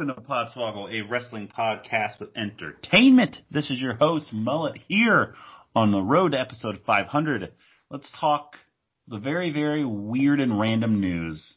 Welcome 0.00 0.24
to 0.24 0.30
Podswoggle, 0.30 0.98
a 0.98 1.06
wrestling 1.06 1.48
podcast 1.48 2.20
with 2.20 2.34
entertainment. 2.34 3.36
This 3.50 3.68
is 3.68 3.78
your 3.82 3.92
host, 3.92 4.32
Mullet, 4.32 4.80
here 4.88 5.34
on 5.76 5.92
the 5.92 6.00
road 6.00 6.32
to 6.32 6.40
episode 6.40 6.80
500. 6.86 7.52
Let's 7.90 8.10
talk 8.18 8.54
the 9.08 9.18
very, 9.18 9.52
very 9.52 9.84
weird 9.84 10.40
and 10.40 10.58
random 10.58 11.02
news 11.02 11.54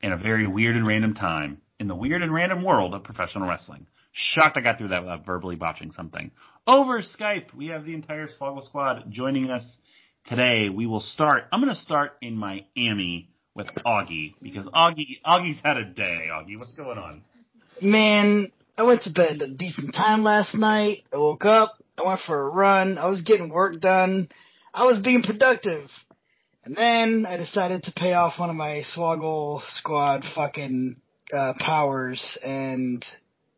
in 0.00 0.10
a 0.10 0.16
very 0.16 0.46
weird 0.46 0.74
and 0.74 0.86
random 0.86 1.12
time 1.12 1.60
in 1.78 1.86
the 1.86 1.94
weird 1.94 2.22
and 2.22 2.32
random 2.32 2.64
world 2.64 2.94
of 2.94 3.04
professional 3.04 3.46
wrestling. 3.46 3.86
Shocked 4.12 4.56
I 4.56 4.62
got 4.62 4.78
through 4.78 4.88
that 4.88 5.02
without 5.02 5.26
verbally 5.26 5.56
botching 5.56 5.92
something. 5.92 6.30
Over 6.66 7.02
Skype, 7.02 7.52
we 7.54 7.66
have 7.66 7.84
the 7.84 7.92
entire 7.92 8.26
Swoggle 8.28 8.64
squad 8.64 9.04
joining 9.10 9.50
us 9.50 9.70
today. 10.24 10.70
We 10.70 10.86
will 10.86 11.00
start, 11.00 11.44
I'm 11.52 11.62
going 11.62 11.74
to 11.74 11.82
start 11.82 12.12
in 12.22 12.38
Miami 12.38 13.28
with 13.54 13.66
Augie 13.84 14.32
because 14.40 14.64
Augie, 14.68 15.20
Augie's 15.26 15.60
had 15.62 15.76
a 15.76 15.84
day. 15.84 16.28
Augie, 16.32 16.58
what's 16.58 16.74
going 16.74 16.96
on? 16.96 17.22
Man, 17.82 18.52
I 18.78 18.84
went 18.84 19.02
to 19.02 19.10
bed 19.10 19.42
at 19.42 19.48
a 19.48 19.54
decent 19.54 19.94
time 19.94 20.22
last 20.22 20.54
night. 20.54 21.04
I 21.12 21.16
woke 21.16 21.44
up. 21.44 21.82
I 21.98 22.06
went 22.06 22.20
for 22.20 22.40
a 22.40 22.50
run. 22.50 22.96
I 22.96 23.08
was 23.08 23.22
getting 23.22 23.50
work 23.50 23.80
done. 23.80 24.28
I 24.72 24.84
was 24.84 25.00
being 25.00 25.22
productive. 25.22 25.90
And 26.64 26.76
then 26.76 27.26
I 27.26 27.36
decided 27.36 27.82
to 27.84 27.92
pay 27.92 28.12
off 28.12 28.38
one 28.38 28.50
of 28.50 28.56
my 28.56 28.82
Swoggle 28.94 29.62
squad 29.68 30.24
fucking 30.34 30.96
uh, 31.32 31.54
powers 31.58 32.38
and 32.42 33.04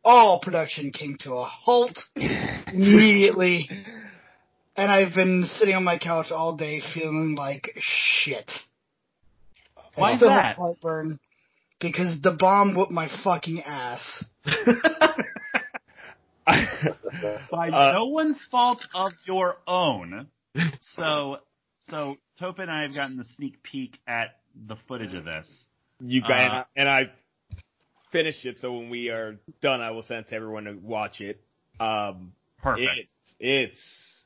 all 0.03 0.39
production 0.39 0.91
came 0.91 1.17
to 1.21 1.33
a 1.33 1.45
halt 1.45 1.97
immediately. 2.15 3.69
And 4.75 4.91
I've 4.91 5.13
been 5.13 5.45
sitting 5.45 5.75
on 5.75 5.83
my 5.83 5.99
couch 5.99 6.31
all 6.31 6.55
day 6.57 6.81
feeling 6.93 7.35
like 7.35 7.71
shit. 7.77 8.51
Why 9.95 10.15
is 10.15 10.19
that? 10.21 10.57
heartburn 10.57 11.19
because 11.79 12.19
the 12.21 12.31
bomb 12.31 12.75
whooped 12.75 12.91
my 12.91 13.07
fucking 13.23 13.61
ass. 13.63 14.23
by 16.45 17.69
Uh, 17.69 17.91
no 17.93 18.05
one's 18.05 18.37
fault 18.51 18.85
of 18.93 19.11
your 19.25 19.57
own. 19.67 20.27
So, 20.95 21.39
so 21.89 22.15
Topa 22.39 22.59
and 22.59 22.71
I 22.71 22.83
have 22.83 22.95
gotten 22.95 23.17
the 23.17 23.25
sneak 23.35 23.61
peek 23.61 23.97
at 24.07 24.37
the 24.67 24.77
footage 24.87 25.13
of 25.13 25.25
this. 25.25 25.51
You 25.99 26.21
guys, 26.21 26.49
Uh, 26.49 26.63
and 26.77 26.87
I 26.87 27.11
finished 28.13 28.45
it, 28.45 28.59
so 28.59 28.71
when 28.71 28.89
we 28.89 29.09
are 29.09 29.35
done, 29.61 29.81
I 29.81 29.91
will 29.91 30.03
send 30.03 30.27
to 30.27 30.35
everyone 30.35 30.63
to 30.63 30.73
watch 30.75 31.19
it. 31.19 31.41
Um, 31.81 32.31
Perfect. 32.63 32.89
it's, 32.97 33.11
it's, 33.41 34.23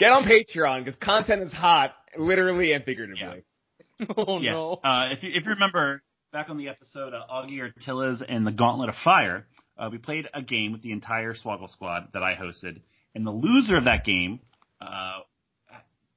get 0.00 0.10
on 0.10 0.24
Patreon, 0.24 0.84
because 0.84 0.98
content 0.98 1.42
is 1.42 1.52
hot, 1.52 1.92
literally 2.18 2.72
and 2.72 2.84
figuratively. 2.84 3.44
Oh 4.16 4.40
yes. 4.40 4.52
no. 4.54 4.80
Uh, 4.82 5.10
if 5.12 5.22
you 5.22 5.30
if 5.30 5.44
you 5.44 5.50
remember 5.50 6.02
back 6.32 6.48
on 6.48 6.56
the 6.56 6.68
episode 6.68 7.12
uh, 7.14 7.22
Augie 7.32 7.60
Ortilas 7.60 8.22
and 8.26 8.46
the 8.46 8.50
Gauntlet 8.52 8.88
of 8.88 8.94
Fire, 9.02 9.46
uh, 9.78 9.88
we 9.90 9.98
played 9.98 10.28
a 10.34 10.42
game 10.42 10.72
with 10.72 10.82
the 10.82 10.92
entire 10.92 11.34
Swoggle 11.34 11.68
squad 11.70 12.08
that 12.12 12.22
I 12.22 12.34
hosted, 12.34 12.80
and 13.14 13.26
the 13.26 13.30
loser 13.30 13.76
of 13.76 13.84
that 13.84 14.04
game 14.04 14.40
uh, 14.80 15.20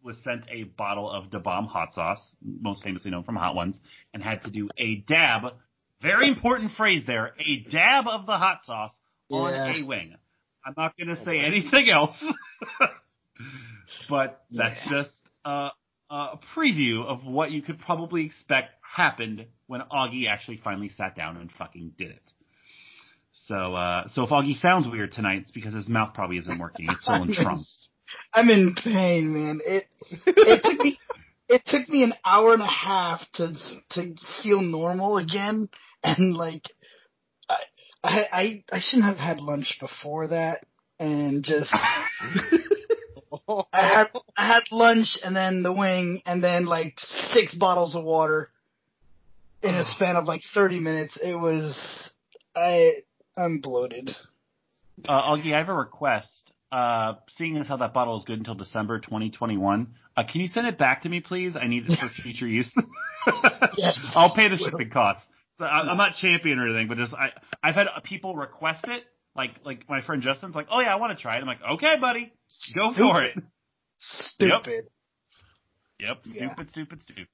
was 0.04 0.18
sent 0.24 0.44
a 0.52 0.64
bottle 0.64 1.10
of 1.10 1.32
Da 1.32 1.40
Bomb 1.40 1.66
hot 1.66 1.94
sauce, 1.94 2.20
most 2.42 2.84
famously 2.84 3.10
known 3.12 3.24
from 3.24 3.36
Hot 3.36 3.56
Ones, 3.56 3.80
and 4.14 4.22
had 4.22 4.44
to 4.44 4.52
do 4.52 4.70
a 4.78 4.96
dab. 5.08 5.54
Very 6.02 6.28
important 6.28 6.72
phrase 6.74 7.04
there: 7.08 7.34
a 7.40 7.70
dab 7.70 8.08
of 8.08 8.26
the 8.26 8.38
hot 8.38 8.66
sauce 8.66 8.92
on 9.32 9.54
Yeah. 9.54 9.76
a 9.78 9.84
wing. 9.84 10.16
I'm 10.66 10.74
not 10.78 10.96
going 10.98 11.14
to 11.16 11.24
say 11.26 11.40
anything 11.40 11.90
else, 11.90 12.16
but 14.10 14.44
that's 14.52 14.80
Yeah. 14.86 14.92
just 14.92 15.16
uh, 15.46 15.70
a 16.10 16.40
preview 16.56 17.04
of 17.06 17.26
what 17.26 17.52
you 17.52 17.62
could 17.62 17.80
probably 17.80 18.26
expect 18.26 18.70
happened 18.94 19.46
when 19.68 19.82
Augie 19.92 20.28
actually 20.28 20.62
finally 20.64 20.90
sat 20.90 21.16
down 21.16 21.38
and 21.38 21.52
fucking 21.58 21.94
did 21.98 22.12
it. 22.12 22.22
So, 23.34 23.74
uh, 23.74 24.08
so 24.10 24.24
if 24.24 24.30
Augie 24.30 24.60
sounds 24.60 24.88
weird 24.88 25.12
tonight, 25.12 25.42
it's 25.42 25.52
because 25.52 25.74
his 25.74 25.88
mouth 25.88 26.14
probably 26.14 26.38
isn't 26.38 26.60
working. 26.60 26.86
It's 26.90 27.02
still 27.02 27.24
in 27.24 27.34
trunks. 27.34 27.88
I'm 28.32 28.50
in 28.50 28.76
pain, 28.76 29.34
man. 29.34 29.62
It 29.66 29.88
it 30.28 30.62
took 30.62 30.80
me 30.80 31.00
it 31.50 31.64
took 31.66 31.90
me 31.90 32.04
an 32.04 32.14
hour 32.24 32.54
and 32.54 32.62
a 32.62 32.68
half 32.68 33.22
to 33.34 33.54
to 33.92 34.14
feel 34.44 34.62
normal 34.62 35.18
again, 35.18 35.70
and 36.04 36.36
like 36.36 36.64
I 37.50 37.58
I 38.04 38.28
I, 38.32 38.64
I 38.72 38.80
shouldn't 38.80 39.08
have 39.08 39.18
had 39.18 39.42
lunch 39.42 39.78
before 39.80 40.28
that, 40.28 40.66
and 41.00 41.44
just 41.44 41.74
I 41.74 43.66
had 43.74 44.08
I 44.38 44.48
had 44.48 44.64
lunch 44.72 45.18
and 45.24 45.36
then 45.36 45.64
the 45.64 45.74
wing 45.74 46.22
and 46.28 46.44
then 46.44 46.66
like 46.66 47.00
six 47.00 47.56
bottles 47.56 47.96
of 47.96 48.04
water 48.04 48.52
in 49.64 49.76
a 49.76 49.84
span 49.84 50.16
of 50.16 50.26
like 50.26 50.42
30 50.54 50.80
minutes. 50.80 51.18
It 51.22 51.36
was 51.36 52.12
I 52.56 53.04
I'm 53.38 53.60
bloated. 53.60 54.12
Uh, 55.08 55.22
Augie, 55.22 55.54
I 55.54 55.58
have 55.60 55.70
a 55.70 55.74
request. 55.74 56.52
Uh, 56.72 57.16
seeing 57.38 57.56
as 57.58 57.68
how 57.68 57.78
that 57.78 57.94
bottle 57.94 58.18
is 58.18 58.24
good 58.26 58.40
until 58.40 58.56
December 58.56 59.00
2021, 59.00 59.94
uh, 60.18 60.24
can 60.24 60.42
you 60.42 60.48
send 60.48 60.66
it 60.66 60.78
back 60.80 61.04
to 61.04 61.10
me, 61.10 61.20
please? 61.20 61.56
I 61.56 61.68
need 61.68 61.84
it 61.88 62.00
for 62.00 62.10
future 62.22 62.48
use. 62.48 62.72
Yes. 63.78 63.98
I'll 64.16 64.36
pay 64.36 64.50
the 64.50 64.58
shipping 64.58 64.90
costs. 64.90 65.24
So 65.58 65.64
I, 65.64 65.80
I'm 65.90 65.96
not 65.96 66.16
champion 66.16 66.60
or 66.60 66.68
anything, 66.68 66.90
but 66.90 66.98
just 66.98 67.14
I, 67.14 67.30
I've 67.64 67.74
had 67.76 67.88
people 68.04 68.36
request 68.36 68.84
it. 68.90 69.04
Like, 69.34 69.52
like 69.64 69.88
my 69.88 70.02
friend 70.02 70.22
Justin's 70.22 70.56
like, 70.56 70.68
oh 70.70 70.82
yeah, 70.82 70.92
I 70.92 70.96
want 70.98 71.18
to 71.18 71.22
try 71.22 71.38
it. 71.38 71.40
I'm 71.40 71.48
like, 71.48 71.62
okay, 71.76 71.96
buddy, 72.02 72.34
go 72.78 72.92
for 72.94 73.24
it. 73.24 73.36
Stupid. 74.00 74.90
Yep, 76.00 76.18
Yeah. 76.26 76.48
stupid, 76.54 76.70
stupid, 76.72 77.02
stupid. 77.02 77.28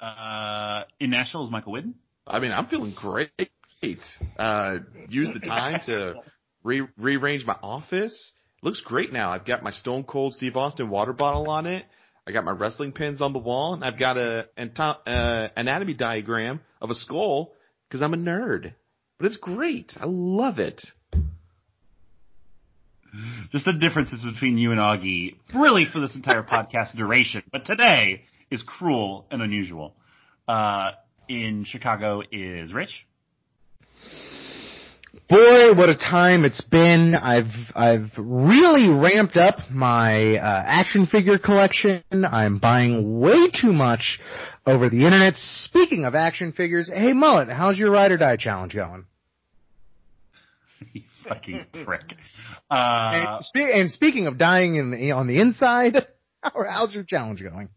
Uh, 0.00 0.84
in 1.00 1.10
Nashville 1.10 1.44
is 1.44 1.50
Michael 1.50 1.72
Whidden. 1.72 1.94
I 2.26 2.40
mean, 2.40 2.52
I'm 2.52 2.66
feeling 2.66 2.94
great. 2.94 3.30
Uh, 4.38 4.78
use 5.08 5.28
the 5.34 5.40
time 5.40 5.80
to 5.86 6.14
re- 6.64 6.86
rearrange 6.96 7.44
my 7.44 7.56
office. 7.62 8.32
Looks 8.62 8.80
great 8.80 9.12
now. 9.12 9.30
I've 9.30 9.44
got 9.44 9.62
my 9.62 9.70
Stone 9.70 10.04
Cold 10.04 10.34
Steve 10.34 10.56
Austin 10.56 10.88
water 10.88 11.12
bottle 11.12 11.50
on 11.50 11.66
it. 11.66 11.84
I 12.26 12.32
got 12.32 12.44
my 12.44 12.52
wrestling 12.52 12.92
pins 12.92 13.20
on 13.20 13.34
the 13.34 13.38
wall, 13.38 13.74
and 13.74 13.84
I've 13.84 13.98
got 13.98 14.16
a 14.16 14.46
an, 14.56 14.72
uh, 14.78 15.48
anatomy 15.56 15.92
diagram 15.92 16.60
of 16.80 16.90
a 16.90 16.94
skull 16.94 17.52
because 17.88 18.00
I'm 18.00 18.14
a 18.14 18.16
nerd. 18.16 18.72
But 19.18 19.26
it's 19.26 19.36
great. 19.36 19.92
I 20.00 20.06
love 20.06 20.58
it. 20.58 20.82
Just 23.52 23.66
the 23.66 23.74
differences 23.74 24.24
between 24.24 24.58
you 24.58 24.72
and 24.72 24.80
Augie, 24.80 25.36
really 25.54 25.86
for 25.92 26.00
this 26.00 26.14
entire 26.14 26.42
podcast 26.50 26.96
duration, 26.96 27.42
but 27.52 27.64
today 27.66 28.22
is 28.54 28.62
cruel 28.62 29.26
and 29.30 29.42
unusual. 29.42 29.94
Uh, 30.48 30.92
in 31.28 31.64
Chicago 31.66 32.22
is 32.30 32.72
Rich. 32.72 33.06
Boy, 35.28 35.74
what 35.74 35.88
a 35.88 35.96
time 35.96 36.44
it's 36.44 36.60
been. 36.60 37.14
I've 37.14 37.52
I've 37.74 38.10
really 38.18 38.88
ramped 38.88 39.36
up 39.36 39.56
my 39.70 40.36
uh, 40.36 40.62
action 40.66 41.06
figure 41.06 41.38
collection. 41.38 42.02
I'm 42.12 42.58
buying 42.58 43.18
way 43.20 43.50
too 43.50 43.72
much 43.72 44.20
over 44.66 44.90
the 44.90 45.04
internet. 45.04 45.34
Speaking 45.36 46.04
of 46.04 46.14
action 46.14 46.52
figures, 46.52 46.90
hey 46.92 47.14
Mullet, 47.14 47.48
how's 47.48 47.78
your 47.78 47.90
ride 47.90 48.12
or 48.12 48.18
die 48.18 48.36
challenge 48.36 48.74
going? 48.74 49.06
You 50.92 51.02
fucking 51.28 51.66
prick. 51.84 52.14
Uh, 52.70 53.12
and, 53.14 53.44
spe- 53.44 53.72
and 53.74 53.90
speaking 53.90 54.26
of 54.26 54.36
dying 54.36 54.76
in 54.76 54.90
the, 54.90 55.12
on 55.12 55.26
the 55.26 55.40
inside, 55.40 56.06
how's 56.42 56.94
your 56.94 57.04
challenge 57.04 57.42
going? 57.42 57.70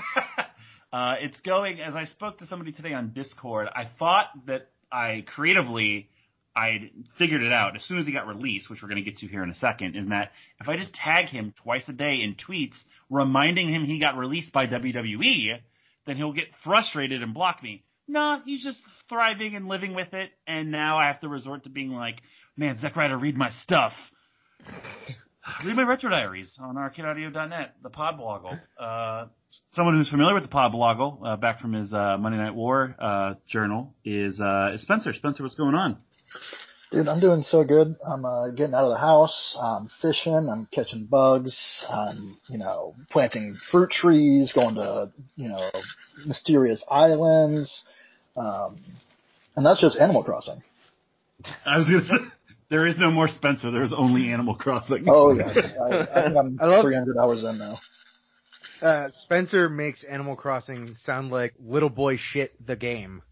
uh, 0.92 1.14
it's 1.20 1.40
going, 1.40 1.80
as 1.80 1.94
I 1.94 2.06
spoke 2.06 2.38
to 2.38 2.46
somebody 2.46 2.72
today 2.72 2.92
on 2.92 3.12
Discord, 3.12 3.68
I 3.68 3.88
thought 3.98 4.26
that 4.46 4.70
I 4.90 5.24
creatively, 5.34 6.08
I 6.54 6.90
figured 7.18 7.42
it 7.42 7.52
out 7.52 7.76
as 7.76 7.84
soon 7.84 7.98
as 7.98 8.06
he 8.06 8.12
got 8.12 8.26
released, 8.26 8.68
which 8.68 8.82
we're 8.82 8.88
going 8.88 9.02
to 9.02 9.10
get 9.10 9.18
to 9.18 9.26
here 9.26 9.42
in 9.42 9.50
a 9.50 9.54
second, 9.56 9.96
in 9.96 10.10
that 10.10 10.32
if 10.60 10.68
I 10.68 10.76
just 10.76 10.94
tag 10.94 11.28
him 11.28 11.54
twice 11.62 11.84
a 11.88 11.92
day 11.92 12.20
in 12.22 12.34
tweets 12.34 12.76
reminding 13.10 13.68
him 13.68 13.84
he 13.84 13.98
got 13.98 14.16
released 14.16 14.52
by 14.52 14.66
WWE, 14.66 15.58
then 16.06 16.16
he'll 16.16 16.32
get 16.32 16.48
frustrated 16.64 17.22
and 17.22 17.34
block 17.34 17.62
me. 17.62 17.84
No, 18.08 18.40
he's 18.44 18.62
just 18.62 18.80
thriving 19.08 19.54
and 19.54 19.68
living 19.68 19.94
with 19.94 20.12
it, 20.12 20.30
and 20.46 20.72
now 20.72 20.98
I 20.98 21.06
have 21.06 21.20
to 21.20 21.28
resort 21.28 21.64
to 21.64 21.70
being 21.70 21.90
like, 21.90 22.16
man, 22.56 22.78
Zack 22.78 22.96
Ryder, 22.96 23.16
read 23.16 23.36
my 23.36 23.50
stuff. 23.62 23.92
Read 25.64 25.74
my 25.74 25.82
retro 25.82 26.08
diaries 26.08 26.56
on 26.60 26.76
arcadeaudio.net, 26.76 27.74
the 27.82 27.90
podbloggle. 27.90 28.60
Uh, 28.78 29.26
someone 29.74 29.96
who's 29.96 30.08
familiar 30.08 30.34
with 30.34 30.42
the 30.44 30.48
Pod 30.48 30.72
Bloggle, 30.72 31.18
uh, 31.24 31.36
back 31.36 31.60
from 31.60 31.72
his 31.72 31.92
uh, 31.92 32.16
Monday 32.18 32.38
Night 32.38 32.54
War 32.54 32.94
uh, 32.98 33.34
journal, 33.46 33.94
is 34.04 34.40
uh, 34.40 34.72
is 34.74 34.82
Spencer. 34.82 35.12
Spencer, 35.12 35.42
what's 35.42 35.54
going 35.54 35.74
on? 35.74 35.98
Dude, 36.90 37.08
I'm 37.08 37.20
doing 37.20 37.42
so 37.42 37.64
good. 37.64 37.96
I'm 38.06 38.24
uh, 38.24 38.50
getting 38.50 38.74
out 38.74 38.84
of 38.84 38.90
the 38.90 38.98
house. 38.98 39.56
I'm 39.58 39.88
fishing. 40.02 40.34
I'm 40.34 40.68
catching 40.70 41.06
bugs. 41.06 41.84
I'm, 41.88 42.36
you 42.48 42.58
know, 42.58 42.94
planting 43.10 43.56
fruit 43.70 43.90
trees, 43.90 44.52
going 44.52 44.74
to, 44.74 45.10
you 45.36 45.48
know, 45.48 45.70
mysterious 46.26 46.84
islands. 46.90 47.82
Um, 48.36 48.78
and 49.56 49.64
that's 49.64 49.80
just 49.80 49.96
Animal 49.96 50.22
Crossing. 50.22 50.62
I 51.64 51.78
was 51.78 51.86
gonna 51.86 52.04
say 52.04 52.14
there 52.70 52.86
is 52.86 52.96
no 52.98 53.10
more 53.10 53.26
Spencer. 53.28 53.70
There's 53.70 53.92
only 53.92 54.28
Animal 54.30 54.54
Crossing. 54.54 55.04
Oh 55.08 55.32
yeah, 55.32 55.48
I, 55.48 56.00
I 56.00 56.24
think 56.24 56.36
I'm 56.36 56.58
I 56.60 56.66
love- 56.66 56.84
300 56.84 57.16
hours 57.18 57.42
in 57.42 57.58
now. 57.58 57.78
Uh, 58.82 59.10
Spencer 59.12 59.68
makes 59.68 60.02
Animal 60.02 60.34
Crossing 60.34 60.94
sound 61.04 61.30
like 61.30 61.54
little 61.64 61.88
boy 61.88 62.16
shit 62.16 62.52
the 62.66 62.74
game. 62.74 63.22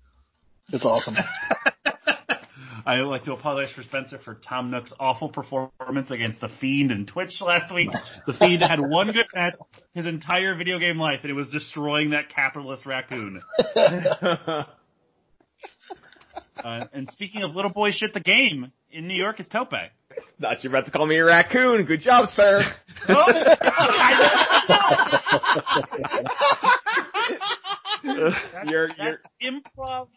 It's 0.69 0.85
awesome. 0.85 1.17
I 2.87 3.01
would 3.01 3.09
like 3.09 3.25
to 3.25 3.33
apologize 3.33 3.75
for 3.75 3.83
Spencer 3.83 4.19
for 4.25 4.37
Tom 4.37 4.71
Nook's 4.71 4.93
awful 4.99 5.29
performance 5.29 6.11
against 6.11 6.41
the 6.41 6.49
Fiend 6.61 6.93
in 6.93 7.07
Twitch 7.07 7.41
last 7.41 7.75
week. 7.75 7.91
The 8.27 8.33
Fiend 8.35 8.63
had 8.63 8.81
one 8.81 9.13
good 9.13 9.27
match 9.35 9.55
his 9.93 10.07
entire 10.07 10.55
video 10.55 10.79
game 10.79 10.99
life, 10.99 11.21
and 11.23 11.31
it 11.31 11.35
was 11.35 11.49
destroying 11.49 12.11
that 12.11 12.31
capitalist 12.35 12.87
raccoon. 12.87 13.43
Uh, 16.63 16.85
and 16.93 17.09
speaking 17.13 17.43
of 17.43 17.55
little 17.55 17.71
boy 17.71 17.91
shit, 17.91 18.13
the 18.13 18.21
game 18.21 18.71
in 18.91 19.09
New 19.09 19.15
York 19.15 19.41
is 19.41 19.49
Tope. 19.49 19.71
Thought 19.71 20.63
you 20.63 20.71
were 20.71 20.77
about 20.77 20.87
to 20.87 20.93
call 20.93 21.07
me 21.07 21.17
a 21.17 21.25
raccoon. 21.25 21.87
Good 21.87 22.01
job, 22.01 22.29
sir. 22.35 22.63
You're, 28.67 28.89
That's 28.89 28.99
you're, 29.01 29.21
improv. 29.43 30.09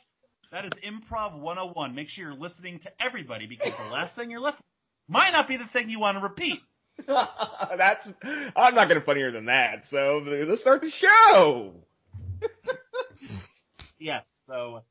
That 0.51 0.65
is 0.65 0.71
improv 0.85 1.39
101. 1.39 1.95
Make 1.95 2.09
sure 2.09 2.25
you're 2.25 2.39
listening 2.39 2.79
to 2.79 2.91
everybody 3.03 3.47
because 3.47 3.73
the 3.77 3.93
last 3.93 4.15
thing 4.15 4.29
you're 4.29 4.39
left 4.39 4.57
with 4.57 4.65
might 5.07 5.31
not 5.31 5.47
be 5.47 5.57
the 5.57 5.67
thing 5.73 5.89
you 5.89 5.99
want 5.99 6.17
to 6.17 6.21
repeat. 6.21 6.59
that's, 7.07 8.07
I'm 8.55 8.75
not 8.75 8.87
gonna 8.87 9.01
funnier 9.01 9.31
than 9.31 9.45
that, 9.45 9.87
so 9.89 10.23
let's 10.25 10.61
start 10.61 10.81
the 10.81 10.91
show. 10.91 11.73
Yes. 14.03 14.25
So, 14.47 14.81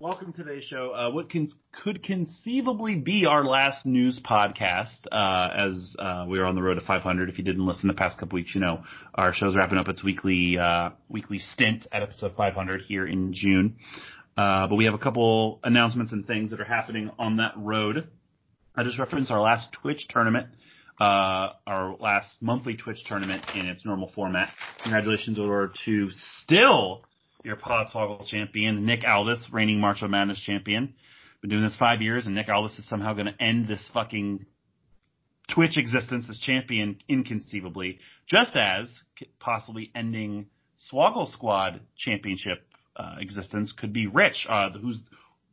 welcome 0.00 0.32
to 0.32 0.44
today's 0.44 0.62
show. 0.62 0.92
Uh, 0.92 1.10
what 1.10 1.28
can, 1.28 1.48
could 1.82 2.04
conceivably 2.04 2.94
be 2.94 3.26
our 3.26 3.44
last 3.44 3.84
news 3.84 4.20
podcast, 4.20 4.94
uh, 5.10 5.48
as 5.56 5.96
uh, 5.98 6.24
we 6.28 6.38
are 6.38 6.44
on 6.44 6.54
the 6.54 6.62
road 6.62 6.74
to 6.74 6.80
500. 6.80 7.28
If 7.28 7.36
you 7.36 7.42
didn't 7.42 7.66
listen 7.66 7.88
the 7.88 7.94
past 7.94 8.16
couple 8.16 8.36
weeks, 8.36 8.54
you 8.54 8.60
know 8.60 8.84
our 9.14 9.32
show's 9.32 9.56
wrapping 9.56 9.76
up 9.76 9.88
its 9.88 10.04
weekly 10.04 10.56
uh, 10.56 10.90
weekly 11.08 11.40
stint 11.40 11.86
at 11.90 12.02
episode 12.02 12.32
500 12.36 12.82
here 12.82 13.06
in 13.06 13.32
June. 13.32 13.76
Uh, 14.36 14.68
but 14.68 14.76
we 14.76 14.84
have 14.84 14.94
a 14.94 14.98
couple 14.98 15.58
announcements 15.64 16.12
and 16.12 16.26
things 16.26 16.52
that 16.52 16.60
are 16.60 16.64
happening 16.64 17.10
on 17.18 17.38
that 17.38 17.54
road. 17.56 18.08
I 18.76 18.84
just 18.84 19.00
referenced 19.00 19.32
our 19.32 19.40
last 19.40 19.72
Twitch 19.72 20.06
tournament, 20.08 20.46
uh, 21.00 21.48
our 21.66 21.96
last 21.98 22.40
monthly 22.40 22.76
Twitch 22.76 23.02
tournament 23.08 23.44
in 23.56 23.66
its 23.66 23.84
normal 23.84 24.12
format. 24.14 24.50
Congratulations 24.84 25.40
over 25.40 25.72
to 25.86 26.08
still 26.42 27.02
your 27.44 27.56
Podswoggle 27.56 28.26
champion, 28.26 28.84
Nick 28.84 29.04
Aldis, 29.06 29.46
reigning 29.52 29.80
March 29.80 30.02
Madness 30.02 30.40
champion. 30.40 30.94
Been 31.40 31.50
doing 31.50 31.62
this 31.62 31.76
five 31.76 32.02
years, 32.02 32.26
and 32.26 32.34
Nick 32.34 32.48
Aldis 32.48 32.78
is 32.78 32.88
somehow 32.88 33.12
going 33.12 33.26
to 33.26 33.42
end 33.42 33.68
this 33.68 33.88
fucking 33.94 34.44
Twitch 35.48 35.78
existence 35.78 36.28
as 36.28 36.38
champion 36.40 36.98
inconceivably, 37.08 38.00
just 38.26 38.56
as 38.56 38.88
possibly 39.38 39.90
ending 39.94 40.46
Swoggle 40.92 41.32
Squad 41.32 41.80
championship 41.96 42.66
uh, 42.96 43.16
existence 43.20 43.72
could 43.72 43.92
be 43.92 44.06
Rich, 44.06 44.46
uh, 44.48 44.70
who's 44.70 45.00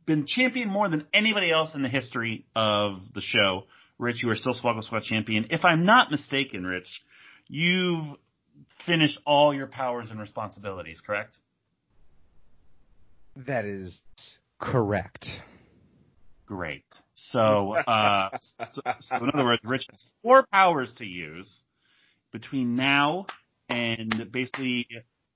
been 0.04 0.26
champion 0.26 0.68
more 0.68 0.88
than 0.88 1.06
anybody 1.14 1.50
else 1.50 1.74
in 1.74 1.82
the 1.82 1.88
history 1.88 2.46
of 2.54 3.00
the 3.14 3.20
show. 3.20 3.64
Rich, 3.98 4.22
you 4.22 4.30
are 4.30 4.36
still 4.36 4.54
Swoggle 4.54 4.84
Squad 4.84 5.04
champion. 5.04 5.46
If 5.50 5.64
I'm 5.64 5.84
not 5.84 6.10
mistaken, 6.10 6.64
Rich, 6.64 6.88
you've 7.48 8.16
finished 8.84 9.18
all 9.24 9.54
your 9.54 9.66
powers 9.66 10.10
and 10.10 10.20
responsibilities, 10.20 11.00
correct? 11.04 11.36
That 13.36 13.64
is 13.64 14.00
correct. 14.58 15.26
Great. 16.46 16.84
So, 17.14 17.74
uh, 17.74 18.30
so, 18.72 18.82
so 19.00 19.16
in 19.16 19.30
other 19.34 19.44
words, 19.44 19.62
Rich 19.64 19.86
has 19.90 20.04
four 20.22 20.46
powers 20.52 20.92
to 20.98 21.04
use 21.04 21.50
between 22.32 22.76
now 22.76 23.26
and 23.68 24.30
basically 24.32 24.86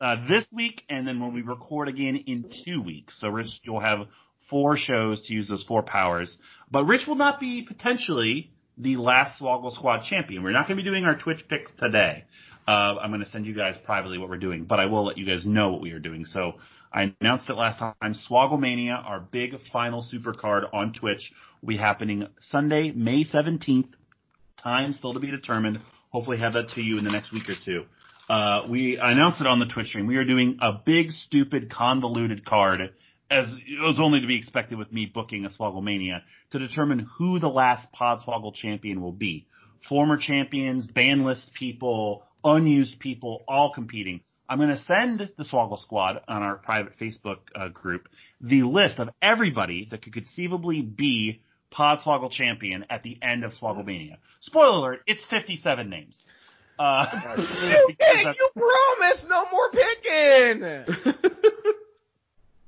uh, 0.00 0.16
this 0.28 0.44
week, 0.52 0.82
and 0.88 1.06
then 1.06 1.20
when 1.20 1.34
we 1.34 1.42
record 1.42 1.88
again 1.88 2.16
in 2.26 2.50
two 2.64 2.80
weeks. 2.80 3.16
So, 3.20 3.28
Rich, 3.28 3.48
you'll 3.64 3.80
have 3.80 4.06
four 4.48 4.76
shows 4.76 5.20
to 5.26 5.32
use 5.32 5.48
those 5.48 5.64
four 5.64 5.82
powers. 5.82 6.34
But 6.70 6.84
Rich 6.84 7.06
will 7.06 7.16
not 7.16 7.40
be 7.40 7.62
potentially 7.62 8.50
the 8.78 8.96
last 8.96 9.40
Swoggle 9.40 9.74
Squad 9.74 10.04
champion. 10.04 10.42
We're 10.42 10.52
not 10.52 10.66
going 10.66 10.78
to 10.78 10.82
be 10.82 10.88
doing 10.88 11.04
our 11.04 11.18
Twitch 11.18 11.44
picks 11.48 11.70
today. 11.78 12.24
Uh, 12.66 12.96
I'm 13.02 13.10
going 13.10 13.24
to 13.24 13.30
send 13.30 13.46
you 13.46 13.54
guys 13.54 13.76
privately 13.84 14.18
what 14.18 14.28
we're 14.28 14.38
doing, 14.38 14.64
but 14.64 14.78
I 14.78 14.86
will 14.86 15.06
let 15.06 15.18
you 15.18 15.26
guys 15.26 15.44
know 15.44 15.72
what 15.72 15.80
we 15.80 15.92
are 15.92 15.98
doing. 15.98 16.24
So 16.26 16.54
I 16.92 17.14
announced 17.20 17.48
it 17.48 17.54
last 17.54 17.78
time. 17.78 18.14
Swogglemania, 18.28 19.04
our 19.04 19.20
big 19.20 19.54
final 19.72 20.02
super 20.02 20.32
card 20.32 20.64
on 20.72 20.92
Twitch, 20.92 21.32
will 21.60 21.68
be 21.68 21.76
happening 21.76 22.26
Sunday, 22.40 22.90
May 22.90 23.24
17th. 23.24 23.88
Time 24.62 24.92
still 24.92 25.14
to 25.14 25.20
be 25.20 25.30
determined. 25.30 25.78
Hopefully 26.10 26.38
have 26.38 26.54
that 26.54 26.70
to 26.70 26.80
you 26.80 26.98
in 26.98 27.04
the 27.04 27.10
next 27.10 27.32
week 27.32 27.48
or 27.48 27.54
two. 27.64 27.84
Uh, 28.28 28.66
we 28.68 28.98
announced 29.00 29.40
it 29.40 29.46
on 29.46 29.60
the 29.60 29.66
Twitch 29.66 29.88
stream. 29.88 30.06
We 30.06 30.16
are 30.16 30.24
doing 30.24 30.58
a 30.60 30.72
big, 30.72 31.12
stupid, 31.12 31.70
convoluted 31.70 32.44
card, 32.44 32.80
as 33.30 33.46
it 33.48 33.80
was 33.80 33.98
only 34.00 34.20
to 34.20 34.26
be 34.26 34.38
expected 34.38 34.76
with 34.76 34.92
me 34.92 35.06
booking 35.06 35.44
a 35.44 35.50
Swogglemania, 35.50 36.22
to 36.50 36.58
determine 36.58 37.08
who 37.18 37.38
the 37.38 37.48
last 37.48 37.86
Podswoggle 37.92 38.54
champion 38.54 39.00
will 39.00 39.12
be. 39.12 39.46
Former 39.88 40.16
champions, 40.16 40.86
ban 40.86 41.24
list 41.24 41.52
people, 41.54 42.24
unused 42.44 42.98
people, 42.98 43.44
all 43.48 43.72
competing. 43.72 44.20
I'm 44.50 44.58
going 44.58 44.76
to 44.76 44.82
send 44.82 45.30
the 45.38 45.44
Swoggle 45.44 45.80
Squad 45.80 46.22
on 46.26 46.42
our 46.42 46.56
private 46.56 46.98
Facebook 46.98 47.38
uh, 47.54 47.68
group 47.68 48.08
the 48.40 48.64
list 48.64 48.98
of 48.98 49.10
everybody 49.22 49.86
that 49.92 50.02
could 50.02 50.12
conceivably 50.12 50.82
be 50.82 51.40
Podswoggle 51.72 52.32
champion 52.32 52.84
at 52.90 53.04
the 53.04 53.16
end 53.22 53.44
of 53.44 53.52
Swogglemania. 53.52 54.16
Spoiler 54.40 54.78
alert, 54.78 55.00
it's 55.06 55.24
57 55.30 55.88
names. 55.88 56.18
Uh, 56.80 57.06
You, 57.62 57.84
because 57.86 58.36
you 58.36 58.50
promised 58.56 59.28
no 59.28 59.44
more 59.52 59.70
picking. 59.70 61.14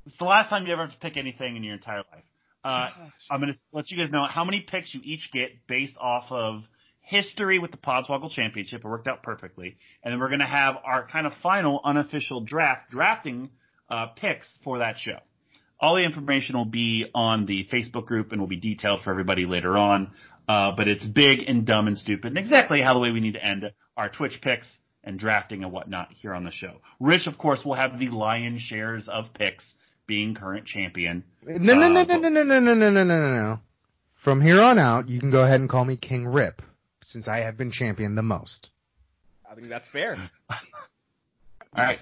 It's 0.05 0.19
the 0.19 0.25
last 0.25 0.50
time 0.50 0.67
you 0.67 0.73
ever 0.73 0.82
have 0.82 0.90
to 0.90 0.98
pick 0.98 1.17
anything 1.17 1.56
in 1.56 1.62
your 1.62 1.74
entire 1.74 1.98
life. 2.12 2.24
Uh, 2.65 2.91
I'm 3.31 3.41
going 3.41 3.53
to 3.53 3.58
let 3.72 3.91
you 3.91 3.96
guys 3.96 4.10
know 4.10 4.27
how 4.29 4.44
many 4.44 4.60
picks 4.60 4.93
you 4.93 5.01
each 5.03 5.31
get 5.32 5.67
based 5.69 5.96
off 5.96 6.24
of 6.31 6.65
history 7.03 7.59
with 7.59 7.71
the 7.71 7.77
Podswoggle 7.77 8.31
Championship. 8.31 8.81
It 8.85 8.89
worked 8.89 9.09
out 9.09 9.23
perfectly. 9.23 9.77
And 10.03 10.13
then 10.13 10.21
we're 10.21 10.29
going 10.29 10.41
to 10.41 10.47
have 10.47 10.77
our 10.85 11.06
kind 11.06 11.27
of 11.27 11.32
final 11.43 11.81
unofficial 11.85 12.41
draft, 12.41 12.91
drafting 12.91 13.51
uh, 13.91 14.06
picks 14.17 14.49
for 14.65 14.79
that 14.79 14.99
show. 14.99 15.19
All 15.81 15.97
the 15.97 16.05
information 16.05 16.56
will 16.56 16.65
be 16.65 17.06
on 17.15 17.44
the 17.47 17.69
Facebook 17.73 18.06
group 18.06 18.31
and 18.32 18.41
will 18.41 18.49
be 18.49 18.61
detailed 18.61 19.03
for 19.03 19.11
everybody 19.11 19.47
later 19.47 19.77
on. 19.77 20.13
Uh, 20.49 20.73
but 20.77 20.89
it's 20.89 21.05
big 21.05 21.41
and 21.47 21.65
dumb 21.67 21.87
and 21.87 21.97
stupid 21.97 22.27
and 22.27 22.39
exactly 22.39 22.82
how 22.82 22.94
the 22.94 23.01
way 23.01 23.11
we 23.13 23.21
need 23.21 23.35
to 23.35 23.44
end 23.44 23.65
our 23.97 24.09
Twitch 24.09 24.41
picks 24.43 24.67
and 25.05 25.19
drafting 25.19 25.63
and 25.63 25.73
whatnot 25.73 26.09
here 26.13 26.35
on 26.35 26.44
the 26.44 26.51
show. 26.51 26.79
Rich, 27.01 27.27
of 27.27 27.39
course, 27.39 27.65
will 27.65 27.75
have 27.75 27.99
the 27.99 28.09
lion's 28.09 28.61
shares 28.61 29.09
of 29.09 29.32
picks 29.35 29.65
being 30.06 30.35
current 30.35 30.67
champion. 30.67 31.25
No, 31.44 31.75
no, 31.75 31.89
no, 31.89 32.01
Uh, 32.01 32.05
no, 32.05 32.19
no, 32.19 32.29
no, 32.29 32.43
no, 32.43 32.61
no, 32.61 32.75
no, 32.75 32.91
no, 32.91 32.91
no, 32.91 33.05
no, 33.05 33.37
no. 33.37 33.61
From 34.25 34.41
here 34.41 34.61
on 34.61 34.79
out, 34.79 35.09
you 35.09 35.21
can 35.21 35.31
go 35.31 35.43
ahead 35.43 35.61
and 35.61 35.69
call 35.69 35.85
me 35.85 35.97
King 35.97 36.27
Rip, 36.27 36.61
since 37.03 37.29
I 37.29 37.39
have 37.39 37.56
been 37.56 37.73
champion 37.73 38.15
the 38.15 38.23
most. 38.23 38.71
I 39.51 39.55
think 39.55 39.69
that's 39.69 39.89
fair. 39.93 40.17
All 40.51 40.59
right. 41.77 41.99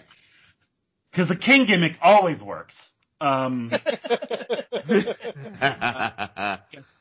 Because 1.11 1.29
the 1.29 1.37
king 1.37 1.67
gimmick 1.67 1.93
always 2.01 2.41
works. 2.41 2.75
Um, 3.21 3.71
yes, 4.91 5.15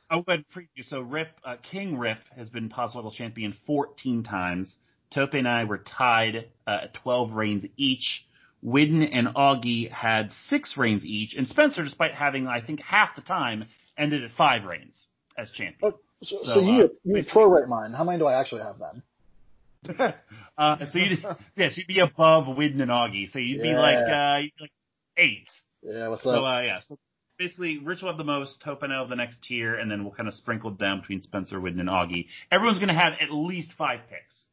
I'll 0.10 0.24
go 0.24 0.34
ahead 0.34 0.44
and 0.44 0.46
preview. 0.53 0.89
So 0.89 1.00
Rip, 1.01 1.29
uh, 1.46 1.56
King 1.72 1.98
Rip 1.98 2.18
has 2.36 2.50
been 2.50 2.70
Podswoggle 2.70 3.13
champion 3.13 3.56
14 3.65 4.24
times. 4.24 4.75
Tope 5.13 5.34
and 5.34 5.48
I 5.48 5.63
were 5.63 5.77
tied 5.77 6.50
uh, 6.68 6.79
at 6.84 6.94
12 6.96 7.32
reigns 7.32 7.65
each. 7.77 8.25
Widden 8.63 9.08
and 9.12 9.29
Augie 9.29 9.89
had 9.89 10.34
six 10.50 10.75
reigns 10.75 11.06
each, 11.06 11.34
and 11.36 11.48
Spencer, 11.48 11.84
despite 11.84 12.13
having 12.13 12.46
I 12.46 12.60
think 12.60 12.82
half 12.82 13.15
the 13.15 13.22
time, 13.22 13.65
ended 13.98 14.24
at 14.24 14.32
five 14.38 14.65
reigns 14.65 15.06
as 15.38 15.50
champion. 15.51 15.94
Oh, 15.94 16.00
so, 16.21 16.38
So, 16.43 16.53
so, 16.53 16.59
you 16.59 16.83
uh, 16.83 16.88
you 17.03 17.23
prorate 17.23 17.67
mine. 17.67 17.93
How 17.93 18.03
many 18.03 18.19
do 18.19 18.25
I 18.25 18.39
actually 18.39 18.61
have 18.61 18.75
then? 18.79 20.13
Uh, 20.57 20.75
so 20.91 20.99
you 20.99 21.17
yes, 21.55 21.77
you'd 21.77 21.88
be 21.88 22.01
above 22.01 22.45
Widden 22.47 22.81
and 22.81 22.91
Augie, 22.91 23.31
so 23.31 23.39
you'd 23.39 23.61
be 23.61 23.73
like 23.73 23.95
uh, 23.95 24.39
you'd 24.41 24.51
be 24.57 24.61
like 24.63 24.71
eight. 25.17 25.47
Yeah, 25.81 26.09
what's 26.09 26.23
So 26.23 26.31
up? 26.31 26.43
uh, 26.43 26.61
yeah, 26.63 26.79
so 26.85 26.99
basically, 27.38 27.77
Rich 27.77 28.01
will 28.01 28.09
have 28.09 28.17
the 28.17 28.25
most, 28.25 28.61
Topano 28.61 29.07
the 29.07 29.15
next 29.15 29.41
tier, 29.41 29.75
and 29.75 29.89
then 29.89 30.03
we'll 30.03 30.13
kind 30.13 30.27
of 30.27 30.35
sprinkle 30.35 30.71
down 30.71 30.99
between 30.99 31.21
Spencer, 31.21 31.61
Widden, 31.61 31.79
and 31.79 31.88
Augie. 31.88 32.25
Everyone's 32.51 32.79
going 32.79 32.89
to 32.89 32.93
have 32.93 33.13
at 33.21 33.31
least 33.31 33.69
five 33.77 34.01
picks. 34.09 34.43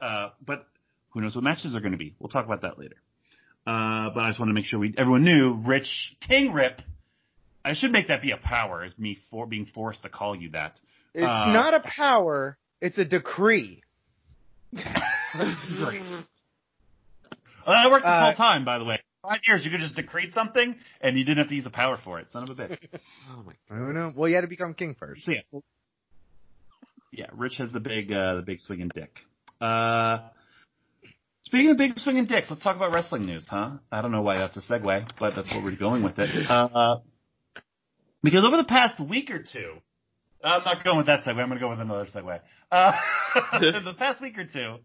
Uh, 0.00 0.30
but 0.44 0.66
Who 1.10 1.20
knows 1.20 1.36
what 1.36 1.44
matches 1.44 1.76
are 1.76 1.80
going 1.80 1.92
to 1.92 1.98
be? 1.98 2.16
We'll 2.18 2.30
talk 2.30 2.44
about 2.44 2.62
that 2.62 2.76
later. 2.76 2.96
Uh, 3.64 4.10
but 4.12 4.24
I 4.24 4.30
just 4.30 4.40
want 4.40 4.48
to 4.50 4.54
make 4.54 4.64
sure 4.64 4.80
we 4.80 4.92
everyone 4.98 5.22
knew 5.22 5.62
Rich 5.64 6.16
King 6.26 6.52
Rip. 6.52 6.82
I 7.64 7.74
should 7.74 7.92
make 7.92 8.08
that 8.08 8.20
be 8.20 8.32
a 8.32 8.36
power, 8.36 8.82
as 8.82 8.98
me 8.98 9.18
for 9.30 9.46
being 9.46 9.66
forced 9.72 10.02
to 10.02 10.08
call 10.08 10.34
you 10.34 10.50
that. 10.50 10.76
It's 11.14 11.24
Uh, 11.24 11.52
not 11.52 11.74
a 11.74 11.80
power, 11.80 12.56
it's 12.80 12.98
a 12.98 13.04
decree. 13.04 13.82
Great. 14.72 16.02
Well, 16.02 16.24
that 17.66 17.90
worked 17.90 18.04
this 18.04 18.10
Uh, 18.10 18.24
whole 18.26 18.34
time, 18.34 18.64
by 18.64 18.78
the 18.78 18.84
way. 18.84 19.00
Five 19.22 19.40
years, 19.46 19.64
you 19.64 19.70
could 19.70 19.80
just 19.80 19.94
decree 19.94 20.30
something, 20.32 20.74
and 21.00 21.16
you 21.16 21.24
didn't 21.24 21.38
have 21.38 21.48
to 21.48 21.54
use 21.54 21.66
a 21.66 21.70
power 21.70 21.96
for 22.02 22.18
it. 22.18 22.30
Son 22.32 22.42
of 22.42 22.50
a 22.50 22.54
bitch. 22.54 22.78
Oh 23.30 23.42
my. 23.44 23.52
I 23.70 23.78
don't 23.78 23.94
know. 23.94 24.12
Well, 24.14 24.28
you 24.28 24.34
had 24.34 24.40
to 24.40 24.48
become 24.48 24.74
king 24.74 24.96
first. 24.98 25.24
So 25.24 25.32
yeah, 25.32 25.40
yeah. 27.12 27.26
Rich 27.32 27.56
has 27.58 27.70
the 27.70 27.78
big, 27.80 28.10
uh, 28.12 28.36
the 28.36 28.42
big 28.42 28.60
swinging 28.60 28.90
dick. 28.94 29.14
Uh, 29.60 30.18
speaking 31.44 31.70
of 31.70 31.76
big 31.78 31.98
swinging 32.00 32.26
dicks, 32.26 32.50
let's 32.50 32.62
talk 32.62 32.74
about 32.74 32.90
wrestling 32.92 33.26
news, 33.26 33.46
huh? 33.48 33.72
I 33.92 34.02
don't 34.02 34.10
know 34.10 34.22
why 34.22 34.38
that's 34.38 34.56
a 34.56 34.60
segue, 34.60 35.10
but 35.20 35.34
that's 35.36 35.50
what 35.52 35.62
we're 35.62 35.76
going 35.76 36.02
with 36.02 36.18
it. 36.18 36.50
Uh, 36.50 36.96
because 38.24 38.44
over 38.44 38.56
the 38.56 38.64
past 38.64 38.98
week 38.98 39.30
or 39.30 39.38
two, 39.40 39.74
I'm 40.42 40.64
not 40.64 40.84
going 40.84 40.98
with 40.98 41.06
that 41.06 41.22
segue. 41.22 41.30
I'm 41.30 41.48
going 41.48 41.50
to 41.50 41.58
go 41.60 41.70
with 41.70 41.80
another 41.80 42.06
segue. 42.06 42.40
Uh, 42.72 42.92
the 43.60 43.94
past 43.98 44.22
week 44.22 44.38
or 44.38 44.46
two, 44.46 44.76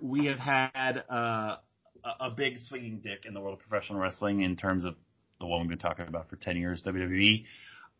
we 0.00 0.26
have 0.26 0.38
had 0.38 1.02
uh, 1.10 1.56
a, 2.04 2.26
a 2.26 2.30
big 2.30 2.56
swinging 2.56 3.00
dick 3.02 3.24
in 3.26 3.34
the 3.34 3.40
world 3.40 3.54
of 3.54 3.68
professional 3.68 3.98
wrestling 3.98 4.42
in 4.42 4.54
terms 4.54 4.84
of 4.84 4.94
the 5.40 5.46
one 5.46 5.62
we've 5.62 5.70
been 5.70 5.78
talking 5.78 6.06
about 6.06 6.30
for 6.30 6.36
10 6.36 6.56
years, 6.56 6.84
WWE 6.86 7.44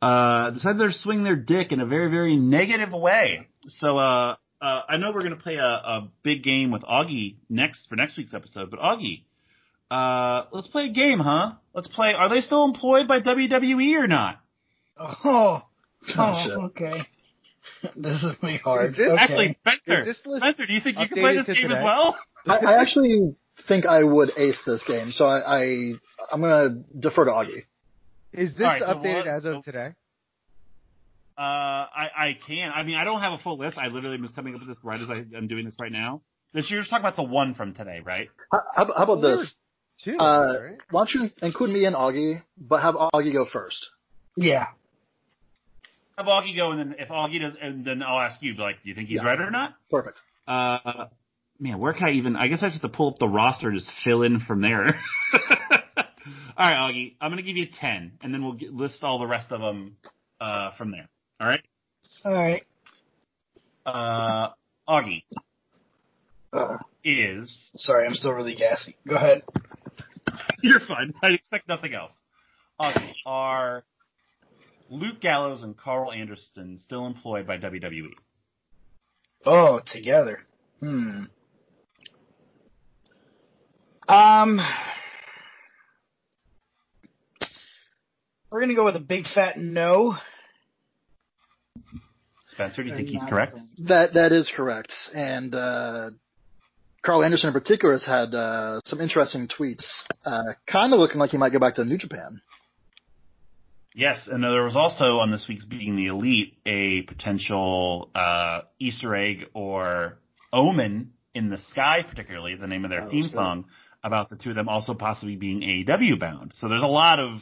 uh, 0.03 0.51
decided 0.51 0.79
to 0.79 0.93
swing 0.93 1.25
their 1.25 1.37
dick 1.37 1.73
in 1.73 1.81
a 1.81 1.87
very, 1.87 2.11
very 2.11 2.37
negative 2.37 2.93
way. 2.93 3.49
So, 3.69 3.99
uh, 3.99 4.37
uh, 4.61 4.81
I 4.89 4.97
know 4.97 5.13
we're 5.13 5.23
going 5.23 5.37
to 5.37 5.43
play 5.43 5.57
a, 5.57 5.65
a 5.65 6.09
big 6.23 6.43
game 6.43 6.71
with 6.71 6.83
Augie 6.83 7.37
next 7.49 7.89
for 7.89 7.97
next 7.97 8.17
week's 8.17 8.35
episode, 8.35 8.71
but 8.71 8.81
Augie, 8.81 9.25
uh, 9.91 10.45
let's 10.53 10.69
play 10.69 10.87
a 10.87 10.93
game, 10.93 11.19
huh? 11.19 11.53
Let's 11.75 11.89
play. 11.89 12.15
Are 12.15 12.29
they 12.29 12.41
still 12.41 12.65
employed 12.65 13.07
by 13.09 13.21
WWE 13.21 14.03
or 14.03 14.07
not? 14.07 14.41
Oh, 14.99 15.63
Oh, 16.17 16.45
oh, 16.51 16.61
okay. 16.67 17.03
This 17.97 18.23
is 18.23 18.37
pretty 18.37 18.59
hard. 18.59 18.91
Is 18.93 18.97
this- 18.97 19.09
okay. 19.11 19.19
Actually, 19.21 19.55
Spencer, 19.55 20.01
Is 20.01 20.07
this 20.07 20.19
Spencer, 20.39 20.67
do 20.67 20.73
you 20.73 20.81
think 20.81 20.99
you 20.99 21.09
can 21.09 21.19
play 21.19 21.37
this 21.37 21.47
game 21.47 21.57
today? 21.69 21.75
as 21.79 21.85
well? 21.85 22.17
I, 22.47 22.57
I 22.59 22.81
actually 22.81 23.35
think 23.67 23.87
I 23.87 24.05
would 24.05 24.31
ace 24.37 24.61
this 24.65 24.83
game, 24.87 25.11
so 25.11 25.25
I, 25.27 25.39
I 25.59 25.93
I'm 26.33 26.41
gonna 26.41 26.83
defer 26.99 27.25
to 27.25 27.31
Augie. 27.33 27.65
Is 28.33 28.53
this 28.55 28.61
All 28.61 28.67
right, 28.67 28.81
so 28.83 28.87
updated 28.95 29.17
what- 29.17 29.27
as 29.27 29.43
so- 29.43 29.57
of 29.59 29.65
today? 29.65 29.89
Uh, 31.39 31.41
I, 31.43 32.09
I 32.17 32.39
can. 32.47 32.71
I 32.75 32.83
mean, 32.83 32.97
I 32.97 33.05
don't 33.05 33.21
have 33.21 33.33
a 33.33 33.39
full 33.39 33.59
list. 33.59 33.77
I 33.77 33.89
literally 33.89 34.19
was 34.21 34.31
coming 34.31 34.55
up 34.55 34.61
with 34.61 34.69
this 34.71 34.79
right 34.83 34.99
as 35.01 35.11
I, 35.11 35.25
I'm 35.37 35.49
doing 35.49 35.67
this 35.67 35.77
right 35.79 35.93
now. 35.93 36.23
That 36.55 36.71
you're 36.71 36.81
just 36.81 36.89
talking 36.89 37.05
about 37.05 37.17
the 37.17 37.25
one 37.25 37.55
from 37.55 37.75
today, 37.75 38.01
right? 38.03 38.29
How, 38.51 38.61
how 38.75 38.85
how 38.87 39.03
about 39.05 39.21
Well, 39.21 39.39
this? 39.39 39.55
Two, 40.03 40.17
Uh, 40.19 40.55
right? 40.63 40.79
Why 40.91 41.01
don't 41.05 41.15
you 41.15 41.31
include 41.43 41.71
me 41.71 41.85
and 41.85 41.95
Augie, 41.95 42.43
but 42.57 42.81
have 42.81 42.95
Augie 42.95 43.33
go 43.35 43.45
first? 43.45 43.87
Yeah. 44.37 44.67
Have 46.19 46.27
Augie 46.27 46.57
go, 46.57 46.71
and 46.73 46.81
then 46.81 46.97
if 46.99 47.09
Augie 47.11 47.41
does, 47.41 47.53
and 47.61 47.85
then 47.85 48.03
I'll 48.03 48.19
ask 48.21 48.41
you, 48.43 48.55
like, 48.55 48.83
do 48.83 48.89
you 48.89 48.95
think 48.95 49.09
he's 49.09 49.21
Yeah. 49.23 49.27
right 49.29 49.39
or 49.41 49.51
not? 49.51 49.75
Perfect. 49.91 50.17
Uh, 50.49 51.07
man, 51.61 51.79
where 51.79 51.93
can 51.93 52.09
I 52.09 52.13
even? 52.13 52.37
I 52.37 52.49
guess 52.49 52.63
I 52.63 52.69
just 52.69 52.81
have 52.83 52.91
to 52.91 52.97
pull 52.97 53.09
up 53.11 53.19
the 53.19 53.29
roster 53.29 53.69
and 53.69 53.79
just 53.79 53.91
fill 54.03 54.23
in 54.23 54.41
from 54.41 54.63
there. 54.63 54.99
all 55.35 55.39
right, 56.57 56.77
Augie, 56.91 57.17
I'm 57.21 57.31
gonna 57.31 57.43
give 57.43 57.57
you 57.57 57.67
ten, 57.81 58.13
and 58.23 58.33
then 58.33 58.43
we'll 58.43 58.55
get, 58.55 58.73
list 58.73 59.03
all 59.03 59.19
the 59.19 59.27
rest 59.27 59.53
of 59.53 59.61
them 59.61 59.99
uh, 60.41 60.71
from 60.79 60.91
there. 60.91 61.09
All 61.39 61.47
right, 61.49 61.61
All 62.25 62.33
right. 62.33 62.63
uh, 63.85 64.51
Augie 64.89 65.25
Uh, 66.53 66.79
is. 67.05 67.71
sorry, 67.75 68.07
I'm 68.07 68.15
still 68.15 68.33
really 68.33 68.55
gassy. 68.55 68.97
Go 69.07 69.17
ahead. 69.17 69.43
You're 70.63 70.81
fine. 70.81 71.13
I 71.23 71.33
expect 71.33 71.69
nothing 71.69 71.93
else. 71.95 72.13
Augie, 72.81 73.13
are 73.27 73.85
Luke 74.91 75.21
Gallows 75.21 75.63
and 75.63 75.77
Carl 75.77 76.13
Anderson 76.13 76.79
still 76.79 77.07
employed 77.07 77.47
by? 77.47 77.59
WWE? 77.59 78.11
Oh, 79.45 79.81
together. 79.85 80.39
Hmm. 80.81 81.25
Um, 84.09 84.61
we're 88.51 88.61
gonna 88.61 88.75
go 88.75 88.85
with 88.85 88.97
a 88.97 89.01
big 89.01 89.25
fat 89.27 89.59
no. 89.59 90.15
Spencer, 92.49 92.83
do 92.83 92.91
you 92.91 92.97
think 92.97 93.09
he's 93.09 93.23
correct? 93.29 93.59
That 93.87 94.15
that 94.15 94.33
is 94.33 94.51
correct. 94.55 94.93
And 95.13 95.55
uh, 95.55 96.11
Carl 97.05 97.25
Anderson 97.25 97.49
in 97.49 97.53
particular 97.53 97.95
has 97.95 98.05
had 98.05 98.35
uh, 98.35 98.81
some 98.85 99.01
interesting 99.01 99.49
tweets, 99.49 99.85
uh, 100.25 100.55
kind 100.67 100.93
of 100.93 100.99
looking 100.99 101.19
like 101.19 101.31
he 101.31 101.37
might 101.37 101.53
go 101.53 101.59
back 101.59 101.75
to 101.77 101.85
New 101.85 101.99
Japan. 101.99 102.41
Yes, 103.97 104.29
and 104.31 104.45
there 104.45 104.63
was 104.63 104.77
also 104.77 105.21
on 105.21 105.31
this 105.31 105.47
week's 105.49 105.65
Being 105.65 105.97
the 105.97 106.09
Elite 106.09 106.59
a 106.67 107.01
potential 107.03 108.11
uh, 108.15 108.61
Easter 108.79 109.17
egg 109.17 109.47
or 109.55 110.19
omen 110.53 111.13
in 111.35 111.49
the 111.49 111.59
sky, 111.59 112.05
particularly 112.07 112.57
the 112.57 112.67
name 112.67 112.85
of 112.85 112.91
their 112.91 113.05
Oh, 113.05 113.11
theme 113.11 113.31
song, 113.31 113.65
about 114.05 114.29
the 114.29 114.37
two 114.37 114.51
of 114.51 114.57
them 114.57 114.69
also 114.69 114.93
possibly 114.93 115.37
being 115.37 115.63
AEW 115.63 116.21
bound. 116.21 116.53
So 116.57 116.69
there's 116.69 116.83
a 116.83 116.87
lot 116.87 117.21
of 117.21 117.39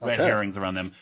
red 0.00 0.20
Okay. 0.20 0.28
herrings 0.28 0.56
around 0.56 0.76
them. 0.76 0.92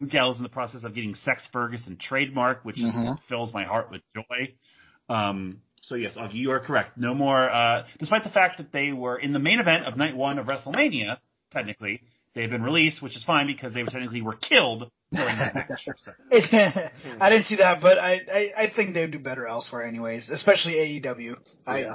Luke 0.00 0.10
Gallows 0.10 0.36
in 0.36 0.42
the 0.42 0.50
process 0.50 0.84
of 0.84 0.94
getting 0.94 1.14
Sex 1.14 1.42
Ferguson 1.50 1.96
trademark, 1.96 2.62
which 2.62 2.76
Mhm. 2.76 3.22
fills 3.30 3.54
my 3.54 3.64
heart 3.64 3.90
with 3.90 4.02
joy. 4.14 4.52
Um, 5.08 5.62
so 5.80 5.94
yes, 5.94 6.14
you 6.32 6.50
are 6.50 6.60
correct. 6.60 6.98
No 6.98 7.14
more, 7.14 7.48
uh, 7.50 7.86
despite 7.98 8.22
the 8.22 8.30
fact 8.30 8.58
that 8.58 8.70
they 8.70 8.92
were 8.92 9.16
in 9.16 9.32
the 9.32 9.38
main 9.38 9.60
event 9.60 9.86
of 9.86 9.96
night 9.96 10.14
one 10.14 10.38
of 10.38 10.44
WrestleMania, 10.46 11.16
technically, 11.52 12.02
they've 12.34 12.50
been 12.50 12.62
released, 12.62 13.02
which 13.02 13.16
is 13.16 13.24
fine 13.24 13.46
because 13.46 13.74
they 13.74 13.82
technically 13.84 14.22
were 14.22 14.36
killed 14.36 14.90
during 15.12 15.38
that 15.38 15.54
match. 15.54 15.88
So, 15.98 16.12
I 17.20 17.30
didn't 17.30 17.46
see 17.46 17.56
that, 17.56 17.80
but 17.82 17.98
I, 17.98 18.20
I, 18.32 18.50
I 18.64 18.72
think 18.74 18.94
they 18.94 19.02
would 19.02 19.10
do 19.12 19.18
better 19.18 19.46
elsewhere, 19.46 19.86
anyways. 19.86 20.28
Especially 20.28 20.74
AEW. 20.74 21.36
I, 21.66 21.80
Yeah. 21.80 21.94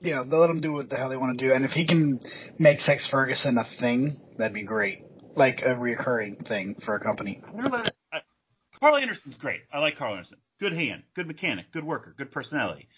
you 0.00 0.14
know, 0.14 0.24
they'll 0.24 0.40
let 0.40 0.46
them 0.48 0.60
do 0.60 0.72
what 0.72 0.88
the 0.88 0.96
hell 0.96 1.08
they 1.08 1.16
want 1.16 1.38
to 1.38 1.44
do, 1.46 1.52
and 1.52 1.64
if 1.64 1.70
he 1.72 1.86
can 1.86 2.20
make 2.58 2.80
Sex 2.80 3.08
Ferguson 3.10 3.58
a 3.58 3.64
thing, 3.80 4.16
that'd 4.38 4.54
be 4.54 4.64
great, 4.64 5.00
like 5.36 5.60
a 5.62 5.74
reoccurring 5.74 6.46
thing 6.48 6.76
for 6.84 6.96
a 6.96 7.00
company. 7.00 7.42
I 7.46 7.60
don't 7.62 7.74
I- 7.74 7.90
Carl 8.80 8.96
Anderson's 8.96 9.36
great. 9.36 9.60
I 9.72 9.78
like 9.78 9.96
Carl 9.96 10.14
Anderson. 10.14 10.38
Good 10.60 10.72
hand, 10.74 11.04
good 11.16 11.26
mechanic, 11.26 11.72
good 11.72 11.84
worker, 11.84 12.14
good 12.18 12.30
personality. 12.32 12.88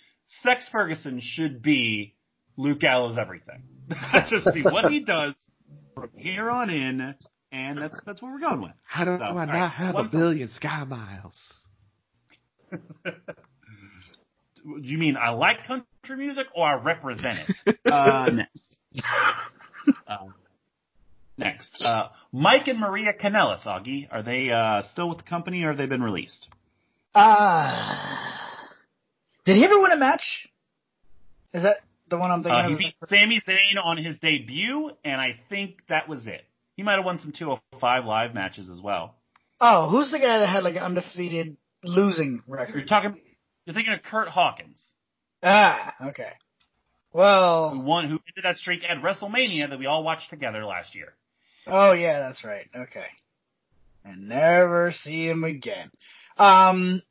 Sex 0.43 0.69
Ferguson 0.73 1.21
should 1.23 1.63
be 1.63 2.15
Luke 2.57 2.81
Gallows 2.81 3.17
everything. 3.19 3.63
That's 3.89 4.31
just 4.31 4.53
be 4.55 4.63
what 4.63 4.91
he 4.91 5.05
does 5.05 5.35
from 5.97 6.11
here 6.15 6.51
on 6.51 6.69
in, 6.71 7.15
and 7.51 7.79
that's 7.79 7.99
that's 8.05 8.21
what 8.21 8.33
we're 8.33 8.39
going 8.41 8.61
with. 8.61 8.73
How 8.85 9.05
do 9.05 9.17
So, 9.17 9.23
I 9.25 9.29
all 9.29 9.35
not 9.35 9.49
right, 9.49 9.69
have 9.69 9.95
one 9.95 10.07
a 10.07 10.09
billion 10.09 10.49
sky 10.51 10.85
miles? 10.85 11.35
Do 12.71 12.79
you 14.83 14.99
mean 14.99 15.17
I 15.17 15.31
like 15.31 15.67
country 15.67 16.17
music 16.17 16.47
or 16.55 16.67
I 16.67 16.75
represent 16.75 17.39
it? 17.67 17.79
uh, 17.87 18.31
next. 18.31 18.79
Um, 20.07 20.35
next. 21.39 21.83
Uh, 21.83 22.09
Mike 22.31 22.69
and 22.69 22.79
Maria 22.79 23.13
Kanellis, 23.19 23.65
Augie, 23.65 24.07
are 24.11 24.23
they 24.23 24.51
uh, 24.51 24.83
still 24.93 25.09
with 25.09 25.19
the 25.19 25.25
company 25.25 25.63
or 25.63 25.69
have 25.69 25.79
they 25.79 25.87
been 25.87 26.03
released? 26.03 26.49
Ah. 27.15 28.69
did 29.47 29.57
he 29.57 29.65
ever 29.65 29.81
win 29.81 29.93
a 29.93 29.97
match? 29.97 30.49
Is 31.55 31.63
that 31.63 31.79
the 32.09 32.19
one 32.19 32.31
I'm 32.31 32.43
thinking 32.43 32.61
Uh, 32.61 32.67
he 32.69 32.73
of? 32.75 32.79
beat 32.79 32.95
Sami 33.09 33.41
Zayn 33.47 33.83
on 33.83 33.97
his 33.97 34.19
debut, 34.19 34.91
and 35.05 35.21
I 35.21 35.39
think 35.49 35.79
that 35.89 36.09
was 36.09 36.27
it. 36.27 36.45
He 36.77 36.83
might 36.83 36.97
have 36.97 37.05
won 37.05 37.19
some 37.19 37.33
205 37.33 38.05
live 38.05 38.35
matches 38.35 38.69
as 38.69 38.81
well. 38.81 39.15
Oh, 39.61 39.89
who's 39.89 40.11
the 40.11 40.19
guy 40.19 40.39
that 40.39 40.49
had 40.49 40.63
like 40.65 40.77
an 40.77 40.83
undefeated 40.83 41.57
losing 41.83 42.43
record? 42.47 42.77
You're 42.77 42.87
talking, 42.87 43.17
you're 43.65 43.75
thinking 43.75 43.95
of 43.95 44.03
Kurt 44.03 44.29
Hawkins, 44.29 44.81
Ah, 45.43 45.95
okay. 46.09 46.33
who 47.13 47.19
Well, 47.19 47.83
won, 47.83 48.05
who 48.05 48.13
ended 48.29 48.45
that 48.45 48.59
streak 48.59 48.83
at 48.89 48.99
WrestleMania 48.99 49.71
that 49.71 49.79
we 49.79 49.87
all 49.87 50.05
watched 50.05 50.29
together 50.31 50.65
last 50.65 50.95
year. 50.95 51.15
oh 51.67 51.93
yeah, 51.93 52.21
that's 52.21 52.45
right. 52.45 52.67
Okay. 52.75 53.07
And 54.05 54.29
never 54.29 54.93
see 54.93 55.27
him 55.27 55.43
again. 55.45 55.91
Um, 56.37 57.03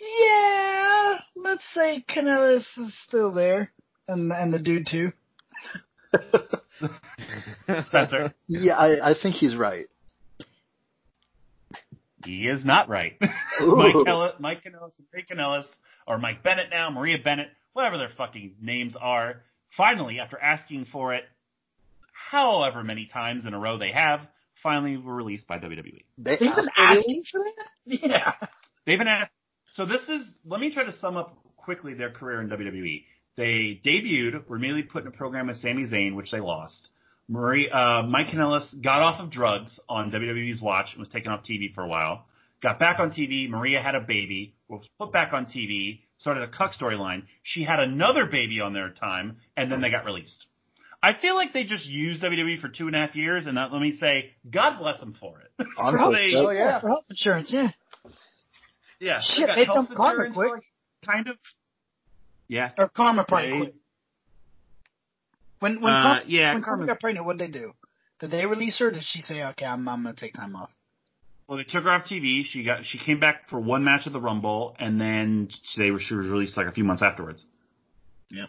yeah, 0.00 1.18
let's 1.36 1.64
say 1.74 2.04
Kanellis 2.08 2.64
is 2.78 2.96
still 3.06 3.32
there, 3.32 3.70
and 4.08 4.32
and 4.32 4.52
the 4.52 4.58
dude 4.58 4.86
too. 4.90 5.12
Spencer, 7.86 8.34
Yeah, 8.48 8.76
I, 8.76 9.10
I 9.10 9.14
think 9.20 9.36
he's 9.36 9.54
right. 9.56 9.84
he 12.24 12.46
is 12.46 12.64
not 12.64 12.88
right. 12.88 13.12
Mike, 13.60 13.94
Kel- 14.04 14.34
Mike 14.40 14.64
Kanellis, 14.64 14.92
Maria 15.12 15.24
Kanellis, 15.30 15.66
or 16.06 16.18
Mike 16.18 16.42
Bennett 16.42 16.68
now, 16.70 16.90
Maria 16.90 17.18
Bennett, 17.22 17.48
whatever 17.74 17.98
their 17.98 18.10
fucking 18.16 18.54
names 18.60 18.96
are, 19.00 19.42
finally, 19.76 20.18
after 20.18 20.38
asking 20.38 20.86
for 20.92 21.14
it 21.14 21.24
however 22.30 22.82
many 22.84 23.06
times 23.06 23.44
in 23.44 23.54
a 23.54 23.58
row 23.58 23.78
they 23.78 23.92
have, 23.92 24.20
finally 24.62 24.96
were 24.96 25.14
released 25.14 25.46
by 25.46 25.58
WWE. 25.58 26.04
They 26.18 26.36
They've 26.36 26.38
been 26.40 26.48
asked 26.50 26.70
for 26.76 26.92
it. 26.92 26.98
asking 26.98 27.24
for 27.30 27.40
that. 27.40 27.98
Yeah. 28.02 28.32
They've 28.86 28.98
been 28.98 29.08
asked. 29.08 29.32
So 29.74 29.86
this 29.86 30.02
is. 30.08 30.26
Let 30.44 30.60
me 30.60 30.72
try 30.72 30.84
to 30.84 30.92
sum 30.98 31.16
up 31.16 31.36
quickly 31.56 31.94
their 31.94 32.10
career 32.10 32.40
in 32.40 32.48
WWE. 32.48 33.04
They 33.36 33.80
debuted, 33.84 34.46
were 34.48 34.56
immediately 34.56 34.82
put 34.82 35.02
in 35.02 35.08
a 35.08 35.12
program 35.12 35.46
with 35.46 35.58
Sami 35.58 35.86
Zayn, 35.86 36.14
which 36.14 36.30
they 36.30 36.40
lost. 36.40 36.88
Marie, 37.28 37.70
uh, 37.70 38.02
Mike 38.02 38.26
Kanellis 38.28 38.82
got 38.82 39.02
off 39.02 39.20
of 39.20 39.30
drugs 39.30 39.78
on 39.88 40.10
WWE's 40.10 40.60
watch 40.60 40.88
and 40.92 40.98
was 41.00 41.08
taken 41.08 41.30
off 41.30 41.44
TV 41.44 41.72
for 41.72 41.82
a 41.84 41.88
while. 41.88 42.26
Got 42.60 42.78
back 42.80 42.98
on 42.98 43.12
TV. 43.12 43.48
Maria 43.48 43.80
had 43.80 43.94
a 43.94 44.00
baby, 44.00 44.54
was 44.68 44.84
put 44.98 45.12
back 45.12 45.32
on 45.32 45.46
TV, 45.46 46.00
started 46.18 46.42
a 46.42 46.48
cuck 46.48 46.72
storyline. 46.72 47.22
She 47.44 47.62
had 47.62 47.78
another 47.78 48.26
baby 48.26 48.60
on 48.60 48.72
their 48.74 48.90
time, 48.90 49.36
and 49.56 49.70
then 49.70 49.80
they 49.80 49.90
got 49.90 50.04
released. 50.04 50.44
I 51.02 51.14
feel 51.14 51.34
like 51.36 51.52
they 51.54 51.64
just 51.64 51.86
used 51.86 52.20
WWE 52.22 52.60
for 52.60 52.68
two 52.68 52.88
and 52.88 52.96
a 52.96 52.98
half 52.98 53.14
years, 53.14 53.46
and 53.46 53.56
that, 53.56 53.72
let 53.72 53.80
me 53.80 53.96
say, 53.98 54.32
God 54.50 54.78
bless 54.78 55.00
them 55.00 55.16
for 55.18 55.40
it. 55.40 55.66
Honestly, 55.78 56.32
They- 56.32 56.36
Oh 56.36 56.50
yeah, 56.50 56.80
for 56.80 56.88
health 56.88 57.04
insurance. 57.08 57.50
Yeah. 57.52 57.70
Yeah, 59.00 59.20
Shit, 59.22 59.46
got 59.46 59.56
they 59.56 59.64
health 59.64 59.76
dumped 59.88 59.94
Karma 59.94 60.32
quick. 60.32 60.50
like, 60.52 60.62
Kind 61.06 61.28
of. 61.28 61.36
Yeah. 62.48 62.70
Or 62.76 62.88
Karma 62.90 63.24
probably 63.26 63.50
They- 63.50 63.58
quit. 63.58 63.74
When 65.60 65.80
when, 65.80 65.92
Uh, 65.92 66.02
Karma, 66.02 66.22
yeah, 66.26 66.52
when 66.52 66.62
Karma 66.62 66.76
Karma's- 66.78 66.86
got 66.88 67.00
pregnant, 67.00 67.26
what 67.26 67.38
did 67.38 67.52
they 67.52 67.58
do? 67.58 67.72
Did 68.20 68.30
they 68.30 68.44
release 68.46 68.78
her? 68.78 68.88
Or 68.88 68.90
did 68.90 69.02
she 69.04 69.20
say, 69.20 69.42
"Okay, 69.42 69.64
I'm 69.66 69.88
I'm 69.88 70.02
gonna 70.02 70.14
take 70.14 70.34
time 70.34 70.54
off"? 70.56 70.70
Well, 71.46 71.58
they 71.58 71.64
took 71.64 71.84
her 71.84 71.90
off 71.90 72.04
TV. 72.04 72.44
She 72.44 72.62
got 72.64 72.84
she 72.86 72.98
came 72.98 73.18
back 73.20 73.48
for 73.48 73.58
one 73.58 73.82
match 73.84 74.06
at 74.06 74.12
the 74.12 74.20
Rumble, 74.20 74.76
and 74.78 75.00
then 75.00 75.48
they 75.76 75.90
were 75.90 75.98
she 76.00 76.14
was 76.14 76.26
released 76.26 76.56
like 76.56 76.66
a 76.66 76.72
few 76.72 76.84
months 76.84 77.02
afterwards. 77.02 77.42
Yeah. 78.30 78.46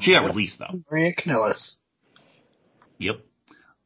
She 0.00 0.12
got 0.12 0.24
released 0.26 0.58
though. 0.58 0.82
Maria 0.90 1.12
Kanellis. 1.14 1.76
Yep. 2.98 3.16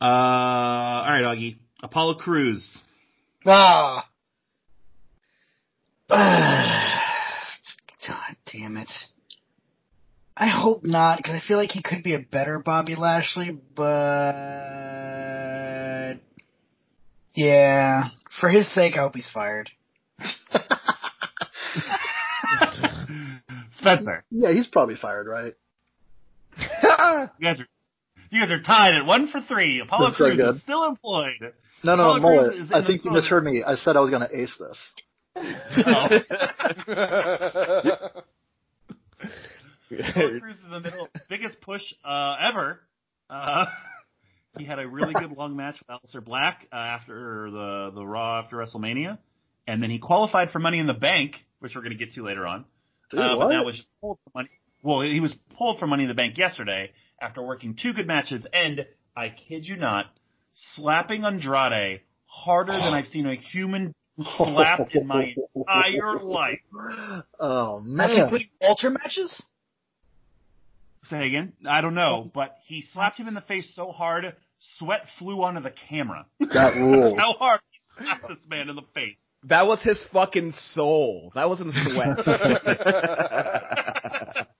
Uh, 0.01 0.05
all 0.05 1.13
right, 1.13 1.25
Augie. 1.25 1.57
Apollo 1.83 2.15
Crews. 2.15 2.81
Ah. 3.47 4.09
God 6.11 6.21
damn 8.53 8.77
it. 8.77 8.91
I 10.37 10.49
hope 10.49 10.85
not, 10.85 11.19
because 11.19 11.35
I 11.35 11.41
feel 11.47 11.59
like 11.59 11.71
he 11.71 11.81
could 11.83 12.03
be 12.03 12.15
a 12.15 12.19
better 12.19 12.59
Bobby 12.59 12.97
Lashley, 12.97 13.57
but 13.77 13.85
yeah, 17.35 18.09
for 18.41 18.49
his 18.49 18.73
sake, 18.75 18.95
I 18.97 19.03
hope 19.03 19.15
he's 19.15 19.31
fired. 19.33 19.71
Spencer. 23.77 24.25
Yeah, 24.31 24.53
he's 24.53 24.67
probably 24.67 24.97
fired, 24.97 25.27
right? 25.27 25.53
You 27.39 27.49
guys 27.49 27.61
are 27.61 27.67
you 28.31 28.41
guys 28.41 28.51
are 28.51 28.63
tied 28.63 28.95
at 28.97 29.07
one 29.07 29.29
for 29.29 29.41
three. 29.41 29.81
Apollo 29.81 30.07
That's 30.07 30.19
so 30.19 30.25
Crews 30.25 30.37
good. 30.37 30.57
is 30.57 30.63
still 30.63 30.85
employed. 30.85 31.53
No, 31.83 31.97
no, 31.97 32.13
Apollo 32.13 32.19
no, 32.19 32.21
Mullet. 32.21 32.73
I 32.73 32.85
think 32.85 33.05
you 33.05 33.11
misheard 33.11 33.45
me. 33.45 33.63
I 33.67 33.75
said 33.75 33.97
I 33.97 34.01
was 34.01 34.11
going 34.11 34.23
to 34.23 34.37
ace 34.37 34.55
this. 34.59 34.79
Apollo 35.37 36.09
Crews 39.89 40.57
is 40.57 40.65
in 40.65 40.71
the 40.71 40.81
middle. 40.81 41.09
Biggest 41.29 41.61
push 41.61 41.83
uh, 42.05 42.37
ever. 42.41 42.81
Uh, 43.29 43.67
he 44.59 44.65
had 44.65 44.79
a 44.79 44.89
really 44.89 45.15
good 45.15 45.33
long 45.33 45.57
match 45.57 45.77
with 45.81 45.89
Aleister 45.89 46.25
Black 46.25 46.67
uh, 46.73 46.77
after 46.77 47.51
the 47.51 47.93
the 47.95 48.07
Raw 48.07 48.41
after 48.41 48.57
WrestleMania, 48.57 49.19
and 49.67 49.83
then 49.83 49.91
he 49.91 49.99
qualified 49.99 50.51
for 50.51 50.59
Money 50.59 50.79
in 50.79 50.87
the 50.87 50.95
Bank, 50.95 51.37
which 51.61 51.75
we're 51.75 51.83
going 51.83 51.97
to 51.97 52.05
get 52.05 52.15
to 52.15 52.23
later 52.23 52.47
on. 52.47 52.65
Dude, 53.11 53.21
uh, 53.21 53.37
but 53.39 53.49
now 53.49 53.65
was 53.65 53.83
pulled 54.01 54.19
for 54.25 54.31
money. 54.35 54.51
Well, 54.83 55.01
he 55.01 55.21
was 55.21 55.35
pulled 55.57 55.79
for 55.79 55.87
Money 55.87 56.05
in 56.05 56.09
the 56.09 56.15
Bank 56.15 56.39
yesterday 56.39 56.93
after 57.21 57.43
working 57.43 57.77
two 57.81 57.93
good 57.93 58.07
matches, 58.07 58.47
and 58.53 58.87
I 59.17 59.31
kid 59.31 59.67
you 59.67 59.77
not, 59.77 60.07
slapping 60.75 61.25
Andrade 61.25 62.01
harder 62.27 62.73
than 62.73 62.83
I've 62.95 63.07
seen 63.07 63.27
a 63.27 63.35
human 63.35 63.95
slapped 64.21 64.95
in 64.95 65.07
my 65.07 65.35
entire 65.55 66.19
life. 66.21 66.61
Oh 67.41 67.83
That's 67.97 68.13
man. 68.13 68.25
including 68.25 68.49
Walter 68.61 68.91
matches? 68.91 69.43
Say 71.07 71.27
again? 71.27 71.55
I 71.69 71.81
don't 71.81 71.95
know, 71.95 72.31
but 72.35 72.57
he 72.67 72.85
slapped 72.93 73.19
him 73.19 73.29
in 73.29 73.35
the 73.35 73.41
face 73.43 73.67
so 73.75 73.93
hard, 73.93 74.35
sweat 74.79 75.03
flew 75.19 75.43
onto 75.43 75.61
the 75.61 75.73
camera. 75.89 76.27
That 76.41 76.75
rules. 76.77 77.15
How 77.19 77.35
hard 77.35 77.61
he 77.99 78.05
slapped 78.05 78.29
this 78.29 78.39
man 78.49 78.71
in 78.71 78.77
the 78.77 78.83
face. 78.95 79.17
That 79.45 79.67
was 79.67 79.83
his 79.83 80.03
fucking 80.13 80.53
soul. 80.73 81.31
That 81.35 81.51
wasn't 81.51 81.75
sweat. 81.75 82.27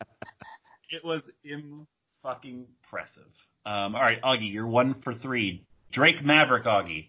It 0.95 1.05
was 1.05 1.23
im 1.45 1.89
fucking 2.23 2.67
impressive. 2.85 3.33
Um, 3.67 3.97
all 3.97 4.01
right, 4.01 4.23
Augie, 4.23 4.53
you're 4.53 4.67
one 4.67 4.95
for 5.03 5.13
three. 5.13 5.65
Drake 5.91 6.25
Maverick, 6.25 6.67
Augie. 6.67 7.09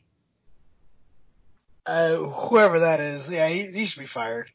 Uh, 1.85 2.17
whoever 2.49 2.79
that 2.79 2.99
is, 2.99 3.29
yeah, 3.29 3.47
he, 3.47 3.67
he 3.71 3.85
should 3.85 3.99
be 3.99 4.07
fired. 4.07 4.49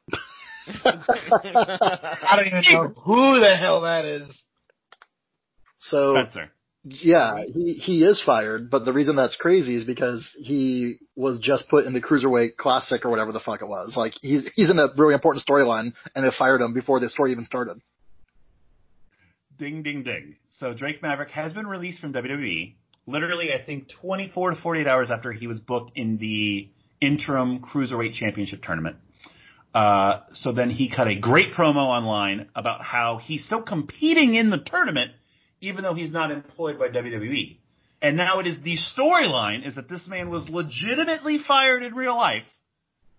I 0.84 2.36
don't 2.36 2.46
even 2.46 2.62
know 2.72 2.88
who 2.88 3.38
the 3.40 3.56
hell 3.56 3.82
that 3.82 4.04
is. 4.04 4.28
So 5.78 6.14
Spencer. 6.14 6.50
yeah, 6.84 7.44
he 7.46 7.74
he 7.74 8.02
is 8.02 8.22
fired, 8.24 8.70
but 8.70 8.84
the 8.84 8.92
reason 8.92 9.16
that's 9.16 9.36
crazy 9.36 9.76
is 9.76 9.84
because 9.84 10.30
he 10.38 10.96
was 11.16 11.38
just 11.38 11.68
put 11.68 11.86
in 11.86 11.92
the 11.92 12.02
cruiserweight 12.02 12.56
classic 12.56 13.04
or 13.04 13.10
whatever 13.10 13.32
the 13.32 13.40
fuck 13.40 13.62
it 13.62 13.68
was. 13.68 13.94
Like 13.96 14.14
he's 14.20 14.50
he's 14.54 14.70
in 14.70 14.78
a 14.78 14.88
really 14.96 15.14
important 15.14 15.44
storyline, 15.46 15.92
and 16.14 16.24
they 16.24 16.30
fired 16.36 16.60
him 16.60 16.74
before 16.74 17.00
the 17.00 17.08
story 17.08 17.32
even 17.32 17.44
started. 17.44 17.80
Ding, 19.58 19.82
ding, 19.82 20.02
ding. 20.02 20.36
So 20.58 20.74
Drake 20.74 21.02
Maverick 21.02 21.30
has 21.30 21.52
been 21.52 21.66
released 21.66 22.00
from 22.00 22.12
WWE. 22.12 22.74
Literally, 23.06 23.52
I 23.52 23.64
think 23.64 23.88
24 24.00 24.50
to 24.50 24.56
48 24.56 24.86
hours 24.86 25.10
after 25.10 25.32
he 25.32 25.46
was 25.46 25.60
booked 25.60 25.92
in 25.96 26.18
the 26.18 26.68
interim 27.00 27.60
cruiserweight 27.60 28.14
championship 28.14 28.62
tournament. 28.62 28.96
Uh, 29.74 30.20
so 30.34 30.52
then 30.52 30.70
he 30.70 30.90
cut 30.90 31.06
a 31.06 31.18
great 31.18 31.52
promo 31.52 31.86
online 31.86 32.48
about 32.54 32.82
how 32.82 33.18
he's 33.22 33.44
still 33.44 33.62
competing 33.62 34.34
in 34.34 34.50
the 34.50 34.58
tournament, 34.58 35.12
even 35.60 35.82
though 35.82 35.94
he's 35.94 36.10
not 36.10 36.30
employed 36.30 36.78
by 36.78 36.88
WWE. 36.88 37.56
And 38.02 38.16
now 38.16 38.40
it 38.40 38.46
is 38.46 38.60
the 38.62 38.78
storyline 38.96 39.66
is 39.66 39.76
that 39.76 39.88
this 39.88 40.06
man 40.08 40.30
was 40.30 40.48
legitimately 40.48 41.38
fired 41.46 41.82
in 41.82 41.94
real 41.94 42.16
life 42.16 42.44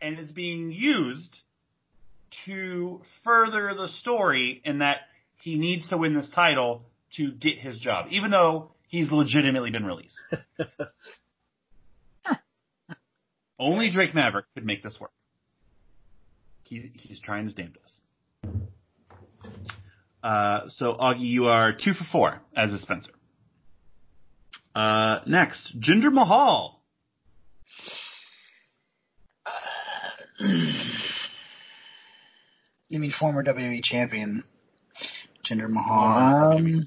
and 0.01 0.19
is 0.19 0.31
being 0.31 0.71
used 0.71 1.37
to 2.45 3.01
further 3.23 3.73
the 3.75 3.87
story 3.87 4.61
in 4.65 4.79
that 4.79 4.97
he 5.41 5.57
needs 5.57 5.87
to 5.89 5.97
win 5.97 6.15
this 6.15 6.29
title 6.33 6.83
to 7.17 7.31
get 7.31 7.57
his 7.57 7.77
job, 7.77 8.07
even 8.09 8.31
though 8.31 8.71
he's 8.87 9.11
legitimately 9.11 9.71
been 9.71 9.85
released. 9.85 10.19
Only 13.61 13.91
Drake 13.91 14.15
Maverick 14.15 14.47
could 14.55 14.65
make 14.65 14.81
this 14.81 14.99
work. 14.99 15.11
He, 16.63 16.91
he's 16.95 17.19
trying 17.19 17.45
his 17.45 17.53
damnedest. 17.53 18.01
Uh, 20.23 20.61
so 20.69 20.93
Augie, 20.93 21.29
you 21.29 21.45
are 21.45 21.71
two 21.71 21.93
for 21.93 22.03
four 22.11 22.41
as 22.55 22.73
a 22.73 22.79
Spencer. 22.79 23.11
Uh, 24.73 25.19
next, 25.27 25.79
Jinder 25.79 26.11
Mahal. 26.11 26.81
You 32.91 32.99
mean 32.99 33.13
former 33.17 33.41
WWE 33.41 33.81
champion 33.83 34.43
Jinder 35.49 35.69
Mahal? 35.69 36.57
Um, 36.57 36.85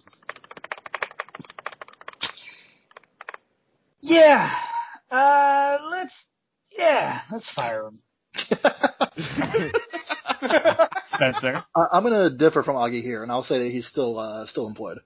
yeah. 4.02 4.50
Uh, 5.10 5.78
let's. 5.90 6.12
Yeah, 6.78 7.20
let's 7.32 7.50
fire 7.52 7.86
him. 7.86 8.00
Spencer. 11.14 11.64
I, 11.74 11.86
I'm 11.92 12.02
gonna 12.02 12.30
differ 12.30 12.62
from 12.62 12.76
Augie 12.76 13.02
here, 13.02 13.22
and 13.22 13.30
I'll 13.30 13.42
say 13.42 13.58
that 13.58 13.70
he's 13.70 13.86
still 13.86 14.18
uh, 14.18 14.46
still 14.46 14.66
employed. 14.66 14.98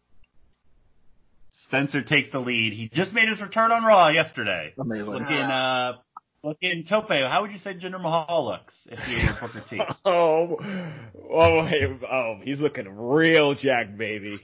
Spencer 1.64 2.02
takes 2.02 2.30
the 2.32 2.38
lead. 2.38 2.72
He 2.72 2.88
just 2.92 3.12
made 3.12 3.28
his 3.28 3.40
return 3.40 3.70
on 3.72 3.84
Raw 3.84 4.08
yesterday. 4.08 4.72
Amazing. 4.78 5.04
Looking, 5.04 5.36
uh, 5.36 5.92
looking 6.42 6.84
Tope. 6.88 7.10
How 7.10 7.42
would 7.42 7.50
you 7.52 7.58
say 7.58 7.74
Jinder 7.74 8.00
Mahal 8.00 8.46
looks 8.46 8.74
if 8.86 8.98
he 9.00 9.16
were 9.16 9.36
Booker 9.40 9.64
T? 9.68 9.80
oh, 10.06 10.56
oh, 11.30 11.66
hey, 11.66 11.82
oh, 12.10 12.36
he's 12.42 12.60
looking 12.60 12.88
real 12.88 13.54
jacked, 13.54 13.98
baby. 13.98 14.40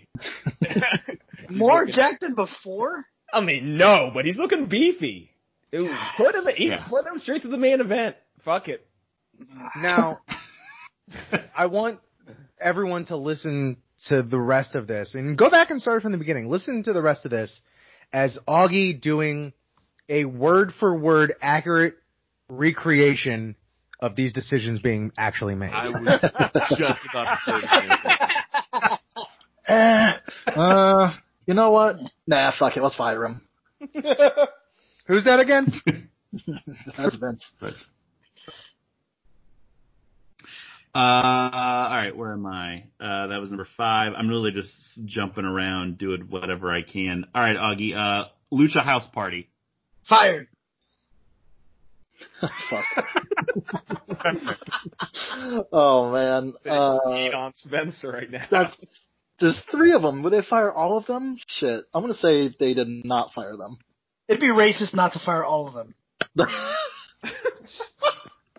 More 1.50 1.87
Jack 1.88 2.20
than 2.20 2.34
before? 2.34 3.04
I 3.32 3.40
mean, 3.40 3.76
no, 3.76 4.10
but 4.12 4.26
he's 4.26 4.37
looking 4.37 4.66
beefy. 4.66 5.30
Ooh, 5.74 5.88
put 6.16 6.34
him, 6.34 6.44
he, 6.54 6.68
Yeah. 6.68 6.87
put 6.88 7.06
him 7.06 7.18
straight 7.18 7.42
to 7.42 7.48
the 7.48 7.56
main 7.56 7.80
event. 7.80 8.16
Fuck 8.44 8.68
it. 8.68 8.87
Now, 9.76 10.20
I 11.56 11.66
want 11.66 12.00
everyone 12.60 13.06
to 13.06 13.16
listen 13.16 13.78
to 14.08 14.22
the 14.22 14.38
rest 14.38 14.74
of 14.74 14.87
this 14.87 15.14
and 15.14 15.37
go 15.37 15.50
back 15.50 15.70
and 15.70 15.80
start 15.80 16.02
from 16.02 16.12
the 16.12 16.18
beginning. 16.18 16.48
Listen 16.48 16.82
to 16.84 16.92
the 16.92 17.02
rest 17.02 17.24
of 17.24 17.30
this 17.30 17.60
as 18.12 18.38
Augie 18.46 19.00
doing 19.00 19.52
a 20.08 20.24
word 20.24 20.72
for 20.78 20.96
word 20.96 21.34
accurate 21.40 21.94
recreation 22.48 23.56
of 24.00 24.14
these 24.14 24.32
decisions 24.32 24.80
being 24.80 25.10
actually 25.16 25.54
made. 25.54 25.70
I 25.72 25.88
was 25.88 26.20
just 26.78 27.00
about 27.10 27.34
to 27.34 27.38
say 27.46 27.60
the 27.60 27.68
same 27.70 27.88
thing. 28.02 28.98
Eh, 29.66 30.12
uh, 30.54 31.14
you 31.46 31.54
know 31.54 31.70
what? 31.70 31.96
Nah, 32.26 32.52
fuck 32.58 32.76
it. 32.76 32.82
Let's 32.82 32.96
fire 32.96 33.24
him. 33.24 33.48
Who's 35.06 35.24
that 35.24 35.40
again? 35.40 35.82
That's 36.96 37.16
Vince. 37.16 37.50
But 37.60 37.74
Uh, 40.94 40.98
all 40.98 41.96
right, 41.96 42.16
where 42.16 42.32
am 42.32 42.46
I? 42.46 42.84
Uh, 43.00 43.26
that 43.28 43.40
was 43.40 43.50
number 43.50 43.66
five. 43.76 44.12
I'm 44.16 44.28
really 44.28 44.52
just 44.52 44.72
jumping 45.04 45.44
around, 45.44 45.98
doing 45.98 46.26
whatever 46.30 46.72
I 46.72 46.82
can. 46.82 47.24
All 47.34 47.42
right, 47.42 47.56
Augie. 47.56 47.96
Uh, 47.96 48.26
Lucha 48.52 48.84
House 48.84 49.06
Party. 49.12 49.48
Fired. 50.08 50.46
Fuck. 52.40 52.84
oh 55.72 56.12
man. 56.12 56.52
Hate 56.62 56.70
Uh, 56.70 57.38
on 57.38 57.52
Spencer 57.56 58.10
right 58.12 58.30
now. 58.30 58.46
that's 58.50 58.76
there's 59.40 59.60
three 59.72 59.92
of 59.94 60.02
them. 60.02 60.22
Would 60.22 60.32
they 60.32 60.42
fire 60.48 60.72
all 60.72 60.96
of 60.96 61.06
them? 61.06 61.36
Shit. 61.48 61.80
I'm 61.92 62.02
gonna 62.02 62.14
say 62.14 62.54
they 62.60 62.72
did 62.74 62.86
not 63.04 63.32
fire 63.32 63.56
them. 63.56 63.78
It'd 64.28 64.40
be 64.40 64.48
racist 64.48 64.94
not 64.94 65.12
to 65.14 65.18
fire 65.18 65.44
all 65.44 65.68
of 65.68 65.74
them. 65.74 65.94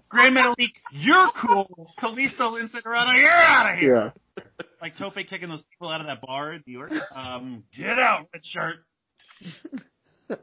Grand 0.10 0.36
Metalik, 0.38 0.71
you're 0.91 1.30
cool. 1.41 1.91
Kalisto 1.99 2.39
Lince 2.54 2.82
Dorado, 2.84 3.12
you're 3.19 3.30
out 3.32 3.73
of 3.73 3.80
here. 3.80 4.13
yeah. 4.38 4.43
Like 4.82 4.97
Tope 4.97 5.15
kicking 5.30 5.49
those 5.49 5.63
people 5.71 5.89
out 5.89 5.99
of 6.01 6.08
that 6.08 6.21
bar 6.21 6.54
in 6.54 6.63
New 6.67 6.73
York. 6.73 6.91
Um, 7.13 7.63
get 7.75 7.97
out, 7.99 8.28
red 8.34 8.45
shirt. 8.45 8.75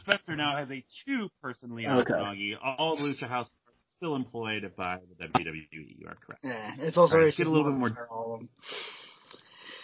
Spencer 0.00 0.36
now 0.36 0.56
has 0.56 0.70
a 0.70 0.84
two-person 1.04 1.74
lead 1.74 1.86
on 1.86 2.00
Okay. 2.00 2.12
Augie. 2.12 2.52
All 2.62 2.96
Lucha 2.98 3.28
House 3.28 3.46
are 3.66 3.72
still 3.96 4.14
employed 4.16 4.70
by 4.76 4.98
the 5.18 5.24
WWE. 5.26 5.64
You 5.72 6.06
are 6.08 6.16
correct. 6.24 6.44
Yeah, 6.44 6.72
it's 6.78 6.96
also 6.96 7.14
All 7.16 7.20
right, 7.22 7.32
racist. 7.32 7.38
get 7.38 7.46
a 7.46 7.50
little 7.50 7.70
bit 7.72 7.78
more- 7.78 7.90
fire 7.90 8.06
all 8.10 8.34
of 8.34 8.40
them. 8.40 8.48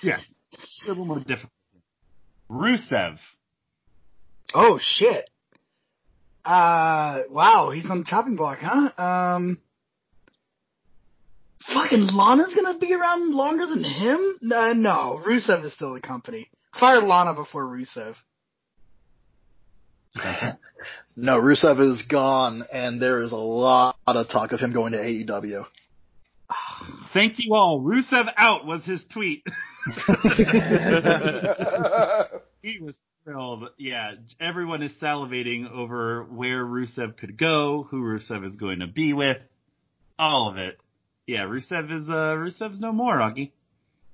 Yes. 0.03 0.21
A 0.85 0.89
little 0.89 1.05
more 1.05 1.19
difficult. 1.21 1.51
Rusev. 2.51 3.19
Oh 4.55 4.79
shit. 4.81 5.29
Uh, 6.45 7.23
wow, 7.31 7.71
he's 7.71 7.89
on 7.89 8.01
the 8.01 8.05
chopping 8.05 8.37
block, 8.37 8.59
huh? 8.61 8.91
Um, 9.01 9.59
fucking 11.73 12.09
Lana's 12.13 12.53
gonna 12.55 12.79
be 12.79 12.93
around 12.93 13.33
longer 13.33 13.67
than 13.67 13.85
him? 13.85 14.19
Uh, 14.53 14.75
no, 14.75 15.23
Rusev 15.25 15.65
is 15.65 15.73
still 15.73 15.95
the 15.95 16.01
company. 16.01 16.51
Fire 16.79 17.01
Lana 17.01 17.35
before 17.35 17.65
Rusev. 17.65 18.15
No, 21.15 21.39
Rusev 21.39 21.93
is 21.93 22.03
gone, 22.09 22.65
and 22.73 23.01
there 23.01 23.21
is 23.21 23.33
a 23.33 23.37
lot 23.37 23.97
of 24.07 24.29
talk 24.31 24.53
of 24.53 24.61
him 24.61 24.73
going 24.73 24.93
to 24.93 24.99
AEW. 24.99 25.65
Thank 27.13 27.35
you 27.39 27.55
all. 27.55 27.83
Rusev 27.83 28.33
out 28.37 28.65
was 28.65 28.83
his 28.85 29.05
tweet. 29.13 29.45
he 32.63 32.79
was 32.81 32.97
thrilled. 33.25 33.65
Yeah, 33.79 34.13
everyone 34.41 34.83
is 34.83 34.93
salivating 35.01 35.71
over 35.71 36.25
where 36.25 36.65
Rusev 36.65 37.17
could 37.17 37.39
go, 37.39 37.87
who 37.91 38.03
Rusev 38.03 38.45
is 38.45 38.57
going 38.57 38.81
to 38.81 38.87
be 38.87 39.13
with, 39.13 39.39
all 40.19 40.51
of 40.51 40.57
it. 40.57 40.79
Yeah, 41.27 41.43
Rusev 41.45 41.91
is 41.91 42.09
uh 42.09 42.37
Rusev's 42.37 42.81
no 42.81 42.93
more, 42.93 43.17
Augie. 43.17 43.53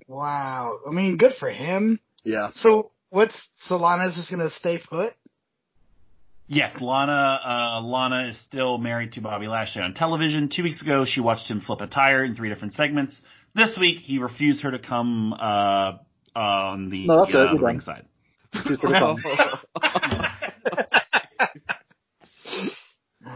Wow. 0.06 0.78
I 0.86 0.92
mean, 0.92 1.16
good 1.16 1.32
for 1.38 1.50
him. 1.50 2.00
Yeah. 2.24 2.50
So, 2.54 2.90
what's, 3.10 3.48
so 3.60 3.76
Lana's 3.76 4.14
just 4.16 4.30
gonna 4.30 4.50
stay 4.50 4.78
put? 4.78 5.14
Yes, 6.46 6.74
Lana. 6.80 7.40
Uh, 7.44 7.80
Lana 7.82 8.30
is 8.30 8.40
still 8.46 8.78
married 8.78 9.12
to 9.12 9.20
Bobby 9.20 9.48
Lashley 9.48 9.82
on 9.82 9.92
television. 9.92 10.50
Two 10.54 10.62
weeks 10.62 10.80
ago, 10.80 11.04
she 11.06 11.20
watched 11.20 11.50
him 11.50 11.60
flip 11.60 11.82
a 11.82 11.86
tire 11.86 12.24
in 12.24 12.36
three 12.36 12.48
different 12.48 12.72
segments. 12.72 13.20
This 13.54 13.76
week, 13.78 13.98
he 14.00 14.18
refused 14.18 14.62
her 14.62 14.70
to 14.70 14.78
come 14.78 15.34
uh, 15.34 15.98
on 16.34 16.88
the 16.88 17.06
No, 17.06 17.20
that's 17.20 17.34
uh, 17.34 17.52
You're 17.52 17.62
ringside. 17.62 18.06
He's 18.52 18.76
gonna. 18.82 19.14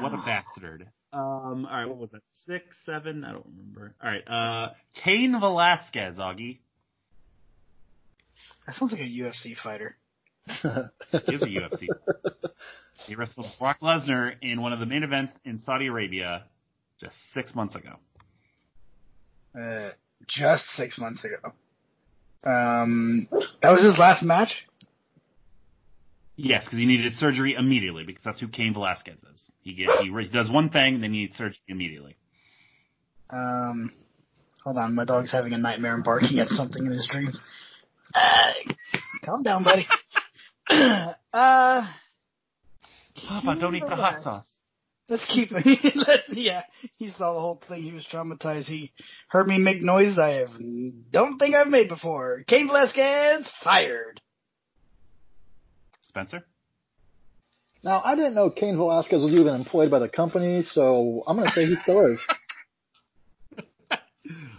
What 0.00 0.14
a 0.14 0.22
bastard. 0.24 0.88
Um, 1.12 1.66
all 1.66 1.76
right, 1.78 1.86
what 1.86 1.98
was 1.98 2.12
that? 2.12 2.22
Six, 2.46 2.64
seven? 2.86 3.24
I 3.24 3.32
don't 3.32 3.46
remember. 3.46 3.94
All 4.02 4.10
right, 4.10 4.22
uh, 4.26 4.70
Cain 5.04 5.38
Velasquez, 5.38 6.16
Augie. 6.16 6.58
That 8.66 8.76
sounds 8.76 8.92
like 8.92 9.00
a 9.02 9.04
UFC 9.04 9.56
fighter. 9.56 9.96
He 10.46 11.34
is 11.34 11.42
a 11.42 11.46
UFC. 11.46 11.86
He 13.06 13.14
wrestled 13.14 13.46
Brock 13.58 13.78
Lesnar 13.82 14.34
in 14.40 14.62
one 14.62 14.72
of 14.72 14.78
the 14.78 14.86
main 14.86 15.02
events 15.02 15.32
in 15.44 15.58
Saudi 15.58 15.88
Arabia 15.88 16.44
just 17.00 17.16
six 17.34 17.54
months 17.54 17.74
ago. 17.74 17.96
Uh, 19.58 19.90
just 20.28 20.64
six 20.76 20.98
months 20.98 21.24
ago. 21.24 21.52
Um, 22.48 23.28
that 23.60 23.70
was 23.70 23.82
his 23.82 23.98
last 23.98 24.22
match? 24.22 24.66
Yes, 26.44 26.64
because 26.64 26.80
he 26.80 26.86
needed 26.86 27.14
surgery 27.14 27.54
immediately 27.56 28.02
because 28.02 28.24
that's 28.24 28.40
who 28.40 28.48
Cain 28.48 28.74
Velasquez 28.74 29.14
is. 29.32 29.40
He 29.60 29.74
gets 29.74 29.92
he, 30.00 30.10
re- 30.10 30.28
does 30.28 30.50
one 30.50 30.70
thing, 30.70 31.00
then 31.00 31.12
he 31.12 31.20
needs 31.20 31.36
surgery 31.36 31.60
immediately. 31.68 32.16
Um, 33.30 33.92
hold 34.64 34.76
on, 34.76 34.96
my 34.96 35.04
dog's 35.04 35.30
having 35.30 35.52
a 35.52 35.58
nightmare 35.58 35.94
and 35.94 36.02
barking 36.02 36.40
at 36.40 36.48
something 36.48 36.84
in 36.84 36.90
his 36.90 37.08
dreams. 37.08 37.40
Uh, 38.12 38.54
calm 39.24 39.44
down, 39.44 39.62
buddy. 39.62 39.86
uh, 40.68 41.12
Papa, 41.32 41.86
don't 43.60 43.76
eat 43.76 43.84
the 43.88 43.94
hot 43.94 44.22
sauce. 44.22 44.48
let's 45.08 45.24
keep 45.32 45.52
it. 45.52 45.64
let's, 45.94 46.22
yeah, 46.30 46.62
he 46.96 47.10
saw 47.10 47.34
the 47.34 47.40
whole 47.40 47.62
thing. 47.68 47.82
He 47.82 47.92
was 47.92 48.04
traumatized. 48.12 48.64
He 48.64 48.90
heard 49.28 49.46
me 49.46 49.58
make 49.58 49.80
noise 49.80 50.18
I 50.18 50.40
have 50.40 50.50
don't 51.12 51.38
think 51.38 51.54
I've 51.54 51.68
made 51.68 51.88
before. 51.88 52.42
Cain 52.48 52.66
Velasquez 52.66 53.48
fired. 53.62 54.20
Spencer? 56.12 56.44
Now, 57.82 58.02
I 58.04 58.14
didn't 58.14 58.34
know 58.34 58.50
Cain 58.50 58.76
Velasquez 58.76 59.22
was 59.22 59.32
even 59.32 59.54
employed 59.54 59.90
by 59.90 59.98
the 59.98 60.08
company, 60.08 60.62
so 60.62 61.24
I'm 61.26 61.36
gonna 61.36 61.50
say 61.50 61.64
he 61.64 61.76
still 61.82 62.12
is. 62.12 62.18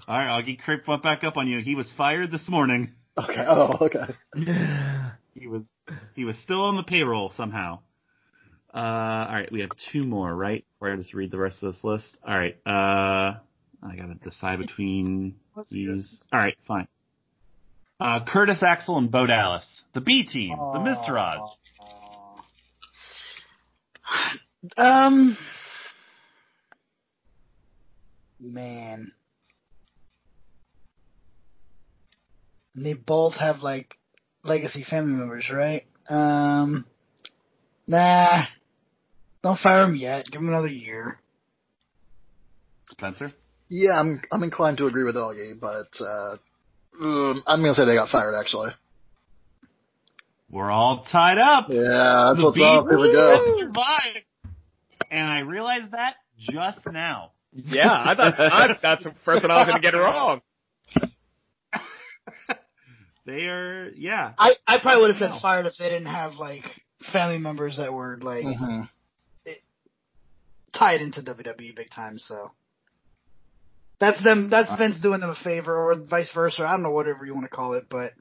All 0.07 0.17
right, 0.17 0.43
Augie, 0.43 0.59
creep 0.59 0.87
went 0.87 1.03
back 1.03 1.23
up 1.23 1.37
on 1.37 1.47
you. 1.47 1.59
He 1.59 1.75
was 1.75 1.91
fired 1.95 2.31
this 2.31 2.49
morning. 2.49 2.91
Okay. 3.17 3.45
Oh, 3.47 3.77
okay. 3.81 4.15
He 5.35 5.47
was 5.47 5.63
he 6.15 6.25
was 6.25 6.37
still 6.37 6.61
on 6.61 6.77
the 6.77 6.83
payroll 6.83 7.31
somehow. 7.35 7.79
Uh, 8.71 8.77
all 8.77 9.33
right, 9.33 9.51
we 9.51 9.61
have 9.61 9.71
two 9.91 10.03
more, 10.03 10.33
right? 10.33 10.63
Before 10.73 10.93
I 10.93 10.95
just 10.95 11.15
read 11.15 11.31
the 11.31 11.39
rest 11.39 11.63
of 11.63 11.73
this 11.73 11.83
list. 11.83 12.05
All 12.25 12.37
right, 12.37 12.55
uh, 12.67 13.39
I 13.81 13.95
gotta 13.97 14.13
decide 14.23 14.59
between 14.59 15.35
these. 15.71 16.21
All 16.31 16.39
right, 16.39 16.55
fine. 16.67 16.87
Uh, 18.03 18.25
Curtis 18.25 18.61
Axel 18.61 18.97
and 18.97 19.09
Bo 19.09 19.25
Dallas, 19.25 19.65
the 19.93 20.01
B 20.01 20.25
team, 20.25 20.57
the 20.57 20.79
Miztourage. 20.79 21.49
Um, 24.77 25.37
man, 28.39 29.11
And 32.75 32.85
they 32.85 32.93
both 32.93 33.35
have 33.35 33.59
like 33.59 33.97
legacy 34.43 34.83
family 34.83 35.13
members, 35.13 35.49
right? 35.53 35.85
Um, 36.09 36.85
nah, 37.87 38.45
don't 39.43 39.59
fire 39.59 39.81
them 39.81 39.95
yet. 39.95 40.25
Give 40.25 40.41
them 40.41 40.49
another 40.49 40.67
year. 40.67 41.19
Spencer. 42.87 43.31
Yeah, 43.69 43.99
I'm 43.99 44.21
I'm 44.31 44.43
inclined 44.43 44.77
to 44.79 44.87
agree 44.87 45.03
with 45.03 45.15
Augie, 45.15 45.59
but 45.59 46.03
uh, 46.03 46.37
um, 47.01 47.43
I'm 47.47 47.61
gonna 47.61 47.73
say 47.75 47.85
they 47.85 47.95
got 47.95 48.09
fired. 48.09 48.35
Actually. 48.39 48.71
We're 50.49 50.69
all 50.69 51.05
tied 51.11 51.39
up. 51.39 51.67
Yeah, 51.69 52.25
that's 52.27 52.39
The 52.39 52.45
what's 52.45 52.61
up. 52.61 52.85
Here 52.87 52.99
we 52.99 53.11
go. 53.11 53.57
survived. 53.59 54.25
And 55.09 55.27
I 55.27 55.39
realized 55.39 55.91
that 55.93 56.15
just 56.37 56.85
now. 56.91 57.31
yeah, 57.51 57.91
I 57.91 58.15
thought 58.15 58.39
I, 58.39 58.77
that's 58.81 59.03
the 59.03 59.13
first 59.25 59.43
one 59.43 59.49
I 59.51 59.57
was 59.57 59.67
going 59.67 59.81
to 59.81 59.91
get 59.91 59.97
wrong. 59.97 60.41
They 63.25 63.45
are, 63.45 63.89
yeah. 63.95 64.33
I 64.37 64.55
I 64.67 64.79
probably 64.81 65.03
would 65.03 65.15
have 65.15 65.21
Wow. 65.21 65.35
said 65.37 65.41
fired 65.41 65.65
if 65.65 65.77
they 65.77 65.85
didn't 65.87 66.07
have 66.13 66.33
like 66.35 66.65
family 67.13 67.37
members 67.37 67.77
that 67.77 67.93
were 67.93 68.19
like 68.21 68.43
Mhm. 68.43 68.89
tied 70.73 71.01
into 71.01 71.21
WWE 71.21 71.73
big 71.73 71.89
time. 71.89 72.19
So 72.19 72.51
that's 74.03 74.21
them. 74.23 74.49
That's 74.49 74.69
uh, 74.69 74.75
Vince 74.75 74.99
doing 74.99 75.21
them 75.21 75.29
a 75.29 75.35
favor, 75.35 75.73
or 75.73 75.95
vice 75.95 76.29
versa. 76.33 76.63
I 76.63 76.71
don't 76.71 76.83
know 76.83 76.91
whatever 76.91 77.25
you 77.25 77.33
want 77.33 77.45
to 77.45 77.55
call 77.55 77.73
it, 77.73 77.85
but 77.89 78.11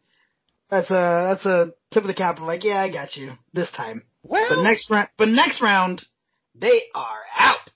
that's 0.70 0.88
a 0.90 0.92
that's 1.34 1.44
a 1.44 1.72
tip 1.92 2.04
of 2.04 2.06
the 2.06 2.14
cap. 2.14 2.38
Like, 2.38 2.62
yeah, 2.62 2.80
I 2.80 2.90
got 2.90 3.16
you 3.16 3.32
this 3.52 3.70
time. 3.72 4.04
Well, 4.22 4.46
But 4.48 4.62
next 4.62 4.88
round, 4.90 5.08
but 5.18 5.28
next 5.28 5.60
round, 5.60 6.06
they 6.54 6.82
are 6.94 7.20
out. 7.36 7.70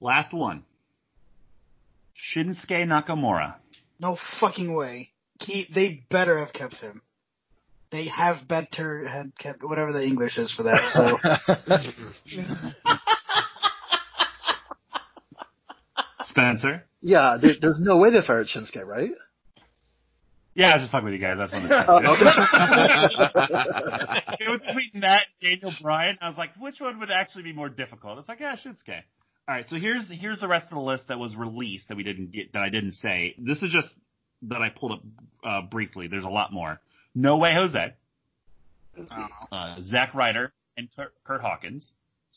Last 0.00 0.32
one. 0.32 0.64
Shinsuke 2.34 2.84
Nakamura. 2.84 3.54
No 4.00 4.16
fucking 4.40 4.74
way. 4.74 5.10
Keep. 5.38 5.72
They 5.72 6.04
better 6.10 6.38
have 6.40 6.52
kept 6.52 6.74
him. 6.74 7.02
They 7.92 8.08
have 8.08 8.46
better 8.48 9.06
had 9.06 9.32
kept 9.38 9.62
whatever 9.62 9.92
the 9.92 10.02
English 10.02 10.36
is 10.36 10.52
for 10.52 10.64
that. 10.64 10.90
So 10.90 11.18
Spencer. 16.38 16.84
yeah, 17.00 17.36
there, 17.40 17.52
there's 17.60 17.78
no 17.80 17.96
way 17.98 18.10
they 18.10 18.20
fired 18.26 18.46
Shinsuke, 18.46 18.84
right? 18.86 19.10
Yeah, 20.54 20.70
I 20.70 20.74
was 20.76 20.82
just 20.82 20.92
fucking 20.92 21.04
with 21.04 21.14
you 21.14 21.20
guys. 21.20 21.36
That's 21.38 21.52
one. 21.52 21.64
Of 21.70 21.70
Oh, 21.88 22.00
the 22.02 22.24
it 24.40 24.48
was 24.50 24.60
between 24.66 25.02
that 25.02 25.22
and 25.42 25.60
Daniel 25.60 25.72
Bryan. 25.80 26.18
I 26.20 26.28
was 26.28 26.36
like, 26.38 26.50
which 26.58 26.80
one 26.80 26.98
would 26.98 27.10
actually 27.12 27.44
be 27.44 27.52
more 27.52 27.68
difficult? 27.68 28.18
It's 28.18 28.28
like, 28.28 28.40
yeah, 28.40 28.56
Shinsuke. 28.56 29.02
All 29.48 29.54
right, 29.54 29.66
so 29.68 29.76
here's 29.76 30.10
here's 30.10 30.40
the 30.40 30.48
rest 30.48 30.64
of 30.66 30.70
the 30.76 30.80
list 30.82 31.08
that 31.08 31.18
was 31.18 31.34
released 31.36 31.88
that 31.88 31.96
we 31.96 32.02
didn't 32.02 32.32
get 32.32 32.52
that 32.54 32.62
I 32.62 32.68
didn't 32.70 32.92
say. 32.94 33.34
This 33.38 33.62
is 33.62 33.70
just 33.70 33.88
that 34.42 34.60
I 34.60 34.68
pulled 34.68 34.92
up 34.92 35.02
uh, 35.44 35.62
briefly. 35.62 36.06
There's 36.08 36.24
a 36.24 36.28
lot 36.28 36.52
more. 36.52 36.80
No 37.14 37.36
way, 37.38 37.54
Jose. 37.54 37.94
Uh, 39.52 39.76
Zack 39.84 40.12
Ryder 40.14 40.52
and 40.76 40.88
Kurt, 40.94 41.14
Kurt 41.24 41.40
Hawkins, 41.40 41.86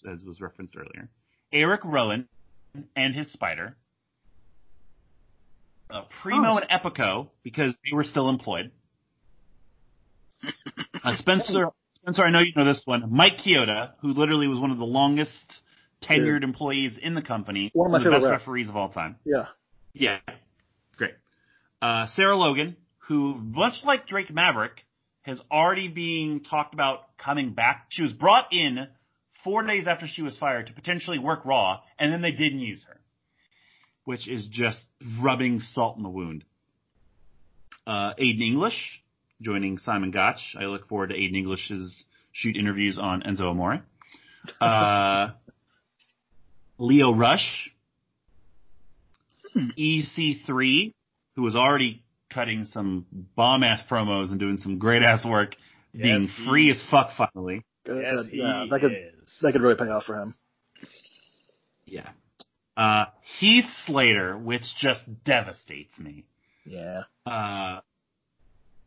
as 0.10 0.24
was 0.24 0.40
referenced 0.40 0.76
earlier. 0.78 1.10
Eric 1.52 1.82
Rowan 1.84 2.28
and 2.96 3.14
his 3.16 3.32
spider. 3.32 3.76
Uh, 5.92 6.04
Primo 6.22 6.54
Oh. 6.54 6.58
and 6.58 6.70
Epico 6.70 7.28
because 7.44 7.74
they 7.84 7.96
were 7.96 8.04
still 8.04 8.30
employed. 8.30 8.72
Uh, 11.04 11.16
Spencer, 11.18 11.68
Spencer, 12.02 12.24
I 12.24 12.32
know 12.32 12.40
you 12.40 12.54
know 12.56 12.66
this 12.66 12.82
one. 12.86 13.04
Mike 13.14 13.38
Chioda, 13.46 13.92
who 14.02 14.14
literally 14.14 14.48
was 14.48 14.60
one 14.60 14.72
of 14.72 14.78
the 14.78 14.86
longest 14.86 15.32
tenured 16.04 16.44
employees 16.44 16.98
in 17.02 17.14
the 17.14 17.22
company, 17.22 17.70
One 17.74 17.88
of 17.88 17.92
my 17.92 17.98
one 17.98 18.04
favorite 18.04 18.22
best 18.32 18.42
referees 18.42 18.70
of 18.70 18.76
all 18.76 18.90
time. 18.90 19.18
Yeah. 19.26 19.46
Yeah, 19.94 20.20
great. 20.98 21.14
Uh, 21.82 22.08
Sarah 22.16 22.38
Logan, 22.38 22.78
who 23.08 23.36
much 23.36 23.84
like 23.84 24.08
Drake 24.08 24.32
Maverick, 24.34 24.86
has 25.24 25.40
already 25.52 25.90
being 25.90 26.44
talked 26.44 26.74
about 26.74 27.18
coming 27.18 27.54
back. 27.54 27.88
She 27.90 28.02
was 28.02 28.14
brought 28.14 28.54
in 28.54 28.88
four 29.44 29.64
days 29.64 29.86
after 29.88 30.08
she 30.08 30.22
was 30.22 30.38
fired 30.38 30.68
to 30.68 30.74
potentially 30.74 31.20
work 31.20 31.44
Raw, 31.46 31.82
and 32.00 32.12
then 32.14 32.22
they 32.22 32.32
didn't 32.32 32.62
use 32.62 32.84
her, 32.88 33.01
which 34.06 34.28
is 34.28 34.48
just 34.48 34.80
rubbing 35.20 35.62
salt 35.62 35.98
in 35.98 36.04
the 36.04 36.10
wound. 36.10 36.44
Uh, 37.86 38.14
Aiden 38.16 38.42
English 38.42 39.02
joining 39.42 39.78
Simon 39.80 40.12
Gotch. 40.12 40.56
I 40.60 40.66
look 40.66 40.88
forward 40.88 41.08
to 41.10 41.16
Aiden 41.16 41.36
English's 41.36 42.04
shoot 42.32 42.56
interviews 42.58 42.98
on 43.00 43.22
Enzo 43.24 43.50
Amore. 43.50 43.82
Uh, 44.60 45.30
Lio 46.78 47.14
Rush, 47.16 47.72
EC3, 49.78 50.94
who 51.36 51.42
was 51.42 51.56
already 51.56 52.04
cutting 52.34 52.66
some 52.66 53.06
bomb 53.36 53.64
ass 53.64 53.82
promos 53.90 54.32
and 54.32 54.40
doing 54.40 54.58
some 54.58 54.80
great 54.80 55.04
ass 55.04 55.26
work, 55.26 55.56
being 55.94 56.22
Yes, 56.24 56.32
he 56.38 56.46
free 56.46 56.72
is. 56.72 56.78
as 56.82 56.90
fuck 56.90 57.10
finally. 57.18 57.66
Yes, 57.86 57.96
good. 58.24 58.26
he 58.32 58.38
yeah, 58.38 58.66
that 58.70 58.80
could 58.80 58.92
is. 58.94 59.38
that 59.42 59.52
could 59.52 59.62
really 59.62 59.76
pay 59.76 59.86
off 59.86 60.04
for 60.06 60.16
him. 60.22 60.36
Yeah. 61.86 62.10
Uh, 62.78 63.06
Heath 63.40 63.66
Slater, 63.86 64.38
which 64.38 64.64
just 64.80 65.02
devastates 65.24 65.98
me. 66.00 66.26
Yeah. 66.66 67.04
Uh, 67.26 67.80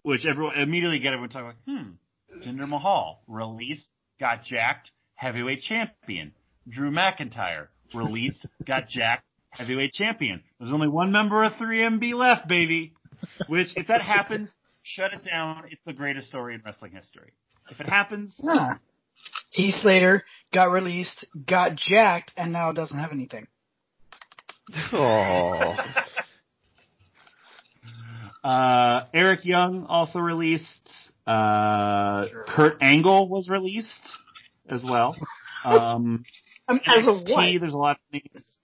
which 0.03 0.27
everyone 0.27 0.57
immediately 0.59 0.99
get 0.99 1.13
everyone 1.13 1.31
talking 1.31 1.47
like, 1.47 1.57
hmm, 1.67 2.43
Jinder 2.49 2.69
Mahal 2.69 3.23
released, 3.27 3.89
got 4.21 4.45
jacked, 4.45 4.91
heavyweight 5.15 5.63
champion. 5.63 6.33
Drew 6.69 6.91
McIntyre 6.91 7.69
released, 7.95 8.45
got 8.67 8.89
jacked, 8.89 9.25
heavyweight 9.51 9.93
champion. 9.93 10.43
There's 10.59 10.73
only 10.73 10.89
one 10.89 11.13
member 11.13 11.43
of 11.45 11.53
3MB 11.55 12.15
left, 12.15 12.49
baby. 12.49 12.93
Which, 13.49 13.69
if 13.77 13.87
that 13.89 14.03
happens, 14.03 14.53
shut 14.83 15.13
it 15.13 15.25
down. 15.25 15.65
It's 15.71 15.81
the 15.87 15.93
greatest 15.93 16.29
story 16.29 16.55
in 16.55 16.63
wrestling 16.65 16.93
history. 16.93 17.33
If 17.71 17.81
it 17.81 17.89
happens, 17.89 18.35
Yeah. 18.43 18.75
Heath 19.51 19.77
Slater 19.77 20.23
got 20.53 20.71
released, 20.71 21.25
got 21.47 21.77
jacked, 21.77 22.33
and 22.37 22.53
now 22.53 22.73
doesn't 22.73 22.99
have 22.99 23.13
anything. 23.13 23.47
Oh. 24.93 25.77
Uh, 28.45 29.07
Eric 29.15 29.47
Young 29.47 29.87
also 29.87 30.19
released. 30.19 30.91
Uh, 31.27 32.27
Sure. 32.29 32.45
Kurt 32.47 32.83
Angle 32.83 33.27
was 33.29 33.49
released 33.49 33.89
as 34.69 34.85
well. 34.85 35.17
Um, 35.65 36.27
I 36.69 36.75
mean, 36.75 36.83
as 36.85 37.09
of 37.09 37.25
NXT, 37.25 37.33
what? 37.33 37.61
there's 37.63 37.73
a 37.73 37.79
lot 37.79 37.97
of 37.97 38.03
names. 38.13 38.59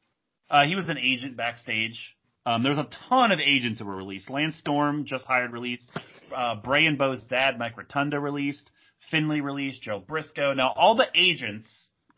Uh, 0.51 0.67
he 0.67 0.75
was 0.75 0.87
an 0.91 0.99
agent 0.99 1.35
backstage. 1.35 2.15
Um, 2.45 2.63
there 2.63 2.69
was 2.69 2.79
a 2.79 2.91
ton 3.09 3.33
of 3.33 3.41
agents 3.41 3.79
that 3.79 3.87
were 3.87 3.97
released. 3.97 4.29
Lance 4.29 4.57
Storm 4.59 5.07
just 5.07 5.25
hired 5.25 5.51
released. 5.51 5.89
Uh, 6.31 6.57
Bray 6.57 6.85
and 6.85 6.99
Bo's 6.99 7.23
dad, 7.23 7.59
Mike 7.59 7.79
Rotunda, 7.79 8.21
released. 8.21 8.71
Finlay 9.11 9.41
released. 9.41 9.81
Joe 9.81 9.99
Briscoe. 9.99 10.53
Now 10.53 10.75
all 10.77 10.95
the 10.95 11.07
agents, 11.15 11.65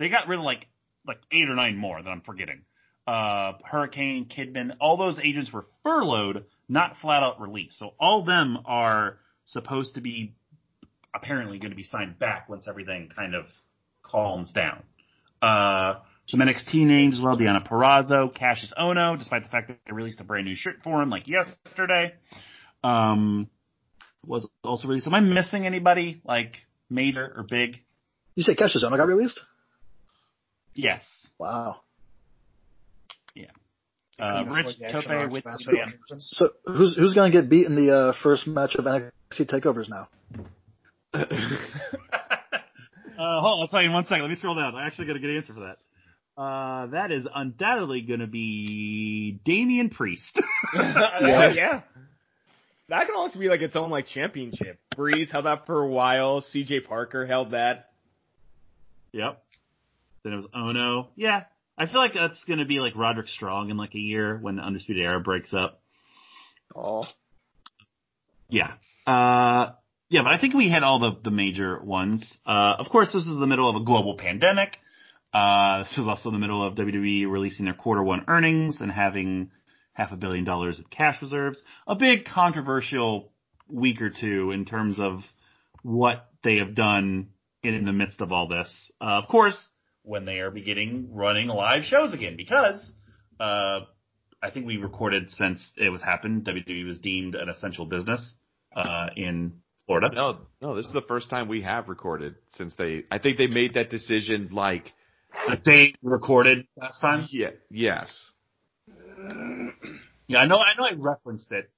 they 0.00 0.08
got 0.08 0.26
rid 0.26 0.40
of 0.40 0.44
like 0.44 0.66
like 1.06 1.18
eight 1.30 1.48
or 1.48 1.54
nine 1.54 1.76
more 1.76 2.02
that 2.02 2.10
I'm 2.10 2.22
forgetting. 2.22 2.62
Uh, 3.06 3.52
Hurricane, 3.64 4.26
Kidman, 4.26 4.76
all 4.80 4.96
those 4.96 5.18
agents 5.18 5.52
were 5.52 5.66
furloughed, 5.82 6.44
not 6.68 6.96
flat 7.00 7.22
out 7.22 7.40
released. 7.40 7.78
So 7.78 7.94
all 7.98 8.20
of 8.20 8.26
them 8.26 8.58
are 8.64 9.18
supposed 9.46 9.94
to 9.94 10.00
be 10.00 10.34
apparently 11.14 11.58
going 11.58 11.70
to 11.72 11.76
be 11.76 11.82
signed 11.82 12.18
back 12.18 12.48
once 12.48 12.66
everything 12.68 13.10
kind 13.14 13.34
of 13.34 13.46
calms 14.02 14.52
down. 14.52 14.82
Uh, 15.40 15.94
some 16.28 16.40
NXT 16.40 16.86
names 16.86 17.16
as 17.16 17.20
well, 17.20 17.36
Deonna 17.36 17.66
Purrazzo, 17.66 18.32
Kassius 18.36 18.72
Ohno, 18.78 19.18
despite 19.18 19.42
the 19.42 19.48
fact 19.48 19.68
that 19.68 19.78
they 19.86 19.92
released 19.92 20.20
a 20.20 20.24
brand 20.24 20.46
new 20.46 20.54
shirt 20.54 20.76
for 20.84 21.02
him 21.02 21.10
like 21.10 21.24
yesterday. 21.26 22.14
Um, 22.84 23.48
was 24.24 24.46
also 24.62 24.86
released. 24.88 25.06
Am 25.06 25.14
I 25.14 25.20
missing 25.20 25.66
anybody 25.66 26.20
like 26.24 26.56
major 26.88 27.32
or 27.36 27.44
big? 27.48 27.78
You 28.36 28.44
say 28.44 28.54
Kassius 28.54 28.84
Ohno 28.84 28.96
got 28.96 29.08
released? 29.08 29.40
Yes. 30.74 31.02
Wow. 31.38 31.80
Uh, 34.22 34.44
Rich 34.48 34.76
afford 34.76 35.04
Tope 35.04 35.32
with 35.32 35.44
basketball 35.44 35.86
the 35.86 35.92
jerseys. 36.08 36.34
So 36.36 36.50
who's 36.66 36.96
who's 36.96 37.14
gonna 37.14 37.32
get 37.32 37.48
beat 37.48 37.66
in 37.66 37.74
the 37.74 37.90
uh, 37.90 38.12
first 38.22 38.46
match 38.46 38.76
of 38.76 38.84
NXT 38.84 39.50
takeovers 39.50 39.88
now? 39.88 40.08
Uh, 43.22 43.40
hold 43.40 43.58
on, 43.58 43.60
I'll 43.62 43.68
tell 43.68 43.80
you 43.80 43.88
in 43.88 43.92
one 43.92 44.04
second. 44.06 44.22
Let 44.22 44.30
me 44.30 44.36
scroll 44.36 44.56
down. 44.56 44.74
I 44.74 44.86
actually 44.86 45.06
got 45.06 45.14
a 45.14 45.20
good 45.20 45.36
answer 45.36 45.54
for 45.54 45.60
that. 45.60 46.40
Uh, 46.40 46.86
that 46.86 47.12
is 47.12 47.24
undoubtedly 47.32 48.00
going 48.00 48.20
to 48.20 48.26
be 48.26 49.38
Damian 49.44 49.90
Priest. 49.90 50.32
yeah. 50.74 51.52
yeah. 51.52 51.80
That 52.88 53.06
can 53.06 53.14
also 53.14 53.38
be 53.38 53.48
like 53.48 53.60
its 53.60 53.76
own 53.76 53.90
like 53.90 54.06
championship. 54.06 54.80
Breeze 54.96 55.30
held 55.30 55.44
that 55.44 55.66
for 55.66 55.82
a 55.82 55.86
while. 55.86 56.40
CJ 56.40 56.86
Parker 56.88 57.26
held 57.26 57.52
that. 57.52 57.90
Yep. 59.12 59.40
Then 60.24 60.32
it 60.32 60.36
was 60.36 60.46
Ohno. 60.46 61.08
Yeah. 61.14 61.44
I 61.82 61.90
feel 61.90 62.00
like 62.00 62.14
that's 62.14 62.44
going 62.44 62.60
to 62.60 62.64
be 62.64 62.78
like 62.78 62.94
Roderick 62.94 63.26
Strong 63.26 63.70
in 63.70 63.76
like 63.76 63.96
a 63.96 63.98
year 63.98 64.38
when 64.40 64.54
the 64.54 64.62
Undisputed 64.62 65.04
Era 65.04 65.20
breaks 65.20 65.52
up. 65.52 65.80
Oh, 66.76 67.06
Yeah. 68.48 68.74
Uh, 69.04 69.72
yeah, 70.08 70.22
but 70.22 70.32
I 70.32 70.38
think 70.38 70.54
we 70.54 70.70
had 70.70 70.84
all 70.84 71.00
the, 71.00 71.18
the 71.24 71.32
major 71.32 71.82
ones. 71.82 72.32
Uh, 72.46 72.76
of 72.78 72.88
course, 72.88 73.12
this 73.12 73.26
is 73.26 73.36
the 73.36 73.48
middle 73.48 73.68
of 73.68 73.74
a 73.74 73.84
global 73.84 74.16
pandemic. 74.16 74.76
Uh, 75.34 75.82
this 75.82 75.98
is 75.98 76.06
also 76.06 76.28
in 76.28 76.34
the 76.34 76.38
middle 76.38 76.64
of 76.64 76.76
WWE 76.76 77.28
releasing 77.28 77.64
their 77.64 77.74
quarter 77.74 78.02
one 78.02 78.26
earnings 78.28 78.80
and 78.80 78.92
having 78.92 79.50
half 79.92 80.12
a 80.12 80.16
billion 80.16 80.44
dollars 80.44 80.78
of 80.78 80.88
cash 80.88 81.20
reserves. 81.20 81.60
A 81.88 81.96
big 81.96 82.26
controversial 82.26 83.32
week 83.68 84.00
or 84.00 84.10
two 84.10 84.52
in 84.52 84.66
terms 84.66 85.00
of 85.00 85.22
what 85.82 86.28
they 86.44 86.58
have 86.58 86.76
done 86.76 87.30
in 87.64 87.84
the 87.86 87.92
midst 87.92 88.20
of 88.20 88.30
all 88.30 88.46
this. 88.46 88.92
Uh, 89.00 89.18
of 89.20 89.26
course, 89.28 89.68
when 90.02 90.24
they 90.24 90.38
are 90.38 90.50
beginning 90.50 91.10
running 91.12 91.48
live 91.48 91.84
shows 91.84 92.12
again, 92.12 92.36
because, 92.36 92.90
uh, 93.40 93.80
I 94.42 94.50
think 94.50 94.66
we 94.66 94.76
recorded 94.76 95.30
since 95.32 95.64
it 95.76 95.88
was 95.90 96.02
happened, 96.02 96.44
WWE 96.44 96.86
was 96.86 96.98
deemed 96.98 97.34
an 97.34 97.48
essential 97.48 97.86
business, 97.86 98.34
uh, 98.74 99.06
in 99.16 99.62
Florida. 99.86 100.10
No, 100.14 100.38
no, 100.60 100.76
this 100.76 100.86
is 100.86 100.92
the 100.92 101.02
first 101.02 101.30
time 101.30 101.48
we 101.48 101.62
have 101.62 101.88
recorded 101.88 102.36
since 102.50 102.74
they. 102.76 103.04
I 103.10 103.18
think 103.18 103.38
they 103.38 103.46
made 103.46 103.74
that 103.74 103.90
decision 103.90 104.50
like. 104.52 104.92
That 105.48 105.64
they 105.64 105.94
recorded 106.02 106.66
last 106.76 107.00
time. 107.00 107.26
Yeah. 107.30 107.50
Yes. 107.70 108.32
Yeah, 110.28 110.38
I 110.38 110.46
know. 110.46 110.58
I 110.58 110.74
know. 110.76 110.84
I 110.84 110.92
referenced 110.96 111.50
it. 111.52 111.70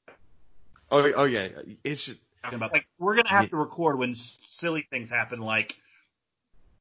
Oh, 0.91 1.07
oh 1.17 1.25
yeah. 1.25 1.49
It's 1.83 2.05
just. 2.05 2.21
Talking 2.43 2.57
about 2.57 2.73
like 2.73 2.85
we're 2.99 3.17
gonna 3.17 3.29
have 3.31 3.49
to 3.51 3.57
record 3.57 3.99
when 3.99 4.17
silly 4.61 4.87
things 4.91 5.09
happen, 5.09 5.41
like 5.41 5.73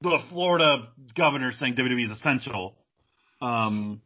the 0.04 0.20
Florida 0.30 0.88
governor 1.16 1.52
saying 1.54 1.76
WWE 1.76 2.06
is 2.06 2.12
essential. 2.12 2.76
Um, 3.42 4.02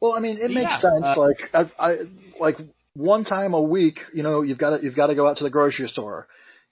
well, 0.00 0.12
I 0.14 0.20
mean, 0.20 0.38
it 0.38 0.50
makes 0.50 0.70
Yeah, 0.70 0.78
sense. 0.80 1.04
uh, 1.04 1.20
like, 1.20 1.38
I, 1.52 1.70
I 1.78 1.96
like 2.40 2.56
one 2.94 3.24
time 3.24 3.54
a 3.54 3.60
week, 3.60 3.98
you 4.14 4.22
know, 4.22 4.42
you've 4.42 4.58
got 4.58 4.76
to 4.78 4.82
you've 4.84 4.96
got 4.96 5.08
to 5.08 5.14
go 5.14 5.28
out 5.28 5.38
to 5.38 5.44
the 5.44 5.50
grocery 5.50 5.88
store. 5.88 6.26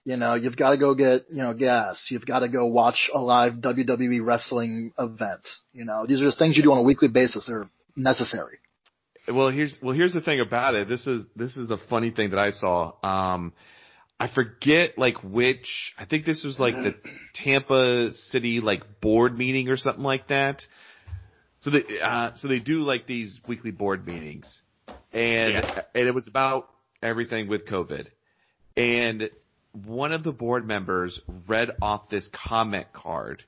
You 0.04 0.16
know, 0.16 0.34
you've 0.34 0.56
got 0.56 0.70
to 0.70 0.76
go 0.76 0.94
get 0.94 1.22
you 1.30 1.42
know 1.42 1.52
gas. 1.54 2.06
You've 2.10 2.24
got 2.26 2.40
to 2.40 2.48
go 2.48 2.66
watch 2.66 3.10
a 3.12 3.18
live 3.20 3.54
WWE 3.54 4.24
wrestling 4.24 4.92
event. 4.98 5.46
You 5.72 5.84
know, 5.84 6.06
these 6.06 6.22
are 6.22 6.24
just 6.26 6.38
things 6.38 6.56
you 6.56 6.62
do 6.62 6.70
on 6.72 6.78
a 6.78 6.82
weekly 6.82 7.08
basis. 7.08 7.44
They're 7.46 7.68
necessary. 7.96 8.58
Well, 9.28 9.50
here's 9.50 9.76
well 9.82 9.94
here's 9.94 10.12
the 10.14 10.20
thing 10.20 10.38
about 10.40 10.76
it. 10.76 10.88
This 10.88 11.06
is 11.08 11.24
this 11.34 11.56
is 11.56 11.66
the 11.66 11.78
funny 11.90 12.10
thing 12.12 12.30
that 12.30 12.38
I 12.38 12.52
saw. 12.52 12.92
Um, 13.02 13.52
I 14.18 14.28
forget 14.28 14.96
like 14.96 15.22
which. 15.22 15.92
I 15.98 16.04
think 16.06 16.24
this 16.24 16.42
was 16.44 16.58
like 16.58 16.74
the 16.74 16.94
Tampa 17.34 18.12
City 18.30 18.60
like 18.60 19.00
board 19.00 19.36
meeting 19.36 19.68
or 19.68 19.76
something 19.76 20.02
like 20.04 20.28
that. 20.28 20.62
So 21.60 21.70
they 21.70 21.82
uh, 22.02 22.30
so 22.36 22.48
they 22.48 22.58
do 22.60 22.82
like 22.82 23.06
these 23.06 23.40
weekly 23.46 23.70
board 23.72 24.06
meetings, 24.06 24.46
and 25.12 25.52
Yeah. 25.54 25.80
and 25.94 26.08
it 26.08 26.14
was 26.14 26.28
about 26.28 26.68
everything 27.02 27.48
with 27.48 27.66
COVID. 27.66 28.06
and 28.76 29.30
one 29.84 30.12
of 30.12 30.22
the 30.24 30.32
board 30.32 30.66
members 30.66 31.20
read 31.46 31.70
off 31.82 32.08
this 32.08 32.26
comment 32.48 32.86
card 32.94 33.42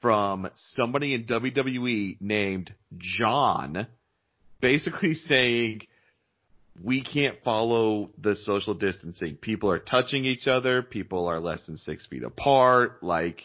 from 0.00 0.48
somebody 0.74 1.14
in 1.14 1.24
WWE 1.26 2.16
named 2.20 2.74
John, 2.98 3.86
basically 4.60 5.14
saying, 5.28 5.82
we 6.82 7.02
can't 7.02 7.36
follow 7.44 8.10
the 8.18 8.34
social 8.34 8.74
distancing. 8.74 9.36
People 9.36 9.70
are 9.70 9.78
touching 9.78 10.24
each 10.24 10.46
other. 10.46 10.82
People 10.82 11.28
are 11.28 11.40
less 11.40 11.64
than 11.66 11.76
six 11.76 12.06
feet 12.06 12.24
apart. 12.24 13.02
Like, 13.02 13.42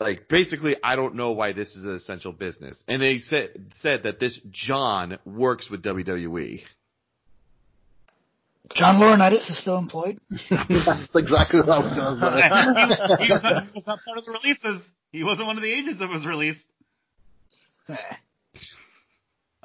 like 0.00 0.28
basically, 0.28 0.76
I 0.82 0.96
don't 0.96 1.14
know 1.14 1.32
why 1.32 1.52
this 1.52 1.74
is 1.76 1.84
an 1.84 1.94
essential 1.94 2.32
business. 2.32 2.78
And 2.88 3.02
they 3.02 3.18
said 3.18 3.72
said 3.80 4.04
that 4.04 4.18
this 4.18 4.38
John 4.50 5.18
works 5.24 5.70
with 5.70 5.82
WWE. 5.82 6.62
John 8.74 8.96
Laurinaitis 9.00 9.48
is 9.48 9.60
still 9.60 9.78
employed. 9.78 10.18
That's 10.50 11.14
exactly 11.14 11.60
what 11.60 11.68
I 11.68 11.78
was 11.78 11.94
going 11.94 12.20
to 12.20 13.18
say. 13.18 13.24
he, 13.26 13.32
was 13.32 13.42
not, 13.42 13.64
he 13.66 13.72
was 13.74 13.86
not 13.86 13.98
part 14.04 14.18
of 14.18 14.24
the 14.24 14.32
releases. 14.32 14.82
He 15.12 15.22
wasn't 15.22 15.46
one 15.46 15.56
of 15.56 15.62
the 15.62 15.72
agents 15.72 16.00
that 16.00 16.08
was 16.08 16.26
released. 16.26 16.64
Eh. 17.88 17.94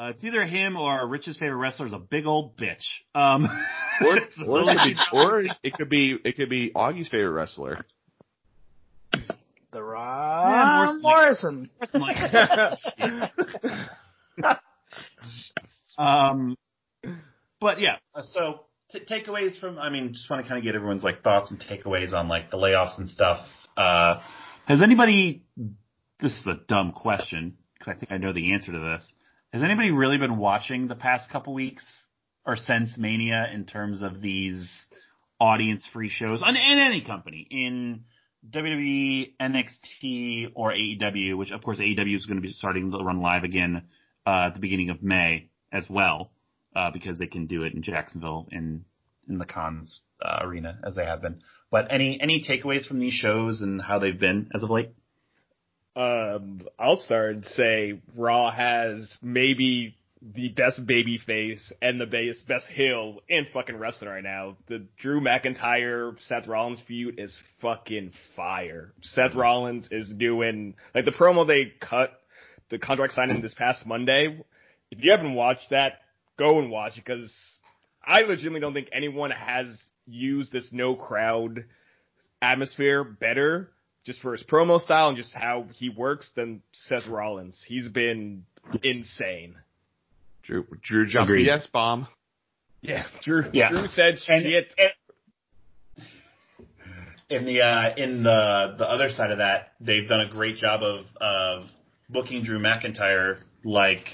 Uh, 0.02 0.10
it's 0.10 0.24
either 0.24 0.44
him 0.44 0.78
or 0.78 1.08
Rich's 1.08 1.38
favorite 1.38 1.58
wrestler 1.58 1.86
is 1.86 1.94
a 1.94 2.00
big 2.00 2.26
old 2.26 2.58
bitch. 2.58 2.84
Um, 3.14 3.48
Or, 4.02 4.18
or, 4.48 4.64
it 4.64 4.80
could 4.80 4.84
be, 4.84 4.96
or 5.14 5.44
it 5.62 5.74
could 5.76 5.90
be 5.90 6.18
it 6.26 6.36
could 6.36 6.50
be 6.50 6.72
Augie's 6.76 7.08
favorite 7.08 7.34
wrestler. 7.34 7.86
The 9.12 9.20
Yeah, 9.80 9.84
Ron 9.84 11.02
more 11.04 11.14
Morrison. 11.14 11.70
um, 16.00 16.58
but 17.60 17.80
yeah, 17.80 17.98
uh, 18.16 18.24
so 18.24 18.62
t- 18.90 19.02
takeaways 19.08 19.60
from, 19.60 19.78
I 19.78 19.92
mean, 19.92 20.14
just 20.14 20.28
want 20.32 20.44
to 20.44 20.50
kind 20.50 20.58
of 20.58 20.66
get 20.66 20.74
everyone's 20.74 21.04
like 21.04 21.22
thoughts 21.22 21.52
and 21.52 21.60
takeaways 21.60 22.12
on 22.12 22.28
like 22.28 22.50
the 22.50 22.58
layoffs 22.58 22.98
and 22.98 23.08
stuff. 23.08 23.46
Uh, 23.78 24.20
has 24.66 24.82
anybody, 24.82 25.44
this 26.20 26.32
is 26.32 26.48
a 26.48 26.60
dumb 26.68 26.92
question 26.92 27.56
because 27.78 27.94
I 27.96 28.00
think 28.00 28.12
I 28.12 28.18
know 28.18 28.34
the 28.34 28.54
answer 28.54 28.72
to 28.72 28.80
this. 28.80 29.14
Has 29.54 29.64
anybody 29.64 29.92
really 29.92 30.18
been 30.18 30.38
watching 30.38 30.88
the 30.88 30.96
past 30.96 31.30
couple 31.30 31.54
weeks 31.54 31.84
or 32.46 32.56
since 32.56 32.98
Mania 32.98 33.48
in 33.54 33.66
terms 33.66 34.02
of 34.02 34.22
these 34.22 34.72
audience 35.42 35.86
free 35.92 36.08
shows 36.08 36.42
on 36.42 36.56
in 36.56 36.80
any 36.80 37.02
company 37.02 37.48
in 37.52 38.06
WWE, 38.50 39.34
NXT, 39.42 40.52
or 40.56 40.72
AEW, 40.72 41.38
which 41.38 41.52
of 41.52 41.62
course 41.62 41.80
AEW 41.80 42.16
is 42.16 42.26
going 42.26 42.38
to 42.38 42.42
be 42.42 42.54
starting 42.54 42.92
to 42.92 42.98
run 43.00 43.22
live 43.22 43.44
again 43.44 43.84
uh, 44.26 44.46
at 44.48 44.54
the 44.54 44.62
beginning 44.62 44.90
of 44.90 45.04
May 45.04 45.50
as 45.74 45.86
well, 45.90 46.32
uh, 46.74 46.92
because 46.92 47.18
they 47.18 47.28
can 47.28 47.46
do 47.48 47.64
it 47.64 47.74
in 47.74 47.84
Jacksonville 47.84 48.48
in 48.54 48.86
in 49.28 49.38
the 49.38 49.46
cons 49.46 50.00
uh, 50.22 50.40
arena 50.44 50.80
as 50.88 50.96
they 50.96 51.04
have 51.04 51.22
been. 51.22 51.42
But 51.70 51.92
any 51.92 52.18
any 52.22 52.42
takeaways 52.42 52.88
from 52.88 53.00
these 53.00 53.14
shows 53.14 53.60
and 53.60 53.82
how 53.82 54.00
they've 54.00 54.18
been 54.18 54.50
as 54.56 54.64
of 54.64 54.70
late? 54.70 54.94
Um, 55.96 56.62
I'll 56.80 56.98
start 56.98 57.36
and 57.36 57.46
say 57.46 58.02
Raw 58.16 58.50
has 58.52 59.18
maybe 59.22 59.98
the 60.22 60.50
best 60.50 60.86
baby 60.86 61.18
face 61.18 61.72
and 61.82 62.00
the 62.00 62.06
best 62.06 62.48
best 62.48 62.68
heel 62.68 63.20
in 63.28 63.48
fucking 63.54 63.76
wrestling 63.76 64.10
right 64.10 64.24
now. 64.24 64.56
The 64.68 64.86
Drew 65.00 65.20
McIntyre 65.20 66.16
Seth 66.22 66.48
Rollins 66.48 66.80
feud 66.88 67.20
is 67.20 67.38
fucking 67.62 68.14
fire. 68.36 68.94
Seth 69.02 69.36
Rollins 69.36 69.90
is 69.92 70.14
doing 70.18 70.76
like 70.94 71.06
the 71.06 71.12
promo 71.12 71.46
they 71.46 71.74
cut 71.80 72.12
the 72.70 72.78
contract 72.78 73.14
signing 73.14 73.42
this 73.42 73.54
past 73.54 73.86
Monday. 73.86 74.40
If 74.92 75.04
you 75.04 75.12
haven't 75.12 75.34
watched 75.34 75.72
that, 75.72 75.94
go 76.38 76.60
and 76.60 76.70
watch 76.70 76.98
it 76.98 77.04
because 77.04 77.34
I 78.06 78.22
legitimately 78.22 78.62
don't 78.62 78.74
think 78.74 78.90
anyone 78.94 79.32
has 79.32 79.68
used 80.06 80.52
this 80.52 80.70
no 80.72 80.96
crowd 80.96 81.66
atmosphere 82.42 83.04
better 83.04 83.72
just 84.06 84.22
for 84.22 84.32
his 84.34 84.44
promo 84.44 84.80
style 84.82 85.10
and 85.10 85.18
just 85.18 85.34
how 85.34 85.66
he 85.74 85.90
works 85.90 86.30
than 86.36 86.62
Seth 86.74 87.08
Rollins. 87.08 87.62
He's 87.68 87.88
been 87.88 88.46
insane. 88.84 89.56
Drew 90.44 90.66
Drew 90.82 91.06
jumped 91.08 91.30
Agreed. 91.30 91.48
the 91.48 91.54
S 91.54 91.68
bomb. 91.72 92.08
Yeah, 92.82 93.04
Drew. 93.24 93.44
Yeah. 93.54 93.70
Drew 93.70 93.88
said 93.88 94.18
And- 94.28 94.44
shit. 94.44 94.74
in 97.30 97.46
the 97.46 97.62
uh, 97.62 97.96
in 97.96 98.24
the 98.24 98.76
the 98.78 98.90
other 98.90 99.10
side 99.10 99.32
of 99.32 99.38
that, 99.38 99.74
they've 99.80 100.08
done 100.08 100.22
a 100.22 100.30
great 100.30 100.58
job 100.58 100.82
of 100.84 101.06
of 101.20 101.64
booking 102.10 102.44
Drew 102.44 102.60
McIntyre 102.60 103.38
like 103.64 104.06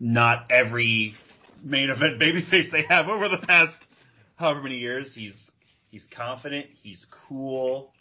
not 0.00 0.46
every 0.50 1.14
main 1.62 1.90
event 1.90 2.18
babyface 2.20 2.70
they 2.72 2.84
have 2.88 3.08
over 3.08 3.28
the 3.28 3.44
past 3.46 3.76
however 4.36 4.62
many 4.62 4.78
years. 4.78 5.12
He's 5.14 5.36
he's 5.90 6.04
confident, 6.16 6.66
he's 6.82 7.06
cool, 7.28 7.92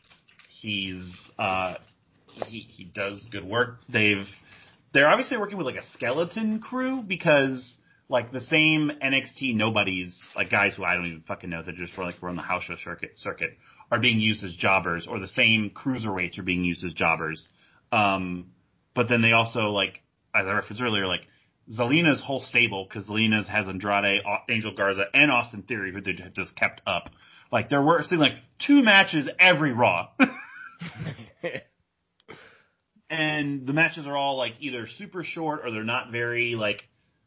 he's 0.64 1.30
uh 1.38 1.76
he 2.48 2.60
he 2.70 2.86
does 2.86 3.28
good 3.32 3.46
work. 3.46 3.80
They've 3.90 4.26
they're 4.94 5.08
obviously 5.08 5.38
working 5.38 5.58
with 5.58 5.68
like 5.68 5.76
a 5.76 5.86
skeleton 5.94 6.60
crew 6.60 7.02
because 7.02 7.76
like 8.10 8.32
the 8.32 8.42
same 8.42 8.92
NXT 9.04 9.56
nobodies, 9.56 10.18
like 10.36 10.50
guys 10.50 10.76
who 10.76 10.84
I 10.84 10.96
don't 10.96 11.06
even 11.06 11.24
fucking 11.28 11.50
know, 11.50 11.64
that 11.64 11.76
just 11.76 11.94
for 11.94 12.04
like 12.04 12.22
run 12.22 12.36
the 12.36 12.42
house 12.42 12.64
show 12.64 12.76
circuit 12.84 13.12
circuit, 13.18 13.58
are 13.92 14.00
being 14.00 14.20
used 14.20 14.44
as 14.44 14.56
jobbers, 14.56 15.08
or 15.08 15.20
the 15.20 15.28
same 15.28 15.72
cruiserweights 15.76 16.40
are 16.40 16.44
being 16.44 16.64
used 16.64 16.84
as 16.84 16.94
jobbers. 16.94 17.48
Um, 17.92 18.52
but 18.96 19.10
then 19.10 19.22
they 19.22 19.32
also 19.32 19.62
like, 19.70 20.02
as 20.34 20.46
I 20.46 20.54
referenced 20.54 20.82
earlier, 20.82 21.08
like 21.08 21.22
Zelina's 21.72 22.22
whole 22.22 22.42
stable, 22.42 22.88
because 22.88 23.08
Zelina's 23.08 23.48
has 23.48 23.68
Andrade, 23.68 24.22
Angel 24.50 24.74
Garza, 24.76 25.04
and 25.14 25.32
Austin 25.32 25.64
Theory, 25.64 25.92
who 25.92 26.02
they 26.02 26.14
just 26.34 26.56
kept 26.56 26.82
up. 26.86 27.10
Like 27.52 27.70
there 27.70 27.82
were 27.82 28.04
seeing 28.04 28.22
like 28.22 28.34
two 28.66 28.84
matches 28.84 29.30
every 29.40 29.74
Raw. 29.74 30.10
and 33.10 33.68
the 33.68 33.74
matches 33.74 34.06
are 34.08 34.18
all 34.18 34.38
like 34.38 34.56
either 34.60 34.88
super 34.98 35.24
short 35.24 35.62
or 35.64 35.72
they're 35.72 35.84
not 35.84 36.12
very 36.12 36.56
like 36.56 36.84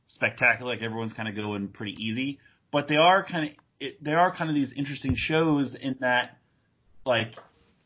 spectacular. 0.09 0.73
Like 0.73 0.83
everyone's 0.83 1.13
kind 1.13 1.29
of 1.29 1.37
going 1.37 1.69
pretty 1.69 1.97
easy, 1.99 2.39
but 2.73 2.89
they 2.89 2.97
are 2.97 3.25
kind 3.25 3.51
of 3.81 3.89
they 4.01 4.13
are 4.13 4.35
kind 4.35 4.51
of 4.51 4.57
these 4.57 4.73
interesting 4.73 5.15
shows 5.15 5.77
in 5.79 5.97
that 6.01 6.39
like 7.05 7.35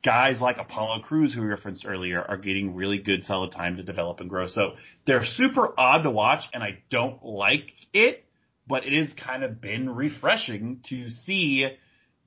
guys 0.04 0.40
like 0.40 0.56
Apollo 0.58 1.02
Crews, 1.02 1.34
who 1.34 1.42
we 1.42 1.48
referenced 1.48 1.84
earlier, 1.86 2.22
are 2.22 2.36
getting 2.36 2.74
really 2.74 2.98
good 2.98 3.24
solid 3.24 3.52
time 3.52 3.76
to 3.76 3.82
develop 3.82 4.20
and 4.20 4.30
grow. 4.30 4.46
So 4.46 4.72
they're 5.06 5.24
super 5.24 5.74
odd 5.78 6.02
to 6.02 6.10
watch, 6.10 6.44
and 6.52 6.62
I 6.62 6.78
don't 6.90 7.24
like 7.24 7.66
it, 7.92 8.24
but 8.66 8.86
it 8.86 8.92
has 8.92 9.12
kind 9.14 9.44
of 9.44 9.60
been 9.60 9.90
refreshing 9.90 10.80
to 10.88 11.10
see 11.10 11.66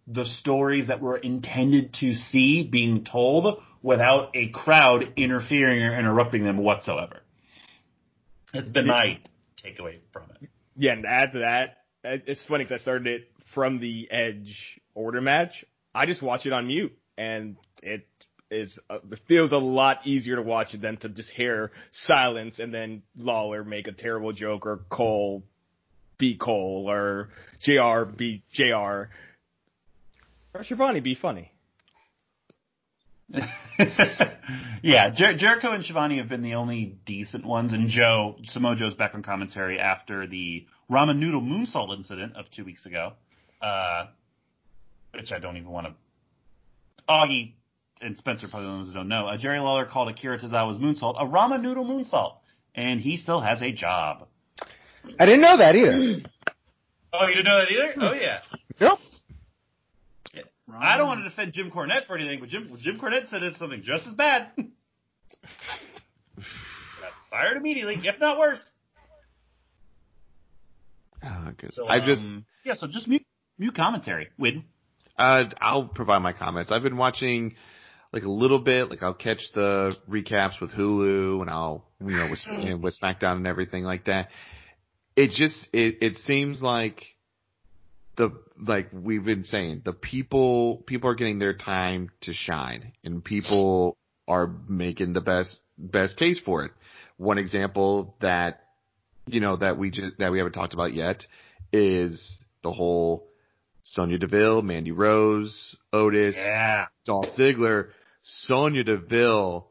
the 0.07 0.25
stories 0.25 0.87
that 0.87 1.01
were 1.01 1.17
intended 1.17 1.93
to 2.01 2.15
see 2.15 2.63
being 2.63 3.05
told 3.05 3.61
without 3.81 4.31
a 4.35 4.49
crowd 4.49 5.13
interfering 5.15 5.81
or 5.81 5.97
interrupting 5.97 6.43
them 6.43 6.57
whatsoever. 6.57 7.21
That's 8.53 8.69
been 8.69 8.87
my 8.87 9.19
takeaway 9.63 9.99
from 10.11 10.23
it. 10.41 10.49
yeah, 10.75 10.93
and 10.93 11.03
to 11.03 11.09
add 11.09 11.31
to 11.33 11.39
that, 11.39 11.77
it's 12.03 12.45
funny 12.45 12.65
because 12.65 12.81
I 12.81 12.81
started 12.81 13.07
it 13.07 13.31
from 13.53 13.79
the 13.79 14.09
Edge 14.11 14.79
Orton 14.93 15.23
match. 15.23 15.65
I 15.95 16.05
just 16.05 16.21
watch 16.21 16.45
it 16.45 16.53
on 16.53 16.67
mute, 16.67 16.97
and 17.17 17.55
it 17.81 18.05
is 18.53 18.77
uh, 18.89 18.97
it 19.11 19.19
feels 19.27 19.51
a 19.51 19.57
lot 19.57 20.05
easier 20.05 20.35
to 20.35 20.41
watch 20.41 20.73
it 20.73 20.81
than 20.81 20.97
to 20.97 21.09
just 21.09 21.31
hear 21.31 21.71
silence 21.91 22.59
and 22.59 22.73
then 22.73 23.01
Lawler 23.17 23.63
make 23.63 23.87
a 23.87 23.91
terrible 23.91 24.31
joke 24.31 24.65
or 24.65 24.81
Cole 24.89 25.43
be 26.17 26.37
Cole 26.37 26.85
or 26.87 27.29
Jr. 27.61 28.05
be 28.05 28.43
Jr. 28.53 29.05
Or 30.53 30.63
Schiavone 30.63 30.99
be 30.99 31.15
funny. 31.15 31.51
yeah, 34.83 35.09
Jer- 35.09 35.35
Jericho 35.35 35.71
and 35.71 35.83
Schiavone 35.83 36.17
have 36.17 36.29
been 36.29 36.43
the 36.43 36.53
only 36.55 36.97
decent 37.05 37.45
ones, 37.45 37.73
and 37.73 37.89
Joe 37.89 38.35
Samoa 38.51 38.75
Joe's 38.75 38.93
back 38.93 39.15
on 39.15 39.23
commentary 39.23 39.79
after 39.79 40.27
the 40.27 40.67
ramen 40.91 41.17
noodle 41.17 41.41
moonsault 41.41 41.95
incident 41.95 42.35
of 42.35 42.45
two 42.55 42.63
weeks 42.63 42.85
ago, 42.85 43.13
uh, 43.61 44.05
which 45.13 45.31
I 45.31 45.39
don't 45.39 45.57
even 45.57 45.69
want 45.69 45.87
to. 45.87 45.93
Augie 47.09 47.53
and 48.01 48.17
Spencer 48.17 48.47
probably 48.47 48.67
the 48.67 48.73
ones 48.75 48.89
who 48.89 48.93
don't 48.93 49.07
know. 49.07 49.27
Uh, 49.27 49.37
Jerry 49.37 49.59
Lawler 49.59 49.85
called 49.85 50.09
Akira 50.09 50.39
Tozawa's 50.39 50.77
moonsault 50.77 51.15
a 51.19 51.25
ramen 51.25 51.61
noodle 51.61 51.85
moonsault, 51.85 52.35
and 52.75 52.99
he 53.01 53.17
still 53.17 53.41
has 53.41 53.61
a 53.63 53.71
job. 53.71 54.27
I 55.19 55.25
didn't 55.25 55.41
know 55.41 55.57
that 55.57 55.75
either. 55.75 56.19
Oh, 57.15 57.27
you 57.27 57.35
didn't 57.35 57.45
know 57.45 57.59
that 57.59 57.71
either? 57.71 57.93
Oh 58.01 58.13
yeah. 58.13 58.39
Nope. 58.81 58.97
I 60.71 60.97
don't 60.97 61.07
want 61.07 61.23
to 61.23 61.29
defend 61.29 61.53
Jim 61.53 61.71
Cornette 61.71 62.07
for 62.07 62.17
anything, 62.17 62.39
but 62.39 62.49
Jim 62.49 62.69
Jim 62.81 62.97
Cornette 62.97 63.29
said 63.29 63.43
it's 63.43 63.59
something 63.59 63.83
just 63.83 64.07
as 64.07 64.13
bad. 64.13 64.51
Got 64.57 64.67
fired 67.29 67.57
immediately, 67.57 67.99
if 68.03 68.19
not 68.19 68.39
worse. 68.39 68.63
Oh, 71.23 71.51
good. 71.57 71.71
So, 71.73 71.87
I 71.87 71.99
just 71.99 72.21
um, 72.21 72.45
yeah, 72.65 72.75
so 72.75 72.87
just 72.87 73.07
mute 73.07 73.25
mute 73.57 73.75
commentary. 73.75 74.29
Win. 74.37 74.63
Uh, 75.17 75.43
I'll 75.59 75.87
provide 75.87 76.19
my 76.19 76.33
comments. 76.33 76.71
I've 76.71 76.83
been 76.83 76.97
watching 76.97 77.55
like 78.13 78.23
a 78.23 78.31
little 78.31 78.59
bit, 78.59 78.89
like 78.89 79.03
I'll 79.03 79.13
catch 79.13 79.41
the 79.53 79.95
recaps 80.09 80.61
with 80.61 80.71
Hulu 80.71 81.41
and 81.41 81.49
I'll, 81.49 81.83
you 81.99 82.15
know, 82.15 82.29
with, 82.29 82.39
you 82.45 82.69
know, 82.69 82.77
with 82.77 82.97
SmackDown 83.01 83.37
and 83.37 83.47
everything 83.47 83.83
like 83.83 84.05
that. 84.05 84.29
It 85.15 85.31
just, 85.31 85.67
it, 85.73 85.97
it 86.01 86.17
seems 86.17 86.61
like 86.61 87.03
the 88.15 88.31
like 88.59 88.89
we've 88.93 89.25
been 89.25 89.43
saying, 89.43 89.81
the 89.85 89.93
people 89.93 90.83
people 90.85 91.09
are 91.09 91.15
getting 91.15 91.39
their 91.39 91.53
time 91.53 92.09
to 92.21 92.33
shine, 92.33 92.93
and 93.03 93.23
people 93.23 93.97
are 94.27 94.51
making 94.67 95.13
the 95.13 95.21
best 95.21 95.59
best 95.77 96.17
case 96.17 96.39
for 96.39 96.65
it. 96.65 96.71
One 97.17 97.37
example 97.37 98.15
that 98.21 98.61
you 99.25 99.39
know 99.39 99.57
that 99.57 99.77
we 99.77 99.91
just 99.91 100.17
that 100.19 100.31
we 100.31 100.37
haven't 100.37 100.53
talked 100.53 100.73
about 100.73 100.93
yet 100.93 101.25
is 101.71 102.37
the 102.63 102.71
whole 102.71 103.27
Sonya 103.83 104.17
Deville, 104.17 104.61
Mandy 104.61 104.91
Rose, 104.91 105.75
Otis, 105.91 106.35
Yeah. 106.37 106.85
Dolph 107.05 107.29
Ziggler, 107.37 107.89
Sonya 108.23 108.83
Deville 108.83 109.67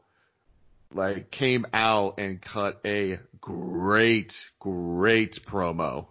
like 0.93 1.31
came 1.31 1.65
out 1.73 2.19
and 2.19 2.41
cut 2.41 2.79
a 2.85 3.19
great, 3.41 4.31
great 4.59 5.37
promo. 5.47 6.07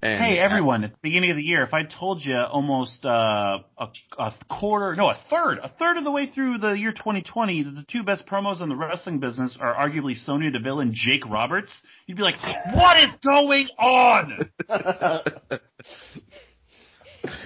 And 0.00 0.22
Hey 0.22 0.38
everyone! 0.38 0.84
At 0.84 0.92
the 0.92 0.98
beginning 1.02 1.32
of 1.32 1.36
the 1.36 1.42
year, 1.42 1.64
if 1.64 1.74
I 1.74 1.82
told 1.82 2.24
you 2.24 2.36
almost 2.36 3.04
uh, 3.04 3.58
a, 3.76 3.88
a 4.16 4.32
quarter, 4.48 4.94
no, 4.94 5.08
a 5.08 5.18
third, 5.28 5.58
a 5.58 5.70
third 5.70 5.96
of 5.96 6.04
the 6.04 6.12
way 6.12 6.30
through 6.32 6.58
the 6.58 6.70
year 6.70 6.92
2020, 6.92 7.64
that 7.64 7.70
the 7.74 7.84
two 7.90 8.04
best 8.04 8.24
promos 8.24 8.62
in 8.62 8.68
the 8.68 8.76
wrestling 8.76 9.18
business 9.18 9.58
are 9.60 9.74
arguably 9.74 10.16
Sonya 10.16 10.52
Deville 10.52 10.78
and 10.78 10.94
Jake 10.94 11.28
Roberts, 11.28 11.72
you'd 12.06 12.16
be 12.16 12.22
like, 12.22 12.36
"What 12.74 12.96
is 12.98 13.10
going 13.24 13.66
on?" 13.76 14.50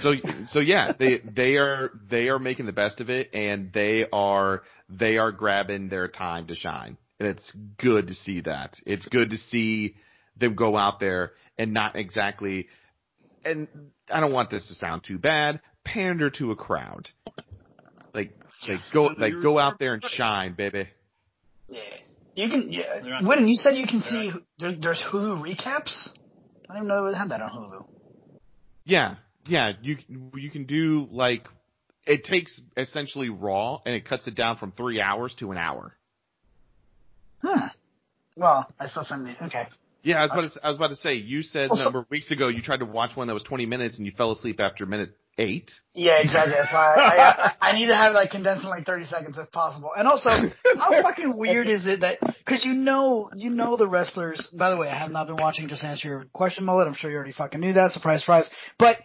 so 0.01 0.13
so 0.49 0.61
yeah, 0.61 0.93
they 0.99 1.21
they 1.21 1.57
are 1.57 1.91
they 2.11 2.29
are 2.29 2.39
making 2.39 2.67
the 2.67 2.73
best 2.73 3.01
of 3.01 3.09
it, 3.09 3.31
and 3.33 3.73
they 3.73 4.05
are 4.13 4.63
they 4.91 5.17
are 5.17 5.33
grabbing 5.33 5.89
their 5.89 6.07
time 6.07 6.49
to 6.49 6.55
shine, 6.55 6.99
and 7.19 7.31
it's 7.31 7.51
good 7.79 8.09
to 8.09 8.15
see 8.15 8.43
that. 8.43 8.77
It's 8.85 9.07
good 9.07 9.31
to 9.31 9.39
see 9.39 9.97
them 10.37 10.55
go 10.55 10.77
out 10.77 11.01
there 11.01 11.33
and 11.59 11.73
not 11.73 11.97
exactly. 11.97 12.69
And 13.45 13.69
I 14.11 14.21
don't 14.21 14.33
want 14.33 14.51
this 14.51 14.67
to 14.69 14.75
sound 14.75 15.05
too 15.05 15.19
bad. 15.19 15.61
Pander 15.85 16.31
to 16.31 16.53
a 16.53 16.57
crowd, 16.57 17.11
like 18.15 18.31
like 18.69 18.79
go 18.93 19.07
like 19.19 19.33
go 19.43 19.59
out 19.59 19.79
there 19.81 19.95
and 19.95 20.05
shine, 20.05 20.55
baby. 20.55 20.89
Yeah. 21.69 21.81
You 22.35 22.49
can, 22.49 22.73
yeah. 22.73 23.01
on- 23.19 23.27
When 23.27 23.47
you 23.47 23.57
said 23.57 23.77
you 23.77 23.87
can 23.87 24.01
see, 24.01 24.31
there, 24.59 24.75
there's 24.81 25.03
Hulu 25.13 25.43
recaps? 25.43 26.09
I 26.71 26.75
didn't 26.75 26.77
even 26.77 26.89
know 26.89 27.11
they 27.11 27.19
had 27.19 27.31
that 27.31 27.43
on 27.43 27.51
Hulu. 27.51 27.85
Yeah, 28.85 29.17
yeah. 29.47 29.73
You 29.83 29.99
you 30.35 30.51
can 30.51 30.65
do 30.65 31.09
like 31.11 31.47
it 32.07 32.25
takes 32.25 32.61
essentially 32.77 33.29
Raw 33.29 33.81
and 33.85 33.95
it 33.95 34.07
cuts 34.09 34.27
it 34.27 34.35
down 34.35 34.57
from 34.57 34.73
three 34.73 35.01
hours 35.01 35.35
to 35.41 35.51
an 35.53 35.59
hour. 35.59 35.95
Huh. 37.43 37.69
Well, 38.37 38.67
I 38.79 38.87
still 38.87 39.05
find 39.05 39.27
it, 39.29 39.37
okay. 39.43 39.67
Yeah, 40.03 40.19
I 40.19 40.23
was 40.23 40.33
about 40.33 40.45
uh, 40.45 40.49
to, 40.51 40.67
I 40.67 40.69
was 40.69 40.77
about 40.77 40.91
to 40.91 40.97
say. 40.97 41.13
You 41.15 41.43
said 41.43 41.71
a 41.71 41.79
number 41.79 42.01
of 42.01 42.11
weeks 42.11 42.31
ago 42.31 42.49
you 42.49 42.63
tried 42.63 42.79
to 42.79 42.87
watch 42.87 43.17
one 43.17 43.29
that 43.29 43.35
was 43.35 43.45
20 43.45 43.67
minutes 43.67 43.99
and 43.99 44.07
you 44.07 44.13
fell 44.17 44.33
asleep 44.33 44.61
after 44.61 44.85
minute 44.85 45.17
eight. 45.39 45.71
Yeah, 45.95 46.21
exactly. 46.21 46.55
That's 46.55 46.73
why 46.73 46.95
I, 46.95 47.47
I, 47.61 47.71
I 47.71 47.79
need 47.79 47.87
to 47.87 47.97
have 47.97 48.13
like 48.13 48.31
condensed 48.31 48.65
in 48.65 48.71
like 48.71 48.85
30 48.85 49.07
seconds 49.07 49.39
if 49.39 49.51
possible. 49.53 49.91
And 49.97 50.07
also, 50.07 50.31
how 50.31 51.03
fucking 51.03 51.37
weird 51.37 51.69
is 51.69 51.87
it 51.87 52.01
that 52.01 52.19
because 52.21 52.65
you 52.65 52.75
know 52.75 53.31
you 53.35 53.51
know 53.51 53.77
the 53.77 53.89
wrestlers. 53.89 54.49
By 54.53 54.71
the 54.71 54.77
way, 54.77 54.89
I 54.89 54.99
have 54.99 55.11
not 55.11 55.27
been 55.27 55.37
watching. 55.37 55.69
Just 55.69 55.85
answer 55.85 56.09
your 56.09 56.25
question, 56.33 56.65
Mullet. 56.65 56.87
I'm 56.87 56.95
sure 56.95 57.11
you 57.11 57.17
already 57.17 57.33
fucking 57.33 57.61
knew 57.61 57.73
that. 57.75 57.93
Surprise, 57.93 58.21
surprise. 58.21 58.51
But 58.79 58.99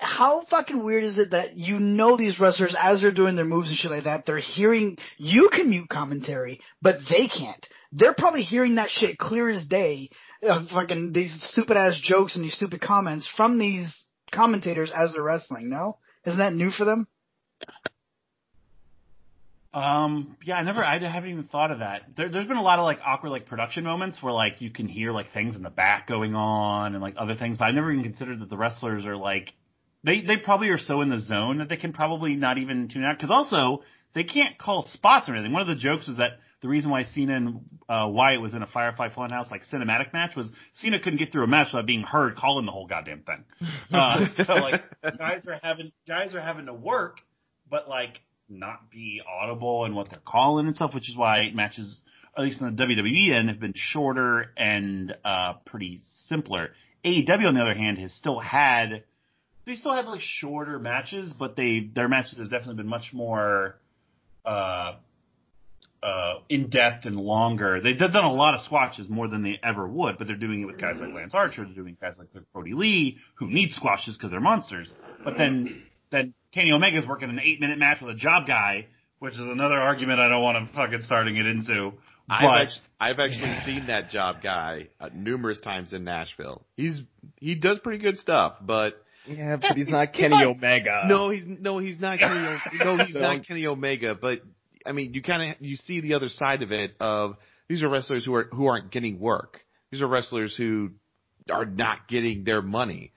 how 0.00 0.44
fucking 0.48 0.82
weird 0.82 1.04
is 1.04 1.18
it 1.18 1.32
that 1.32 1.56
you 1.56 1.78
know 1.78 2.16
these 2.16 2.40
wrestlers 2.40 2.74
as 2.78 3.00
they're 3.00 3.12
doing 3.12 3.36
their 3.36 3.44
moves 3.44 3.68
and 3.68 3.76
shit 3.76 3.90
like 3.90 4.04
that? 4.04 4.24
They're 4.26 4.38
hearing 4.38 4.96
you 5.18 5.50
can 5.52 5.68
mute 5.68 5.88
commentary, 5.88 6.60
but 6.80 6.96
they 7.10 7.28
can't. 7.28 7.66
They're 7.92 8.14
probably 8.14 8.42
hearing 8.42 8.76
that 8.76 8.88
shit 8.90 9.18
clear 9.18 9.48
as 9.48 9.66
day. 9.66 10.10
Uh, 10.42 10.64
fucking 10.70 11.12
these 11.12 11.38
stupid 11.44 11.76
ass 11.76 12.00
jokes 12.02 12.34
and 12.34 12.44
these 12.44 12.54
stupid 12.54 12.80
comments 12.80 13.28
from 13.36 13.58
these 13.58 14.06
commentators 14.32 14.90
as 14.94 15.12
they're 15.12 15.22
wrestling. 15.22 15.68
No, 15.68 15.98
isn't 16.24 16.38
that 16.38 16.54
new 16.54 16.70
for 16.70 16.84
them? 16.84 17.06
Um, 19.72 20.36
yeah, 20.44 20.56
I 20.56 20.62
never, 20.64 20.84
I 20.84 20.98
haven't 20.98 21.30
even 21.30 21.44
thought 21.44 21.70
of 21.70 21.78
that. 21.78 22.02
There, 22.16 22.28
there's 22.28 22.46
been 22.46 22.56
a 22.56 22.62
lot 22.62 22.80
of 22.80 22.84
like 22.84 22.98
awkward 23.04 23.30
like 23.30 23.46
production 23.46 23.84
moments 23.84 24.20
where 24.20 24.32
like 24.32 24.60
you 24.60 24.70
can 24.70 24.88
hear 24.88 25.12
like 25.12 25.32
things 25.32 25.54
in 25.54 25.62
the 25.62 25.70
back 25.70 26.08
going 26.08 26.34
on 26.34 26.94
and 26.94 27.02
like 27.02 27.14
other 27.16 27.36
things, 27.36 27.56
but 27.56 27.66
I 27.66 27.70
never 27.70 27.92
even 27.92 28.02
considered 28.02 28.40
that 28.40 28.50
the 28.50 28.56
wrestlers 28.56 29.06
are 29.06 29.16
like, 29.16 29.52
they, 30.04 30.22
they 30.22 30.36
probably 30.36 30.68
are 30.68 30.78
so 30.78 31.00
in 31.02 31.08
the 31.08 31.20
zone 31.20 31.58
that 31.58 31.68
they 31.68 31.76
can 31.76 31.92
probably 31.92 32.34
not 32.34 32.58
even 32.58 32.88
tune 32.88 33.04
out. 33.04 33.18
Cause 33.18 33.30
also 33.30 33.82
they 34.14 34.24
can't 34.24 34.58
call 34.58 34.88
spots 34.92 35.28
or 35.28 35.34
anything. 35.34 35.52
One 35.52 35.62
of 35.62 35.68
the 35.68 35.76
jokes 35.76 36.06
was 36.06 36.16
that 36.16 36.38
the 36.62 36.68
reason 36.68 36.90
why 36.90 37.04
Cena 37.04 37.36
and 37.36 37.60
uh, 37.88 38.06
Wyatt 38.08 38.40
was 38.40 38.54
in 38.54 38.62
a 38.62 38.66
Firefly 38.66 39.08
Funhouse 39.10 39.50
like 39.50 39.62
cinematic 39.72 40.12
match 40.12 40.36
was 40.36 40.46
Cena 40.74 41.00
couldn't 41.00 41.18
get 41.18 41.32
through 41.32 41.44
a 41.44 41.46
match 41.46 41.68
without 41.72 41.86
being 41.86 42.02
heard 42.02 42.36
calling 42.36 42.66
the 42.66 42.72
whole 42.72 42.86
goddamn 42.86 43.22
thing. 43.22 43.44
Uh, 43.92 44.26
so 44.44 44.54
like 44.54 44.82
guys 45.18 45.44
are 45.48 45.58
having 45.62 45.90
guys 46.06 46.34
are 46.34 46.40
having 46.40 46.66
to 46.66 46.74
work, 46.74 47.16
but 47.68 47.88
like 47.88 48.20
not 48.48 48.88
be 48.90 49.20
audible 49.28 49.84
in 49.84 49.94
what 49.94 50.08
they're 50.10 50.20
calling 50.24 50.66
and 50.66 50.76
stuff, 50.76 50.94
which 50.94 51.08
is 51.10 51.16
why 51.16 51.50
matches, 51.52 52.00
at 52.36 52.44
least 52.44 52.60
in 52.60 52.76
the 52.76 52.82
WWE 52.82 53.34
end, 53.36 53.48
have 53.48 53.58
been 53.58 53.72
shorter 53.74 54.52
and 54.56 55.12
uh 55.24 55.54
pretty 55.66 56.00
simpler. 56.28 56.70
AEW 57.04 57.46
on 57.46 57.54
the 57.54 57.62
other 57.62 57.74
hand 57.74 57.98
has 57.98 58.12
still 58.12 58.38
had 58.38 59.02
they 59.66 59.74
still 59.74 59.94
have 59.94 60.06
like 60.06 60.20
shorter 60.22 60.78
matches, 60.78 61.32
but 61.32 61.56
they 61.56 61.90
their 61.94 62.08
matches 62.08 62.38
have 62.38 62.50
definitely 62.50 62.76
been 62.76 62.88
much 62.88 63.12
more 63.12 63.76
uh 64.44 64.94
uh, 66.02 66.34
in 66.48 66.70
depth 66.70 67.04
and 67.04 67.16
longer. 67.16 67.80
They've 67.82 67.98
done 67.98 68.24
a 68.24 68.32
lot 68.32 68.54
of 68.54 68.62
squashes 68.62 69.08
more 69.08 69.28
than 69.28 69.42
they 69.42 69.60
ever 69.62 69.86
would, 69.86 70.18
but 70.18 70.26
they're 70.26 70.36
doing 70.36 70.62
it 70.62 70.64
with 70.64 70.80
guys 70.80 70.96
like 70.98 71.12
Lance 71.12 71.34
Archer, 71.34 71.64
they're 71.64 71.74
doing 71.74 71.96
guys 72.00 72.14
like 72.18 72.28
Brodie 72.52 72.74
Lee, 72.74 73.18
who 73.34 73.50
need 73.50 73.72
squashes 73.72 74.16
because 74.16 74.30
they're 74.30 74.40
monsters. 74.40 74.90
But 75.24 75.36
then, 75.36 75.82
then 76.10 76.34
Kenny 76.52 76.72
Omega's 76.72 77.06
working 77.06 77.28
an 77.28 77.38
eight 77.38 77.60
minute 77.60 77.78
match 77.78 78.00
with 78.00 78.14
a 78.14 78.18
job 78.18 78.46
guy, 78.46 78.86
which 79.18 79.34
is 79.34 79.40
another 79.40 79.76
argument 79.76 80.20
I 80.20 80.28
don't 80.28 80.42
want 80.42 80.68
to 80.68 80.74
fucking 80.74 81.02
starting 81.02 81.36
it 81.36 81.46
into. 81.46 81.92
I've 82.28 82.42
But 82.42 82.60
actually, 82.60 82.82
I've 83.00 83.18
actually 83.18 83.58
seen 83.66 83.86
that 83.88 84.10
job 84.10 84.36
guy 84.42 84.88
uh, 85.00 85.10
numerous 85.12 85.60
times 85.60 85.92
in 85.92 86.04
Nashville. 86.04 86.64
He's 86.76 87.00
he 87.36 87.56
does 87.56 87.78
pretty 87.80 88.02
good 88.02 88.16
stuff, 88.16 88.54
but 88.62 88.94
Yeah, 89.26 89.56
but 89.56 89.76
he's 89.76 89.88
not 89.88 90.12
Kenny 90.12 90.44
Omega. 90.44 91.02
no, 91.06 91.30
he's 91.30 91.44
no, 91.46 91.78
he's 91.78 91.98
not 92.00 92.18
Kenny. 92.18 92.38
O- 92.38 92.58
no, 92.96 93.04
he's 93.04 93.14
So- 93.14 93.20
not 93.20 93.46
Kenny 93.46 93.66
Omega. 93.66 94.14
But 94.14 94.40
I 94.86 94.92
mean, 94.92 95.14
you 95.14 95.22
kind 95.22 95.52
of 95.52 95.56
you 95.60 95.76
see 95.76 96.00
the 96.00 96.14
other 96.14 96.28
side 96.28 96.62
of 96.62 96.72
it. 96.72 96.92
Of 97.00 97.36
these 97.68 97.82
are 97.82 97.88
wrestlers 97.88 98.24
who 98.24 98.34
are 98.34 98.48
who 98.52 98.66
aren't 98.66 98.90
getting 98.90 99.18
work. 99.20 99.60
These 99.90 100.02
are 100.02 100.06
wrestlers 100.08 100.54
who 100.56 100.90
are 101.50 101.64
not 101.66 102.08
getting 102.08 102.44
their 102.44 102.62
money. 102.62 103.12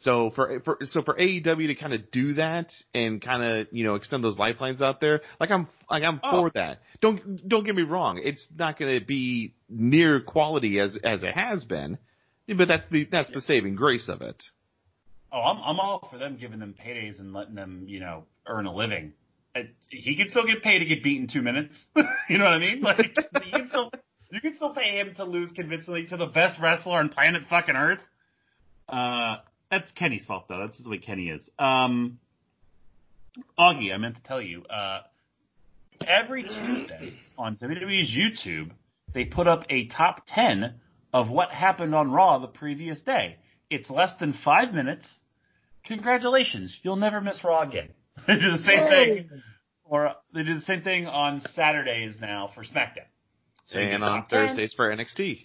So 0.00 0.30
for, 0.34 0.60
for 0.60 0.78
so 0.82 1.00
for 1.02 1.14
AEW 1.14 1.68
to 1.68 1.74
kind 1.74 1.94
of 1.94 2.10
do 2.10 2.34
that 2.34 2.70
and 2.92 3.22
kind 3.22 3.42
of 3.42 3.68
you 3.72 3.82
know 3.84 3.94
extend 3.94 4.22
those 4.22 4.36
lifelines 4.38 4.82
out 4.82 5.00
there, 5.00 5.22
like 5.40 5.50
I'm 5.50 5.68
like 5.90 6.02
I'm 6.02 6.20
Oh. 6.22 6.42
for 6.42 6.50
that. 6.54 6.80
Don't 7.00 7.48
don't 7.48 7.64
get 7.64 7.74
me 7.74 7.82
wrong, 7.82 8.20
it's 8.22 8.46
not 8.54 8.78
going 8.78 9.00
to 9.00 9.04
be 9.04 9.54
near 9.70 10.20
quality 10.20 10.78
as 10.80 10.98
as 11.02 11.22
it 11.22 11.32
has 11.34 11.64
been, 11.64 11.96
but 12.46 12.68
that's 12.68 12.84
the 12.90 13.08
that's 13.10 13.30
the 13.32 13.40
saving 13.40 13.74
grace 13.76 14.10
of 14.10 14.20
it. 14.20 14.42
Oh, 15.32 15.40
I'm 15.40 15.58
I'm 15.58 15.80
all 15.80 16.08
for 16.10 16.18
them 16.18 16.36
giving 16.40 16.58
them 16.58 16.74
paydays 16.74 17.18
and 17.18 17.32
letting 17.32 17.54
them, 17.54 17.84
you 17.88 18.00
know, 18.00 18.24
earn 18.46 18.66
a 18.66 18.74
living. 18.74 19.12
It, 19.54 19.74
he 19.88 20.16
can 20.16 20.30
still 20.30 20.46
get 20.46 20.62
paid 20.62 20.80
to 20.80 20.84
get 20.84 21.02
beat 21.02 21.20
in 21.20 21.28
two 21.28 21.42
minutes. 21.42 21.78
you 22.28 22.38
know 22.38 22.44
what 22.44 22.54
I 22.54 22.58
mean? 22.58 22.80
Like 22.80 23.16
you 23.44 23.52
can 23.52 23.68
still 23.68 23.90
you 24.30 24.40
can 24.40 24.54
still 24.54 24.74
pay 24.74 24.98
him 24.98 25.14
to 25.16 25.24
lose 25.24 25.50
convincingly 25.52 26.06
to 26.06 26.16
the 26.16 26.26
best 26.26 26.60
wrestler 26.60 26.98
on 26.98 27.08
planet 27.08 27.42
fucking 27.48 27.76
Earth. 27.76 28.00
Uh, 28.88 29.36
that's 29.70 29.90
Kenny's 29.92 30.24
fault 30.24 30.44
though. 30.48 30.60
That's 30.60 30.76
just 30.76 30.84
the 30.84 30.90
way 30.90 30.98
Kenny 30.98 31.28
is. 31.28 31.48
Um, 31.58 32.18
Augie, 33.58 33.92
I 33.92 33.98
meant 33.98 34.16
to 34.16 34.22
tell 34.22 34.40
you. 34.40 34.64
Uh, 34.64 35.00
every 36.06 36.44
Tuesday 36.44 37.14
on 37.38 37.56
WWE's 37.56 38.14
YouTube, 38.14 38.70
they 39.12 39.24
put 39.24 39.46
up 39.46 39.64
a 39.70 39.88
top 39.88 40.22
ten 40.26 40.74
of 41.12 41.28
what 41.28 41.50
happened 41.50 41.94
on 41.94 42.10
Raw 42.10 42.38
the 42.38 42.46
previous 42.46 43.00
day. 43.00 43.36
It's 43.70 43.90
less 43.90 44.10
than 44.20 44.32
five 44.44 44.72
minutes. 44.72 45.06
Congratulations, 45.86 46.76
you'll 46.82 46.96
never 46.96 47.20
miss 47.20 47.42
Raw 47.44 47.62
again. 47.62 47.88
they 48.26 48.34
do 48.34 48.50
the 48.52 48.58
same 48.58 48.88
thing, 48.88 49.42
or 49.84 50.14
they 50.34 50.42
do 50.42 50.54
the 50.54 50.64
same 50.64 50.82
thing 50.82 51.06
on 51.06 51.40
Saturdays 51.54 52.16
now 52.20 52.50
for 52.54 52.62
SmackDown. 52.62 53.06
So 53.66 53.78
And 53.78 54.02
on 54.02 54.20
top 54.20 54.28
10. 54.30 54.48
Thursdays 54.48 54.72
for 54.74 54.94
NXT. 54.94 55.44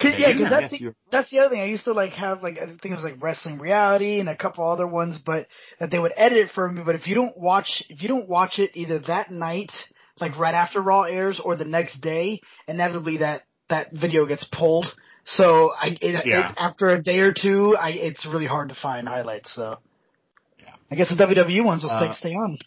Cause, 0.00 0.12
Yeah, 0.18 0.28
yeah, 0.28 0.32
because 0.32 0.50
that's 0.50 0.70
the, 0.72 0.78
you're- 0.78 0.94
that's 1.10 1.30
the 1.30 1.38
other 1.38 1.50
thing. 1.50 1.60
I 1.60 1.66
used 1.66 1.84
to 1.84 1.92
like 1.92 2.12
have 2.14 2.42
like 2.42 2.58
I 2.58 2.66
think 2.66 2.84
it 2.86 2.94
was 2.96 3.04
like 3.04 3.22
Wrestling 3.22 3.58
Reality 3.58 4.18
and 4.18 4.28
a 4.28 4.36
couple 4.36 4.68
other 4.68 4.86
ones, 4.86 5.18
but 5.24 5.46
that 5.78 5.90
they 5.90 5.98
would 5.98 6.12
edit 6.16 6.38
it 6.38 6.50
for 6.54 6.70
me. 6.70 6.82
But 6.84 6.96
if 6.96 7.06
you 7.06 7.14
don't 7.14 7.36
watch, 7.38 7.84
if 7.88 8.02
you 8.02 8.08
don't 8.08 8.28
watch 8.28 8.58
it 8.58 8.72
either 8.74 8.98
that 9.06 9.30
night, 9.30 9.70
like 10.20 10.38
right 10.38 10.54
after 10.54 10.80
Raw 10.80 11.02
airs, 11.02 11.40
or 11.42 11.56
the 11.56 11.64
next 11.64 12.00
day, 12.00 12.40
inevitably 12.66 13.18
that 13.18 13.42
that 13.70 13.92
video 13.92 14.26
gets 14.26 14.44
pulled. 14.44 14.86
So 15.26 15.72
I 15.72 15.96
it, 16.00 16.26
Yeah. 16.26 16.50
it, 16.50 16.54
after 16.58 16.90
a 16.90 17.02
day 17.02 17.20
or 17.20 17.32
two, 17.32 17.76
I 17.76 17.90
it's 17.90 18.26
really 18.26 18.46
hard 18.46 18.68
to 18.68 18.74
find 18.74 19.08
highlights. 19.08 19.54
So 19.54 19.78
Yeah. 20.60 20.74
I 20.90 20.94
guess 20.96 21.08
the 21.08 21.16
WWE 21.16 21.64
ones 21.64 21.82
will 21.82 21.90
Uh, 21.90 22.12
stay 22.12 22.28
stay 22.28 22.34
on. 22.34 22.58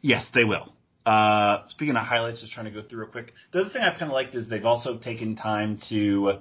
Yes, 0.00 0.28
they 0.34 0.44
will. 0.44 0.74
Uh, 1.06 1.66
speaking 1.68 1.96
of 1.96 2.02
highlights, 2.06 2.40
just 2.40 2.52
trying 2.52 2.66
to 2.66 2.70
go 2.72 2.82
through 2.82 3.00
real 3.00 3.10
quick. 3.10 3.32
The 3.52 3.60
other 3.60 3.70
thing 3.70 3.82
I've 3.82 3.98
kind 3.98 4.10
of 4.10 4.14
liked 4.14 4.34
is 4.34 4.48
they've 4.48 4.64
also 4.64 4.96
taken 4.96 5.36
time 5.36 5.78
to, 5.90 6.40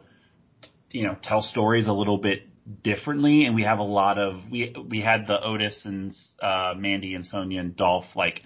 you 0.91 1.03
know, 1.03 1.17
tell 1.21 1.41
stories 1.41 1.87
a 1.87 1.93
little 1.93 2.17
bit 2.17 2.43
differently, 2.81 3.45
and 3.45 3.55
we 3.55 3.63
have 3.63 3.79
a 3.79 3.83
lot 3.83 4.17
of 4.17 4.49
we 4.49 4.73
we 4.89 5.01
had 5.01 5.27
the 5.27 5.41
Otis 5.41 5.81
and 5.85 6.15
uh, 6.41 6.73
Mandy 6.77 7.13
and 7.15 7.27
Sonya 7.27 7.59
and 7.59 7.75
Dolph 7.75 8.05
like 8.15 8.41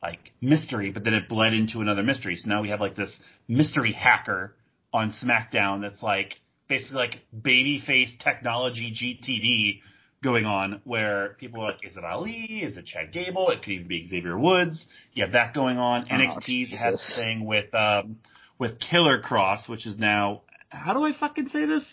like 0.00 0.32
mystery, 0.40 0.90
but 0.90 1.02
then 1.04 1.14
it 1.14 1.28
bled 1.28 1.52
into 1.52 1.80
another 1.80 2.02
mystery. 2.02 2.36
So 2.36 2.48
now 2.48 2.62
we 2.62 2.68
have 2.70 2.80
like 2.80 2.94
this 2.94 3.16
mystery 3.48 3.92
hacker 3.92 4.54
on 4.92 5.12
SmackDown 5.12 5.80
that's 5.82 6.02
like 6.02 6.36
basically 6.68 6.96
like 6.96 7.20
babyface 7.38 8.18
technology 8.22 8.92
GTD 8.92 9.80
going 10.22 10.44
on 10.44 10.80
where 10.84 11.36
people 11.40 11.60
are 11.60 11.68
like, 11.68 11.84
is 11.84 11.96
it 11.96 12.04
Ali? 12.04 12.62
Is 12.62 12.76
it 12.76 12.86
Chad 12.86 13.12
Gable? 13.12 13.50
It 13.50 13.62
could 13.62 13.72
even 13.72 13.88
be 13.88 14.06
Xavier 14.06 14.38
Woods. 14.38 14.84
You 15.14 15.24
have 15.24 15.32
that 15.32 15.54
going 15.54 15.78
on. 15.78 16.06
Oh, 16.10 16.14
NXT 16.14 16.44
Jesus. 16.44 16.78
has 16.78 16.94
this 16.94 17.12
thing 17.16 17.44
with 17.44 17.74
um 17.74 18.18
with 18.58 18.78
Killer 18.78 19.20
Kross, 19.20 19.68
which 19.68 19.86
is 19.86 19.98
now 19.98 20.42
how 20.68 20.94
do 20.94 21.04
I 21.04 21.12
fucking 21.18 21.48
say 21.48 21.66
this? 21.66 21.86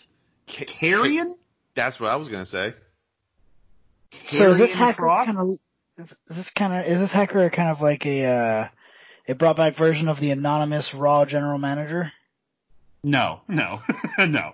Karrion? 0.48 1.34
That's 1.76 2.00
what 2.00 2.10
I 2.10 2.16
was 2.16 2.28
gonna 2.28 2.46
say. 2.46 2.74
So 4.28 4.52
is 4.52 4.58
this 4.58 4.74
hacker 4.74 5.06
kind 5.06 5.38
of? 5.38 5.48
Is 5.98 6.36
this 6.36 6.50
kind 6.56 6.72
of? 6.72 6.90
Is 6.90 7.00
this 7.00 7.12
hacker 7.12 7.50
kind 7.50 7.70
of 7.70 7.80
like 7.80 8.06
a 8.06 8.24
uh, 8.24 8.68
a 9.28 9.34
brought 9.34 9.56
back 9.56 9.76
version 9.76 10.08
of 10.08 10.18
the 10.18 10.30
anonymous 10.30 10.90
Raw 10.94 11.24
general 11.24 11.58
manager? 11.58 12.12
No, 13.02 13.40
no, 13.48 13.80
no. 14.18 14.52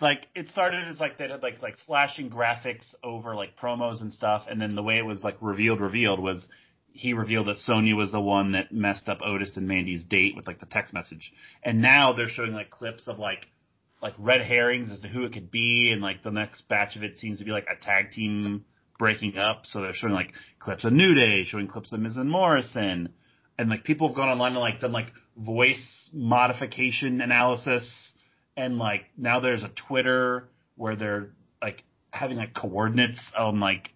Like 0.00 0.26
it 0.34 0.48
started 0.48 0.88
as 0.88 0.98
like 0.98 1.18
they 1.18 1.28
had 1.28 1.42
like 1.42 1.62
like 1.62 1.76
flashing 1.86 2.28
graphics 2.28 2.94
over 3.04 3.34
like 3.34 3.56
promos 3.56 4.00
and 4.00 4.12
stuff, 4.12 4.44
and 4.50 4.60
then 4.60 4.74
the 4.74 4.82
way 4.82 4.98
it 4.98 5.06
was 5.06 5.22
like 5.22 5.36
revealed 5.40 5.80
revealed 5.80 6.20
was 6.20 6.46
he 6.92 7.14
revealed 7.14 7.46
that 7.48 7.58
Sonya 7.58 7.94
was 7.94 8.10
the 8.10 8.20
one 8.20 8.52
that 8.52 8.72
messed 8.72 9.08
up 9.08 9.20
Otis 9.24 9.56
and 9.56 9.66
Mandy's 9.66 10.04
date 10.04 10.36
with 10.36 10.46
like 10.46 10.60
the 10.60 10.66
text 10.66 10.92
message, 10.92 11.32
and 11.62 11.80
now 11.80 12.12
they're 12.12 12.28
showing 12.28 12.52
like 12.52 12.70
clips 12.70 13.06
of 13.06 13.18
like 13.18 13.46
like 14.02 14.14
red 14.18 14.42
herrings 14.42 14.90
as 14.90 14.98
to 15.00 15.08
who 15.08 15.24
it 15.24 15.32
could 15.32 15.50
be, 15.50 15.90
and 15.92 16.02
like 16.02 16.22
the 16.24 16.30
next 16.30 16.68
batch 16.68 16.96
of 16.96 17.04
it 17.04 17.18
seems 17.18 17.38
to 17.38 17.44
be 17.44 17.52
like 17.52 17.68
a 17.70 17.80
tag 17.80 18.10
team 18.12 18.64
breaking 18.98 19.38
up. 19.38 19.66
So 19.66 19.80
they're 19.80 19.94
showing 19.94 20.14
like 20.14 20.32
clips 20.58 20.84
of 20.84 20.92
New 20.92 21.14
Day, 21.14 21.44
showing 21.44 21.68
clips 21.68 21.92
of 21.92 22.00
Miz 22.00 22.16
and 22.16 22.30
Morrison, 22.30 23.10
and 23.56 23.70
like 23.70 23.84
people 23.84 24.08
have 24.08 24.16
gone 24.16 24.28
online 24.28 24.52
and 24.52 24.60
like 24.60 24.80
done 24.80 24.92
like 24.92 25.12
voice 25.36 26.10
modification 26.12 27.20
analysis, 27.20 27.88
and 28.56 28.78
like 28.78 29.02
now 29.16 29.40
there's 29.40 29.62
a 29.62 29.70
Twitter 29.88 30.48
where 30.76 30.96
they're 30.96 31.30
like 31.60 31.82
having 32.10 32.36
like 32.36 32.54
coordinates 32.54 33.20
on 33.36 33.60
like 33.60 33.90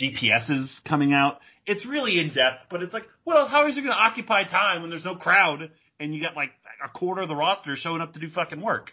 GPSs 0.00 0.82
coming 0.84 1.12
out. 1.12 1.38
It's 1.66 1.86
really 1.86 2.18
in 2.18 2.32
depth, 2.32 2.66
but 2.70 2.82
it's 2.82 2.92
like, 2.92 3.04
well, 3.24 3.46
how 3.46 3.68
is 3.68 3.76
it 3.76 3.82
going 3.82 3.92
to 3.92 3.98
occupy 3.98 4.44
time 4.44 4.80
when 4.80 4.90
there's 4.90 5.04
no 5.04 5.14
crowd 5.14 5.70
and 6.00 6.14
you 6.14 6.22
got 6.22 6.34
like 6.34 6.50
a 6.84 6.88
quarter 6.88 7.22
of 7.22 7.28
the 7.28 7.36
roster 7.36 7.76
showing 7.76 8.00
up 8.00 8.14
to 8.14 8.20
do 8.20 8.28
fucking 8.30 8.60
work? 8.60 8.90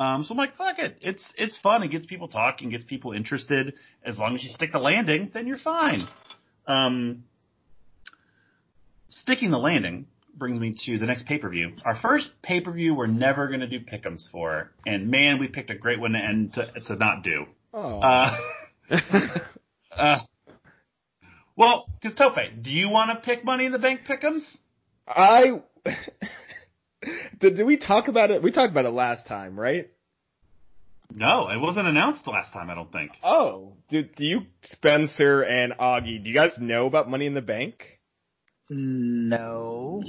Um, 0.00 0.24
so 0.24 0.32
I'm 0.32 0.38
like, 0.38 0.56
fuck 0.56 0.78
it. 0.78 0.98
It's 1.02 1.22
it's 1.36 1.56
fun. 1.58 1.82
It 1.82 1.88
gets 1.88 2.06
people 2.06 2.28
talking, 2.28 2.70
gets 2.70 2.84
people 2.84 3.12
interested. 3.12 3.74
As 4.04 4.18
long 4.18 4.34
as 4.34 4.42
you 4.42 4.50
stick 4.50 4.72
the 4.72 4.78
landing, 4.78 5.30
then 5.32 5.46
you're 5.46 5.58
fine. 5.58 6.00
Um, 6.66 7.24
sticking 9.08 9.50
the 9.50 9.58
landing 9.58 10.06
brings 10.38 10.58
me 10.60 10.74
to 10.86 10.98
the 10.98 11.06
next 11.06 11.26
pay 11.26 11.38
per 11.38 11.48
view. 11.48 11.72
Our 11.84 11.96
first 11.96 12.30
pay 12.42 12.60
per 12.60 12.72
view 12.72 12.94
we're 12.94 13.06
never 13.06 13.48
going 13.48 13.60
to 13.60 13.66
do 13.68 13.80
pickums 13.80 14.30
for, 14.30 14.70
and 14.86 15.10
man, 15.10 15.38
we 15.38 15.48
picked 15.48 15.70
a 15.70 15.76
great 15.76 16.00
one 16.00 16.12
to 16.12 16.18
end 16.18 16.54
to, 16.54 16.72
to 16.86 16.96
not 16.96 17.22
do. 17.22 17.46
Oh. 17.72 18.00
Uh, 18.00 18.36
uh, 19.96 20.18
well, 21.56 21.86
because 22.00 22.16
Tope, 22.16 22.36
do 22.62 22.70
you 22.70 22.88
want 22.88 23.10
to 23.10 23.24
pick 23.24 23.44
Money 23.44 23.66
in 23.66 23.72
the 23.72 23.78
Bank 23.78 24.00
pickums? 24.08 24.42
I 25.06 25.62
did, 27.38 27.56
did 27.56 27.64
we 27.64 27.76
talk 27.76 28.08
about 28.08 28.30
it? 28.30 28.42
We 28.42 28.52
talked 28.52 28.72
about 28.72 28.86
it 28.86 28.92
last 28.92 29.26
time, 29.26 29.58
right? 29.58 29.90
No, 31.14 31.48
it 31.48 31.60
wasn't 31.60 31.86
announced 31.86 32.26
last 32.26 32.52
time. 32.52 32.70
I 32.70 32.74
don't 32.74 32.90
think. 32.90 33.12
Oh, 33.22 33.74
do, 33.88 34.02
do 34.02 34.24
you, 34.24 34.40
Spencer 34.64 35.42
and 35.42 35.72
Augie, 35.72 36.22
do 36.22 36.28
you 36.28 36.34
guys 36.34 36.52
know 36.58 36.86
about 36.86 37.08
Money 37.08 37.26
in 37.26 37.34
the 37.34 37.40
Bank? 37.40 37.74
No. 38.68 40.02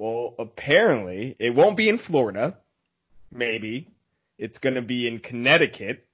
Well, 0.00 0.34
apparently 0.38 1.36
it 1.38 1.54
won't 1.54 1.76
be 1.76 1.90
in 1.90 1.98
Florida. 1.98 2.56
Maybe 3.30 3.86
it's 4.38 4.56
going 4.58 4.76
to 4.76 4.80
be 4.82 5.06
in 5.06 5.18
Connecticut. 5.18 6.06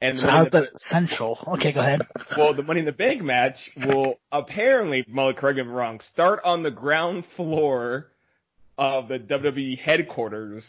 And 0.00 0.20
So 0.20 0.28
how's 0.30 0.50
the- 0.52 0.60
that 0.60 0.80
central? 0.88 1.36
Okay, 1.56 1.72
go 1.72 1.80
ahead. 1.80 2.02
well, 2.36 2.54
the 2.54 2.62
Money 2.62 2.78
in 2.78 2.86
the 2.86 2.92
Bank 2.92 3.20
match 3.20 3.56
will 3.76 4.20
apparently, 4.30 5.04
Mullet, 5.08 5.36
correct 5.36 5.56
me 5.56 5.62
if 5.62 5.66
I'm 5.66 5.74
wrong, 5.74 5.98
start 6.12 6.38
on 6.44 6.62
the 6.62 6.70
ground 6.70 7.24
floor 7.34 8.06
of 8.78 9.08
the 9.08 9.18
WWE 9.18 9.76
headquarters, 9.80 10.64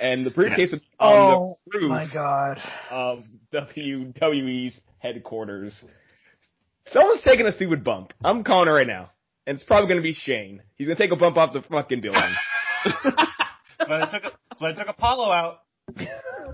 and 0.00 0.24
the 0.24 0.30
briefcase 0.30 0.72
is 0.72 0.80
on 1.00 1.12
Oh 1.12 1.58
the 1.72 1.78
roof 1.80 1.90
my 1.90 2.06
god. 2.12 2.58
of 2.92 3.24
WWE's 3.52 4.80
headquarters. 4.98 5.84
Someone's 6.86 7.22
taking 7.24 7.46
a 7.48 7.52
stupid 7.52 7.82
bump. 7.82 8.12
I'm 8.24 8.44
calling 8.44 8.68
it 8.68 8.70
right 8.70 8.86
now. 8.86 9.10
And 9.46 9.56
it's 9.56 9.64
probably 9.64 9.88
going 9.88 9.98
to 10.00 10.02
be 10.02 10.14
Shane. 10.14 10.62
He's 10.76 10.86
going 10.86 10.96
to 10.96 11.02
take 11.02 11.12
a 11.12 11.16
bump 11.16 11.36
off 11.36 11.52
the 11.52 11.62
fucking 11.62 12.00
building. 12.00 12.22
But 13.78 14.02
I 14.02 14.10
took 14.10 14.24
a, 14.24 14.30
so 14.58 14.66
I 14.66 14.72
took 14.72 14.88
Apollo 14.88 15.30
out. 15.32 15.58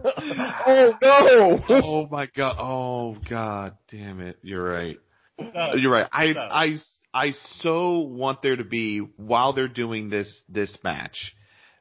oh 0.04 0.96
no! 1.00 1.64
oh 1.68 2.08
my 2.10 2.26
god. 2.34 2.56
Oh 2.58 3.16
god. 3.28 3.76
Damn 3.90 4.20
it. 4.20 4.38
You're 4.42 4.62
right. 4.64 4.96
So, 5.38 5.74
You're 5.76 5.92
right. 5.92 6.08
I, 6.12 6.32
So- 6.32 6.40
I, 6.40 6.76
I 7.14 7.32
so 7.60 7.98
want 8.00 8.42
there 8.42 8.56
to 8.56 8.64
be 8.64 8.98
while 9.16 9.52
they're 9.52 9.68
doing 9.68 10.10
this 10.10 10.40
this 10.48 10.76
match 10.82 11.34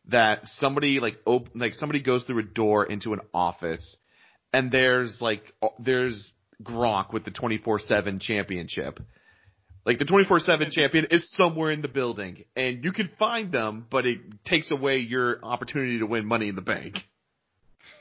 that 0.10 0.42
somebody 0.46 1.00
like 1.00 1.18
op- 1.26 1.50
like 1.56 1.74
somebody 1.76 2.02
goes 2.02 2.24
through 2.24 2.40
a 2.40 2.44
door 2.44 2.86
into 2.86 3.14
an 3.14 3.20
office 3.34 3.98
and 4.54 4.72
there's 4.72 5.20
like 5.22 5.44
there's 5.80 6.32
Gronk 6.64 7.14
with 7.14 7.26
the 7.26 7.32
24/7 7.32 8.20
championship. 8.22 9.00
Like 9.90 9.98
the 9.98 10.06
24/7 10.06 10.72
champion 10.72 11.08
is 11.10 11.28
somewhere 11.32 11.72
in 11.72 11.82
the 11.82 11.88
building 11.88 12.44
and 12.56 12.84
you 12.84 12.92
can 12.92 13.10
find 13.18 13.52
them 13.52 13.88
but 13.90 14.06
it 14.06 14.20
takes 14.46 14.70
away 14.70 15.00
your 15.00 15.44
opportunity 15.44 15.98
to 15.98 16.06
win 16.06 16.28
money 16.28 16.48
in 16.48 16.54
the 16.54 16.62
bank. 16.62 16.98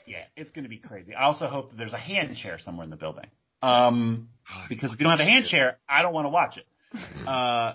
yeah, 0.05 0.25
it's 0.35 0.51
going 0.51 0.65
to 0.65 0.69
be 0.69 0.77
crazy. 0.77 1.15
I 1.15 1.23
also 1.23 1.47
hope 1.47 1.71
that 1.71 1.79
there's 1.79 1.93
a 1.93 1.97
hand 1.97 2.37
chair 2.37 2.59
somewhere 2.59 2.83
in 2.83 2.91
the 2.91 2.95
building. 2.95 3.25
Um, 3.63 4.29
because 4.69 4.93
if 4.93 4.99
you 4.99 5.03
don't 5.03 5.17
have 5.17 5.27
a 5.27 5.31
hand 5.31 5.45
chair, 5.45 5.79
I 5.89 6.03
don't 6.03 6.13
want 6.13 6.25
to 6.25 6.29
watch 6.29 6.57
it. 6.57 6.67
Uh, 7.27 7.73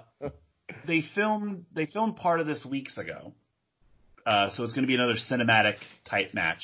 they 0.87 1.03
filmed 1.17 1.65
they 1.75 1.87
filmed 1.87 2.15
part 2.15 2.39
of 2.39 2.47
this 2.47 2.65
weeks 2.65 2.97
ago, 2.97 3.33
uh, 4.25 4.51
so 4.51 4.63
it's 4.63 4.73
going 4.73 4.85
to 4.85 4.89
be 4.89 4.95
another 4.95 5.17
cinematic 5.29 5.75
type 6.09 6.35
match. 6.35 6.63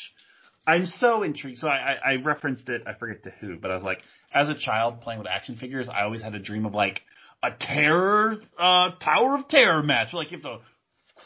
I'm 0.69 0.87
so 0.87 1.25
intrigued. 1.25 1.59
So 1.59 1.67
I, 1.67 1.97
I, 2.05 2.13
I 2.13 2.15
referenced 2.25 2.69
it. 2.69 2.83
I 2.87 2.95
forget 2.95 3.25
to 3.25 3.31
who, 3.41 3.57
but 3.57 3.73
I 3.73 3.75
was 3.75 3.83
like, 3.83 3.99
as 4.33 4.49
a 4.49 4.55
child 4.55 5.01
playing 5.01 5.19
with 5.19 5.29
action 5.29 5.57
figures, 5.57 5.89
I 5.89 6.03
always 6.03 6.23
had 6.23 6.35
a 6.37 6.39
dream 6.39 6.65
of 6.65 6.75
like 6.75 7.01
a 7.43 7.51
terror 7.59 8.37
uh, 8.59 8.91
Tower 9.03 9.37
of 9.37 9.49
Terror 9.49 9.83
match. 9.83 10.13
Like 10.13 10.31
you 10.31 10.39
have 10.39 10.45
to 10.45 10.59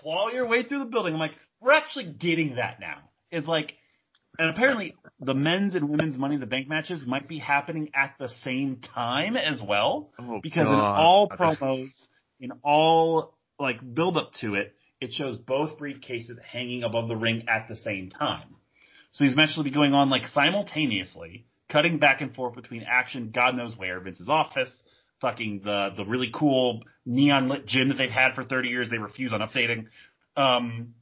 claw 0.00 0.28
your 0.30 0.46
way 0.46 0.62
through 0.62 0.80
the 0.80 0.84
building. 0.84 1.14
I'm 1.14 1.20
like, 1.20 1.34
we're 1.60 1.72
actually 1.72 2.12
getting 2.12 2.56
that 2.56 2.80
now. 2.80 2.98
Is 3.30 3.46
like 3.46 3.74
and 4.38 4.50
apparently 4.50 4.94
the 5.20 5.34
men's 5.34 5.74
and 5.74 5.88
women's 5.88 6.18
Money 6.18 6.34
in 6.34 6.40
the 6.40 6.46
Bank 6.46 6.68
matches 6.68 7.02
might 7.06 7.28
be 7.28 7.38
happening 7.38 7.90
at 7.94 8.14
the 8.18 8.28
same 8.42 8.80
time 8.94 9.36
as 9.36 9.60
well. 9.62 10.10
Oh, 10.18 10.40
because 10.42 10.66
in 10.66 10.74
God. 10.74 10.98
all 10.98 11.28
promos, 11.28 11.90
in 12.40 12.50
all 12.62 13.36
like 13.58 13.76
build 13.94 14.16
up 14.16 14.32
to 14.40 14.54
it, 14.54 14.74
it 15.00 15.12
shows 15.12 15.36
both 15.36 15.78
briefcases 15.78 16.40
hanging 16.42 16.82
above 16.82 17.08
the 17.08 17.16
ring 17.16 17.44
at 17.48 17.68
the 17.68 17.76
same 17.76 18.10
time. 18.10 18.56
So 19.12 19.24
these 19.24 19.36
matches 19.36 19.56
will 19.56 19.64
be 19.64 19.70
going 19.70 19.94
on 19.94 20.10
like 20.10 20.26
simultaneously, 20.28 21.46
cutting 21.70 21.98
back 21.98 22.20
and 22.20 22.34
forth 22.34 22.56
between 22.56 22.82
action, 22.82 23.30
God 23.32 23.56
knows 23.56 23.76
where, 23.76 24.00
Vince's 24.00 24.28
office, 24.28 24.72
fucking 25.24 25.62
the 25.64 25.90
the 25.96 26.04
really 26.04 26.30
cool 26.34 26.82
neon 27.06 27.48
lit 27.48 27.64
gym 27.66 27.88
that 27.88 27.96
they've 27.96 28.10
had 28.10 28.34
for 28.34 28.44
30 28.44 28.68
years 28.68 28.90
they 28.90 28.98
refuse 28.98 29.32
on 29.32 29.40
updating. 29.40 29.86
Um, 30.36 30.94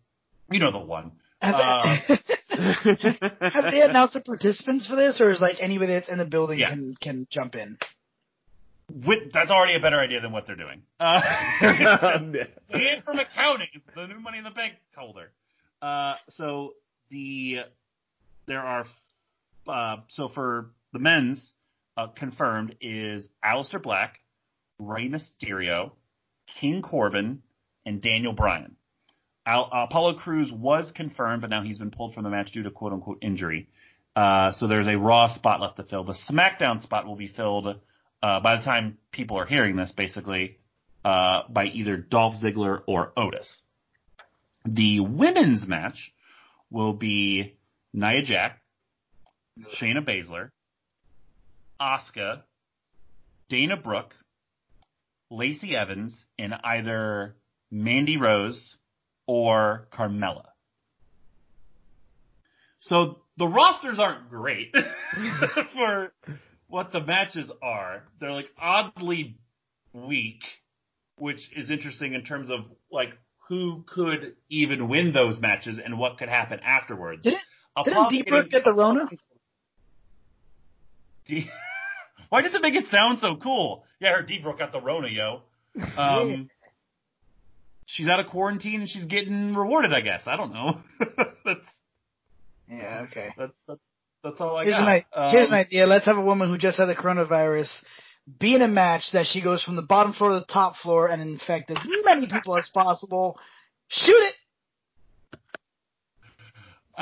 you 0.48 0.60
know 0.60 0.70
the 0.70 0.78
one. 0.78 1.12
Have, 1.40 1.54
Uh, 1.56 1.84
have 2.48 3.64
they 3.72 3.80
announced 3.82 4.14
the 4.14 4.22
participants 4.24 4.86
for 4.86 4.94
this, 4.94 5.20
or 5.20 5.32
is 5.32 5.40
like 5.40 5.56
anybody 5.60 5.94
that's 5.94 6.08
in 6.08 6.18
the 6.18 6.24
building 6.24 6.60
Yeah. 6.60 6.70
can 6.70 6.94
can 7.00 7.26
jump 7.30 7.56
in? 7.56 7.78
With, 8.94 9.32
that's 9.32 9.50
already 9.50 9.74
a 9.74 9.80
better 9.80 9.98
idea 9.98 10.20
than 10.20 10.30
what 10.32 10.46
they're 10.46 10.54
doing. 10.54 10.82
Uh, 11.00 11.20
and 11.62 12.36
from 13.04 13.18
accounting, 13.18 13.68
it's 13.74 13.84
the 13.96 14.06
new 14.06 14.20
Money 14.20 14.38
in 14.38 14.44
the 14.44 14.50
Bank 14.50 14.74
holder. 14.96 15.30
Uh, 15.80 16.14
so 16.30 16.74
the 17.10 17.60
there 18.46 18.60
are 18.60 18.86
uh, 19.66 19.96
so 20.10 20.28
for 20.28 20.70
the 20.92 20.98
men's 21.00 21.42
uh, 21.96 22.08
confirmed 22.08 22.76
is 22.80 23.28
Aleister 23.44 23.82
Black, 23.82 24.18
Rey 24.78 25.08
Mysterio, 25.08 25.92
King 26.60 26.82
Corbin, 26.82 27.42
and 27.84 28.00
Daniel 28.00 28.32
Bryan. 28.32 28.76
Al, 29.44 29.68
Apollo 29.72 30.14
Crews 30.18 30.52
was 30.52 30.92
confirmed, 30.92 31.42
but 31.42 31.50
now 31.50 31.62
he's 31.62 31.78
been 31.78 31.90
pulled 31.90 32.14
from 32.14 32.24
the 32.24 32.30
match 32.30 32.52
due 32.52 32.62
to 32.62 32.70
quote 32.70 32.92
unquote 32.92 33.18
injury. 33.22 33.68
Uh, 34.14 34.52
so 34.52 34.66
there's 34.68 34.86
a 34.86 34.96
Raw 34.96 35.34
spot 35.34 35.60
left 35.60 35.76
to 35.76 35.84
fill. 35.84 36.04
The 36.04 36.16
SmackDown 36.30 36.82
spot 36.82 37.06
will 37.06 37.16
be 37.16 37.28
filled 37.28 37.66
uh, 38.22 38.40
by 38.40 38.56
the 38.56 38.62
time 38.62 38.98
people 39.10 39.38
are 39.38 39.46
hearing 39.46 39.74
this, 39.74 39.90
basically, 39.92 40.58
uh, 41.04 41.42
by 41.48 41.66
either 41.66 41.96
Dolph 41.96 42.34
Ziggler 42.42 42.82
or 42.86 43.12
Otis. 43.16 43.62
The 44.64 45.00
women's 45.00 45.66
match 45.66 46.12
will 46.70 46.92
be 46.92 47.56
Nia 47.92 48.22
Jax, 48.22 48.60
Shayna 49.80 50.06
Baszler, 50.06 50.50
Asuka, 51.82 52.42
Dana 53.48 53.76
Brooke, 53.76 54.14
Lacey 55.30 55.76
Evans, 55.76 56.14
and 56.38 56.54
either 56.62 57.34
Mandy 57.70 58.16
Rose 58.18 58.76
or 59.26 59.88
Carmella. 59.92 60.44
So 62.80 63.18
the 63.36 63.46
rosters 63.46 63.98
aren't 63.98 64.28
great 64.30 64.74
for 65.72 66.12
what 66.68 66.92
the 66.92 67.00
matches 67.00 67.50
are. 67.62 68.04
They're 68.20 68.32
like 68.32 68.48
oddly 68.60 69.36
weak, 69.92 70.40
which 71.16 71.50
is 71.56 71.70
interesting 71.70 72.14
in 72.14 72.24
terms 72.24 72.50
of 72.50 72.60
like 72.90 73.10
who 73.48 73.84
could 73.86 74.34
even 74.48 74.88
win 74.88 75.12
those 75.12 75.40
matches 75.40 75.78
and 75.84 75.98
what 75.98 76.18
could 76.18 76.28
happen 76.28 76.60
afterwards. 76.60 77.22
Didn't- 77.22 77.40
Didn't 77.84 78.10
Deep 78.10 78.26
Brook 78.26 78.50
get 78.50 78.64
the 78.64 78.74
Rona? 78.74 79.08
Why 82.32 82.40
does 82.40 82.54
it 82.54 82.62
make 82.62 82.74
it 82.74 82.86
sound 82.86 83.18
so 83.20 83.36
cool? 83.36 83.84
Yeah, 84.00 84.14
her 84.16 84.22
Deep 84.22 84.42
Brook 84.42 84.58
got 84.58 84.72
the 84.72 84.80
Rona, 84.80 85.08
yo. 85.08 85.42
Um, 85.98 86.48
she's 87.84 88.08
out 88.08 88.20
of 88.20 88.28
quarantine 88.28 88.80
and 88.80 88.88
she's 88.88 89.04
getting 89.04 89.54
rewarded, 89.54 89.92
I 89.92 90.00
guess. 90.00 90.22
I 90.24 90.36
don't 90.38 90.54
know. 90.54 90.80
that's, 91.44 91.60
Yeah, 92.70 93.04
okay. 93.10 93.34
that's, 93.36 93.52
that's, 93.68 93.80
that's 94.24 94.40
all 94.40 94.56
I 94.56 94.64
Here's 94.64 94.78
an, 94.78 94.84
got. 94.84 95.04
i- 95.14 95.30
here's 95.30 95.48
an 95.50 95.54
Um, 95.56 95.60
idea. 95.60 95.86
Let's 95.86 96.06
have 96.06 96.16
a 96.16 96.24
woman 96.24 96.48
who 96.48 96.56
just 96.56 96.78
had 96.78 96.86
the 96.86 96.94
coronavirus 96.94 97.68
be 98.40 98.54
in 98.54 98.62
a 98.62 98.68
match 98.68 99.10
that 99.12 99.26
she 99.26 99.42
goes 99.42 99.62
from 99.62 99.76
the 99.76 99.82
bottom 99.82 100.14
floor 100.14 100.30
to 100.30 100.38
the 100.38 100.46
top 100.46 100.76
floor 100.76 101.08
and 101.08 101.20
infect 101.20 101.70
as 101.70 101.76
many 102.04 102.26
people 102.28 102.56
as 102.56 102.66
possible. 102.72 103.38
Shoot 103.88 104.12
it! 104.24 104.34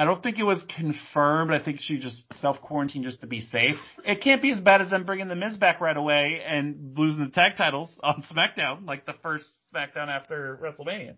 I 0.00 0.06
don't 0.06 0.22
think 0.22 0.38
it 0.38 0.44
was 0.44 0.64
confirmed. 0.74 1.52
I 1.52 1.58
think 1.58 1.80
she 1.82 1.98
just 1.98 2.24
self 2.40 2.58
quarantined 2.62 3.04
just 3.04 3.20
to 3.20 3.26
be 3.26 3.42
safe. 3.42 3.76
It 4.02 4.22
can't 4.22 4.40
be 4.40 4.50
as 4.50 4.58
bad 4.58 4.80
as 4.80 4.88
them 4.88 5.04
bringing 5.04 5.28
the 5.28 5.36
Miz 5.36 5.58
back 5.58 5.82
right 5.82 5.94
away 5.94 6.40
and 6.42 6.96
losing 6.96 7.22
the 7.22 7.30
tag 7.30 7.58
titles 7.58 7.90
on 8.02 8.24
SmackDown, 8.32 8.86
like 8.86 9.04
the 9.04 9.12
first 9.22 9.44
SmackDown 9.74 10.08
after 10.08 10.58
WrestleMania. 10.62 11.16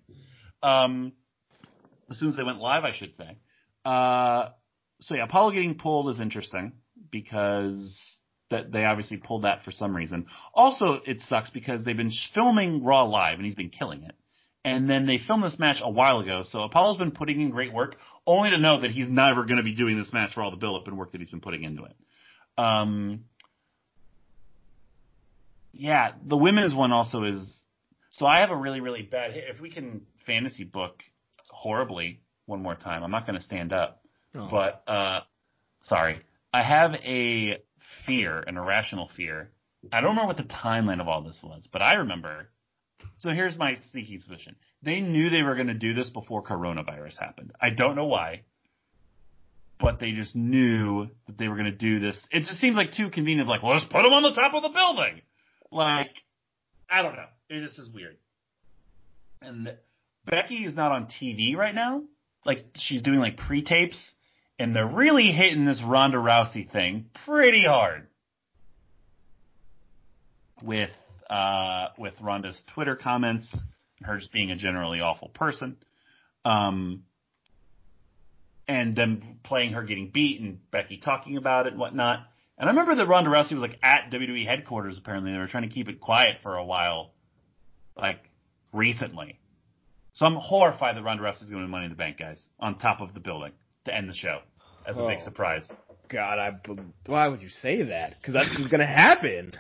Um, 0.65 1.13
as 2.11 2.19
soon 2.19 2.31
as 2.31 2.37
they 2.37 2.43
went 2.43 2.59
live, 2.59 2.83
I 2.83 2.93
should 2.93 3.15
say. 3.15 3.39
Uh, 3.85 4.49
so 5.03 5.15
yeah, 5.15 5.27
Apollo 5.27 5.53
getting 5.53 5.77
pulled 5.77 6.13
is 6.13 6.21
interesting 6.21 6.73
because 7.13 8.01
that 8.51 8.73
they 8.73 8.85
obviously 8.85 9.17
pulled 9.17 9.45
that 9.45 9.63
for 9.65 9.71
some 9.71 9.95
reason. 9.95 10.27
Also, 10.55 10.99
it 11.07 11.21
sucks 11.29 11.51
because 11.51 11.85
they've 11.85 11.97
been 11.97 12.13
filming 12.35 12.83
Raw 12.83 13.05
live 13.05 13.37
and 13.37 13.45
he's 13.45 13.55
been 13.55 13.71
killing 13.71 14.03
it. 14.03 14.17
And 14.65 14.89
then 14.89 15.07
they 15.07 15.19
filmed 15.19 15.43
this 15.43 15.59
match 15.59 15.79
a 15.83 15.91
while 15.91 16.21
ago, 16.21 16.45
so 16.49 16.61
Apollo's 16.63 16.99
been 16.99 17.11
putting 17.11 17.41
in 17.41 17.51
great 17.51 17.73
work, 17.73 17.97
only 18.27 18.51
to 18.51 18.59
know 18.59 18.81
that 18.81 18.91
he's 18.91 19.09
never 19.09 19.45
going 19.45 19.57
to 19.57 19.63
be 19.63 19.75
doing 19.75 19.99
this 19.99 20.13
match 20.13 20.35
for 20.35 20.43
all 20.43 20.51
the 20.51 20.57
build-up 20.57 20.87
and 20.87 20.97
work 20.97 21.13
that 21.13 21.21
he's 21.21 21.31
been 21.31 21.41
putting 21.41 21.65
into 21.65 21.85
it. 21.85 21.97
Um, 22.57 23.25
yeah, 25.73 26.13
the 26.25 26.37
women's 26.37 26.75
one 26.75 26.93
also 26.93 27.25
is. 27.25 27.61
So 28.11 28.27
I 28.27 28.41
have 28.41 28.51
a 28.51 28.57
really, 28.57 28.81
really 28.81 29.03
bad. 29.03 29.33
If 29.35 29.61
we 29.61 29.71
can 29.71 30.03
fantasy 30.27 30.65
book 30.65 31.03
horribly 31.51 32.21
one 32.47 32.63
more 32.63 32.75
time, 32.75 33.03
I'm 33.03 33.11
not 33.11 33.27
going 33.27 33.39
to 33.39 33.45
stand 33.45 33.73
up. 33.73 34.03
But 34.51 34.83
uh, 34.87 35.21
sorry, 35.85 36.21
I 36.53 36.63
have 36.63 36.95
a 36.95 37.59
fear, 38.07 38.39
an 38.41 38.57
irrational 38.57 39.11
fear. 39.17 39.51
I 39.93 40.01
don't 40.01 40.11
remember 40.11 40.29
what 40.29 40.37
the 40.37 40.45
timeline 40.45 41.01
of 41.01 41.09
all 41.09 41.23
this 41.23 41.39
was, 41.43 41.67
but 41.73 41.83
I 41.83 41.95
remember. 41.95 42.49
So 43.19 43.31
here's 43.31 43.57
my 43.57 43.77
sneaky 43.91 44.19
suspicion: 44.19 44.57
they 44.83 45.01
knew 45.01 45.31
they 45.31 45.43
were 45.43 45.55
going 45.55 45.69
to 45.69 45.75
do 45.75 45.95
this 45.95 46.11
before 46.11 46.43
coronavirus 46.43 47.17
happened. 47.19 47.53
I 47.61 47.71
don't 47.71 47.95
know 47.95 48.07
why, 48.07 48.43
but 49.81 50.01
they 50.01 50.13
just 50.13 50.35
knew 50.35 51.09
that 51.27 51.39
they 51.39 51.49
were 51.49 51.57
going 51.57 51.71
to 51.71 51.73
do 51.73 52.01
this. 52.01 52.21
It 52.31 52.41
just 52.41 52.61
seems 52.61 52.77
like 52.77 52.93
too 52.93 53.11
convenient. 53.11 53.49
Like, 53.49 53.63
well, 53.63 53.75
let's 53.75 53.85
put 53.85 54.03
them 54.03 54.13
on 54.13 54.23
the 54.23 54.33
top 54.33 54.55
of 54.55 54.63
the 54.63 54.69
building. 54.71 55.23
Like, 55.71 56.11
I 56.91 57.03
don't 57.03 57.15
know. 57.15 57.27
It 57.49 57.65
just 57.65 57.79
is 57.79 57.89
weird. 57.89 58.17
And 59.41 59.73
Becky 60.27 60.65
is 60.65 60.75
not 60.75 60.93
on 60.93 61.07
TV 61.07 61.57
right 61.57 61.75
now. 61.75 62.03
Like, 62.45 62.67
she's 62.77 63.03
doing 63.03 63.19
like 63.21 63.37
pre-tapes, 63.37 63.99
and 64.59 64.75
they're 64.75 64.87
really 64.87 65.31
hitting 65.31 65.65
this 65.65 65.81
Ronda 65.85 66.19
Rousey 66.19 66.71
thing 66.71 67.07
pretty 67.25 67.65
hard. 67.65 68.09
With 70.63 70.91
uh, 71.29 71.89
with 71.99 72.15
Ronda's 72.21 72.61
Twitter 72.75 72.95
comments, 72.95 73.53
her 74.05 74.19
just 74.19 74.33
being 74.33 74.51
a 74.51 74.57
generally 74.57 75.01
awful 75.01 75.29
person, 75.29 75.77
um, 76.45 77.05
and 78.69 78.95
them 78.97 79.39
playing 79.43 79.73
her 79.73 79.83
getting 79.83 80.11
beat 80.13 80.41
and 80.41 80.59
Becky 80.71 80.99
talking 80.99 81.37
about 81.37 81.67
it 81.67 81.73
and 81.73 81.81
whatnot. 81.81 82.21
And 82.59 82.69
I 82.69 82.73
remember 82.73 82.95
that 82.97 83.07
Ronda 83.07 83.31
Rousey 83.31 83.53
was 83.53 83.61
like 83.63 83.79
at 83.83 84.11
WWE 84.13 84.47
headquarters. 84.47 84.97
Apparently, 84.99 85.33
they 85.33 85.39
were 85.39 85.49
trying 85.49 85.69
to 85.69 85.75
keep 85.75 85.89
it 85.89 86.01
quiet 86.01 86.37
for 86.43 86.57
a 86.57 86.65
while, 86.65 87.13
like 87.97 88.21
recently. 88.73 89.39
So 90.15 90.27
I'm 90.27 90.37
horrified 90.37 90.97
that 90.97 91.03
Ronda 91.03 91.23
Rousey's 91.23 91.51
going 91.51 91.63
to 91.63 91.69
Money 91.69 91.87
in 91.87 91.91
the 91.91 91.97
Bank, 91.97 92.19
guys, 92.19 92.41
on 92.61 92.79
top 92.79 93.01
of 93.01 93.15
the 93.15 93.21
building 93.21 93.53
to 93.87 93.95
end 93.95 94.09
the 94.09 94.15
show 94.15 94.41
as 94.87 94.99
a 94.99 95.07
big 95.07 95.19
Oh. 95.21 95.25
surprise. 95.25 95.67
God, 96.09 96.39
I. 96.39 96.53
Why 97.07 97.29
would 97.29 97.41
you 97.41 97.49
say 97.49 97.83
that? 97.85 98.15
Because 98.21 98.35
that's 98.35 98.51
what's 98.51 98.71
gonna 98.71 98.87
happen. 98.87 99.53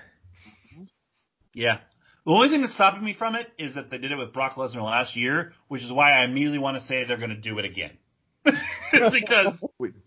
Yeah. 1.54 1.78
The 2.24 2.30
only 2.30 2.48
thing 2.48 2.60
that's 2.60 2.74
stopping 2.74 3.04
me 3.04 3.14
from 3.18 3.34
it 3.34 3.48
is 3.58 3.74
that 3.74 3.90
they 3.90 3.98
did 3.98 4.12
it 4.12 4.16
with 4.16 4.32
Brock 4.32 4.54
Lesnar 4.54 4.84
last 4.84 5.16
year, 5.16 5.52
which 5.68 5.82
is 5.82 5.90
why 5.90 6.12
I 6.12 6.24
immediately 6.24 6.58
want 6.58 6.80
to 6.80 6.86
say 6.86 7.04
they're 7.04 7.16
going 7.16 7.30
to 7.30 7.36
do 7.36 7.58
it 7.58 7.64
again. 7.64 7.90
because 8.92 9.54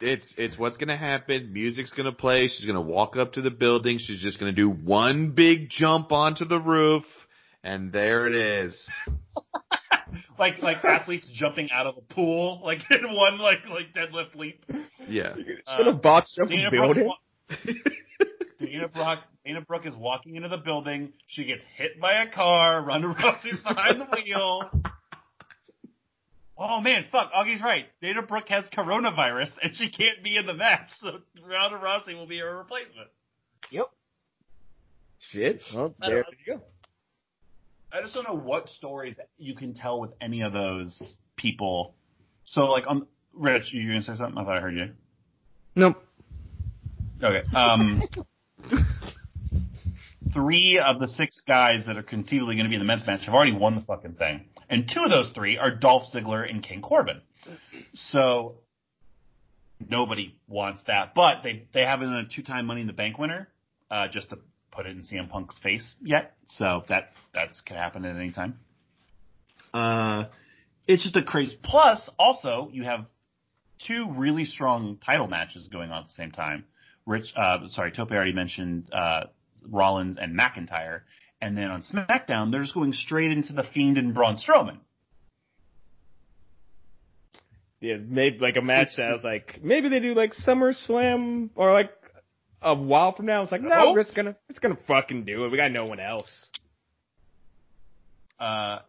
It's 0.02 0.34
it's 0.38 0.58
what's 0.58 0.76
gonna 0.76 0.98
happen. 0.98 1.54
Music's 1.54 1.94
gonna 1.94 2.12
play. 2.12 2.48
She's 2.50 2.66
gonna 2.66 2.82
walk 2.82 3.16
up 3.16 3.34
to 3.34 3.42
the 3.42 3.50
building. 3.50 3.98
She's 3.98 4.20
just 4.20 4.40
gonna 4.40 4.52
do 4.52 4.70
one 4.70 5.32
big 5.32 5.70
jump 5.70 6.12
onto 6.12 6.44
the 6.46 6.60
roof, 6.60 7.06
and 7.64 7.94
there 7.94 8.28
it 8.28 8.36
is. 8.36 8.88
like 10.40 10.62
like 10.62 10.84
athletes 10.84 11.30
jumping 11.34 11.70
out 11.74 11.88
of 11.88 11.96
a 11.98 12.14
pool, 12.14 12.62
like 12.64 12.80
in 12.92 13.16
one 13.16 13.38
like 13.38 13.68
like 13.70 13.94
deadlift 13.96 14.36
leap. 14.36 14.64
Yeah. 15.08 15.34
She's 15.38 15.78
gonna 15.78 15.94
box 15.94 16.34
jump 16.36 16.52
a 16.52 16.56
Dana 16.56 16.72
building. 16.72 17.08
wa- 17.08 17.16
Dana 18.60 18.88
Brooke, 18.88 19.20
Dana 19.46 19.62
Brooke 19.62 19.86
is 19.86 19.96
walking 19.96 20.36
into 20.36 20.50
the 20.50 20.58
building. 20.58 21.14
She 21.28 21.46
gets 21.46 21.64
hit 21.78 22.00
by 22.00 22.14
a 22.24 22.32
car. 22.32 22.84
Ronda 22.84 23.08
Rousey's 23.20 23.62
behind 23.62 24.02
the 24.02 24.06
wheel. 24.06 24.70
Oh 26.58 26.80
man, 26.80 27.06
fuck! 27.12 27.32
Augie's 27.34 27.62
right. 27.62 27.86
Dana 28.02 28.22
Brooke 28.22 28.48
has 28.48 28.66
coronavirus 28.66 29.52
and 29.62 29.76
she 29.76 29.90
can't 29.90 30.24
be 30.24 30.38
in 30.38 30.46
the 30.46 30.54
match, 30.54 30.90
so 31.00 31.20
Ronda 31.46 31.78
Rousey 31.78 32.16
will 32.16 32.28
be 32.28 32.40
her 32.40 32.58
replacement. 32.58 33.10
Yep. 33.72 33.88
Shit. 35.20 35.64
Well, 35.74 35.94
I 36.02 36.10
there 36.10 36.26
you 36.46 36.56
go. 36.56 36.62
I 37.92 38.02
just 38.02 38.14
don't 38.14 38.28
know 38.28 38.38
what 38.38 38.70
stories 38.70 39.16
you 39.38 39.56
can 39.56 39.74
tell 39.74 40.00
with 40.00 40.12
any 40.22 40.42
of 40.42 40.54
those 40.54 41.16
people. 41.36 41.96
So 42.46 42.66
like, 42.66 42.86
on 42.88 43.08
Rich, 43.34 43.74
you 43.74 43.88
gonna 43.88 44.04
say 44.04 44.16
something? 44.16 44.38
I 44.38 44.44
thought 44.46 44.58
I 44.58 44.62
heard 44.62 44.76
you. 44.76 44.90
Nope. 45.76 45.98
Okay. 47.22 47.44
Um, 47.54 48.02
three 50.34 50.82
of 50.84 51.00
the 51.00 51.08
six 51.08 51.42
guys 51.48 51.86
that 51.88 51.98
are 51.98 52.04
conceivably 52.04 52.56
going 52.56 52.66
to 52.66 52.70
be 52.70 52.76
in 52.76 52.82
the 52.82 52.86
men's 52.86 53.06
match 53.08 53.26
have 53.26 53.34
already 53.34 53.54
won 53.54 53.76
the 53.76 53.82
fucking 53.82 54.14
thing, 54.14 54.46
and 54.70 54.90
two 54.92 55.02
of 55.02 55.10
those 55.10 55.32
three 55.34 55.58
are 55.58 55.72
Dolph 55.72 56.04
Ziggler 56.14 56.50
and 56.50 56.64
King 56.64 56.82
Corbin. 56.82 57.22
So 58.12 58.56
nobody 59.90 60.36
wants 60.48 60.84
that, 60.88 61.14
but 61.16 61.42
they 61.44 61.68
they 61.74 61.84
haven't 61.84 62.14
a 62.14 62.24
two-time 62.26 62.66
Money 62.66 62.82
in 62.82 62.88
the 62.88 62.94
Bank 62.94 63.18
winner, 63.18 63.50
uh, 63.90 64.08
just 64.08 64.30
to 64.30 64.38
put 64.72 64.86
it 64.86 64.90
in 64.90 65.04
CM 65.04 65.30
Punk's 65.30 65.58
face 65.60 65.96
yet. 66.02 66.36
So 66.48 66.84
that 66.90 67.12
that's 67.34 67.60
can 67.62 67.78
happen 67.78 68.06
at 68.06 68.16
any 68.16 68.32
time. 68.32 68.60
Uh, 69.74 70.26
it's 70.88 71.04
just 71.04 71.16
a 71.16 71.24
crazy. 71.24 71.58
Plus, 71.64 72.02
also 72.18 72.70
you 72.72 72.84
have 72.84 73.06
two 73.88 74.12
really 74.16 74.46
strong 74.46 74.98
title 75.06 75.28
matches 75.28 75.68
going 75.68 75.92
on 75.92 76.04
at 76.04 76.08
the 76.08 76.14
same 76.14 76.32
time. 76.32 76.66
Rich, 77.06 77.34
uh, 77.36 77.60
sorry, 77.72 77.92
Tope 77.92 78.12
already 78.12 78.34
mentioned 78.34 78.92
uh, 78.94 79.26
Rollins 79.70 80.18
and 80.20 80.38
McIntyre, 80.38 81.02
and 81.42 81.58
then 81.58 81.66
on 81.70 81.84
SmackDown 81.84 82.52
they're 82.52 82.64
just 82.64 82.74
going 82.74 82.94
straight 82.94 83.32
into 83.32 83.54
the 83.54 83.64
Fiend 83.74 83.98
and 83.98 84.14
Braun 84.14 84.38
Strowman. 84.38 84.80
Yeah, 87.80 87.98
maybe 88.04 88.40
like 88.40 88.56
a 88.58 88.62
match 88.62 88.90
that 88.98 89.12
was 89.12 89.24
like 89.24 89.60
maybe 89.62 89.90
they 89.90 90.00
do 90.00 90.14
like 90.14 90.34
SummerSlam 90.34 91.50
or 91.56 91.72
like 91.72 91.92
a 92.62 92.74
while 92.74 93.14
from 93.16 93.28
now. 93.28 93.44
It's 93.44 93.52
like 93.52 93.62
no, 93.62 93.70
Nope. 93.70 93.96
we're 93.96 94.04
just 94.04 94.16
gonna 94.16 94.36
it's 94.50 94.60
gonna 94.60 94.78
fucking 94.88 95.26
do 95.26 95.46
it. 95.46 95.52
We 95.52 95.58
got 95.58 95.72
no 95.72 95.86
one 95.86 96.00
else. 96.00 96.50
Uh, 98.40 98.80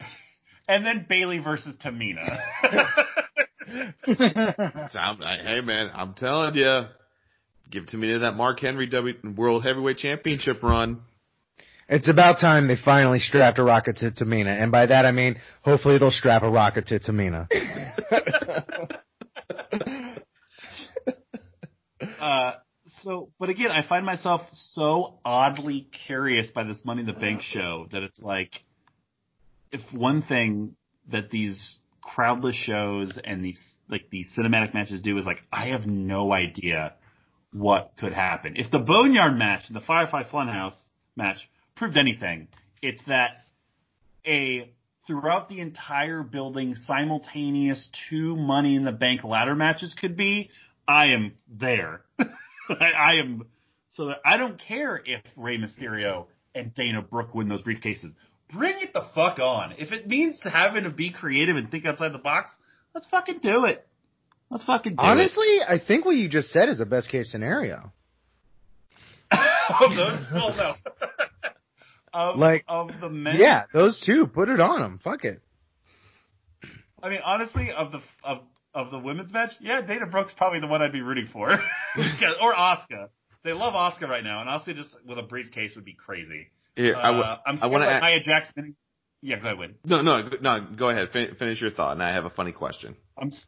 and 0.68 0.86
then 0.86 1.04
Bayley 1.08 1.38
versus 1.40 1.76
Tamina. 1.84 2.38
I'm, 4.08 5.22
I, 5.22 5.38
hey 5.42 5.60
man, 5.60 5.90
I'm 5.92 6.14
telling 6.14 6.54
you, 6.54 6.84
give 7.70 7.86
to 7.88 7.96
me 7.96 8.16
that 8.16 8.32
Mark 8.32 8.60
Henry 8.60 8.86
W 8.86 9.14
World 9.36 9.64
Heavyweight 9.64 9.98
Championship 9.98 10.62
run. 10.62 11.00
It's 11.88 12.08
about 12.08 12.40
time 12.40 12.66
they 12.66 12.76
finally 12.76 13.20
strapped 13.20 13.58
a 13.58 13.64
rocket 13.64 13.98
to 13.98 14.10
Tamina, 14.10 14.60
and 14.60 14.72
by 14.72 14.86
that 14.86 15.06
I 15.06 15.12
mean 15.12 15.40
hopefully 15.62 15.98
they'll 15.98 16.10
strap 16.10 16.42
a 16.42 16.50
rocket 16.50 16.86
to 16.88 16.98
Tamina. 16.98 17.48
Uh, 22.20 22.52
so, 23.02 23.30
but 23.38 23.48
again, 23.48 23.70
I 23.70 23.86
find 23.86 24.04
myself 24.04 24.42
so 24.52 25.18
oddly 25.24 25.88
curious 26.06 26.50
by 26.50 26.64
this 26.64 26.84
Money 26.84 27.00
in 27.00 27.06
the 27.06 27.12
Bank 27.12 27.42
show 27.42 27.86
that 27.92 28.02
it's 28.02 28.20
like, 28.20 28.50
if 29.72 29.80
one 29.92 30.22
thing 30.22 30.76
that 31.10 31.30
these 31.30 31.76
crowdless 32.02 32.54
shows 32.54 33.18
and 33.22 33.44
these 33.44 33.60
like 33.88 34.08
these 34.10 34.28
cinematic 34.36 34.74
matches 34.74 35.00
do 35.00 35.16
is 35.18 35.24
like, 35.24 35.38
I 35.52 35.68
have 35.68 35.86
no 35.86 36.32
idea 36.32 36.94
what 37.56 37.92
could 37.98 38.12
happen. 38.12 38.54
If 38.56 38.70
the 38.70 38.78
Boneyard 38.78 39.36
match 39.38 39.64
and 39.68 39.76
the 39.76 39.80
Firefly 39.80 40.24
Funhouse 40.24 40.76
match 41.16 41.48
proved 41.74 41.96
anything, 41.96 42.48
it's 42.82 43.02
that 43.08 43.44
a 44.26 44.70
throughout 45.06 45.48
the 45.48 45.60
entire 45.60 46.22
building 46.22 46.74
simultaneous 46.86 47.88
two 48.10 48.36
Money 48.36 48.76
in 48.76 48.84
the 48.84 48.92
Bank 48.92 49.24
ladder 49.24 49.54
matches 49.54 49.94
could 49.98 50.16
be. 50.16 50.50
I 50.86 51.08
am 51.08 51.32
there. 51.48 52.02
I, 52.18 52.26
I 52.92 53.14
am 53.14 53.46
so 53.88 54.06
that 54.06 54.18
I 54.24 54.36
don't 54.36 54.60
care 54.60 55.00
if 55.04 55.22
Rey 55.36 55.56
Mysterio 55.56 56.26
and 56.54 56.74
Dana 56.74 57.02
Brooke 57.02 57.34
win 57.34 57.48
those 57.48 57.62
briefcases. 57.62 58.12
Bring 58.52 58.76
it 58.80 58.92
the 58.92 59.06
fuck 59.14 59.38
on. 59.38 59.74
If 59.78 59.92
it 59.92 60.06
means 60.06 60.38
having 60.42 60.84
to 60.84 60.90
be 60.90 61.10
creative 61.10 61.56
and 61.56 61.70
think 61.70 61.86
outside 61.86 62.12
the 62.12 62.18
box, 62.18 62.50
let's 62.94 63.06
fucking 63.06 63.40
do 63.42 63.64
it. 63.64 63.86
Let's 64.50 64.64
fucking 64.64 64.92
do 64.96 65.02
Honestly, 65.02 65.58
I 65.66 65.78
think 65.84 66.04
what 66.04 66.16
you 66.16 66.28
just 66.28 66.50
said 66.50 66.68
is 66.68 66.80
a 66.80 66.86
best 66.86 67.08
case 67.10 67.30
scenario. 67.30 67.92
of 69.32 69.90
those, 69.90 70.20
well, 70.32 70.54
no. 70.56 70.74
of, 72.14 72.38
Like, 72.38 72.64
of 72.68 72.90
the 73.00 73.10
men. 73.10 73.36
Yeah, 73.38 73.64
those 73.72 74.00
two, 74.06 74.26
put 74.26 74.48
it 74.48 74.60
on 74.60 74.80
them. 74.80 75.00
Fuck 75.02 75.24
it. 75.24 75.42
I 77.02 77.10
mean, 77.10 77.20
honestly, 77.24 77.70
of 77.76 77.92
the 77.92 78.00
of 78.24 78.38
of 78.74 78.90
the 78.90 78.98
women's 78.98 79.32
match, 79.32 79.50
yeah, 79.60 79.80
Dana 79.80 80.06
Brooke's 80.06 80.32
probably 80.36 80.60
the 80.60 80.66
one 80.66 80.82
I'd 80.82 80.92
be 80.92 81.00
rooting 81.02 81.28
for, 81.32 81.50
or 82.42 82.54
Asuka. 82.54 83.08
They 83.44 83.52
love 83.52 83.74
Asuka 83.74 84.08
right 84.08 84.24
now, 84.24 84.40
and 84.40 84.48
Asuka 84.50 84.76
just 84.76 84.90
with 85.06 85.18
a 85.18 85.22
briefcase 85.22 85.72
would 85.76 85.84
be 85.84 85.94
crazy. 85.94 86.48
Yeah, 86.76 86.92
I 86.98 87.02
w- 87.06 87.22
Uh, 87.22 87.38
I'm 87.46 87.58
I 87.62 87.66
want 87.66 87.82
to. 87.82 87.86
like 87.88 88.02
Nia 88.02 88.20
Jackson. 88.22 88.76
Yeah, 89.22 89.36
go 89.38 89.46
ahead, 89.46 89.58
Win. 89.58 89.74
No, 89.84 90.02
no, 90.02 90.28
no. 90.40 90.66
Go 90.76 90.88
ahead. 90.90 91.08
Fin- 91.12 91.34
finish 91.38 91.60
your 91.60 91.70
thought, 91.70 91.92
and 91.92 92.02
I 92.02 92.12
have 92.12 92.24
a 92.26 92.30
funny 92.30 92.52
question. 92.52 92.96
I'm 93.20 93.28
s- 93.28 93.46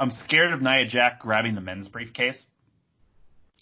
I'm 0.00 0.10
scared 0.26 0.52
of 0.52 0.62
Nia 0.62 0.86
Jax 0.86 1.16
grabbing 1.20 1.54
the 1.54 1.60
men's 1.60 1.86
briefcase. 1.86 2.42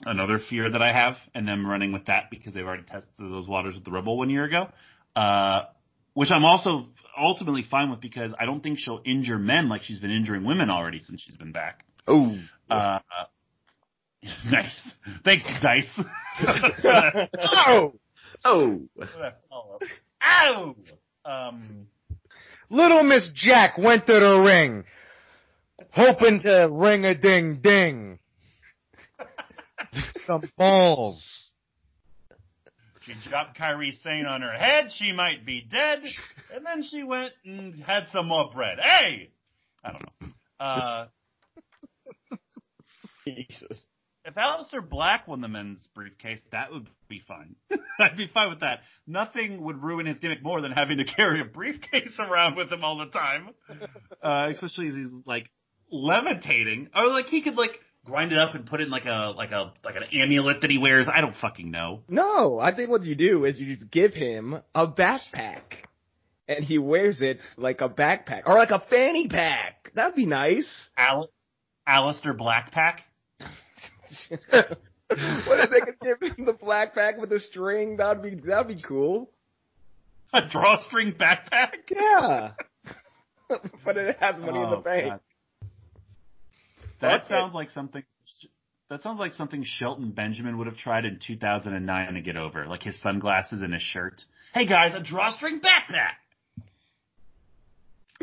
Another 0.03 0.39
fear 0.39 0.70
that 0.70 0.80
I 0.80 0.93
have, 0.93 1.16
and 1.34 1.47
them 1.47 1.66
running 1.66 1.93
with 1.93 2.07
that 2.07 2.30
because 2.30 2.55
they've 2.55 2.64
already 2.64 2.84
tested 2.84 3.11
those 3.18 3.49
waters 3.49 3.74
with 3.74 3.84
the 3.84 3.91
Rebel 3.91 4.16
one 4.16 4.30
year 4.30 4.45
ago. 4.45 4.68
Uh, 5.16 5.64
which 6.14 6.30
I'm 6.32 6.45
also 6.45 6.86
ultimately 7.20 7.64
fine 7.68 7.91
with 7.91 8.01
because 8.01 8.32
I 8.39 8.45
don't 8.47 8.62
think 8.62 8.78
she'll 8.78 9.01
injure 9.05 9.39
men 9.39 9.68
like 9.68 9.82
she's 9.82 9.99
been 9.99 10.12
injuring 10.12 10.45
women 10.45 10.70
already 10.70 11.01
since 11.01 11.20
she's 11.20 11.36
been 11.36 11.51
back. 11.51 11.84
Oh, 12.07 12.39
Uh, 12.70 13.01
nice. 14.51 14.89
Thanks, 15.24 15.45
Dice. 15.61 15.86
Oh! 17.45 17.93
oh. 18.45 18.80
Ow! 20.22 20.76
Um, 21.24 21.86
Little 22.70 23.03
Miss 23.03 23.30
Jack 23.34 23.78
went 23.78 24.07
to 24.07 24.12
the 24.12 24.39
ring, 24.45 24.84
hoping 25.91 26.41
to 26.41 26.68
ring 26.70 27.05
a 27.05 27.16
ding 27.16 27.61
ding. 27.62 28.18
Some 30.26 30.43
balls. 30.57 31.51
she 33.05 33.14
dropped 33.28 33.59
Kairi 33.59 34.01
Sane 34.03 34.26
on 34.26 34.43
her 34.43 34.53
head. 34.53 34.91
She 34.97 35.12
might 35.12 35.47
be 35.47 35.61
dead. 35.61 36.01
And 36.55 36.64
then 36.64 36.82
she 36.82 37.03
went 37.03 37.32
and 37.45 37.82
had 37.82 38.09
some 38.12 38.28
more 38.28 38.51
bread. 38.55 38.78
Hey! 38.80 39.30
I 39.84 39.93
don't 39.93 40.03
know. 40.20 40.28
Uh, 40.61 41.07
Jesus. 43.26 43.86
if 44.24 44.34
Aleister 44.34 44.86
Black 44.86 45.28
won 45.28 45.41
the 45.41 45.49
men's 45.49 45.86
briefcase, 45.95 46.41
that 46.53 46.72
would 46.72 46.86
be 47.09 47.22
fine. 47.26 47.57
I'd 48.01 48.16
be 48.16 48.28
fine 48.32 48.51
with 48.51 48.61
that. 48.61 48.80
Nothing 49.07 49.62
would 49.62 49.82
ruin 49.82 50.07
his 50.07 50.18
gimmick 50.18 50.43
more 50.43 50.61
than 50.61 50.72
having 50.72 50.99
to 50.99 51.05
carry 51.05 51.41
a 51.41 51.45
briefcase 51.45 52.16
around 52.18 52.57
with 52.57 52.70
him 52.70 52.84
all 52.84 52.99
the 52.99 53.07
time. 53.07 53.51
Uh, 54.22 54.49
especially 54.53 54.89
as 54.89 54.95
he's 54.95 55.12
like 55.24 55.49
levitating. 55.91 56.89
Or 56.95 57.07
like 57.09 57.26
he 57.26 57.43
could 57.43 57.57
like 57.57 57.72
grind 58.05 58.32
it 58.32 58.39
up 58.39 58.55
and 58.55 58.66
put 58.66 58.80
it 58.80 58.84
in 58.84 58.91
like 58.91 59.05
a 59.05 59.32
like 59.36 59.51
a 59.53 59.72
like 59.84 59.97
an 59.97 60.05
amulet 60.12 60.61
that 60.62 60.70
he 60.70 60.78
wears. 60.78 61.07
I 61.12 61.20
don't 61.20 61.36
fucking 61.41 61.70
know. 61.70 62.01
No, 62.09 62.59
I 62.59 62.74
think 62.74 62.91
what 62.91 63.05
you 63.05 63.14
do 63.14 63.45
is 63.45 63.59
you 63.59 63.74
just 63.74 63.91
give 63.91 64.14
him 64.14 64.61
a 64.74 64.86
backpack. 64.86 65.62
And 66.49 66.64
he 66.64 66.78
wears 66.78 67.20
it 67.20 67.41
like 67.59 67.82
a 67.82 67.89
backpack. 67.91 68.43
Or 68.47 68.55
like 68.55 68.70
a 68.70 68.82
fanny 68.89 69.28
pack. 69.28 69.93
That'd 69.95 70.14
be 70.16 70.24
nice. 70.24 70.89
Al- 70.97 71.28
Alistair 71.86 72.32
Blackpack. 72.32 73.01
what 74.49 75.61
if 75.61 75.70
they 75.70 75.80
could 75.80 76.01
give 76.03 76.20
him 76.36 76.45
the 76.47 76.53
black 76.53 76.95
pack 76.95 77.18
with 77.18 77.30
the 77.30 77.41
string? 77.41 77.97
That'd 77.99 78.22
be 78.22 78.34
that'd 78.49 78.68
be 78.68 78.82
cool. 78.82 79.30
A 80.32 80.47
drawstring 80.49 81.12
backpack. 81.12 81.72
Yeah. 81.91 82.53
but 83.84 83.97
it 83.97 84.16
has 84.20 84.39
money 84.41 84.61
in 84.61 84.70
the 84.70 84.76
Oh, 84.76 84.82
bank. 84.82 85.09
God. 85.09 85.20
That 87.01 87.27
sounds 87.29 87.55
like 87.55 87.71
something. 87.71 88.03
That 88.91 89.03
sounds 89.03 89.19
like 89.19 89.35
something 89.35 89.65
Shelton 89.65 90.13
Benjamin 90.13 90.57
would 90.59 90.67
have 90.67 90.77
tried 90.77 91.05
in 91.05 91.21
2009 91.25 92.15
to 92.15 92.21
get 92.23 92.37
over, 92.37 92.67
like 92.67 92.83
his 92.83 93.01
sunglasses 93.03 93.61
and 93.61 93.75
his 93.75 93.83
shirt. 93.83 94.25
Hey 94.55 94.67
guys, 94.67 94.95
a 94.95 95.03
drawstring 95.03 95.61
backpack. 95.61 96.15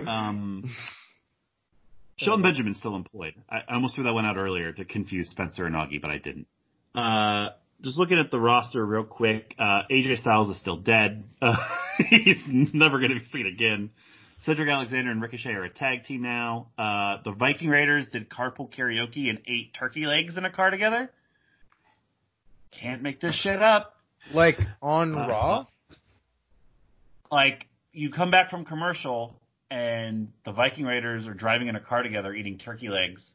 Um, 0.07 0.63
Shelton 2.17 2.41
Benjamin's 2.43 2.77
still 2.77 2.95
employed. 2.95 3.35
I, 3.49 3.57
I 3.69 3.75
almost 3.75 3.95
threw 3.95 4.05
that 4.05 4.13
one 4.13 4.25
out 4.25 4.37
earlier 4.37 4.71
to 4.71 4.85
confuse 4.85 5.29
Spencer 5.29 5.65
and 5.65 5.75
Augie, 5.75 6.01
but 6.01 6.09
I 6.11 6.17
didn't. 6.17 6.47
Uh, 6.95 7.49
just 7.81 7.97
looking 7.97 8.17
at 8.17 8.31
the 8.31 8.39
roster 8.39 8.85
real 8.85 9.03
quick, 9.03 9.53
uh, 9.59 9.81
AJ 9.91 10.19
Styles 10.19 10.49
is 10.49 10.57
still 10.59 10.77
dead. 10.77 11.25
Uh, 11.41 11.55
he's 12.09 12.43
never 12.47 12.99
going 12.99 13.11
to 13.11 13.19
be 13.19 13.25
seen 13.25 13.45
again. 13.45 13.91
Cedric 14.45 14.69
Alexander 14.69 15.09
and 15.11 15.21
Ricochet 15.21 15.49
are 15.53 15.63
a 15.63 15.69
tag 15.69 16.03
team 16.03 16.21
now. 16.21 16.67
Uh, 16.77 17.17
the 17.23 17.31
Viking 17.31 17.67
Raiders 17.69 18.05
did 18.11 18.29
carpool 18.29 18.69
karaoke 18.71 19.27
and 19.29 19.39
ate 19.47 19.73
turkey 19.73 20.05
legs 20.05 20.37
in 20.37 20.45
a 20.45 20.51
car 20.51 20.69
together. 20.69 21.09
Can't 22.79 23.01
make 23.01 23.19
this 23.19 23.35
shit 23.35 23.61
up. 23.61 23.95
Like 24.33 24.57
on 24.81 25.15
Uh, 25.15 25.27
Raw? 25.27 25.65
Like, 27.31 27.65
you 27.91 28.11
come 28.11 28.29
back 28.29 28.51
from 28.51 28.65
commercial 28.65 29.39
and 29.71 30.29
the 30.45 30.51
Viking 30.51 30.85
Raiders 30.85 31.25
are 31.25 31.33
driving 31.33 31.67
in 31.67 31.75
a 31.75 31.79
car 31.79 32.03
together 32.03 32.33
eating 32.33 32.59
turkey 32.59 32.89
legs, 32.89 33.25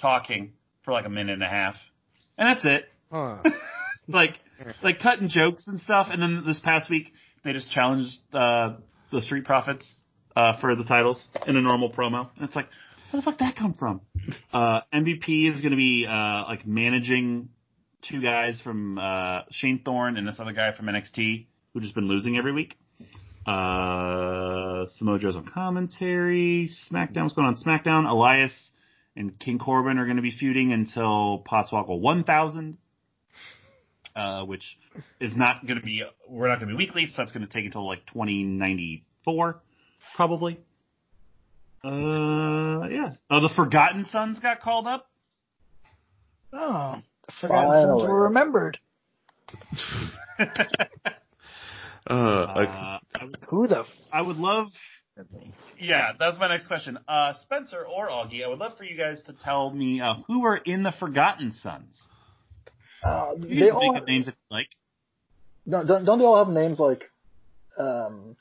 talking 0.00 0.54
for 0.84 0.92
like 0.92 1.06
a 1.06 1.10
minute 1.10 1.34
and 1.34 1.42
a 1.42 1.48
half. 1.48 1.76
And 2.36 2.48
that's 2.48 2.64
it. 2.64 2.84
Huh. 3.12 3.42
like 4.08 4.34
like 4.82 4.98
cutting 5.00 5.28
jokes 5.28 5.68
and 5.68 5.78
stuff. 5.80 6.08
And 6.10 6.20
then 6.20 6.42
this 6.44 6.58
past 6.60 6.90
week 6.90 7.12
they 7.44 7.52
just 7.52 7.70
challenged 7.70 8.18
uh, 8.32 8.76
the 9.12 9.22
Street 9.22 9.44
Profits 9.44 9.86
uh, 10.36 10.58
for 10.60 10.74
the 10.74 10.84
titles 10.84 11.22
in 11.46 11.56
a 11.56 11.60
normal 11.60 11.92
promo. 11.92 12.28
And 12.36 12.44
it's 12.44 12.56
like, 12.56 12.68
where 13.10 13.20
the 13.20 13.24
fuck 13.24 13.38
did 13.38 13.46
that 13.46 13.56
come 13.56 13.74
from? 13.74 14.00
Uh, 14.52 14.80
MVP 14.92 15.54
is 15.54 15.60
going 15.62 15.70
to 15.70 15.76
be 15.76 16.06
uh, 16.06 16.44
like 16.48 16.66
managing 16.66 17.48
two 18.02 18.20
guys 18.20 18.60
from 18.60 18.98
uh, 18.98 19.40
Shane 19.50 19.80
Thorne 19.82 20.18
and 20.18 20.28
this 20.28 20.36
other 20.38 20.52
guy 20.52 20.74
from 20.74 20.86
NXT 20.86 21.46
who 21.72 21.80
just 21.80 21.94
been 21.94 22.08
losing 22.08 22.36
every 22.36 22.52
week. 22.52 22.74
Uh, 23.46 24.84
Samoa 24.96 25.18
Joe's 25.18 25.36
on 25.36 25.50
commentary. 25.52 26.70
SmackDown, 26.90 27.22
what's 27.22 27.34
going 27.34 27.46
on? 27.46 27.56
SmackDown. 27.56 28.10
Elias 28.10 28.52
and 29.16 29.38
King 29.38 29.58
Corbin 29.58 29.98
are 29.98 30.04
going 30.04 30.16
to 30.16 30.22
be 30.22 30.32
feuding 30.32 30.72
until 30.72 31.42
Potswoggle 31.50 32.00
1000 32.00 32.76
uh, 34.18 34.44
which 34.44 34.76
is 35.20 35.36
not 35.36 35.64
going 35.66 35.78
to 35.78 35.84
be, 35.84 36.02
we're 36.28 36.48
not 36.48 36.58
going 36.58 36.68
to 36.68 36.74
be 36.74 36.84
weekly, 36.84 37.06
so 37.06 37.12
that's 37.18 37.30
going 37.30 37.46
to 37.46 37.52
take 37.52 37.64
until 37.64 37.86
like 37.86 38.04
2094, 38.06 39.60
probably. 40.18 40.58
Uh, 41.84 42.88
yeah. 42.90 43.12
Oh, 43.30 43.40
the 43.40 43.52
Forgotten 43.54 44.04
Sons 44.10 44.40
got 44.40 44.60
called 44.60 44.88
up. 44.88 45.06
Oh, 46.52 46.96
the 47.26 47.32
Forgotten 47.40 47.70
Sons 47.86 48.02
were 48.02 48.22
remembered. 48.24 48.78
Uh, 52.10 52.14
Uh, 52.14 52.98
I, 53.20 53.24
would, 53.24 53.36
Who 53.48 53.66
the? 53.68 53.80
F- 53.80 53.86
I 54.10 54.22
would 54.22 54.38
love, 54.38 54.68
yeah, 55.78 56.12
that's 56.18 56.38
my 56.38 56.48
next 56.48 56.66
question. 56.66 56.98
Uh, 57.06 57.34
Spencer 57.42 57.84
or 57.84 58.08
Augie, 58.08 58.42
I 58.42 58.48
would 58.48 58.58
love 58.58 58.78
for 58.78 58.84
you 58.84 58.96
guys 58.96 59.18
to 59.26 59.34
tell 59.44 59.70
me, 59.70 60.00
uh, 60.00 60.14
who 60.26 60.46
are 60.46 60.56
in 60.56 60.82
the 60.82 60.92
Forgotten 60.98 61.52
Sons? 61.52 62.00
Uh, 63.04 63.34
You 63.38 63.60
they 63.60 63.68
all 63.68 63.80
think 63.80 63.96
of 63.98 64.08
names 64.08 64.26
if 64.26 64.32
you 64.32 64.56
like. 64.56 64.68
don't, 65.68 65.86
don't 65.86 66.04
don't 66.06 66.18
they 66.18 66.24
all 66.24 66.42
have 66.42 66.52
names 66.54 66.78
like 66.78 67.10
um 67.78 68.34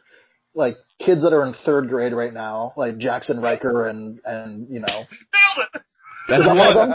like 0.55 0.75
kids 0.99 1.23
that 1.23 1.33
are 1.33 1.45
in 1.45 1.53
third 1.65 1.89
grade 1.89 2.13
right 2.13 2.33
now, 2.33 2.73
like 2.75 2.97
Jaxson 2.97 3.41
Ryker 3.41 3.87
and 3.87 4.19
and 4.25 4.67
you 4.69 4.79
know 4.79 4.87
Nailed 4.87 5.67
it! 5.73 5.81
Is 6.29 6.45
that 6.45 6.55
one 6.55 6.67
of 6.67 6.73
them? 6.75 6.89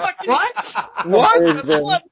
what? 1.12 2.02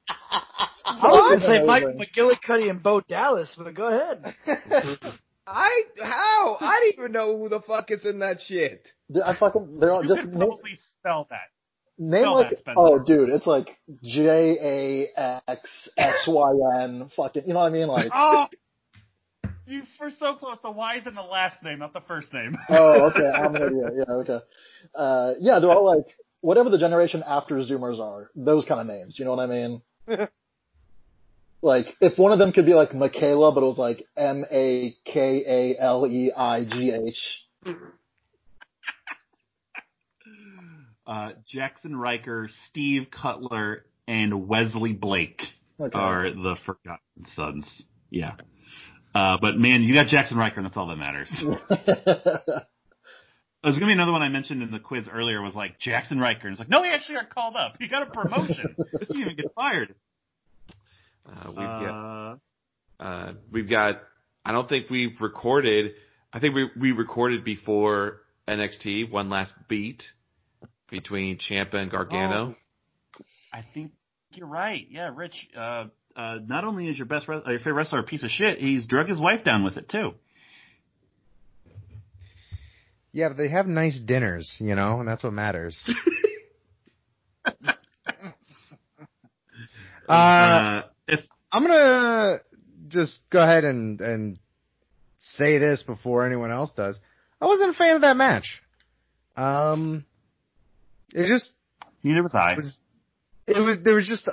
I 0.85 1.07
was 1.07 1.41
gonna 1.41 1.55
say 1.59 1.65
Mike 1.65 1.83
McGillicuddy 1.83 2.69
and 2.69 2.81
Bo 2.81 3.01
Dallas, 3.01 3.55
but 3.57 3.73
go 3.73 3.87
ahead. 3.87 4.35
I 5.47 5.81
how? 6.01 6.57
I 6.59 6.79
didn't 6.81 6.99
even 6.99 7.11
know 7.11 7.37
who 7.37 7.49
the 7.49 7.61
fuck 7.61 7.91
is 7.91 8.05
in 8.05 8.19
that 8.19 8.39
shit. 8.41 8.87
I 9.23 9.35
fucking 9.37 9.79
they're 9.79 9.91
all 9.91 10.03
You 10.03 10.09
just 10.09 10.21
could 10.21 10.33
probably 10.37 10.79
spell 10.99 11.27
that. 11.29 11.49
Name 11.97 12.21
Spell 12.23 12.35
like 12.35 12.49
that, 12.51 12.59
Spencer. 12.59 12.79
oh 12.79 12.99
dude, 12.99 13.29
it's 13.29 13.45
like 13.45 13.77
J 14.03 15.07
A 15.15 15.41
X 15.47 15.89
S 15.97 16.27
Y 16.27 16.51
N 16.81 17.09
fucking 17.15 17.43
you 17.45 17.53
know 17.53 17.59
what 17.59 17.67
I 17.67 17.69
mean? 17.69 17.87
Like 17.87 18.11
Oh, 18.13 18.47
you 19.71 19.83
were 19.99 20.11
so 20.11 20.35
close. 20.35 20.57
The 20.61 20.71
Y 20.71 20.97
is 20.97 21.07
in 21.07 21.15
the 21.15 21.21
last 21.21 21.63
name, 21.63 21.79
not 21.79 21.93
the 21.93 22.01
first 22.01 22.33
name. 22.33 22.57
Oh, 22.69 23.09
okay, 23.09 23.27
I'm 23.27 23.55
an 23.55 23.61
idiot. 23.63 23.93
Yeah, 23.97 24.13
okay. 24.15 24.39
Uh 24.95 25.33
yeah, 25.39 25.59
they're 25.59 25.71
all 25.71 25.85
like 25.85 26.05
whatever 26.41 26.69
the 26.69 26.77
generation 26.77 27.23
after 27.25 27.55
Zoomers 27.55 27.99
are, 27.99 28.29
those 28.35 28.65
kind 28.65 28.81
of 28.81 28.87
names, 28.87 29.17
you 29.19 29.25
know 29.25 29.35
what 29.35 29.43
I 29.43 29.47
mean? 29.47 29.81
like 31.61 31.85
if 32.01 32.17
one 32.17 32.31
of 32.31 32.39
them 32.39 32.51
could 32.51 32.65
be 32.65 32.73
like 32.73 32.93
Michaela, 32.93 33.51
but 33.53 33.63
it 33.63 33.67
was 33.67 33.77
like 33.77 34.05
M 34.17 34.43
A 34.51 34.95
K 35.05 35.43
A 35.47 35.81
L 35.81 36.07
E 36.07 36.31
I 36.35 36.65
G 36.65 36.91
H. 36.91 37.75
Uh, 41.05 41.31
Jaxson 41.53 41.95
Ryker, 41.97 42.47
Steve 42.69 43.07
Cutler, 43.11 43.85
and 44.07 44.47
Wesley 44.47 44.93
Blake 44.93 45.41
Okay. 45.79 45.97
are 45.97 46.29
the 46.31 46.55
Forgotten 46.65 47.25
Sons. 47.33 47.83
Yeah. 48.09 48.33
Uh, 49.13 49.37
but 49.41 49.57
man, 49.57 49.83
you 49.83 49.93
got 49.93 50.07
Jaxson 50.07 50.35
Ryker, 50.35 50.57
and 50.57 50.65
that's 50.65 50.77
all 50.77 50.87
that 50.87 50.95
matters. 50.97 51.29
There's 53.63 53.77
gonna 53.77 53.89
be 53.89 53.93
another 53.93 54.11
one 54.11 54.23
I 54.23 54.29
mentioned 54.29 54.63
in 54.63 54.71
the 54.71 54.79
quiz 54.79 55.07
earlier 55.11 55.41
was 55.41 55.53
like 55.53 55.79
Jaxson 55.79 56.19
Ryker, 56.19 56.47
and 56.47 56.53
it's 56.53 56.59
like, 56.59 56.69
no, 56.69 56.81
he 56.81 56.89
actually 56.89 57.15
got 57.15 57.29
called 57.29 57.55
up. 57.55 57.75
He 57.79 57.87
got 57.87 58.03
a 58.03 58.05
promotion. 58.07 58.75
he 58.91 59.05
didn't 59.05 59.21
even 59.21 59.35
get 59.35 59.53
fired. 59.53 59.93
Uh, 61.27 61.47
we've 61.47 61.55
got 61.55 61.89
Uh, 61.89 63.03
uh, 63.03 63.33
we've 63.51 63.69
got. 63.69 64.01
I 64.43 64.51
don't 64.51 64.67
think 64.67 64.89
we've 64.89 65.19
recorded. 65.19 65.93
I 66.33 66.39
think 66.39 66.55
we 66.55 66.69
we 66.79 66.91
recorded 66.91 67.43
before 67.43 68.21
NXT 68.47 69.11
one 69.11 69.29
last 69.29 69.53
beat 69.67 70.03
between 70.89 71.37
Ciampa 71.37 71.75
and 71.75 71.91
Gargano. 71.91 72.55
I 73.53 73.63
think 73.73 73.91
you're 74.33 74.47
right. 74.47 74.87
Yeah, 74.89 75.11
Rich. 75.13 75.49
Uh, 75.55 75.85
uh, 76.15 76.37
not 76.45 76.63
only 76.63 76.87
is 76.87 76.97
your 76.97 77.07
best 77.07 77.27
wrestler, 77.27 77.51
your 77.51 77.59
favorite 77.59 77.73
wrestler 77.73 77.99
a 77.99 78.03
piece 78.03 78.23
of 78.23 78.29
shit, 78.29 78.59
he's 78.59 78.85
drug 78.85 79.07
his 79.07 79.19
wife 79.19 79.43
down 79.43 79.63
with 79.63 79.77
it 79.77 79.89
too. 79.89 80.11
Yeah, 83.13 83.29
but 83.29 83.37
they 83.37 83.49
have 83.49 83.67
nice 83.67 83.99
dinners, 83.99 84.55
you 84.59 84.75
know, 84.75 84.99
and 84.99 85.07
that's 85.07 85.23
what 85.23 85.33
matters. 85.33 85.77
uh, 90.07 90.11
Uh, 90.11 90.81
if 91.07 91.19
I'm 91.51 91.63
gonna 91.65 92.37
just 92.87 93.23
go 93.29 93.41
ahead 93.41 93.63
and 93.65 93.99
and 94.01 94.39
say 95.19 95.57
this 95.57 95.83
before 95.83 96.25
anyone 96.25 96.51
else 96.51 96.71
does. 96.75 96.99
I 97.39 97.45
wasn't 97.45 97.71
a 97.71 97.73
fan 97.73 97.95
of 97.95 98.01
that 98.01 98.17
match. 98.17 98.61
Um, 99.35 100.05
it 101.13 101.27
just 101.27 101.51
neither 102.03 102.23
was 102.23 102.35
I. 102.35 102.55
was. 102.55 102.79
It 103.47 103.59
was 103.59 103.77
there 103.83 103.95
was 103.95 104.07
just 104.07 104.29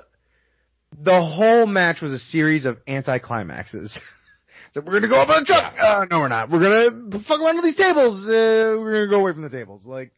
the 0.96 1.20
whole 1.20 1.66
match 1.66 2.00
was 2.00 2.12
a 2.12 2.18
series 2.18 2.64
of 2.64 2.84
anticlimaxes. 2.86 3.98
so 4.72 4.80
we're 4.80 4.94
gonna 4.94 5.08
go 5.08 5.20
up 5.20 5.28
on 5.28 5.42
the 5.42 5.46
truck. 5.46 5.74
Uh, 5.78 6.06
no, 6.10 6.18
we're 6.18 6.28
not. 6.28 6.50
We're 6.50 6.60
gonna 6.60 7.22
fuck 7.24 7.40
around 7.40 7.56
with 7.56 7.64
these 7.64 7.76
tables. 7.76 8.22
Uh, 8.24 8.76
we're 8.78 9.06
gonna 9.06 9.10
go 9.10 9.20
away 9.20 9.32
from 9.32 9.42
the 9.42 9.50
tables. 9.50 9.86
Like 9.86 10.12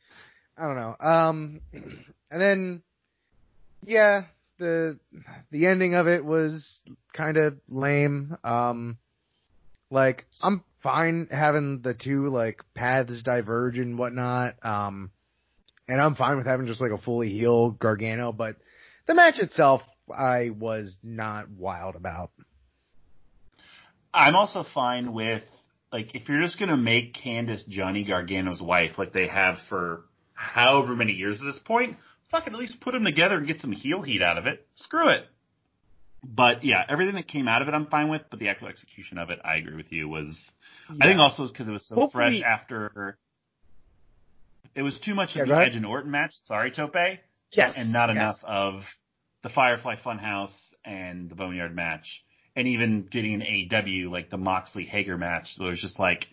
I 0.57 0.67
don't 0.67 0.77
know. 0.77 0.97
Um, 1.01 1.61
and 2.31 2.41
then 2.41 2.83
yeah, 3.85 4.25
the 4.59 4.99
the 5.51 5.67
ending 5.67 5.95
of 5.95 6.07
it 6.07 6.25
was 6.25 6.81
kind 7.13 7.37
of 7.37 7.59
lame. 7.69 8.37
Um, 8.45 8.99
like 9.91 10.27
I'm 10.41 10.63
fine 10.83 11.29
having 11.31 11.81
the 11.83 11.95
two 11.95 12.29
like 12.29 12.63
paths 12.75 13.23
diverge 13.23 13.79
and 13.79 13.99
whatnot. 13.99 14.55
Um, 14.65 15.11
and 15.89 16.01
I'm 16.01 16.15
fine 16.15 16.37
with 16.37 16.47
having 16.47 16.67
just 16.67 16.81
like 16.81 16.93
a 16.93 16.99
fully 16.99 17.31
healed 17.31 17.79
Gargano, 17.79 18.33
but 18.33 18.55
the 19.07 19.15
match 19.15 19.41
itself 19.41 19.83
I 20.13 20.51
was 20.51 20.97
not 21.03 21.51
wild 21.51 21.97
about. 21.97 22.31
I'm 24.13 24.35
also 24.35 24.65
fine 24.75 25.13
with 25.13 25.43
like 25.93 26.15
if 26.15 26.29
you're 26.29 26.43
just 26.43 26.59
gonna 26.59 26.77
make 26.77 27.15
Candice 27.15 27.67
Johnny 27.69 28.05
Gargano's 28.05 28.61
wife 28.61 28.93
like 28.99 29.13
they 29.13 29.29
have 29.29 29.59
for 29.69 30.05
however 30.35 30.95
many 30.97 31.13
years 31.13 31.39
at 31.41 31.45
this 31.45 31.59
point, 31.65 31.97
fucking 32.31 32.53
at 32.53 32.59
least 32.59 32.81
put 32.81 32.93
them 32.93 33.05
together 33.05 33.37
and 33.39 33.47
get 33.47 33.61
some 33.61 33.73
heel 33.73 34.03
heat 34.03 34.23
out 34.23 34.39
of 34.39 34.47
it. 34.47 34.67
Screw 34.77 35.09
it. 35.11 35.25
But 36.23 36.65
yeah, 36.65 36.83
everything 36.89 37.15
that 37.15 37.29
came 37.29 37.49
out 37.49 37.63
of 37.63 37.69
it 37.69 37.75
I'm 37.75 37.87
fine 37.87 38.09
with, 38.09 38.23
but 38.31 38.39
the 38.41 38.49
actual 38.49 38.69
execution 38.69 39.17
of 39.19 39.31
it, 39.31 39.39
I 39.45 39.57
agree 39.57 39.77
with 39.77 39.91
you, 39.91 40.09
was 40.09 40.51
I 41.01 41.07
think 41.07 41.21
also 41.21 41.49
because 41.49 41.69
it 41.69 41.73
was 41.73 41.87
so 41.87 41.95
Hopefully- 41.95 42.41
fresh 42.41 42.43
after 42.43 43.17
it 44.75 44.83
was 44.83 44.99
too 45.01 45.15
much 45.15 45.35
Yeah, 45.35 45.43
of 45.43 45.49
the. 45.49 45.55
Edge 45.57 45.75
and 45.75 45.87
Orton 45.87 46.11
match. 46.11 46.33
Sorry, 46.47 46.71
Tope. 46.71 46.95
Yes, 47.53 47.75
and 47.77 47.93
not 47.93 48.09
yes. 48.09 48.17
enough 48.17 48.37
of 48.47 48.83
the 49.43 49.49
Firefly 49.49 49.97
Funhouse 50.05 50.55
and 50.85 51.31
the 51.31 51.35
Boneyard 51.35 51.75
match, 51.75 52.23
and 52.57 52.69
even 52.69 53.09
getting 53.11 53.35
an 53.35 53.41
AEW 53.41 54.11
like 54.11 54.31
the 54.31 54.37
Moxley 54.37 54.85
Hager 54.85 55.17
match. 55.17 55.55
So 55.57 55.67
it 55.67 55.71
was 55.71 55.81
just 55.81 55.99
like, 55.99 56.27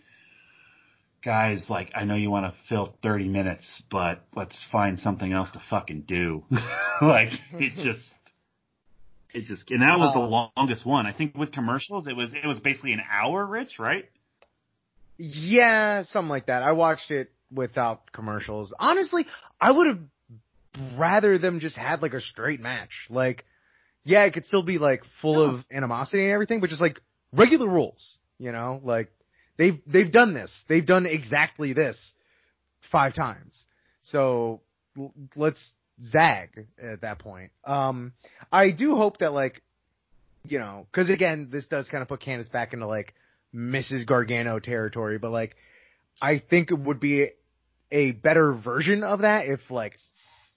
guys, 1.24 1.66
like 1.68 1.90
I 1.94 2.04
know 2.04 2.14
you 2.14 2.30
want 2.30 2.46
to 2.46 2.54
fill 2.68 2.94
30 3.02 3.28
minutes, 3.28 3.82
but 3.90 4.24
let's 4.34 4.66
find 4.70 4.98
something 4.98 5.32
else 5.32 5.50
to 5.52 5.62
fucking 5.70 6.04
do. 6.06 6.44
like 7.02 7.32
it 7.52 7.74
just, 7.76 8.10
it 9.32 9.44
just, 9.44 9.70
and 9.70 9.82
that 9.82 9.98
was 9.98 10.12
the 10.14 10.20
um, 10.20 10.50
longest 10.56 10.84
one. 10.84 11.06
I 11.06 11.12
think 11.12 11.36
with 11.36 11.52
commercials, 11.52 12.06
it 12.06 12.16
was 12.16 12.30
it 12.32 12.46
was 12.46 12.58
basically 12.60 12.92
an 12.92 13.02
hour, 13.10 13.44
Rich, 13.44 13.78
right? 13.78 14.08
Yeah, 15.16 16.02
something 16.02 16.28
like 16.28 16.46
that. 16.46 16.62
I 16.62 16.72
watched 16.72 17.10
it 17.10 17.30
without 17.52 18.12
commercials. 18.12 18.72
Honestly, 18.78 19.26
I 19.60 19.72
would 19.72 19.86
have 19.88 19.98
rather 20.96 21.38
them 21.38 21.60
just 21.60 21.76
had 21.76 22.02
like 22.02 22.14
a 22.14 22.20
straight 22.20 22.60
match. 22.60 23.06
Like, 23.10 23.44
yeah, 24.04 24.24
it 24.24 24.32
could 24.32 24.46
still 24.46 24.62
be 24.62 24.78
like 24.78 25.02
full 25.20 25.42
of 25.42 25.64
animosity 25.72 26.24
and 26.24 26.32
everything, 26.32 26.60
but 26.60 26.70
just 26.70 26.82
like 26.82 27.00
regular 27.32 27.68
rules, 27.68 28.18
you 28.38 28.52
know? 28.52 28.80
Like, 28.82 29.10
they've, 29.56 29.80
they've 29.86 30.10
done 30.10 30.34
this. 30.34 30.54
They've 30.68 30.86
done 30.86 31.06
exactly 31.06 31.72
this 31.72 32.12
five 32.90 33.14
times. 33.14 33.64
So, 34.02 34.60
let's 35.36 35.72
zag 36.02 36.66
at 36.80 37.02
that 37.02 37.18
point. 37.18 37.50
Um, 37.64 38.12
I 38.50 38.70
do 38.70 38.96
hope 38.96 39.18
that 39.18 39.32
like, 39.32 39.62
you 40.44 40.58
know, 40.58 40.86
cause 40.92 41.10
again, 41.10 41.48
this 41.50 41.66
does 41.66 41.86
kind 41.88 42.02
of 42.02 42.08
put 42.08 42.20
Candice 42.20 42.50
back 42.50 42.72
into 42.72 42.86
like 42.86 43.14
Mrs. 43.54 44.06
Gargano 44.06 44.60
territory, 44.60 45.18
but 45.18 45.30
like, 45.30 45.56
I 46.20 46.38
think 46.38 46.70
it 46.70 46.78
would 46.78 47.00
be 47.00 47.28
a 47.90 48.12
better 48.12 48.54
version 48.54 49.02
of 49.02 49.20
that 49.20 49.46
if 49.46 49.60
like 49.70 49.98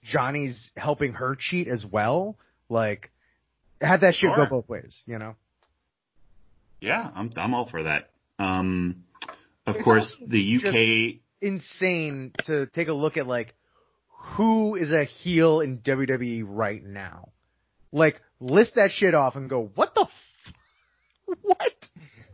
Johnny's 0.02 0.70
helping 0.76 1.12
her 1.14 1.36
cheat 1.38 1.68
as 1.68 1.84
well. 1.90 2.36
Like, 2.68 3.10
have 3.80 4.00
that 4.00 4.14
shit 4.14 4.30
Sure. 4.34 4.44
go 4.44 4.46
both 4.46 4.68
ways, 4.68 5.00
you 5.06 5.18
know? 5.18 5.36
Yeah, 6.80 7.08
I'm 7.14 7.30
I'm 7.36 7.54
all 7.54 7.68
for 7.68 7.84
that. 7.84 8.10
Um, 8.38 9.04
of 9.66 9.76
It's 9.76 9.84
course, 9.84 10.14
the 10.26 10.56
UK. 10.56 11.20
Insane 11.40 12.32
to 12.44 12.66
take 12.66 12.88
a 12.88 12.92
look 12.92 13.16
at 13.16 13.26
like 13.26 13.54
who 14.36 14.74
is 14.76 14.92
a 14.92 15.04
heel 15.04 15.60
in 15.60 15.78
WWE 15.78 16.44
right 16.46 16.82
now. 16.84 17.28
Like, 17.92 18.20
list 18.40 18.76
that 18.76 18.90
shit 18.90 19.14
off 19.14 19.36
and 19.36 19.50
go, 19.50 19.70
what 19.74 19.94
the 19.94 20.02
f- 20.02 20.54
what? 21.42 21.72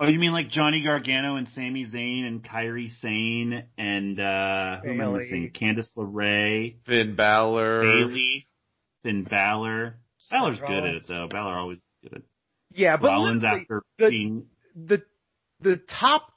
Oh, 0.00 0.06
you 0.06 0.18
mean 0.18 0.32
like 0.32 0.48
Johnny 0.48 0.82
Gargano 0.82 1.36
and 1.36 1.48
Sami 1.48 1.86
Zayn 1.86 2.26
and 2.26 2.42
Kairi 2.44 2.88
Sane 3.00 3.64
and 3.76 4.20
uh 4.20 4.80
who 4.82 4.90
am 4.92 5.00
I 5.00 5.04
Bayley. 5.04 5.18
missing? 5.18 5.50
Candice 5.52 5.90
LeRae, 5.96 6.76
Finn 6.86 7.16
Balor. 7.16 7.82
Bayley, 7.82 8.46
Finn 9.02 9.24
Balor. 9.24 9.96
Balor's 10.30 10.58
good 10.60 10.70
at 10.84 10.94
it 10.94 11.04
though. 11.08 11.26
Balor 11.30 11.58
always 11.58 11.78
good 12.02 12.12
at 12.12 12.18
it. 12.18 12.24
Yeah, 12.74 12.96
but 12.96 13.08
Rollins 13.08 13.44
after 13.44 13.82
the- 13.98 14.08
being 14.10 14.46
the 14.76 15.02
the 15.60 15.76
top 16.00 16.32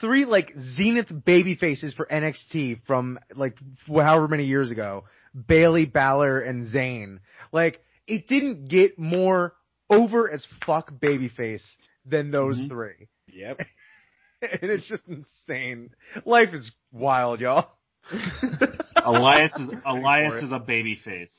three 0.00 0.24
like 0.24 0.52
zenith 0.76 1.12
baby 1.24 1.56
faces 1.56 1.92
for 1.94 2.06
NXT 2.06 2.82
from 2.86 3.18
like 3.34 3.58
however 3.88 4.28
many 4.28 4.44
years 4.44 4.70
ago, 4.70 5.04
Bayley, 5.34 5.86
Balor, 5.86 6.40
and 6.40 6.68
Zayn. 6.68 7.18
Like 7.52 7.82
it 8.06 8.28
didn't 8.28 8.68
get 8.68 8.98
more 8.98 9.54
over 9.88 10.30
as 10.30 10.46
fuck 10.64 10.92
babyface 10.92 11.64
than 12.10 12.30
those 12.30 12.58
Mhm. 12.64 12.68
three, 12.68 13.08
Yep. 13.28 13.60
and 14.42 14.70
it's 14.70 14.86
just 14.86 15.06
insane. 15.08 15.90
Life 16.24 16.52
is 16.52 16.70
wild, 16.92 17.40
y'all. 17.40 17.70
Elias 19.04 19.52
is 19.58 19.70
Elias 19.86 20.42
is 20.42 20.52
a 20.52 20.58
baby 20.58 20.96
face. 20.96 21.32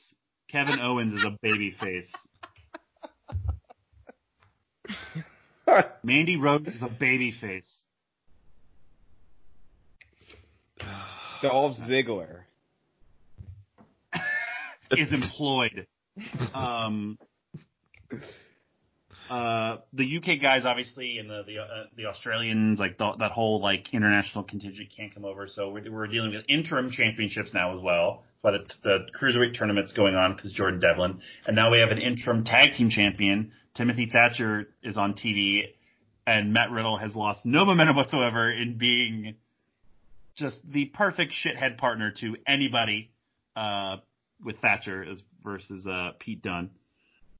Kevin 0.48 0.80
Owens 0.80 1.12
is 1.14 1.24
a 1.24 1.36
baby 1.42 1.70
face. 1.80 2.10
Mandy 6.02 6.36
Rose 6.36 6.66
is 6.66 6.82
a 6.82 6.88
baby 6.88 7.32
face. 7.40 7.84
Dolph 11.40 11.76
Ziggler. 11.88 12.40
Is 14.90 15.10
employed. 15.12 15.86
Um 16.54 17.18
uh, 19.32 19.78
the 19.94 20.18
UK 20.18 20.42
guys 20.42 20.64
obviously 20.66 21.16
and 21.16 21.30
the 21.30 21.42
the, 21.46 21.58
uh, 21.58 21.84
the 21.96 22.04
Australians 22.04 22.78
like 22.78 22.98
the, 22.98 23.12
that 23.18 23.32
whole 23.32 23.62
like 23.62 23.88
international 23.94 24.44
contingent 24.44 24.88
can't 24.94 25.14
come 25.14 25.24
over, 25.24 25.48
so 25.48 25.70
we're, 25.70 25.90
we're 25.90 26.06
dealing 26.06 26.32
with 26.32 26.44
interim 26.50 26.90
championships 26.90 27.54
now 27.54 27.74
as 27.74 27.82
well. 27.82 28.24
But 28.42 28.50
the, 28.50 28.74
the 28.82 28.98
cruiserweight 29.18 29.54
tournament's 29.54 29.92
going 29.92 30.16
on 30.16 30.36
because 30.36 30.52
Jordan 30.52 30.80
Devlin, 30.80 31.22
and 31.46 31.56
now 31.56 31.70
we 31.70 31.78
have 31.78 31.88
an 31.88 31.96
interim 31.96 32.44
tag 32.44 32.74
team 32.74 32.90
champion. 32.90 33.52
Timothy 33.74 34.10
Thatcher 34.12 34.68
is 34.82 34.98
on 34.98 35.14
TV, 35.14 35.62
and 36.26 36.52
Matt 36.52 36.70
Riddle 36.70 36.98
has 36.98 37.16
lost 37.16 37.46
no 37.46 37.64
momentum 37.64 37.96
whatsoever 37.96 38.52
in 38.52 38.76
being 38.76 39.36
just 40.36 40.58
the 40.70 40.84
perfect 40.86 41.32
shithead 41.32 41.78
partner 41.78 42.12
to 42.20 42.36
anybody 42.46 43.10
uh, 43.56 43.96
with 44.44 44.58
Thatcher 44.58 45.02
as 45.02 45.22
versus 45.42 45.86
uh, 45.86 46.10
Pete 46.18 46.42
Dunne. 46.42 46.68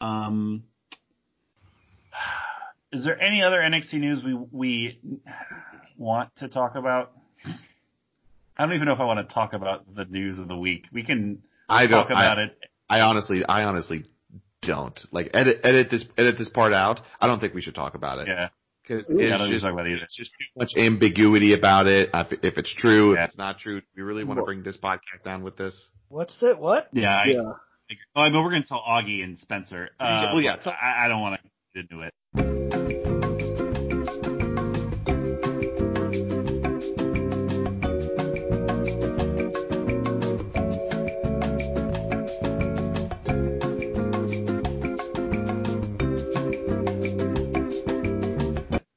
Um, 0.00 0.64
is 2.92 3.04
there 3.04 3.20
any 3.20 3.42
other 3.42 3.58
NXT 3.58 3.94
news 3.94 4.22
we 4.24 4.34
we 4.50 5.00
want 5.96 6.34
to 6.36 6.48
talk 6.48 6.74
about? 6.74 7.12
I 8.56 8.64
don't 8.66 8.74
even 8.74 8.86
know 8.86 8.92
if 8.92 9.00
I 9.00 9.04
want 9.04 9.26
to 9.26 9.34
talk 9.34 9.54
about 9.54 9.94
the 9.94 10.04
news 10.04 10.38
of 10.38 10.48
the 10.48 10.56
week. 10.56 10.84
We 10.92 11.02
can 11.04 11.42
I 11.68 11.86
talk 11.86 12.08
don't. 12.08 12.12
about 12.18 12.38
I, 12.38 12.42
it. 12.44 12.58
I 12.88 13.00
honestly, 13.00 13.44
I 13.44 13.64
honestly 13.64 14.04
don't 14.60 14.98
like 15.10 15.30
edit 15.34 15.60
edit 15.64 15.88
this 15.90 16.04
edit 16.18 16.36
this 16.38 16.48
part 16.50 16.72
out. 16.72 17.00
I 17.20 17.26
don't 17.26 17.40
think 17.40 17.54
we 17.54 17.62
should 17.62 17.74
talk 17.74 17.94
about 17.94 18.18
it 18.18 18.28
Yeah, 18.28 18.48
because 18.86 19.10
I 19.10 19.14
it's 19.14 19.50
just 19.50 19.64
about 19.64 19.86
it 19.86 20.02
it's 20.02 20.16
just 20.16 20.30
too 20.32 20.44
much 20.60 20.72
ambiguity 20.78 21.54
about 21.54 21.86
it. 21.86 22.10
If 22.12 22.32
if 22.44 22.58
it's 22.58 22.72
true, 22.74 23.14
Yeah. 23.14 23.24
if 23.24 23.28
it's 23.30 23.38
not 23.38 23.58
true, 23.58 23.80
we 23.96 24.02
really 24.02 24.24
want 24.24 24.38
to 24.38 24.44
bring 24.44 24.62
this 24.62 24.76
podcast 24.76 25.24
down 25.24 25.42
with 25.42 25.56
this? 25.56 25.88
What's 26.08 26.38
that? 26.40 26.60
What? 26.60 26.88
Yeah, 26.92 27.16
I, 27.16 27.24
Yeah. 27.26 27.52
Oh, 28.16 28.20
I 28.22 28.30
mean, 28.30 28.42
we're 28.42 28.50
going 28.50 28.62
to 28.62 28.68
tell 28.68 28.82
Augie 28.88 29.22
and 29.22 29.38
Spencer. 29.38 29.90
Uh, 30.00 30.30
Well, 30.32 30.40
yeah, 30.40 30.56
but 30.62 30.70
I, 30.72 31.04
I 31.04 31.08
don't 31.08 31.20
want 31.20 31.36
to 31.36 31.42
get 31.42 31.51
into 31.74 32.00
it. 32.02 32.12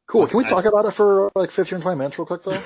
Cool. 0.07 0.27
Can 0.27 0.37
we 0.37 0.43
talk 0.45 0.63
about 0.65 0.85
it 0.85 0.93
for 0.95 1.29
like 1.35 1.51
15 1.51 1.79
or 1.79 1.81
20 1.81 1.97
minutes 1.97 2.17
real 2.17 2.25
quick 2.25 2.41
though? 2.43 2.51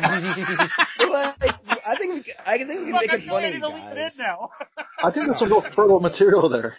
I 0.00 1.96
think 1.98 2.12
we, 2.14 2.22
can- 2.22 2.34
I 2.46 2.58
think 2.58 2.68
we 2.68 2.76
can 2.76 2.92
Fuck, 2.92 3.00
make 3.02 3.10
I 3.10 3.16
it 3.16 3.22
feel 3.24 3.34
like 3.34 3.44
I 3.44 3.50
funny, 3.50 3.54
need 3.54 3.60
to 3.60 3.68
leave 3.68 3.96
it 3.96 4.12
guys. 4.18 4.48
I 5.02 5.10
think 5.10 5.26
there's 5.26 5.38
some 5.38 5.48
real 5.50 5.62
fertile 5.74 6.00
material 6.00 6.48
there. 6.48 6.76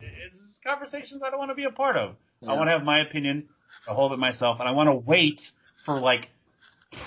it's 0.00 0.57
conversations 0.68 1.22
I 1.24 1.30
don't 1.30 1.38
want 1.38 1.50
to 1.50 1.54
be 1.54 1.64
a 1.64 1.70
part 1.70 1.96
of. 1.96 2.16
I 2.46 2.52
want 2.52 2.68
to 2.68 2.72
have 2.72 2.84
my 2.84 3.00
opinion, 3.00 3.48
I 3.88 3.94
hold 3.94 4.12
it 4.12 4.18
myself, 4.18 4.58
and 4.60 4.68
I 4.68 4.72
want 4.72 4.88
to 4.88 4.94
wait 4.94 5.40
for 5.84 5.98
like 6.00 6.28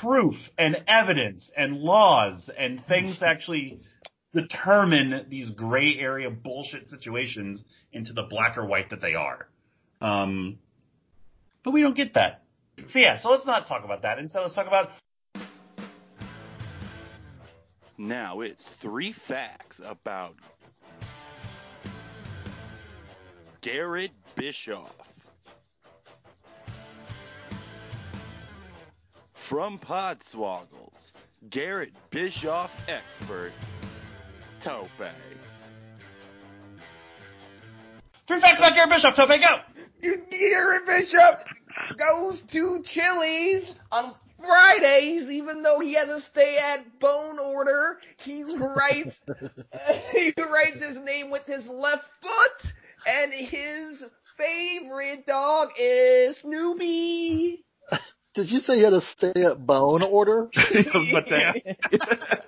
proof 0.01 0.36
and 0.57 0.78
evidence 0.88 1.49
and 1.55 1.78
laws 1.78 2.49
and 2.57 2.86
things 2.88 3.20
to 3.20 3.28
actually 3.28 3.80
determine 4.34 5.26
these 5.30 5.49
gray 5.49 5.95
area 5.97 6.30
bullshit 6.30 6.89
situations 6.89 7.64
into 7.93 8.14
the 8.14 8.24
black 8.24 8.57
or 8.57 8.66
white 8.66 8.89
that 8.89 9.01
they 9.01 9.16
are. 9.16 9.47
Um, 10.01 10.57
but 11.64 11.72
we 11.72 11.82
don't 11.82 11.95
get 11.95 12.16
that. 12.16 12.43
So 12.89 12.99
yeah, 12.99 13.20
so 13.22 13.30
let's 13.30 13.45
not 13.45 13.68
talk 13.68 13.86
about 13.86 14.01
that. 14.01 14.18
Instead, 14.20 14.41
let's 14.41 14.55
talk 14.55 14.68
about 14.68 14.89
Now 17.97 18.41
it's 18.41 18.68
three 18.68 19.12
facts 19.12 19.80
about 19.86 20.34
Garrett 23.62 24.12
Bischoff. 24.36 24.91
From 29.34 29.78
Podswoggles, 29.78 31.12
Garrett 31.49 31.91
Bischoff 32.09 32.76
expert, 32.88 33.51
Tope. 34.59 34.89
three 38.28 38.41
facts 38.41 38.57
about 38.57 38.74
Garrett 38.76 38.89
Bischoff, 38.89 39.16
So 39.16 39.28
go. 39.28 40.18
Garrett 40.32 40.86
Bischoff 40.88 41.43
goes 41.97 42.43
to 42.53 42.84
Chili's 42.86 43.72
on 43.91 44.16
Fridays, 44.39 45.30
even 45.30 45.62
though 45.62 45.80
he 45.80 45.93
has 45.93 46.07
to 46.07 46.22
stay 46.22 46.57
at 46.57 46.99
bone 46.99 47.38
order. 47.38 47.97
He 48.18 48.43
writes 48.43 49.16
he 50.14 50.34
writes 50.38 50.82
his 50.82 50.97
name 50.97 51.30
with 51.30 51.45
his 51.45 51.66
left 51.68 52.05
foot, 52.22 52.71
and 53.06 53.34
his 53.34 54.04
favorite 54.38 55.26
dog 55.26 55.70
is 55.80 56.38
Snoopy. 56.41 57.64
Did 58.36 58.49
you 58.49 58.60
say 58.60 58.76
you 58.76 58.84
had 58.86 58.93
a 58.93 59.02
stay 59.02 59.34
at 59.43 59.66
bone 59.66 60.04
order? 60.04 60.49
but 60.54 61.26
that. 61.30 61.78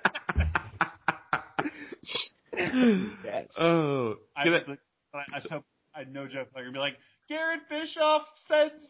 Yes. 2.56 3.48
oh, 3.58 4.14
I, 4.36 4.44
can 4.44 4.54
I- 4.54 4.78
I, 5.12 5.18
I, 5.18 5.40
I, 5.50 5.60
I 6.00 6.04
no 6.04 6.28
joke. 6.28 6.48
They're 6.54 6.62
gonna 6.62 6.72
be 6.72 6.78
like 6.78 6.96
Garrett 7.28 7.68
Bischoff 7.68 8.22
sends 8.46 8.86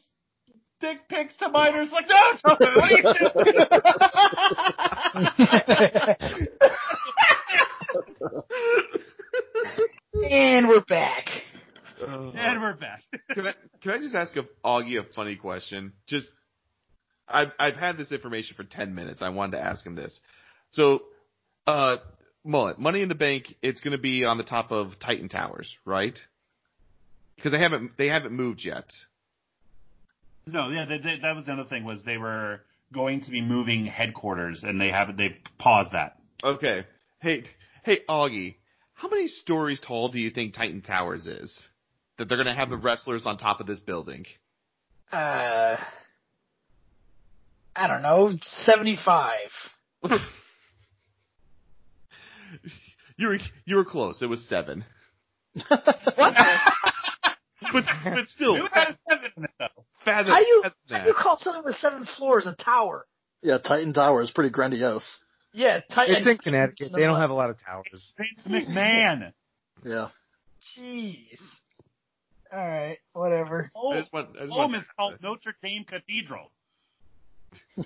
dick 0.81 1.09
pics 1.09 1.35
to 1.39 1.49
minors. 1.49 1.89
Like 1.91 2.07
no, 2.09 2.33
no, 2.45 2.57
what 2.61 2.71
are 2.79 2.91
you 2.91 3.03
doing? 3.03 3.17
And 10.31 10.69
we're 10.69 10.85
back. 10.85 11.27
And 12.09 12.63
we're 12.63 12.75
back. 12.75 13.03
can 13.35 13.47
I 13.47 13.55
can 13.83 13.93
I 13.93 13.99
just 13.99 14.15
ask 14.15 14.37
a, 14.37 14.45
Augie 14.65 14.99
a 14.99 15.13
funny 15.15 15.37
question? 15.37 15.93
Just 16.07 16.29
I've 17.29 17.53
I've 17.59 17.77
had 17.77 17.97
this 17.97 18.13
information 18.13 18.57
for 18.57 18.65
ten 18.65 18.95
minutes. 18.95 19.23
I 19.23 19.31
wanted 19.31 19.59
to 19.59 19.65
ask 19.65 19.85
him 19.85 19.95
this. 19.95 20.19
So, 20.71 21.03
uh, 21.67 21.97
mullet 22.45 22.79
money 22.79 23.03
in 23.03 23.09
the 23.09 23.15
bank. 23.15 23.55
It's 23.63 23.81
going 23.81 23.93
to 23.93 24.03
be 24.03 24.25
on 24.25 24.39
the 24.39 24.45
top 24.45 24.71
of 24.71 24.99
Titan 25.01 25.29
Towers, 25.29 25.73
right? 25.85 26.19
Because 27.37 27.53
they 27.53 27.59
haven't 27.59 27.93
they 27.97 28.09
haven't 28.09 28.33
moved 28.33 28.65
yet. 28.65 28.87
no, 30.47 30.71
yeah, 30.71 30.87
they, 30.87 30.99
they, 30.99 31.19
that 31.23 31.35
was 31.35 31.47
the 31.47 31.53
other 31.53 31.65
thing 31.65 31.85
was 31.85 32.03
they 32.05 32.19
were 32.19 32.61
going 32.93 33.23
to 33.23 33.31
be 33.31 33.41
moving 33.41 33.87
headquarters, 33.87 34.63
and 34.63 34.81
they 34.81 34.89
haven't. 34.89 35.17
They've 35.17 35.37
paused 35.59 35.93
that. 35.93 36.17
Okay. 36.43 36.87
Hey 37.21 37.45
hey 37.85 38.01
Augie, 38.09 38.57
how 38.95 39.09
many 39.09 39.29
stories 39.29 39.81
tall 39.81 40.09
do 40.09 40.19
you 40.19 40.31
think 40.31 40.55
Titan 40.55 40.83
Towers 40.83 41.27
is? 41.27 41.69
That 42.19 42.29
they're 42.29 42.37
going 42.37 42.47
to 42.47 42.55
have 42.55 42.71
the 42.71 42.77
wrestlers 42.77 43.27
on 43.27 43.39
top 43.39 43.61
of 43.61 43.67
this 43.67 43.81
building. 43.81 44.25
Uh, 45.11 45.77
I 47.77 47.89
don't 47.89 48.03
know, 48.03 48.33
75. 48.43 49.39
You 53.17 53.29
were 53.29 53.39
you 53.65 53.77
were 53.77 53.85
close. 53.85 54.23
It 54.23 54.27
was 54.27 54.45
seven. 54.49 54.85
But 57.73 57.85
but 58.05 58.29
still, 58.29 58.57
Who 58.57 58.67
had 58.73 58.97
seven 59.09 59.31
in 59.37 59.45
it 59.45 59.51
though? 59.59 59.85
fathom, 60.05 60.33
How 60.33 60.39
you, 60.41 60.65
how 60.91 61.07
you 61.07 61.15
call 61.15 61.39
something 61.39 61.63
with 61.65 61.77
seven 61.77 62.05
floors 62.05 62.47
a 62.47 62.55
tower? 62.55 63.07
Yeah, 63.43 63.57
Titan 63.59 63.95
Tower 63.95 64.21
is 64.23 64.31
pretty 64.31 64.51
grandiose. 64.51 65.19
Yeah, 65.53 65.81
Titan. 65.93 66.17
It's 66.17 66.27
in 66.27 66.39
Connecticut. 66.39 66.93
They 66.95 67.03
don't 67.03 67.19
have 67.19 67.31
a 67.31 67.35
lot 67.35 67.51
of 67.51 67.57
towers. 67.65 68.13
Vince 68.19 68.67
McMahon. 68.69 69.33
Yeah. 69.83 70.09
Jeez. 70.77 71.39
Alright, 72.55 72.99
whatever. 73.15 73.71
I 73.75 73.79
Home, 73.79 73.97
just 73.99 74.13
want, 74.13 74.29
I 74.37 74.43
just 74.45 74.53
home 74.53 74.73
want 74.73 74.83
is 74.83 74.89
called 74.97 75.15
Notre 75.23 75.57
Dame 75.63 75.85
Cathedral. 75.85 76.51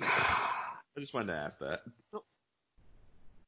I 0.00 1.00
just 1.00 1.14
wanted 1.14 1.28
to 1.32 1.38
ask 1.38 1.58
that. 1.60 1.80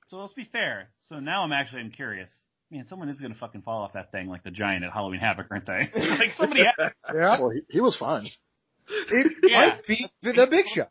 So 0.09 0.17
let's 0.19 0.35
be 0.35 0.49
fair. 0.53 0.89
So 1.01 1.19
now 1.21 1.43
I'm 1.43 1.53
actually 1.53 1.81
I'm 1.83 1.91
curious. 1.91 2.31
Man, 2.71 2.87
someone 2.89 3.09
is 3.09 3.21
gonna 3.21 3.35
fucking 3.35 3.63
fall 3.63 3.83
off 3.83 3.95
that 3.95 4.13
thing 4.13 4.29
like 4.29 4.45
the 4.45 4.51
giant 4.53 4.85
at 4.85 4.93
Halloween 4.93 5.21
Havoc, 5.21 5.47
aren't 5.51 5.67
they? 5.67 5.89
like 5.95 6.33
somebody. 6.37 6.63
Has, 6.79 6.93
Yeah. 7.13 7.41
Well, 7.41 7.51
he, 7.51 7.61
he 7.69 7.81
was 7.81 7.97
fun. 7.97 8.29
It 8.89 9.33
Yeah. 9.43 9.59
might 9.59 9.87
be 9.87 10.07
the 10.23 10.47
Big 10.51 10.67
Show. 10.75 10.87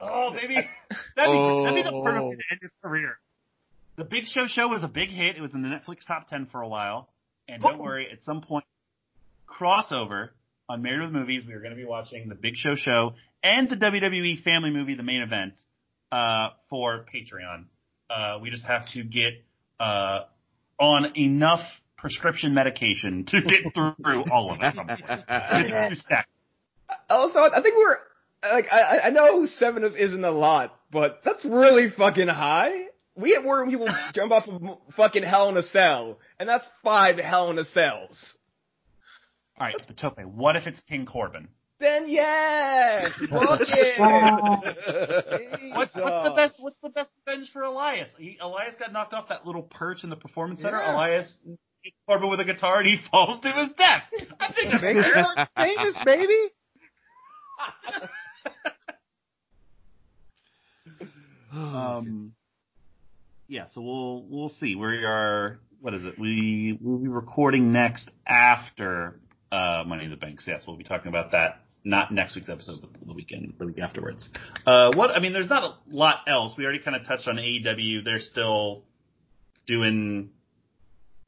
oh, 0.00 0.30
maybe 0.32 0.54
that'd 0.54 1.32
be 1.32 1.64
that'd 1.64 1.74
be 1.74 1.82
the 1.82 1.90
Oh. 1.92 2.02
perfect 2.02 2.24
way 2.24 2.36
to 2.36 2.42
end 2.50 2.60
his 2.62 2.70
career. 2.82 3.18
The 3.96 4.04
Big 4.04 4.26
Show 4.26 4.46
show 4.46 4.68
was 4.68 4.82
a 4.82 4.88
big 4.88 5.10
hit. 5.10 5.36
It 5.36 5.40
was 5.40 5.52
in 5.54 5.62
the 5.62 5.68
Netflix 5.68 6.06
top 6.06 6.28
ten 6.28 6.46
for 6.52 6.60
a 6.60 6.68
while. 6.68 7.08
And 7.48 7.62
don't 7.62 7.78
worry, 7.78 8.08
at 8.12 8.24
some 8.24 8.42
point, 8.42 8.64
crossover 9.48 10.30
on 10.68 10.82
Married 10.82 11.02
with 11.02 11.12
Movies, 11.12 11.44
we 11.46 11.54
are 11.54 11.60
going 11.60 11.70
to 11.70 11.76
be 11.76 11.84
watching 11.84 12.28
the 12.28 12.34
Big 12.34 12.56
Show 12.56 12.74
show 12.74 13.12
and 13.42 13.70
the 13.70 13.76
WWE 13.76 14.42
Family 14.42 14.70
movie, 14.70 14.96
the 14.96 15.02
main 15.02 15.22
event, 15.22 15.54
uh, 16.10 16.48
for 16.68 17.06
Patreon. 17.14 17.64
Uh, 18.10 18.38
we 18.40 18.50
just 18.50 18.64
have 18.64 18.88
to 18.90 19.02
get 19.04 19.34
uh, 19.80 20.20
on 20.78 21.16
enough 21.16 21.64
prescription 21.96 22.54
medication 22.54 23.24
to 23.26 23.40
get 23.40 23.60
through 23.74 24.24
all 24.32 24.52
of 24.52 24.58
it. 24.60 24.74
Also, 27.10 27.40
I 27.40 27.62
think 27.62 27.74
we're 27.76 27.96
like 28.42 28.66
I 28.70 29.00
I 29.06 29.10
know 29.10 29.46
seven 29.46 29.82
is, 29.84 29.96
isn't 29.96 30.24
a 30.24 30.30
lot, 30.30 30.72
but 30.92 31.20
that's 31.24 31.44
really 31.44 31.90
fucking 31.90 32.28
high. 32.28 32.86
We 33.16 33.32
have 33.34 33.44
where 33.44 33.66
people 33.66 33.88
jump 34.14 34.32
off 34.32 34.46
of 34.48 34.62
fucking 34.96 35.22
Hell 35.22 35.48
in 35.48 35.56
a 35.56 35.62
Cell, 35.62 36.18
and 36.38 36.48
that's 36.48 36.64
five 36.84 37.16
Hell 37.16 37.50
in 37.50 37.58
a 37.58 37.64
Cells. 37.64 38.36
All 39.58 39.66
right, 39.66 39.74
but 39.86 39.96
Tope, 39.96 40.18
what 40.24 40.56
if 40.56 40.66
it's 40.66 40.80
King 40.88 41.06
Corbin? 41.06 41.48
Then 41.78 42.08
yes, 42.08 43.12
fuck 43.30 43.60
it. 43.60 43.98
What's, 45.76 45.94
what's 45.94 45.94
the 45.94 46.32
best? 46.34 46.54
What's 46.58 46.76
the 46.82 46.88
best 46.88 47.12
revenge 47.26 47.50
for 47.52 47.62
Elias? 47.62 48.08
He, 48.18 48.38
Elias 48.40 48.76
got 48.78 48.92
knocked 48.94 49.12
off 49.12 49.28
that 49.28 49.44
little 49.46 49.62
perch 49.62 50.02
in 50.02 50.08
the 50.08 50.16
performance 50.16 50.62
center. 50.62 50.80
Yeah. 50.80 50.94
Elias 50.94 51.36
hits 51.82 51.96
Corbin 52.06 52.30
with 52.30 52.40
a 52.40 52.44
guitar 52.44 52.78
and 52.80 52.88
he 52.88 52.98
falls 53.10 53.40
to 53.42 53.52
his 53.52 53.72
death. 53.72 54.04
I 54.40 54.52
think 54.54 54.70
that's 54.70 54.82
Make 54.82 54.96
fair. 54.96 55.48
famous, 55.54 56.02
baby. 56.04 56.52
Um, 61.52 62.32
yeah, 63.48 63.66
so 63.72 63.80
we'll 63.80 64.24
we'll 64.28 64.48
see. 64.48 64.74
We 64.74 65.04
are 65.04 65.58
what 65.80 65.94
is 65.94 66.04
it? 66.04 66.18
We 66.18 66.78
we'll 66.80 66.98
be 66.98 67.08
recording 67.08 67.72
next 67.72 68.08
after 68.26 69.20
uh, 69.52 69.84
Money 69.86 70.04
in 70.04 70.10
the 70.10 70.16
Bank. 70.16 70.40
So 70.40 70.50
yes, 70.50 70.64
we'll 70.66 70.76
be 70.76 70.84
talking 70.84 71.08
about 71.08 71.32
that. 71.32 71.62
Not 71.84 72.12
next 72.12 72.34
week's 72.34 72.48
episode, 72.48 72.80
but 72.80 73.06
the 73.06 73.12
weekend, 73.12 73.54
the 73.58 73.66
week 73.66 73.78
afterwards. 73.78 74.28
Uh, 74.66 74.90
what 74.94 75.10
I 75.10 75.20
mean, 75.20 75.32
there's 75.32 75.48
not 75.48 75.62
a 75.62 75.74
lot 75.88 76.20
else. 76.26 76.54
We 76.58 76.64
already 76.64 76.80
kind 76.80 76.96
of 76.96 77.06
touched 77.06 77.28
on 77.28 77.36
AEW. 77.36 78.04
They're 78.04 78.18
still 78.18 78.82
doing 79.66 80.30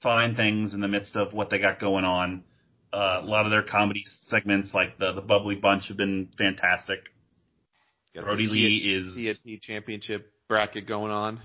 fine 0.03 0.35
things 0.35 0.75
in 0.75 0.81
the 0.81 0.89
midst 0.89 1.15
of 1.15 1.33
what 1.33 1.51
they 1.51 1.59
got 1.59 1.79
going 1.79 2.05
on. 2.05 2.43
Uh, 2.93 3.21
a 3.23 3.27
lot 3.27 3.45
of 3.45 3.53
their 3.53 3.63
comedy 3.63 4.05
segments, 4.27 4.75
like 4.75 4.99
the 4.99 5.13
the 5.13 5.21
Bubbly 5.21 5.55
Bunch, 5.55 5.89
have 5.89 5.97
been 5.97 6.31
fantastic. 6.37 6.99
Got 8.15 8.25
Brodie 8.25 8.49
Lee 8.49 8.79
is 8.79 9.39
championship 9.63 10.33
bracket 10.49 10.89
going 10.89 11.13
on. 11.13 11.41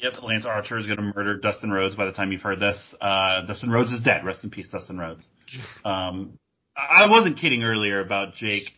Yep, 0.00 0.22
Lance 0.22 0.46
Archer 0.46 0.78
is 0.78 0.86
going 0.86 0.98
to 0.98 1.12
murder 1.14 1.38
Dustin 1.38 1.70
Rhodes 1.70 1.96
by 1.96 2.06
the 2.06 2.12
time 2.12 2.30
you've 2.30 2.42
heard 2.42 2.60
this. 2.60 2.80
Uh, 3.00 3.44
Dustin 3.46 3.68
Rhodes 3.68 3.90
is 3.90 4.00
dead. 4.02 4.24
Rest 4.24 4.44
in 4.44 4.50
peace, 4.50 4.68
Dustin 4.68 4.98
Rhodes. 4.98 5.26
Um, 5.84 6.38
I 6.76 7.10
wasn't 7.10 7.38
kidding 7.38 7.64
earlier 7.64 8.00
about 8.00 8.34
Jake 8.34 8.68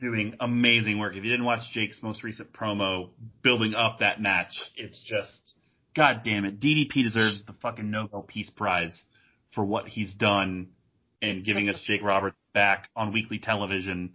doing 0.00 0.34
amazing 0.40 0.98
work. 0.98 1.14
If 1.16 1.24
you 1.24 1.30
didn't 1.30 1.44
watch 1.44 1.60
Jake's 1.72 2.02
most 2.02 2.22
recent 2.22 2.52
promo 2.52 3.10
building 3.42 3.74
up 3.74 3.98
that 3.98 4.22
match, 4.22 4.52
it's 4.76 5.02
just, 5.02 5.54
god 5.94 6.22
damn 6.24 6.44
it. 6.44 6.60
DDP 6.60 7.02
deserves 7.02 7.44
the 7.44 7.54
fucking 7.60 7.90
Nobel 7.90 8.22
Peace 8.22 8.48
Prize 8.48 8.98
for 9.54 9.64
what 9.64 9.88
he's 9.88 10.14
done 10.14 10.68
in 11.20 11.42
giving 11.42 11.68
us 11.68 11.80
Jake 11.84 12.02
Roberts 12.02 12.36
back 12.54 12.88
on 12.94 13.12
weekly 13.12 13.38
television. 13.38 14.14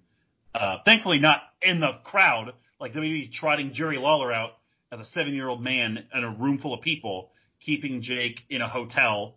Uh, 0.56 0.78
thankfully 0.86 1.20
not 1.20 1.42
in 1.62 1.80
the 1.80 1.92
crowd, 2.04 2.54
like 2.80 2.96
maybe 2.96 3.30
trotting 3.32 3.74
Jerry 3.74 3.98
Lawler 3.98 4.32
out 4.32 4.52
as 4.92 5.00
a 5.00 5.06
seven 5.12 5.34
year 5.34 5.48
old 5.48 5.62
man 5.62 6.06
in 6.14 6.24
a 6.24 6.30
room 6.30 6.60
full 6.60 6.74
of 6.74 6.82
people, 6.82 7.32
keeping 7.60 8.02
Jake 8.02 8.40
in 8.50 8.62
a 8.62 8.68
hotel. 8.68 9.36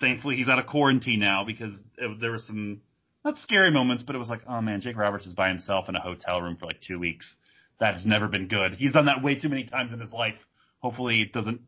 Thankfully, 0.00 0.36
he's 0.36 0.48
out 0.48 0.58
of 0.58 0.66
quarantine 0.66 1.18
now 1.18 1.44
because 1.44 1.72
it, 1.96 2.20
there 2.20 2.30
were 2.30 2.38
some 2.38 2.80
not 3.24 3.36
scary 3.38 3.70
moments, 3.72 4.04
but 4.04 4.14
it 4.14 4.18
was 4.18 4.28
like, 4.28 4.42
oh 4.48 4.60
man, 4.60 4.80
Jake 4.80 4.96
Roberts 4.96 5.26
is 5.26 5.34
by 5.34 5.48
himself 5.48 5.88
in 5.88 5.96
a 5.96 6.00
hotel 6.00 6.40
room 6.40 6.56
for 6.56 6.66
like 6.66 6.80
two 6.80 6.98
weeks. 6.98 7.34
That 7.80 7.94
has 7.94 8.06
never 8.06 8.28
been 8.28 8.48
good. 8.48 8.74
He's 8.74 8.92
done 8.92 9.06
that 9.06 9.22
way 9.22 9.38
too 9.38 9.48
many 9.48 9.64
times 9.64 9.92
in 9.92 10.00
his 10.00 10.12
life. 10.12 10.34
Hopefully, 10.80 11.22
it 11.22 11.32
doesn't 11.32 11.60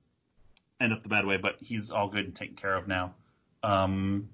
end 0.80 0.92
up 0.92 1.02
the 1.02 1.08
bad 1.08 1.26
way, 1.26 1.36
but 1.36 1.56
he's 1.60 1.90
all 1.90 2.08
good 2.08 2.24
and 2.24 2.34
taken 2.34 2.56
care 2.56 2.76
of 2.76 2.88
now. 2.88 3.14
Um, 3.62 4.30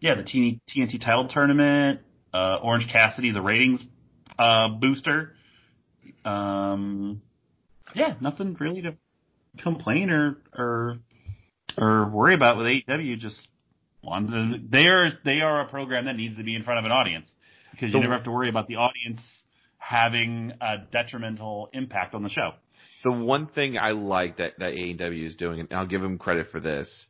yeah, 0.00 0.14
the 0.16 0.22
TNT, 0.22 1.00
title 1.00 1.28
tournament. 1.28 2.00
Uh, 2.32 2.58
Orange 2.62 2.88
Cassidy's 2.90 3.36
a 3.36 3.40
ratings 3.40 3.82
uh, 4.38 4.68
booster. 4.68 5.34
Um, 6.24 7.22
yeah, 7.94 8.14
nothing 8.20 8.56
really 8.58 8.82
to 8.82 8.94
complain 9.62 10.10
or 10.10 10.38
or 10.56 10.98
or 11.78 12.08
worry 12.10 12.34
about 12.34 12.56
with 12.56 12.66
AEW. 12.66 13.18
Just 13.18 13.48
wanted 14.02 14.30
to, 14.30 14.68
they 14.68 14.86
are 14.86 15.12
they 15.24 15.40
are 15.40 15.60
a 15.62 15.68
program 15.68 16.06
that 16.06 16.16
needs 16.16 16.36
to 16.36 16.44
be 16.44 16.54
in 16.54 16.62
front 16.64 16.78
of 16.78 16.84
an 16.84 16.92
audience 16.92 17.28
because 17.70 17.88
you 17.88 17.94
The- 17.94 18.00
never 18.00 18.14
have 18.14 18.24
to 18.24 18.30
worry 18.32 18.48
about 18.48 18.68
the 18.68 18.76
audience 18.76 19.20
having 19.78 20.52
a 20.60 20.78
detrimental 20.90 21.68
impact 21.72 22.14
on 22.14 22.22
the 22.22 22.28
show. 22.30 22.52
The 23.04 23.12
one 23.12 23.48
thing 23.48 23.76
I 23.76 23.90
like 23.90 24.38
that, 24.38 24.52
that 24.58 24.72
AEW 24.72 25.26
is 25.26 25.36
doing, 25.36 25.60
and 25.60 25.72
I'll 25.74 25.86
give 25.86 26.00
them 26.00 26.16
credit 26.16 26.50
for 26.50 26.58
this, 26.60 27.06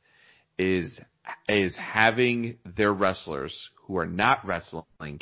is 0.59 1.01
is 1.49 1.77
having 1.77 2.59
their 2.77 2.93
wrestlers 2.93 3.71
who 3.87 3.97
are 3.99 4.07
not 4.07 4.45
wrestling 4.45 5.21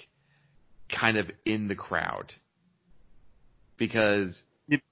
kind 0.91 1.17
of 1.17 1.31
in 1.45 1.69
the 1.69 1.75
crowd. 1.75 2.33
Because 3.77 4.43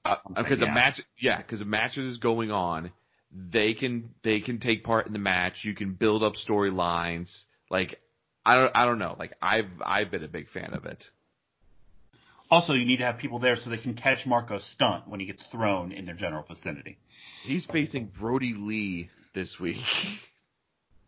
uh, 0.04 0.16
because 0.36 0.60
a 0.60 0.66
match 0.66 1.00
yeah, 1.18 1.38
because 1.38 1.60
a 1.60 1.64
match 1.64 1.98
is 1.98 2.18
going 2.18 2.50
on, 2.50 2.90
they 3.32 3.74
can 3.74 4.10
they 4.22 4.40
can 4.40 4.58
take 4.58 4.84
part 4.84 5.06
in 5.06 5.12
the 5.12 5.18
match, 5.18 5.64
you 5.64 5.74
can 5.74 5.94
build 5.94 6.22
up 6.22 6.34
storylines. 6.34 7.44
Like 7.70 8.00
I 8.44 8.60
don't 8.60 8.72
I 8.74 8.84
don't 8.84 8.98
know. 8.98 9.16
Like 9.18 9.34
I've 9.40 9.70
I've 9.84 10.10
been 10.10 10.24
a 10.24 10.28
big 10.28 10.50
fan 10.50 10.72
of 10.72 10.84
it. 10.84 11.04
Also, 12.50 12.72
you 12.72 12.84
need 12.84 12.96
to 12.96 13.04
have 13.04 13.18
people 13.18 13.38
there 13.38 13.54
so 13.54 13.70
they 13.70 13.76
can 13.76 13.94
catch 13.94 14.26
Marko's 14.26 14.68
stunt 14.72 15.06
when 15.06 15.20
he 15.20 15.26
gets 15.26 15.42
thrown 15.52 15.92
in 15.92 16.04
their 16.04 16.16
general 16.16 16.44
vicinity. 16.48 16.98
He's 17.44 17.64
facing 17.66 18.10
Brodie 18.18 18.54
Lee 18.56 19.08
this 19.34 19.56
week. 19.60 19.76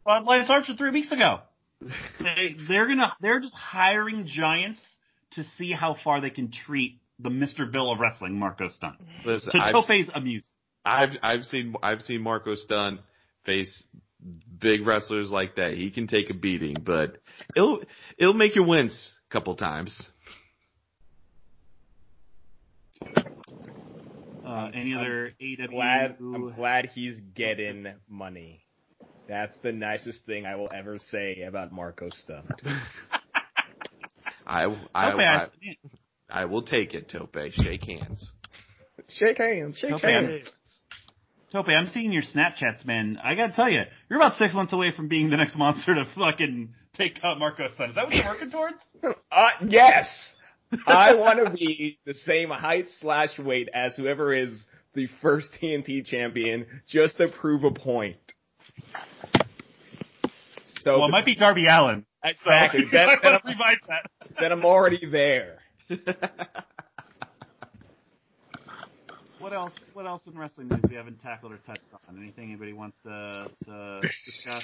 Well, 0.05 0.25
Lance 0.25 0.51
Archer 0.51 0.75
three 0.75 0.91
weeks 0.91 1.13
ago. 1.13 1.43
they, 1.81 2.57
they're 2.69 2.89
gonna 2.89 3.13
they're 3.21 3.39
just 3.39 3.55
hiring 3.55 4.27
giants 4.27 4.81
to 5.35 5.45
see 5.45 5.71
how 5.71 5.97
far 6.03 6.21
they 6.21 6.31
can 6.31 6.51
treat 6.51 6.99
the 7.23 7.31
Mr. 7.31 7.71
Bill 7.71 7.91
of 7.91 8.01
Wrestling, 8.01 8.39
Marko 8.39 8.69
Stunt. 8.69 8.97
Listen, 9.25 9.53
To 9.53 9.59
I've, 9.59 9.73
Tope's 9.73 10.11
amusement. 10.15 10.51
I've 10.85 11.11
I've 11.23 11.45
seen 11.45 11.75
I've 11.83 12.03
seen 12.03 12.21
Marko 12.23 12.55
Stunt 12.55 13.01
face 13.45 13.85
big 14.61 14.87
wrestlers 14.87 15.31
like 15.31 15.57
that. 15.57 15.75
He 15.75 15.91
can 15.91 16.07
take 16.07 16.31
a 16.31 16.35
beating, 16.35 16.77
but 16.85 17.19
it'll 17.57 17.81
it'll 18.19 18.35
make 18.35 18.57
you 18.57 18.65
wince 18.65 19.15
a 19.31 19.33
couple 19.33 19.55
times. 19.55 20.01
Uh, 24.45 24.71
any 24.75 24.95
other 24.95 25.33
AW? 25.41 25.67
Glad, 25.71 26.17
I'm 26.21 26.53
glad 26.55 26.91
he's 26.95 27.19
getting 27.35 27.87
money. 28.09 28.65
That's 29.29 29.57
the 29.63 29.73
nicest 29.73 30.27
thing 30.27 30.47
I 30.47 30.57
will 30.57 30.69
ever 30.75 30.99
say 30.99 31.43
about 31.43 31.73
Marko 31.73 32.11
Stunt. 32.11 32.51
I 34.47 34.65
I, 34.95 35.11
Tope, 35.11 35.21
I, 35.21 35.49
I, 36.33 36.43
I 36.43 36.45
will 36.47 36.63
take 36.63 36.95
it, 36.95 37.11
Tope. 37.11 37.37
Shake 37.53 37.85
hands. 37.85 38.33
Shake 39.09 39.39
hands, 39.39 39.77
shake 39.79 39.91
Tope, 39.91 40.05
I'm, 40.05 40.43
Tope, 41.53 41.69
I'm 41.69 41.89
seeing 41.89 42.13
your 42.13 42.23
Snapchats, 42.23 42.85
man. 42.87 43.19
I 43.23 43.35
gotta 43.35 43.53
tell 43.53 43.69
you, 43.69 43.83
you're 44.09 44.19
about 44.19 44.37
six 44.37 44.55
months 44.55 44.73
away 44.73 44.93
from 44.93 45.09
being 45.09 45.31
the 45.31 45.37
next 45.37 45.57
monster 45.57 45.95
to 45.95 46.07
fucking 46.17 46.75
take 46.95 47.19
out 47.23 47.39
Marko's 47.39 47.75
Stunt. 47.75 47.91
Is 47.91 47.97
that 47.97 48.07
what 48.07 48.15
you're 48.15 48.27
working 48.27 48.51
towards? 48.51 48.79
Uh, 49.33 49.49
yes! 49.67 50.07
I 50.87 51.15
want 51.15 51.45
to 51.45 51.51
be 51.53 51.99
the 52.07 52.15
same 52.15 52.51
height 52.51 52.87
slash 53.01 53.39
weight 53.39 53.69
as 53.75 53.97
whoever 53.97 54.35
is 54.35 54.51
the 54.95 55.09
first 55.23 55.49
TNT 55.61 56.05
champion 56.05 56.67
just 56.87 57.17
to 57.17 57.29
prove 57.29 57.65
a 57.65 57.71
point. 57.71 58.17
So 60.81 60.99
well, 60.99 61.09
it 61.09 61.13
might 61.13 61.25
be 61.25 61.35
Darby 61.35 61.67
Allin. 61.67 62.05
Exactly. 62.23 62.83
So, 62.85 62.89
That- 62.93 63.09
I 63.09 63.13
want 63.13 63.23
that- 63.23 63.43
to 63.43 63.49
revise 63.49 63.77
that. 63.89 64.31
then 64.39 64.53
I'm 64.53 64.65
already 64.65 65.01
there. 65.11 65.59
What 69.43 69.53
else? 69.53 69.73
What 69.93 70.07
else 70.07 70.23
in 70.29 70.39
wrestling 70.39 70.69
news 70.69 70.81
we 70.89 70.95
haven't 70.95 71.21
tackled 71.21 71.51
or 71.51 71.59
touched 71.67 71.83
on? 72.09 72.17
Anything 72.17 72.51
anybody 72.51 72.73
wants 72.73 72.97
to, 73.03 73.51
to 73.65 74.01
discuss? 74.25 74.63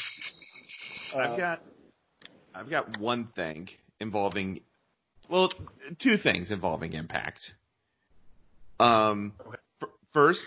I've 1.17 1.37
got 1.37 1.63
I've 2.55 2.71
got 2.71 3.01
one 3.01 3.27
thing 3.35 3.69
involving 3.99 4.61
well, 5.29 5.53
two 5.99 6.17
things 6.17 6.51
involving 6.51 6.93
Impact. 6.93 7.53
Um, 8.81 9.33
f- 9.83 9.89
first, 10.15 10.47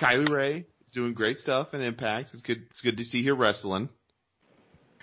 Kylie 0.00 0.28
Rae 0.28 0.66
is 0.86 0.92
doing 0.92 1.14
great 1.14 1.38
stuff 1.38 1.68
in 1.72 1.80
Impact. 1.80 2.30
It's 2.34 2.42
good. 2.42 2.66
It's 2.70 2.82
good 2.82 2.98
to 2.98 3.04
see 3.04 3.24
her 3.24 3.34
wrestling. 3.34 3.88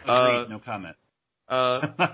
Uh, 0.07 0.45
no 0.49 0.59
comment. 0.59 0.95
Uh, 1.49 1.87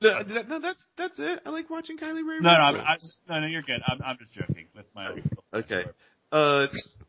no, 0.00 0.22
no, 0.22 0.22
no, 0.22 0.42
no, 0.42 0.60
that's 0.60 0.82
that's 0.96 1.18
it. 1.18 1.40
I 1.44 1.50
like 1.50 1.68
watching 1.70 1.98
Kylie 1.98 2.26
Rae. 2.26 2.38
no, 2.40 2.50
I'm. 2.50 2.76
I'm, 2.76 2.98
no, 3.28 3.40
no, 3.40 3.46
you're 3.46 3.62
good. 3.62 3.80
I'm, 3.86 4.00
I'm 4.04 4.18
just 4.18 4.32
joking 4.32 4.66
with 4.74 4.86
my. 4.94 5.10
Okay. 5.52 5.84
Uh, 6.32 6.66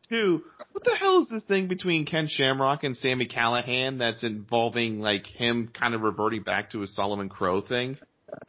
two. 0.08 0.42
What 0.72 0.82
the 0.84 0.96
hell 0.98 1.22
is 1.22 1.28
this 1.28 1.44
thing 1.44 1.68
between 1.68 2.06
Ken 2.06 2.26
Shamrock 2.28 2.82
and 2.82 2.96
Sami 2.96 3.28
Callihan 3.28 3.98
that's 3.98 4.24
involving 4.24 5.00
like 5.00 5.26
him 5.26 5.70
kind 5.72 5.94
of 5.94 6.00
reverting 6.02 6.42
back 6.42 6.70
to 6.72 6.80
his 6.80 6.94
Solomon 6.94 7.28
Crowe 7.28 7.60
thing? 7.60 7.98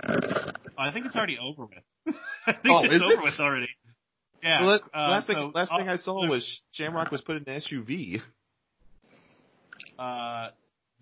I 0.04 0.92
think 0.92 1.06
it's 1.06 1.16
already 1.16 1.38
over 1.38 1.66
with. 1.66 2.16
I 2.48 2.54
think 2.54 2.66
Oh, 2.70 2.84
it's 2.86 2.96
is 2.96 3.02
over 3.02 3.12
it? 3.14 3.24
with 3.24 3.40
already. 3.40 3.68
Yeah. 4.42 4.62
Well, 4.66 4.72
that- 4.80 4.98
uh, 5.00 5.10
last 5.12 5.28
thing, 5.28 5.36
so, 5.38 5.52
last 5.54 5.70
thing 5.78 5.88
uh, 5.88 5.94
I 5.94 5.96
saw 5.98 6.28
was 6.28 6.62
Shamrock 6.72 7.12
was 7.12 7.22
put 7.22 7.36
in 7.38 7.44
an 7.48 7.62
SUV. 7.62 8.20
uh, 10.00 10.50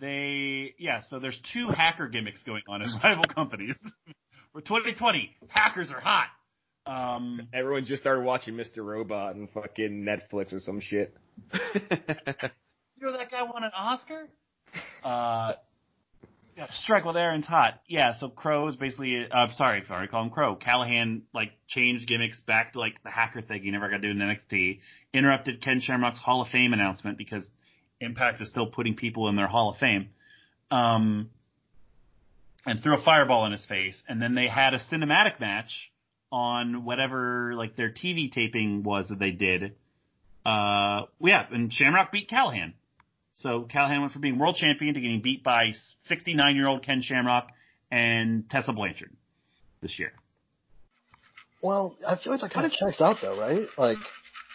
they 0.02 0.73
yeah. 0.78 1.02
So 1.10 1.19
there's 1.19 1.40
two 1.53 1.68
hacker 1.69 2.10
gimmicks 2.10 2.44
going 2.44 2.64
on 2.68 2.82
in 2.82 2.90
rival 3.03 3.26
companies. 3.34 3.76
For 4.52 4.60
2020, 4.60 5.34
hackers 5.48 5.90
are 5.91 6.02
hot. 6.02 6.28
Um, 6.86 7.48
Everyone 7.53 7.86
just 7.86 8.02
started 8.02 8.23
watching 8.23 8.56
Mr. 8.56 8.84
Robot 8.84 9.36
and 9.36 9.49
fucking 9.52 10.03
Netflix 10.03 10.52
or 10.52 10.60
some 10.60 10.82
shit. 10.82 11.15
you 11.53 11.60
know 12.99 13.14
that 13.14 13.32
guy 13.32 13.44
won 13.44 13.64
an 13.64 13.72
Oscar? 13.73 14.28
Uh, 15.03 15.53
yeah, 16.57 16.68
strike 16.72 17.06
while 17.06 17.14
the 17.14 17.22
iron's 17.22 17.45
hot. 17.45 17.82
Yeah, 17.88 18.14
so 18.19 18.30
Crowe 18.30 18.68
is 18.68 18.76
basically, 18.76 19.26
I'm 19.32 19.49
uh, 19.49 19.53
sorry, 19.53 19.84
sorry, 19.88 20.07
call 20.07 20.23
him 20.23 20.32
Crowe. 20.32 20.57
Callihan, 20.57 21.22
like, 21.34 21.52
changed 21.68 22.07
gimmicks 22.07 22.40
back 22.41 22.73
to, 22.73 22.80
like, 22.80 23.02
the 23.03 23.10
hacker 23.10 23.41
thing 23.41 23.64
he 23.64 23.72
never 23.72 23.90
got 23.90 24.02
to 24.02 24.02
do 24.02 24.10
in 24.10 24.18
NXT. 24.18 24.80
Interrupted 25.14 25.61
Ken 25.61 25.80
Shamrock's 25.82 26.19
Hall 26.19 26.41
of 26.41 26.49
Fame 26.49 26.73
announcement 26.73 27.18
because 27.18 27.48
Impact 28.02 28.41
is 28.41 28.49
still 28.49 28.68
putting 28.68 28.95
people 28.95 29.30
in 29.30 29.36
their 29.36 29.48
Hall 29.48 29.72
of 29.72 29.78
Fame. 29.78 30.10
Um, 30.69 31.30
and 32.65 32.82
threw 32.84 32.98
a 32.98 33.03
fireball 33.03 33.45
in 33.45 33.52
his 33.52 33.65
face. 33.65 33.95
And 34.07 34.22
then 34.22 34.36
they 34.36 34.48
had 34.48 34.73
a 34.73 34.80
cinematic 34.80 35.40
match 35.40 35.91
on 36.32 36.86
whatever, 36.86 37.53
like, 37.56 37.76
their 37.76 37.90
TV 37.90 38.32
taping 38.32 38.84
was 38.84 39.10
that 39.10 39.19
they 39.19 39.32
did. 39.32 39.76
Uh, 40.45 41.03
yeah, 41.19 41.45
and 41.52 41.72
Shamrock 41.72 42.11
beat 42.11 42.30
Callihan. 42.30 42.73
So 43.36 43.68
Callihan 43.73 44.02
went 44.02 44.14
from 44.14 44.22
being 44.22 44.38
world 44.38 44.56
champion 44.56 44.94
to 44.94 45.02
getting 45.02 45.22
beat 45.22 45.44
by 45.44 45.72
69 46.03 46.56
year 46.56 46.68
old 46.68 46.86
Ken 46.86 47.02
Shamrock 47.02 47.49
and 47.91 48.49
Tessa 48.49 48.72
Blanchard 48.72 49.11
this 49.82 49.98
year. 49.99 50.14
Well, 51.64 51.98
I 52.07 52.18
feel 52.18 52.34
like 52.34 52.41
that 52.41 52.53
kind 52.53 52.65
of 52.65 52.72
checks 52.72 53.02
out 53.02 53.18
though, 53.22 53.40
right? 53.40 53.68
Like, 53.78 53.98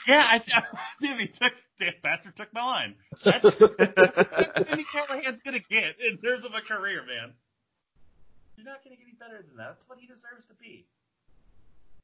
Yeah, 0.06 0.22
I, 0.22 0.36
I 0.36 0.62
dude, 1.00 1.20
he 1.20 1.26
took, 1.28 1.52
Dan 1.80 1.92
Bastard 2.02 2.36
took 2.36 2.52
my 2.54 2.64
line. 2.64 2.94
That's, 3.24 3.42
that's 3.58 4.68
Jimmy 4.68 4.86
Callihan's 4.92 5.40
gonna 5.44 5.64
get 5.70 5.96
in 6.00 6.18
terms 6.18 6.44
of 6.44 6.52
a 6.52 6.62
career, 6.62 7.02
man. 7.02 7.34
You're 8.56 8.66
not 8.66 8.82
gonna 8.84 8.96
get 8.96 9.04
any 9.04 9.16
better 9.18 9.44
than 9.46 9.56
that. 9.56 9.76
That's 9.76 9.88
what 9.88 9.98
he 9.98 10.06
deserves 10.06 10.46
to 10.48 10.54
be. 10.54 10.86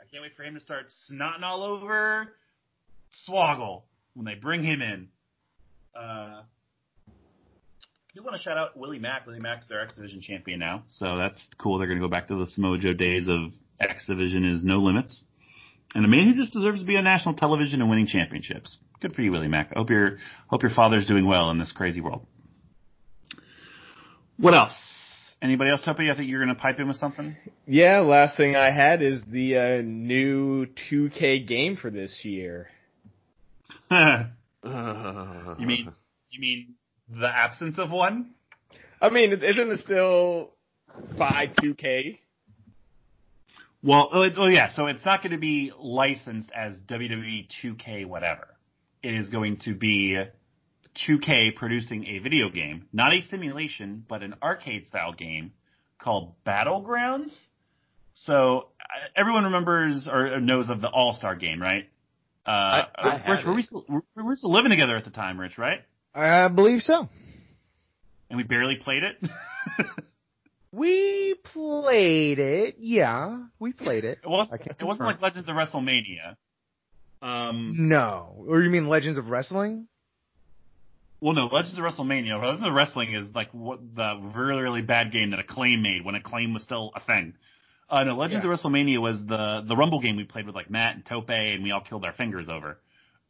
I 0.01 0.05
can't 0.11 0.23
wait 0.23 0.37
for 0.37 0.43
him 0.43 0.55
to 0.55 0.61
start 0.61 0.87
snotting 1.11 1.43
all 1.43 1.63
over 1.63 2.35
Swoggle 3.29 3.83
when 4.15 4.27
they 4.27 4.35
bring 4.35 4.63
him 4.65 4.83
in. 4.83 5.09
Uh, 5.97 6.43
I 8.13 8.15
do 8.15 8.23
want 8.23 8.37
to 8.37 8.43
shout 8.43 8.59
out 8.59 8.77
Willie 8.77 8.99
Mack. 8.99 9.27
Willie 9.27 9.41
Mack's 9.41 9.69
their 9.69 9.81
X 9.81 9.95
Division 9.95 10.21
champion 10.21 10.59
now, 10.59 10.85
so 10.89 11.17
that's 11.17 11.47
cool. 11.59 11.79
They're 11.79 11.87
going 11.87 12.01
to 12.01 12.05
go 12.05 12.11
back 12.11 12.29
to 12.29 12.35
the 12.35 12.47
Smojo 12.47 12.97
days 12.97 13.29
of 13.29 13.53
X 13.81 14.07
Division 14.07 14.45
is 14.45 14.63
no 14.63 14.79
limits, 14.79 15.25
and 15.95 16.05
a 16.05 16.09
man 16.09 16.29
who 16.29 16.35
just 16.35 16.53
deserves 16.53 16.81
to 16.81 16.87
be 16.87 16.97
on 16.97 17.05
national 17.05 17.35
television 17.35 17.81
and 17.81 17.91
winning 17.91 18.07
championships. 18.07 18.79
Good 19.01 19.15
for 19.15 19.23
you, 19.23 19.33
Willie 19.33 19.49
Mack. 19.49 19.73
I 19.75 19.79
hope 19.79 19.91
your 19.91 20.19
hope 20.47 20.63
your 20.63 20.71
father's 20.71 21.07
doing 21.07 21.27
well 21.27 21.51
in 21.51 21.59
this 21.59 21.73
crazy 21.73 22.01
world. 22.01 22.27
What 24.39 24.55
else? 24.55 24.75
Anybody 25.43 25.71
else, 25.71 25.81
Tuppy? 25.85 26.09
I 26.09 26.15
think 26.15 26.29
you're 26.29 26.45
going 26.45 26.55
to 26.55 26.61
pipe 26.61 26.79
in 26.79 26.87
with 26.87 26.99
something. 26.99 27.37
Yeah, 27.67 27.99
last 27.99 28.37
thing 28.37 28.55
I 28.55 28.71
had 28.71 29.03
is 29.03 29.21
the 29.27 29.57
uh, 29.57 29.83
new 29.83 30.67
2K 30.91 31.49
game 31.49 31.77
for 31.77 31.91
this 31.91 32.21
year. 32.23 32.69
you 33.91 33.97
mean 35.59 35.93
you 36.31 36.41
mean 36.41 36.75
the 37.09 37.29
absence 37.29 37.79
of 37.79 37.91
one? 37.91 38.31
I 39.01 39.11
mean, 39.11 39.33
isn't 39.33 39.71
it 39.73 39.81
still 39.81 40.51
by 41.19 41.51
2K? 41.61 42.19
Well, 43.83 44.11
oh, 44.13 44.23
it, 44.23 44.35
oh 44.37 44.47
yeah. 44.47 44.71
So 44.75 44.87
it's 44.87 45.05
not 45.05 45.23
going 45.23 45.33
to 45.33 45.39
be 45.39 45.73
licensed 45.77 46.51
as 46.55 46.79
WWE 46.89 47.49
2K 47.65 48.07
whatever. 48.07 48.49
It 49.03 49.15
is 49.15 49.29
going 49.29 49.57
to 49.65 49.75
be 49.75 50.17
2K 51.09 51.57
producing 51.57 52.07
a 52.07 52.19
video 52.21 52.49
game, 52.49 52.87
not 52.93 53.13
a 53.13 53.23
simulation, 53.23 54.05
but 54.09 54.23
an 54.23 54.35
arcade 54.43 54.87
style 54.89 55.13
game 55.13 55.53
called 55.99 56.35
Battlegrounds. 56.47 57.37
So 58.15 58.69
uh, 58.81 59.09
everyone 59.17 59.45
remembers 59.45 60.07
or 60.11 60.39
knows 60.41 60.71
of 60.71 60.81
the 60.81 60.89
All 60.89 61.15
Star 61.15 61.35
game, 61.35 61.61
right? 61.61 61.89
Uh, 62.47 62.51
I- 62.51 62.87
I 63.25 63.31
Rich, 63.31 63.47
were 63.47 63.55
we 63.55 63.63
still, 63.63 63.85
were, 63.89 64.03
we 64.17 64.23
were 64.23 64.37
still 64.37 64.53
living 64.53 64.71
together 64.71 64.97
at 64.97 65.05
the 65.05 65.11
time, 65.11 65.41
Rich, 65.41 65.59
right? 65.59 65.81
I 66.15 66.49
believe 66.49 66.83
so. 66.83 67.09
And 68.29 68.37
we 68.37 68.45
barely 68.45 68.77
played 68.77 69.03
it. 69.03 69.31
We 70.73 71.35
played 71.35 72.39
it. 72.39 72.77
Yeah, 72.79 73.43
we 73.59 73.73
played 73.73 74.05
it. 74.05 74.21
It 74.25 74.29
wasn't, 74.29 74.63
it 74.63 74.83
wasn't 74.85 75.07
like 75.09 75.21
Legends 75.21 75.49
of 75.49 75.55
WrestleMania. 75.55 76.37
Um, 77.21 77.89
No. 77.89 78.45
Or 78.49 78.61
you 78.63 78.71
mean 78.71 78.89
Legends 78.89 79.19
of 79.19 79.29
Wrestling? 79.29 79.87
well, 81.21 81.35
no, 81.35 81.47
Legends 81.47 81.79
of 81.79 81.85
WrestleMania. 81.85 82.41
Legends 82.43 82.67
of 82.67 82.73
Wrestling 82.73 83.15
is 83.15 83.29
like 83.35 83.51
what 83.53 83.79
the 83.95 84.19
really, 84.35 84.63
really 84.63 84.83
bad 84.83 85.13
game 85.13 85.31
that 85.31 85.39
Acclaim 85.39 85.83
made 85.83 86.05
when 86.05 86.15
Acclaim 86.17 86.53
was 86.55 86.63
still 86.65 86.91
a 86.97 87.01
thing. 87.01 87.35
Uh, 87.89 88.05
no, 88.05 88.17
Legends 88.17 88.45
Yeah. 88.45 88.51
of 88.53 88.59
WrestleMania 88.59 88.99
was 89.01 89.19
the 89.27 89.63
the 89.69 89.77
Rumble 89.77 90.01
game 90.01 90.17
we 90.17 90.25
played 90.25 90.47
with 90.47 90.55
like 90.55 90.71
Matt 90.71 90.97
and 90.97 91.05
Tope, 91.05 91.29
and 91.31 91.63
we 91.63 91.71
all 91.71 91.83
killed 91.83 92.05
our 92.05 92.13
fingers 92.15 92.49
over. 92.49 92.79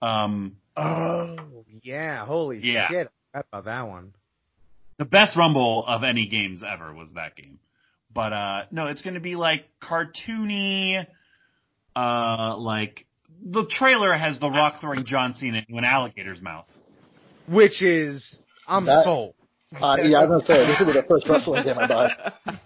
Um, 0.00 0.56
Oh, 0.76 1.64
yeah. 1.82 2.24
Holy 2.24 2.60
Yeah. 2.60 2.88
shit. 2.88 3.10
I 3.34 3.38
forgot 3.42 3.46
about 3.52 3.64
that 3.66 3.88
one. 3.88 4.14
The 4.98 5.04
best 5.04 5.36
Rumble 5.36 5.84
of 5.86 6.02
any 6.04 6.26
games 6.26 6.62
ever 6.66 6.92
was 6.94 7.08
that 7.14 7.36
game. 7.36 7.58
But 8.14 8.32
uh 8.32 8.62
no, 8.70 8.86
it's 8.88 9.02
going 9.02 9.14
to 9.14 9.20
be 9.20 9.36
like 9.36 9.64
cartoony. 9.82 11.06
Uh, 11.94 12.56
like 12.56 13.04
the 13.44 13.66
trailer 13.68 14.12
has 14.14 14.38
The 14.38 14.48
Rock 14.50 14.80
throwing 14.80 15.04
John 15.04 15.34
Cena 15.34 15.58
into 15.58 15.76
an 15.78 15.84
alligator's 15.84 16.40
mouth. 16.40 16.64
Which 17.48 17.82
is, 17.82 18.44
I'm 18.66 18.86
That- 18.86 19.04
sold. 19.04 19.34
uh, 19.80 19.96
yeah, 20.02 20.18
I 20.20 20.24
was 20.26 20.44
gonna 20.44 20.60
say 20.60 20.66
this 20.66 20.78
will 20.78 20.86
be 20.86 20.92
the 20.92 21.02
first 21.08 21.28
wrestling 21.28 21.64
game 21.64 21.76
I 21.78 21.86
buy. 21.86 22.10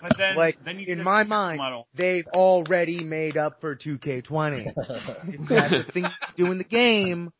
But 0.00 0.12
then, 0.16 0.36
like, 0.36 0.64
then 0.64 0.78
you 0.78 0.86
in 0.92 1.02
my 1.02 1.24
mind, 1.24 1.58
model. 1.58 1.88
they've 1.96 2.26
already 2.28 3.02
made 3.02 3.36
up 3.36 3.60
for 3.60 3.74
2K20. 3.74 4.72
if 5.26 5.48
that's 5.48 5.86
the 5.86 5.92
thing 5.92 6.04
you 6.04 6.10
do 6.46 6.52
in 6.52 6.58
the 6.58 6.64
game, 6.64 7.32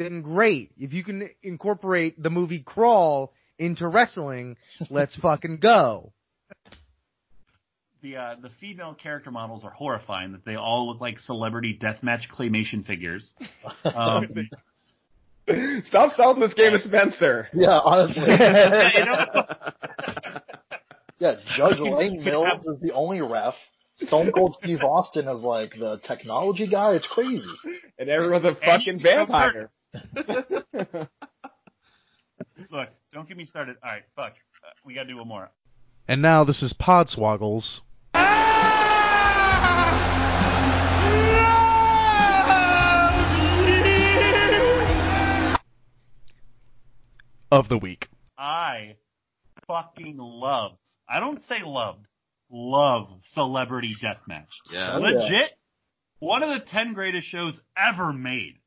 then 0.00 0.22
great. 0.22 0.72
If 0.78 0.92
you 0.92 1.04
can 1.04 1.28
incorporate 1.42 2.20
the 2.20 2.30
movie 2.30 2.62
Crawl 2.62 3.32
into 3.58 3.86
wrestling, 3.86 4.56
let's 4.90 5.16
fucking 5.16 5.58
go. 5.58 6.12
the 8.02 8.16
uh, 8.16 8.34
the 8.40 8.50
female 8.60 8.94
character 8.94 9.30
models 9.30 9.64
are 9.64 9.70
horrifying. 9.70 10.32
That 10.32 10.44
they 10.44 10.56
all 10.56 10.88
look 10.88 11.00
like 11.00 11.18
celebrity 11.20 11.78
deathmatch 11.80 12.28
claymation 12.32 12.84
figures. 12.86 13.28
Um, 13.84 14.26
Stop 15.84 16.12
selling 16.12 16.38
this 16.38 16.54
game 16.54 16.72
to 16.72 16.78
Spencer. 16.78 17.48
yeah, 17.52 17.80
honestly. 17.82 18.22
Yeah, 21.18 21.34
Judge 21.54 21.78
Lane 21.80 22.24
Mills 22.24 22.64
is 22.64 22.80
the 22.80 22.92
only 22.94 23.20
ref. 23.20 23.52
Stone 23.96 24.32
Cold 24.32 24.56
Steve 24.62 24.82
Austin 24.82 25.28
is 25.28 25.42
like 25.42 25.72
the 25.72 26.00
technology 26.02 26.66
guy. 26.66 26.94
It's 26.94 27.06
crazy. 27.06 27.44
And 27.98 28.08
everyone's 28.08 28.46
a 28.46 28.54
fucking 28.54 29.00
you 29.00 29.04
go 29.04 29.26
vampire. 29.26 29.68
look, 32.70 32.88
don't 33.12 33.28
get 33.28 33.36
me 33.36 33.46
started. 33.46 33.76
All 33.82 33.90
right, 33.90 34.02
fuck. 34.16 34.32
Uh, 34.32 34.70
we 34.84 34.94
got 34.94 35.02
to 35.02 35.08
do 35.08 35.16
one 35.16 35.28
more. 35.28 35.50
And 36.06 36.22
now 36.22 36.44
this 36.44 36.62
is 36.62 36.72
Podswoggles. 36.72 37.82
Of 47.52 47.68
the 47.68 47.78
week. 47.78 48.08
I 48.38 48.94
fucking 49.66 50.18
love. 50.18 50.72
I 51.08 51.18
don't 51.18 51.42
say 51.48 51.62
loved. 51.64 52.06
Love 52.48 53.08
Celebrity 53.34 53.96
Deathmatch. 54.00 54.46
Yeah. 54.70 54.98
Yeah. 54.98 55.08
Legit, 55.08 55.50
one 56.20 56.44
of 56.44 56.50
the 56.50 56.60
ten 56.60 56.94
greatest 56.94 57.26
shows 57.26 57.60
ever 57.76 58.12
made. 58.12 58.59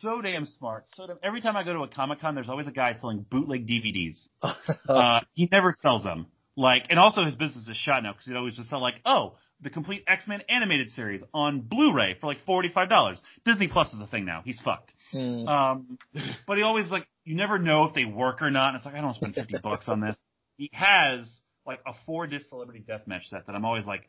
So 0.00 0.20
damn 0.22 0.46
smart. 0.46 0.84
So 0.94 1.06
damn, 1.06 1.18
every 1.22 1.40
time 1.40 1.56
I 1.56 1.64
go 1.64 1.72
to 1.72 1.80
a 1.80 1.88
Comic 1.88 2.20
Con, 2.20 2.34
there's 2.34 2.48
always 2.48 2.66
a 2.66 2.72
guy 2.72 2.94
selling 2.94 3.24
bootleg 3.30 3.66
DVDs. 3.66 4.28
Uh, 4.88 5.20
he 5.34 5.48
never 5.50 5.74
sells 5.82 6.02
them. 6.02 6.26
Like, 6.56 6.84
and 6.90 6.98
also 6.98 7.24
his 7.24 7.36
business 7.36 7.68
is 7.68 7.76
shot 7.76 8.02
now 8.02 8.12
because 8.12 8.26
he'd 8.26 8.36
always 8.36 8.56
just 8.56 8.68
sell 8.70 8.80
like, 8.80 8.96
oh, 9.04 9.36
the 9.60 9.70
complete 9.70 10.04
X-Men 10.06 10.42
animated 10.48 10.92
series 10.92 11.22
on 11.34 11.60
Blu-ray 11.60 12.16
for 12.20 12.26
like 12.26 12.38
forty-five 12.46 12.88
dollars. 12.88 13.18
Disney 13.44 13.68
Plus 13.68 13.92
is 13.92 14.00
a 14.00 14.06
thing 14.06 14.24
now. 14.24 14.42
He's 14.44 14.60
fucked. 14.60 14.92
Hmm. 15.12 15.46
Um, 15.48 15.98
but 16.46 16.56
he 16.56 16.62
always 16.62 16.88
like, 16.88 17.06
you 17.24 17.36
never 17.36 17.58
know 17.58 17.84
if 17.84 17.94
they 17.94 18.04
work 18.04 18.40
or 18.42 18.50
not. 18.50 18.68
And 18.68 18.76
it's 18.76 18.86
like, 18.86 18.94
I 18.94 18.98
don't 18.98 19.06
want 19.06 19.16
to 19.16 19.20
spend 19.32 19.34
50 19.34 19.58
bucks 19.62 19.88
on 19.88 20.00
this. 20.00 20.16
He 20.56 20.70
has 20.72 21.28
like 21.66 21.80
a 21.86 21.92
four 22.06 22.26
disc 22.26 22.48
celebrity 22.48 22.84
deathmatch 22.88 23.28
set 23.28 23.46
that 23.46 23.54
I'm 23.54 23.64
always 23.64 23.86
like, 23.86 24.02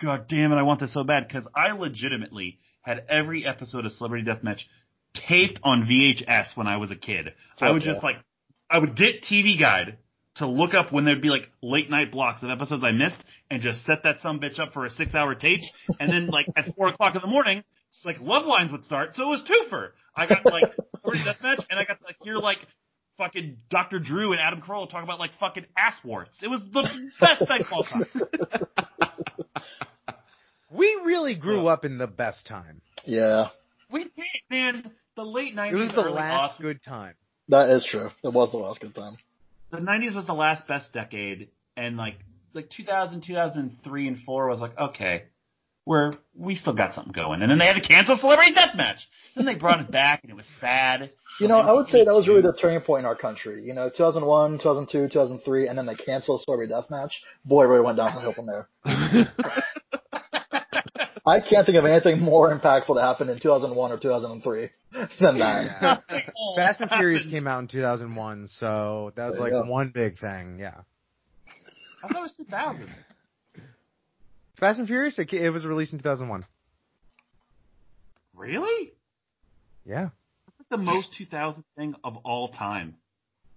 God 0.00 0.28
damn 0.28 0.52
it, 0.52 0.56
I 0.56 0.62
want 0.62 0.80
this 0.80 0.92
so 0.92 1.04
bad. 1.04 1.30
Cause 1.30 1.44
I 1.54 1.72
legitimately 1.72 2.58
had 2.82 3.04
every 3.08 3.44
episode 3.44 3.84
of 3.84 3.92
Celebrity 3.92 4.24
Deathmatch 4.30 4.60
taped 5.28 5.60
on 5.62 5.82
VHS 5.82 6.56
when 6.56 6.66
I 6.66 6.76
was 6.76 6.90
a 6.90 6.96
kid. 6.96 7.32
I 7.60 7.70
would 7.72 7.82
just 7.82 8.02
like, 8.02 8.16
I 8.70 8.78
would 8.78 8.96
get 8.96 9.22
TV 9.22 9.58
Guide 9.58 9.98
to 10.36 10.46
look 10.46 10.74
up 10.74 10.92
when 10.92 11.04
there'd 11.04 11.22
be 11.22 11.28
like 11.28 11.50
late 11.62 11.88
night 11.90 12.12
blocks 12.12 12.42
of 12.42 12.50
episodes 12.50 12.84
I 12.84 12.92
missed 12.92 13.22
and 13.50 13.62
just 13.62 13.84
set 13.84 14.02
that 14.04 14.20
some 14.20 14.38
bitch 14.40 14.58
up 14.58 14.72
for 14.72 14.84
a 14.84 14.90
six 14.90 15.14
hour 15.14 15.34
tape. 15.34 15.60
And 15.98 16.10
then 16.10 16.26
like 16.28 16.46
at 16.56 16.74
four 16.74 16.88
o'clock 16.88 17.14
in 17.14 17.20
the 17.20 17.26
morning, 17.26 17.62
like 18.04 18.20
Love 18.20 18.46
Lines 18.46 18.70
would 18.72 18.84
start. 18.84 19.16
So 19.16 19.22
it 19.22 19.26
was 19.26 19.42
twofer. 19.42 19.90
I 20.14 20.26
got 20.26 20.44
like 20.44 20.72
Celebrity 21.00 21.24
Deathmatch 21.24 21.64
and 21.70 21.80
I 21.80 21.84
got 21.84 21.98
like 22.04 22.16
your 22.24 22.38
like 22.38 22.58
fucking 23.16 23.56
Dr. 23.70 23.98
Drew 23.98 24.32
and 24.32 24.40
Adam 24.40 24.60
Carolla 24.60 24.90
talk 24.90 25.02
about 25.02 25.18
like 25.18 25.30
fucking 25.40 25.64
ass 25.76 25.96
warts. 26.04 26.38
It 26.42 26.48
was 26.48 26.60
the 26.72 26.88
best 27.20 27.40
thing 27.40 27.60
of 27.60 27.66
all 27.72 27.84
time. 27.84 28.04
We 30.70 31.00
really 31.04 31.36
grew 31.36 31.68
up 31.68 31.84
in 31.84 31.96
the 31.96 32.06
best 32.06 32.46
time. 32.46 32.82
Yeah, 33.04 33.48
We 33.90 34.04
did, 34.04 34.12
man. 34.50 34.90
The 35.16 35.24
late 35.24 35.48
It 35.52 35.54
nineties, 35.56 35.80
was 35.80 36.04
the 36.04 36.10
last 36.10 36.58
aughts- 36.58 36.62
good 36.62 36.82
time. 36.82 37.14
that 37.48 37.70
is 37.70 37.84
true. 37.84 38.10
It 38.22 38.32
was 38.32 38.50
the 38.50 38.58
last 38.58 38.80
good 38.80 38.94
time. 38.94 39.16
the 39.70 39.78
90s 39.78 40.14
was 40.14 40.26
the 40.26 40.34
last 40.34 40.66
best 40.68 40.92
decade 40.92 41.48
and 41.76 41.96
like 41.96 42.14
like 42.54 42.70
2000 42.70 43.22
2003 43.26 44.08
and 44.08 44.18
4 44.20 44.48
was 44.48 44.60
like 44.60 44.78
okay 44.78 45.24
we're 45.84 46.14
we 46.34 46.54
still 46.56 46.72
got 46.72 46.94
something 46.94 47.12
going 47.12 47.42
and 47.42 47.50
then 47.50 47.58
they 47.58 47.66
had 47.66 47.74
to 47.80 47.86
cancel 47.86 48.16
celebrity 48.16 48.52
deathmatch 48.54 49.00
then 49.36 49.44
they 49.46 49.54
brought 49.54 49.80
it 49.80 49.90
back 49.90 50.20
and 50.22 50.30
it 50.30 50.36
was 50.36 50.46
sad 50.60 51.10
You 51.38 51.48
know, 51.48 51.58
I 51.58 51.72
would 51.72 51.88
say 51.88 52.02
that 52.04 52.14
was 52.14 52.26
really 52.26 52.40
the 52.40 52.54
turning 52.54 52.80
point 52.80 53.00
in 53.00 53.06
our 53.06 53.14
country. 53.14 53.62
You 53.62 53.74
know, 53.74 53.90
2001, 53.90 54.52
2002, 54.58 55.08
2003, 55.12 55.68
and 55.68 55.76
then 55.76 55.84
they 55.84 55.94
canceled 55.94 56.40
Celebrity 56.42 56.72
Deathmatch. 56.72 57.10
Boy, 57.44 57.64
it 57.64 57.66
really 57.66 57.84
went 57.84 57.98
downhill 57.98 58.32
from 58.32 58.46
there. 58.46 58.68
I 61.26 61.40
can't 61.40 61.66
think 61.66 61.76
of 61.76 61.84
anything 61.84 62.20
more 62.20 62.56
impactful 62.56 62.94
that 62.94 63.02
happened 63.02 63.30
in 63.30 63.40
2001 63.40 63.92
or 63.92 63.98
2003 63.98 64.70
than 65.20 65.38
that. 65.40 66.04
Fast 66.56 66.80
and 66.80 66.90
Furious 66.90 67.26
came 67.26 67.48
out 67.48 67.60
in 67.60 67.68
2001, 67.68 68.46
so 68.46 69.12
that 69.16 69.26
was 69.26 69.36
There 69.36 69.50
like 69.50 69.68
one 69.68 69.90
big 69.92 70.18
thing. 70.18 70.58
Yeah. 70.60 70.82
I 72.04 72.08
thought 72.08 72.18
it 72.18 72.22
was 72.22 72.34
2000 72.36 72.88
Fast 74.60 74.78
and 74.78 74.88
Furious, 74.88 75.18
it, 75.18 75.32
it 75.32 75.50
was 75.50 75.66
released 75.66 75.92
in 75.92 75.98
2001. 75.98 76.46
really 78.34 78.92
Yeah. 79.84 80.10
That's 80.46 80.70
the 80.70 80.78
most 80.78 81.12
2000 81.18 81.64
thing 81.76 81.94
of 82.04 82.18
all 82.18 82.48
time 82.48 82.94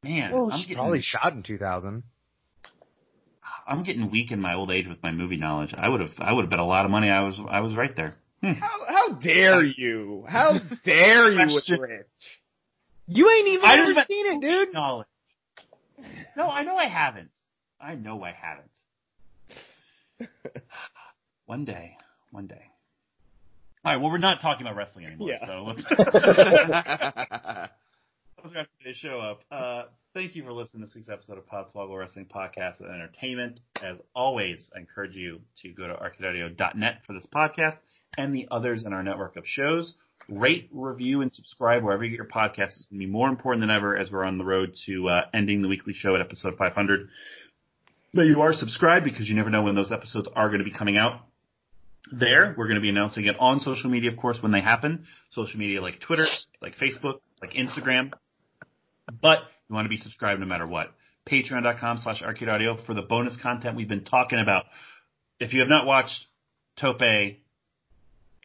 man 0.04 0.32
Well, 0.34 0.50
I'm 0.52 0.62
getting 0.62 0.78
probably 0.78 1.02
shot 1.02 1.34
in 1.34 1.44
2000. 1.44 2.04
I'm 3.70 3.84
getting 3.84 4.10
weak 4.10 4.32
in 4.32 4.41
my 4.41 4.56
old 4.56 4.72
age 4.72 4.88
with 4.88 5.02
my 5.04 5.12
movie 5.12 5.38
knowledge 5.38 5.74
I 5.78 5.88
would 5.88 6.02
have 6.02 6.14
I 6.20 6.34
would 6.34 6.44
have 6.44 6.50
bet 6.50 6.60
a 6.60 6.66
lot 6.66 6.86
of 6.86 6.91
money 6.91 7.10
I 7.10 7.22
was 7.22 7.40
I 7.50 7.62
was 7.62 7.76
right 7.76 7.96
there 7.96 8.16
Hmm. 8.41 8.54
How, 8.54 8.80
how 8.88 9.14
dare 9.14 9.64
you? 9.64 10.26
How 10.28 10.58
dare 10.86 11.32
you 11.32 11.54
with 11.54 11.70
Rich? 11.70 12.08
You 13.08 13.30
ain't 13.30 13.48
even 13.50 13.66
I 13.66 13.76
ever 13.76 14.06
seen 14.08 14.28
it, 14.28 14.41
dude. 14.41 14.74
knowledge. 14.74 15.08
No, 16.38 16.48
I 16.48 16.64
know 16.64 16.78
I 16.78 16.88
haven't. 16.88 17.32
I 17.82 17.96
know 17.96 18.24
I 18.24 18.32
haven't. 18.32 18.72
one 21.46 21.66
day, 21.66 21.98
one 22.32 22.48
day. 22.48 22.62
All 23.84 23.91
right. 23.91 24.02
Well, 24.02 24.12
we're 24.12 24.20
not 24.20 24.41
talking 24.41 24.66
about 24.66 24.78
wrestling 24.78 25.06
anymore. 25.06 25.32
Yeah. 25.32 25.46
So 25.46 25.74
let's 28.44 28.70
today's 28.80 28.95
show 28.95 29.20
up. 29.20 29.41
Uh, 29.52 29.84
thank 30.14 30.36
you 30.36 30.44
for 30.44 30.53
listening 30.53 30.82
to 30.82 30.88
this 30.88 30.95
week's 30.95 31.10
episode 31.10 31.38
of 31.38 31.45
Podswoggle 31.48 31.98
Wrestling 31.98 32.26
Podcast 32.34 32.80
and 32.80 32.90
Entertainment. 32.90 33.60
As 33.82 33.98
always, 34.16 34.70
I 34.76 34.80
encourage 34.80 35.16
you 35.16 35.41
to 35.61 35.70
go 35.70 35.88
to 35.88 35.94
arcadeaudio.net 35.94 37.02
for 37.06 37.14
this 37.14 37.28
podcast 37.34 37.78
and 38.18 38.34
the 38.34 38.48
others 38.52 38.84
in 38.86 38.94
our 38.94 39.03
network 39.03 39.36
of 39.36 39.45
shows. 39.45 39.94
Rate, 40.30 40.70
review, 40.72 41.22
and 41.22 41.34
subscribe 41.34 41.84
wherever 41.84 42.03
you 42.03 42.11
get 42.11 42.18
your 42.18 42.28
podcasts. 42.28 42.78
It's 42.78 42.86
going 42.90 42.99
to 43.02 43.06
be 43.06 43.11
more 43.11 43.30
important 43.30 43.61
than 43.61 43.72
ever 43.72 43.98
as 43.98 44.11
we're 44.11 44.24
on 44.24 44.38
the 44.38 44.45
road 44.45 44.76
to 44.86 45.10
uh, 45.10 45.22
ending 45.34 45.61
the 45.61 45.68
weekly 45.68 45.94
show 45.94 46.16
at 46.16 46.22
episode 46.22 46.56
500. 46.57 47.10
But 48.14 48.22
you 48.24 48.41
are 48.41 48.53
subscribed 48.53 49.06
because 49.06 49.28
you 49.28 49.36
never 49.36 49.49
know 49.49 49.64
when 49.64 49.76
those 49.76 49.91
episodes 49.91 50.28
are 50.36 50.48
going 50.48 50.60
to 50.60 50.66
be 50.66 50.74
coming 50.74 50.98
out. 50.98 51.22
There, 52.11 52.56
we're 52.57 52.68
going 52.68 52.76
to 52.76 52.82
be 52.82 52.90
announcing 52.90 53.26
it 53.26 53.36
on 53.40 53.60
social 53.60 53.90
media, 53.90 54.11
of 54.11 54.18
course, 54.18 54.38
when 54.41 54.52
they 54.52 54.61
happen. 54.61 55.06
Social 55.32 55.60
media 55.60 55.82
like 55.82 55.99
Twitter, 55.99 56.26
like 56.61 56.76
Facebook, 56.78 57.20
like 57.41 57.53
Instagram. 57.53 58.11
But 59.22 59.40
you 59.68 59.76
want 59.76 59.86
to 59.86 59.90
be 59.90 59.98
subscribed 59.98 60.40
no 60.40 60.48
matter 60.48 60.65
what. 60.65 60.94
Patreon.com 61.30 61.99
slash 61.99 62.22
arcade 62.22 62.49
audio 62.49 62.77
for 62.86 62.94
the 62.94 63.02
bonus 63.02 63.38
content 63.41 63.76
we've 63.76 63.88
been 63.88 64.06
talking 64.06 64.40
about. 64.40 64.65
If 65.40 65.53
you 65.53 65.60
have 65.60 65.69
not 65.69 65.86
watched 65.86 66.26
Tope 66.80 67.02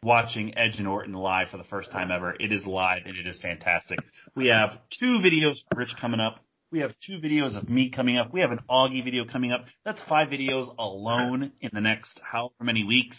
watching 0.03 0.57
Edge 0.57 0.77
and 0.77 0.87
Orton 0.87 1.13
live 1.13 1.49
for 1.49 1.57
the 1.57 1.63
first 1.63 1.91
time 1.91 2.11
ever, 2.11 2.35
it 2.39 2.51
is 2.51 2.65
live 2.65 3.03
and 3.05 3.17
it 3.17 3.25
is 3.27 3.39
fantastic. 3.41 3.99
We 4.35 4.47
have 4.47 4.77
two 4.99 5.19
videos 5.23 5.57
Rich 5.75 5.95
coming 5.99 6.19
up. 6.19 6.39
We 6.71 6.79
have 6.79 6.93
two 7.05 7.19
videos 7.19 7.55
of 7.57 7.69
me 7.69 7.89
coming 7.89 8.17
up. 8.17 8.33
We 8.33 8.41
have 8.41 8.51
an 8.51 8.59
Augie 8.69 9.03
video 9.03 9.25
coming 9.25 9.51
up. 9.51 9.65
That's 9.83 10.03
five 10.03 10.29
videos 10.29 10.73
alone 10.77 11.53
in 11.61 11.69
the 11.73 11.81
next 11.81 12.19
however 12.21 12.53
many 12.61 12.83
weeks. 12.83 13.17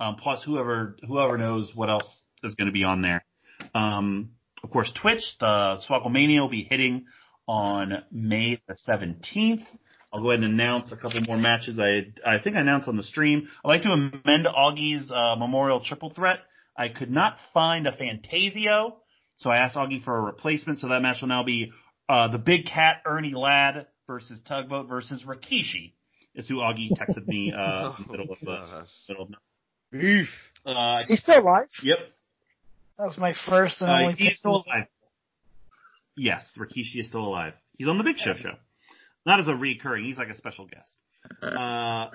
Um, 0.00 0.16
plus 0.22 0.42
whoever 0.44 0.96
whoever 1.06 1.38
knows 1.38 1.72
what 1.74 1.90
else 1.90 2.22
is 2.42 2.54
going 2.54 2.66
to 2.66 2.72
be 2.72 2.84
on 2.84 3.02
there. 3.02 3.24
Um, 3.74 4.30
of 4.62 4.70
course, 4.70 4.92
Twitch, 5.00 5.22
the 5.40 5.78
Swogglemania 5.88 6.40
will 6.40 6.48
be 6.48 6.64
hitting 6.68 7.06
on 7.46 7.92
May 8.12 8.60
the 8.68 8.76
17th. 8.88 9.64
I'll 10.12 10.22
go 10.22 10.30
ahead 10.30 10.42
and 10.42 10.52
announce 10.54 10.90
a 10.92 10.96
couple 10.96 11.20
more 11.22 11.36
matches. 11.36 11.78
I 11.78 12.06
I 12.26 12.38
think 12.38 12.56
I 12.56 12.60
announced 12.60 12.88
on 12.88 12.96
the 12.96 13.02
stream. 13.02 13.48
I'd 13.64 13.68
like 13.68 13.82
to 13.82 13.90
amend 13.90 14.46
Augie's 14.46 15.10
uh, 15.10 15.36
Memorial 15.36 15.80
Triple 15.84 16.10
Threat. 16.10 16.38
I 16.76 16.88
could 16.88 17.10
not 17.10 17.36
find 17.52 17.86
a 17.86 17.92
Fantasio, 17.92 18.96
so 19.36 19.50
I 19.50 19.58
asked 19.58 19.76
Augie 19.76 20.02
for 20.02 20.16
a 20.16 20.20
replacement. 20.20 20.78
So 20.78 20.88
that 20.88 21.02
match 21.02 21.20
will 21.20 21.28
now 21.28 21.44
be 21.44 21.72
uh, 22.08 22.28
the 22.28 22.38
Big 22.38 22.66
Cat 22.66 23.02
Ernie 23.04 23.34
Ladd 23.34 23.86
versus 24.06 24.40
Tugboat 24.46 24.88
versus 24.88 25.24
Rikishi. 25.24 25.92
Is 26.34 26.48
who 26.48 26.56
Augie 26.56 26.90
texted 26.92 27.26
me 27.26 27.52
uh, 27.52 27.92
in 27.98 28.04
the 28.06 28.12
middle 28.12 28.32
of 28.32 28.38
the 28.40 28.78
middle 29.08 29.24
of 29.24 29.30
Beef. 29.92 30.28
uh, 30.64 30.98
Is 31.02 31.08
he 31.08 31.16
still 31.16 31.38
alive? 31.38 31.66
Yep. 31.82 31.98
That 32.98 33.04
was 33.04 33.18
my 33.18 33.32
first 33.48 33.80
and 33.80 33.90
Uh, 33.90 33.94
only. 34.02 34.14
he's 34.14 34.38
still 34.38 34.64
alive. 34.66 34.86
Yes, 36.16 36.52
Rikishi 36.58 36.96
is 37.00 37.06
still 37.06 37.24
alive. 37.24 37.54
He's 37.72 37.86
on 37.86 37.96
the 37.98 38.04
Big 38.04 38.18
Show 38.18 38.34
show. 38.34 38.56
Not 39.24 39.40
as 39.40 39.46
a 39.48 39.54
recurring, 39.54 40.04
he's 40.04 40.18
like 40.18 40.28
a 40.30 40.34
special 40.36 40.66
guest. 40.66 40.96
Uh, 41.42 42.08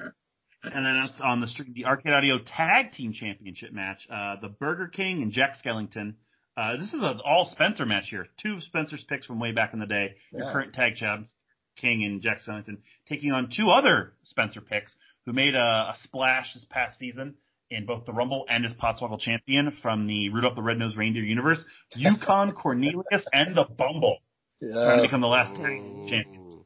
and 0.64 0.85
then 0.85 0.95
it's 1.05 1.19
on 1.22 1.39
the 1.41 1.47
stream, 1.47 1.73
the 1.73 1.85
Arcade 1.85 2.14
Audio 2.14 2.39
Tag 2.39 2.91
Team 2.93 3.14
Championship 3.14 3.72
match. 3.72 4.07
Uh, 4.10 4.35
the 4.41 4.49
Burger 4.49 4.88
King 4.88 5.22
and 5.22 5.31
Jack 5.31 5.57
Skellington. 5.64 6.15
Uh, 6.57 6.77
this 6.77 6.93
is 6.93 7.01
an 7.01 7.19
all 7.23 7.45
Spencer 7.51 7.85
match 7.85 8.10
here. 8.10 8.27
Two 8.41 8.55
of 8.55 8.64
Spencer's 8.64 9.03
picks 9.05 9.26
from 9.26 9.39
way 9.39 9.51
back 9.51 9.73
in 9.73 9.80
the 9.80 9.85
day. 9.85 10.15
Your 10.31 10.51
current 10.51 10.73
tag 10.73 10.95
champs, 10.95 11.31
King 11.77 12.03
and 12.03 12.22
Jack 12.22 12.39
Skellington, 12.41 12.77
taking 13.07 13.31
on 13.31 13.49
two 13.55 13.69
other 13.69 14.14
Spencer 14.23 14.61
picks 14.61 14.93
who 15.26 15.34
made 15.34 15.55
a, 15.55 15.60
a 15.93 15.95
splash 16.03 16.53
this 16.53 16.65
past 16.69 16.99
season 16.99 17.35
in 17.73 17.85
both 17.85 18.05
the 18.05 18.13
Rumble 18.13 18.45
and 18.49 18.65
as 18.65 18.73
Podswoggle 18.73 19.19
champion 19.19 19.71
from 19.81 20.07
the 20.07 20.29
Rudolph 20.29 20.55
the 20.55 20.61
Red-Nosed 20.61 20.97
Reindeer 20.97 21.23
universe, 21.23 21.63
Yukon 21.95 22.53
Cornelius 22.53 23.25
and 23.31 23.55
the 23.55 23.65
Bumble 23.65 24.17
trying 24.61 24.97
to 24.97 25.03
become 25.03 25.21
the 25.21 25.27
last 25.27 25.55
tag 25.55 25.81
champions. 26.07 26.57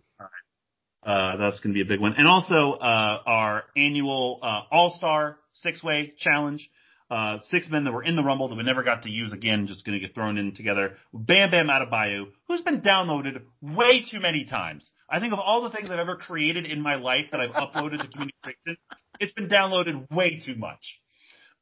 Uh, 1.06 1.38
that's 1.38 1.62
going 1.62 1.74
to 1.74 1.78
be 1.78 1.82
a 1.82 1.86
big 1.86 2.02
one. 2.02 2.16
And 2.18 2.28
also, 2.28 2.74
uh, 2.74 3.22
our 3.26 3.64
annual, 3.78 4.40
uh, 4.44 4.62
All-Star 4.72 5.38
six-way 5.54 6.14
challenge. 6.18 6.70
Uh, 7.10 7.38
six 7.50 7.70
men 7.70 7.86
that 7.86 7.94
were 7.94 8.04
in 8.04 8.18
the 8.18 8.24
Rumble 8.24 8.50
that 8.50 8.56
we 8.56 8.64
never 8.64 8.84
got 8.84 9.04
to 9.04 9.10
use 9.10 9.32
again, 9.32 9.68
just 9.68 9.86
going 9.86 9.98
to 9.98 10.06
get 10.06 10.14
thrown 10.14 10.38
in 10.38 10.54
together. 10.54 10.98
Bam 11.14 11.52
Bam 11.52 11.70
out 11.70 11.82
of 11.82 11.90
Bayou, 11.90 12.26
who's 12.50 12.60
been 12.60 12.82
downloaded 12.82 13.44
way 13.62 14.04
too 14.12 14.20
many 14.20 14.44
times. 14.44 14.86
I 15.10 15.22
think 15.22 15.32
of 15.32 15.40
all 15.40 15.62
the 15.62 15.70
things 15.70 15.90
I've 15.90 16.00
ever 16.00 16.18
created 16.18 16.66
in 16.66 16.82
my 16.82 16.96
life 16.96 17.28
that 17.32 17.40
I've 17.40 17.52
uploaded 17.52 18.02
to 18.02 18.10
Community 18.10 18.36
Fiction, 18.44 18.76
it's 19.20 19.34
been 19.34 19.50
downloaded 19.50 20.10
way 20.12 20.42
too 20.46 20.56
much. 20.56 21.00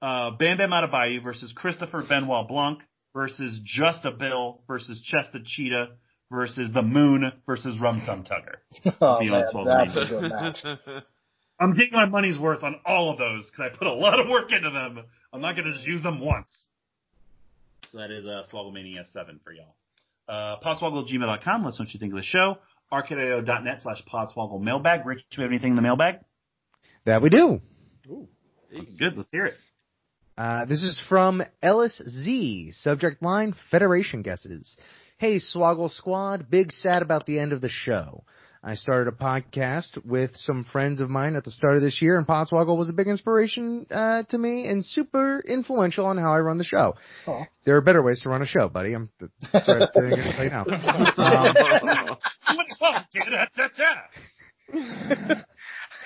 Uh, 0.01 0.31
Bam 0.31 0.57
Bam 0.57 0.73
out 0.73 0.83
of 0.83 0.91
Bayou 0.91 1.21
versus 1.21 1.51
Christopher 1.55 2.03
Benoit 2.07 2.47
Blanc 2.47 2.79
versus 3.13 3.59
Just 3.63 4.05
a 4.05 4.11
Bill 4.11 4.61
versus 4.67 5.01
Chested 5.01 5.45
Cheetah 5.45 5.87
versus 6.31 6.71
The 6.73 6.81
Moon 6.81 7.31
versus 7.45 7.79
Rum 7.79 8.03
Tum 8.05 8.23
Tugger. 8.23 8.93
Oh 9.01 9.19
man, 9.19 9.31
that's 9.65 9.95
a 9.95 10.05
good 10.09 10.29
match. 10.29 10.57
I'm 11.59 11.73
getting 11.73 11.93
my 11.93 12.05
money's 12.05 12.37
worth 12.37 12.63
on 12.63 12.75
all 12.85 13.11
of 13.11 13.17
those 13.17 13.45
because 13.45 13.71
I 13.73 13.77
put 13.77 13.87
a 13.87 13.93
lot 13.93 14.19
of 14.19 14.27
work 14.29 14.51
into 14.51 14.69
them. 14.69 14.99
I'm 15.31 15.41
not 15.41 15.55
going 15.55 15.65
to 15.67 15.73
just 15.73 15.85
use 15.87 16.03
them 16.03 16.19
once. 16.19 16.53
So 17.89 17.99
that 17.99 18.11
is 18.11 18.27
uh, 18.27 18.43
Swogglemania 18.51 19.09
7 19.13 19.39
for 19.43 19.53
y'all. 19.53 19.75
Uh, 20.27 20.57
podswoggle@gmail.com. 20.59 21.63
Let 21.63 21.73
us 21.73 21.79
know 21.79 21.85
what 21.85 21.93
you 21.93 21.99
think 21.99 22.11
of 22.11 22.17
the 22.17 22.23
show. 22.23 22.57
arcadeaudio.net 22.91 23.81
slash 23.81 24.01
podswoggle 24.11 24.59
mailbag. 24.61 25.05
Rich, 25.05 25.19
do 25.31 25.37
we 25.37 25.43
have 25.43 25.51
anything 25.51 25.71
in 25.71 25.75
the 25.77 25.81
mailbag? 25.81 26.15
That 27.05 27.21
we 27.21 27.29
do. 27.29 27.61
Ooh, 28.09 28.27
Good, 28.97 29.15
let's 29.15 29.29
hear 29.31 29.45
it. 29.45 29.53
Uh, 30.37 30.65
this 30.65 30.83
is 30.83 30.99
from 31.07 31.43
Ellis 31.61 32.01
Z. 32.07 32.71
Subject 32.71 33.21
line: 33.21 33.55
Federation 33.71 34.21
guesses. 34.21 34.75
Hey, 35.17 35.37
Swoggle 35.37 35.89
Squad. 35.89 36.49
Big 36.49 36.71
sad 36.71 37.01
about 37.01 37.25
the 37.25 37.39
end 37.39 37.53
of 37.53 37.61
the 37.61 37.69
show. 37.69 38.23
I 38.67 38.73
started 38.73 39.13
a 39.13 39.15
podcast 39.15 40.03
with 40.03 40.31
some 40.33 40.63
friends 40.63 40.99
of 40.99 41.07
mine 41.07 41.35
at 41.35 41.43
the 41.43 41.51
start 41.51 41.75
of 41.75 41.83
this 41.83 42.01
year, 42.01 42.17
and 42.17 42.25
Podswoggle 42.25 42.75
was 42.75 42.89
a 42.89 42.93
big 42.93 43.07
inspiration 43.07 43.85
uh, 43.91 44.23
to 44.23 44.37
me 44.39 44.67
and 44.67 44.83
super 44.83 45.39
influential 45.47 46.07
on 46.07 46.17
how 46.17 46.33
I 46.33 46.39
run 46.39 46.57
the 46.57 46.63
show. 46.63 46.95
Aw. 47.27 47.43
There 47.65 47.75
are 47.75 47.81
better 47.81 48.01
ways 48.01 48.21
to 48.21 48.29
run 48.29 48.41
a 48.41 48.47
show, 48.47 48.67
buddy. 48.67 48.95
I'm 48.95 49.11
sorry, 49.51 49.83
I'm 49.83 50.09
going 50.09 50.15
to 50.15 50.33
say 50.33 50.49
now. 50.49 50.65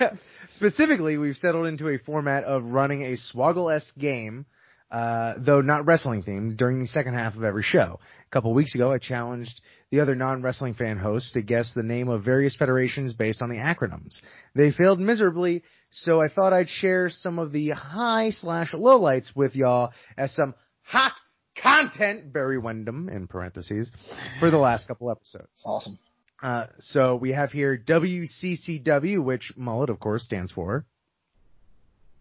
Um, 0.00 0.18
Specifically, 0.56 1.16
we've 1.16 1.36
settled 1.36 1.66
into 1.66 1.88
a 1.88 1.98
format 1.98 2.44
of 2.44 2.64
running 2.64 3.02
a 3.02 3.16
Swoggle-esque 3.16 3.96
game, 3.96 4.46
uh, 4.90 5.34
though 5.38 5.60
not 5.60 5.86
wrestling 5.86 6.22
themed, 6.22 6.56
during 6.56 6.80
the 6.80 6.88
second 6.88 7.14
half 7.14 7.36
of 7.36 7.44
every 7.44 7.62
show. 7.62 8.00
A 8.26 8.30
couple 8.30 8.52
weeks 8.52 8.74
ago, 8.74 8.92
I 8.92 8.98
challenged 8.98 9.60
the 9.90 10.00
other 10.00 10.14
non-wrestling 10.14 10.74
fan 10.74 10.98
hosts 10.98 11.32
to 11.32 11.42
guess 11.42 11.70
the 11.74 11.82
name 11.82 12.08
of 12.08 12.24
various 12.24 12.56
federations 12.56 13.12
based 13.12 13.42
on 13.42 13.48
the 13.48 13.56
acronyms. 13.56 14.20
They 14.54 14.72
failed 14.72 14.98
miserably, 14.98 15.62
so 15.90 16.20
I 16.20 16.28
thought 16.28 16.52
I'd 16.52 16.68
share 16.68 17.10
some 17.10 17.38
of 17.38 17.52
the 17.52 17.70
high 17.70 18.30
slash 18.30 18.72
lowlights 18.72 19.34
with 19.34 19.54
y'all 19.54 19.92
as 20.16 20.32
some 20.34 20.54
hot 20.82 21.12
content, 21.60 22.32
Barry 22.32 22.58
Windham 22.58 23.08
in 23.08 23.26
parentheses, 23.26 23.90
for 24.38 24.50
the 24.50 24.58
last 24.58 24.88
couple 24.88 25.10
episodes. 25.10 25.48
Awesome. 25.64 25.98
Uh, 26.42 26.66
so 26.80 27.16
we 27.16 27.32
have 27.32 27.50
here 27.52 27.76
WCCW, 27.76 29.22
which 29.22 29.52
Mullet, 29.56 29.90
of 29.90 30.00
course, 30.00 30.24
stands 30.24 30.50
for. 30.52 30.84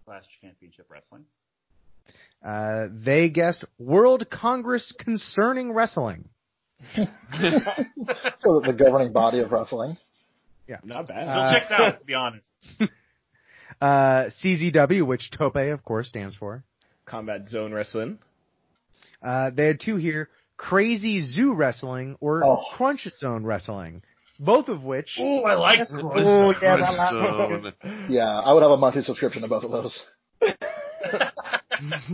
Clash 0.06 0.24
Championship 0.42 0.88
Wrestling. 0.90 1.24
Uh, 2.46 2.88
they 2.92 3.30
guessed 3.30 3.66
World 3.78 4.30
Congress 4.30 4.94
Concerning 5.00 5.72
Wrestling. 5.74 6.30
So 8.42 8.62
the 8.66 8.74
governing 8.78 9.12
body 9.12 9.40
of 9.40 9.52
wrestling. 9.52 9.98
Yeah. 10.68 10.78
Not 10.84 11.08
bad. 11.08 11.24
Still 11.24 11.40
Uh, 11.40 11.52
checks 11.54 11.72
out, 11.72 12.00
to 12.00 12.06
be 12.06 12.14
honest. 12.14 12.46
Uh, 13.82 14.30
CZW, 14.44 15.06
which 15.08 15.32
Tope, 15.32 15.56
of 15.56 15.84
course, 15.86 16.10
stands 16.10 16.36
for. 16.36 16.66
Combat 17.06 17.48
Zone 17.48 17.72
Wrestling. 17.74 18.20
Uh, 19.24 19.52
they 19.52 19.68
had 19.68 19.80
two 19.80 19.96
here, 19.96 20.28
Crazy 20.58 21.22
Zoo 21.22 21.54
Wrestling 21.54 22.18
or 22.20 22.44
Oh. 22.44 22.62
Crunch 22.76 23.08
Zone 23.20 23.46
Wrestling. 23.46 24.02
Both 24.40 24.70
of 24.70 24.84
which, 24.84 25.18
Oh, 25.20 25.42
I 25.44 25.56
like 25.56 25.80
oh 25.92 26.54
yeah, 26.62 26.78
that 26.78 26.94
last 26.94 27.12
Zone. 27.12 27.74
Yeah, 28.08 28.40
I 28.40 28.54
would 28.54 28.64
have 28.64 28.72
a 28.72 28.78
monthly 28.78 29.02
subscription 29.02 29.42
to 29.42 29.48
both 29.50 29.64
of 29.66 29.72
those. 29.72 30.04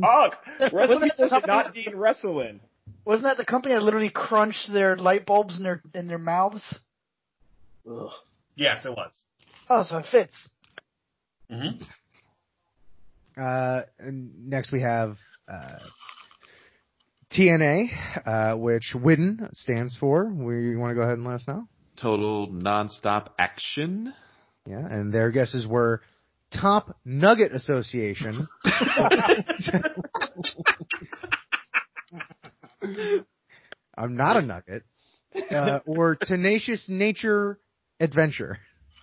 Oh, 0.04 0.30
wrestling 0.60 0.74
Wasn't 0.74 1.04
it 1.06 1.14
should 1.18 1.30
something- 1.30 1.48
not 1.48 1.74
be 1.74 1.88
wrestling. 1.94 2.60
Wasn't 3.04 3.24
that 3.24 3.38
the 3.38 3.46
company 3.46 3.74
that 3.74 3.82
literally 3.82 4.12
crunched 4.12 4.72
their 4.72 4.96
light 4.96 5.26
bulbs 5.26 5.58
in 5.58 5.64
their 5.64 5.82
in 5.96 6.08
their 6.08 6.20
mouths? 6.20 6.78
Ugh. 7.90 8.12
Yes, 8.56 8.86
it 8.86 8.92
was. 8.92 9.24
Oh, 9.70 9.84
so 9.84 9.98
it 9.98 10.06
fits. 10.12 10.36
hmm 11.50 11.82
Uh, 13.42 13.82
and 14.00 14.48
next 14.50 14.72
we 14.72 14.82
have 14.82 15.18
uh, 15.52 15.80
TNA, 17.32 17.88
uh, 18.26 18.58
which 18.58 18.94
Widden 18.96 19.54
stands 19.56 19.96
for. 19.96 20.26
We 20.32 20.76
want 20.78 20.92
to 20.92 20.96
go 20.96 21.02
ahead 21.02 21.18
and 21.18 21.26
let 21.26 21.36
us 21.36 21.48
know. 21.48 21.68
Total 21.98 22.48
nonstop 22.48 23.30
action. 23.40 24.14
Yeah, 24.68 24.86
and 24.90 25.14
their 25.14 25.32
guesses 25.32 25.66
were 25.68 26.02
Top 26.52 26.98
Nugget 27.06 27.52
Association. 27.54 28.48
I'm 33.98 34.16
not 34.16 34.38
a 34.38 34.42
nugget. 34.42 34.84
Uh, 35.52 35.80
or 35.86 36.16
Tenacious 36.16 36.88
Nature 36.90 37.60
Adventure, 38.00 38.58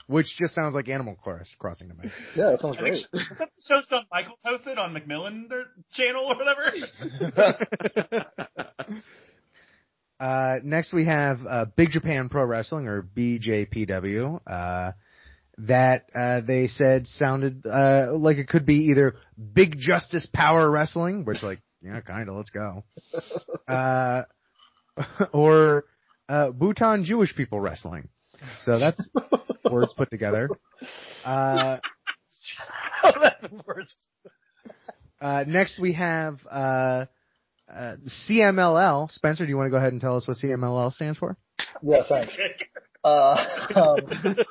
which 0.06 0.26
just 0.38 0.54
sounds 0.54 0.74
like 0.74 0.88
Animal 0.88 1.14
Cross- 1.22 1.54
Crossing 1.58 1.88
to 1.88 1.94
me. 1.94 2.10
Yeah, 2.34 2.50
that 2.50 2.60
sounds 2.60 2.76
great. 2.76 3.06
so. 3.58 3.74
Some 3.84 4.04
Michael 4.10 4.38
posted 4.44 4.78
on 4.78 4.92
Macmillan 4.92 5.48
their 5.48 5.64
channel 5.92 6.24
or 6.24 6.36
whatever. 6.36 6.72
Uh, 10.22 10.60
next 10.62 10.92
we 10.92 11.04
have 11.04 11.40
uh, 11.48 11.64
Big 11.76 11.90
Japan 11.90 12.28
Pro 12.28 12.44
Wrestling 12.44 12.86
or 12.86 13.02
BJPW. 13.02 14.40
Uh, 14.46 14.92
that 15.58 16.06
uh, 16.14 16.40
they 16.46 16.68
said 16.68 17.08
sounded 17.08 17.66
uh, 17.66 18.06
like 18.12 18.36
it 18.36 18.46
could 18.46 18.64
be 18.64 18.86
either 18.90 19.16
Big 19.52 19.76
Justice 19.78 20.28
Power 20.32 20.70
Wrestling, 20.70 21.24
which 21.24 21.42
like 21.42 21.60
yeah, 21.82 22.00
kind 22.02 22.28
of 22.28 22.36
let's 22.36 22.50
go, 22.50 22.84
uh, 23.68 24.22
or 25.32 25.86
uh, 26.28 26.50
Bhutan 26.50 27.04
Jewish 27.04 27.34
People 27.34 27.58
Wrestling. 27.58 28.08
So 28.64 28.78
that's 28.78 29.04
words 29.68 29.92
put 29.96 30.08
together. 30.08 30.48
Uh, 31.24 31.78
uh, 35.20 35.44
next 35.48 35.80
we 35.80 35.94
have 35.94 36.38
uh, 37.74 37.96
CMLL. 38.28 39.10
Spencer, 39.10 39.44
do 39.44 39.50
you 39.50 39.56
want 39.56 39.66
to 39.66 39.70
go 39.70 39.76
ahead 39.76 39.92
and 39.92 40.00
tell 40.00 40.16
us 40.16 40.26
what 40.28 40.36
CMLL 40.36 40.92
stands 40.92 41.18
for? 41.18 41.36
Yeah, 41.82 42.02
thanks. 42.08 42.36
Uh, 43.04 43.34
um, 43.74 43.96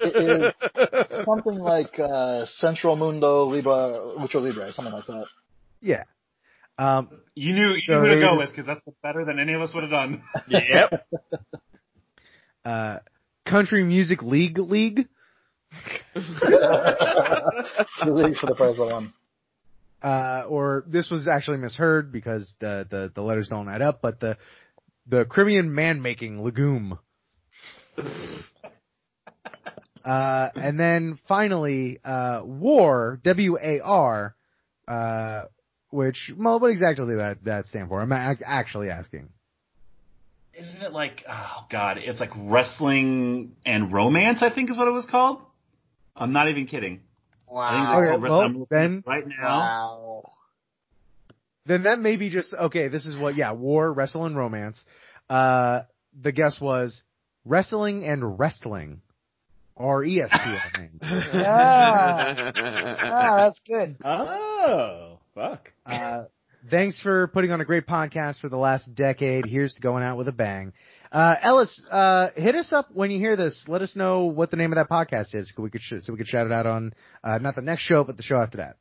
it 0.01 0.53
is 0.61 1.25
something 1.25 1.57
like 1.57 1.97
uh, 1.97 2.45
Central 2.45 2.97
Mundo 2.97 3.45
Libra, 3.45 4.13
Lucha 4.19 4.41
Libre, 4.41 4.73
something 4.73 4.93
like 4.93 5.05
that. 5.05 5.25
Yeah. 5.79 6.03
Um, 6.77 7.09
you 7.33 7.53
knew 7.53 7.69
you 7.69 7.81
So 7.87 8.01
knew 8.01 8.15
to 8.15 8.19
go 8.19 8.35
with 8.35 8.49
because 8.51 8.65
that's 8.65 8.81
better 9.01 9.23
than 9.23 9.39
any 9.39 9.53
of 9.53 9.61
us 9.61 9.73
would 9.73 9.83
have 9.83 9.91
done. 9.91 10.23
Yep. 10.49 11.07
uh, 12.65 12.97
Country 13.45 13.85
Music 13.85 14.21
League 14.21 14.57
League. 14.57 15.07
Two 16.13 16.21
leagues 18.11 18.39
for 18.39 18.47
the 18.47 18.55
price 18.57 18.77
of 18.77 18.87
one. 18.89 19.13
Uh, 20.01 20.43
or 20.47 20.83
this 20.87 21.09
was 21.11 21.27
actually 21.27 21.57
misheard 21.57 22.11
because 22.11 22.53
the, 22.59 22.87
the, 22.89 23.11
the 23.13 23.21
letters 23.21 23.49
don't 23.49 23.69
add 23.69 23.81
up, 23.81 24.01
but 24.01 24.19
the, 24.19 24.35
the 25.07 25.25
Crimean 25.25 25.73
man 25.73 26.01
making 26.01 26.43
legume. 26.43 26.97
Uh, 30.03 30.49
and 30.55 30.79
then 30.79 31.19
finally, 31.27 31.99
uh, 32.03 32.41
War, 32.43 33.19
W-A-R, 33.23 34.35
uh, 34.87 35.41
which, 35.91 36.31
well, 36.37 36.59
what 36.59 36.71
exactly 36.71 37.05
did 37.05 37.19
that, 37.19 37.43
that 37.43 37.65
stand 37.67 37.89
for? 37.89 38.01
I'm 38.01 38.11
ac- 38.11 38.43
actually 38.45 38.89
asking. 38.89 39.29
Isn't 40.53 40.81
it 40.81 40.91
like 40.91 41.23
oh 41.29 41.65
god, 41.71 41.97
it's 41.97 42.19
like 42.19 42.31
wrestling 42.35 43.55
and 43.65 43.91
romance, 43.91 44.39
I 44.41 44.53
think 44.53 44.69
is 44.69 44.77
what 44.77 44.87
it 44.87 44.91
was 44.91 45.05
called. 45.05 45.39
I'm 46.15 46.33
not 46.33 46.49
even 46.49 46.67
kidding. 46.67 47.01
I 47.57 47.71
think 47.95 48.07
Okay, 48.09 48.09
called 48.11 48.21
well. 48.23 48.41
I'm 48.41 48.65
then- 48.69 49.03
right 49.05 49.23
now. 49.27 49.59
Wow. 49.59 50.31
Then 51.65 51.83
that 51.83 51.99
may 51.99 52.15
be 52.15 52.29
just, 52.29 52.53
okay, 52.53 52.87
this 52.87 53.05
is 53.05 53.15
what, 53.17 53.35
yeah, 53.35 53.51
War, 53.51 53.93
Wrestle, 53.93 54.25
and 54.25 54.35
Romance. 54.35 54.83
Uh, 55.29 55.81
the 56.19 56.31
guess 56.31 56.59
was 56.59 57.03
Wrestling 57.45 58.03
and 58.03 58.39
Wrestling. 58.39 59.01
R-E-S-T, 59.77 60.35
I 60.35 60.69
think. 60.75 60.91
Yeah. 61.33 62.51
ah, 63.03 63.35
that's 63.37 63.59
good. 63.67 63.95
Oh, 64.03 65.19
fuck. 65.33 65.69
Uh, 65.85 66.25
thanks 66.69 67.01
for 67.01 67.27
putting 67.27 67.51
on 67.51 67.61
a 67.61 67.65
great 67.65 67.87
podcast 67.87 68.39
for 68.39 68.49
the 68.49 68.57
last 68.57 68.93
decade. 68.93 69.45
Here's 69.45 69.73
to 69.75 69.81
going 69.81 70.03
out 70.03 70.17
with 70.17 70.27
a 70.27 70.31
bang. 70.33 70.73
Uh, 71.11 71.35
Ellis, 71.41 71.83
uh, 71.91 72.29
hit 72.35 72.55
us 72.55 72.71
up 72.71 72.89
when 72.93 73.11
you 73.11 73.19
hear 73.19 73.35
this. 73.35 73.65
Let 73.67 73.81
us 73.81 73.95
know 73.95 74.25
what 74.25 74.49
the 74.49 74.57
name 74.57 74.71
of 74.71 74.77
that 74.77 74.89
podcast 74.89 75.35
is. 75.35 75.51
So 75.55 75.61
we 75.61 75.69
could, 75.69 75.81
so 75.81 76.13
we 76.13 76.17
could 76.17 76.27
shout 76.27 76.45
it 76.45 76.53
out 76.53 76.65
on, 76.65 76.93
uh, 77.23 77.37
not 77.39 77.55
the 77.55 77.61
next 77.61 77.83
show, 77.83 78.03
but 78.03 78.15
the 78.15 78.23
show 78.23 78.37
after 78.37 78.57
that. 78.57 78.77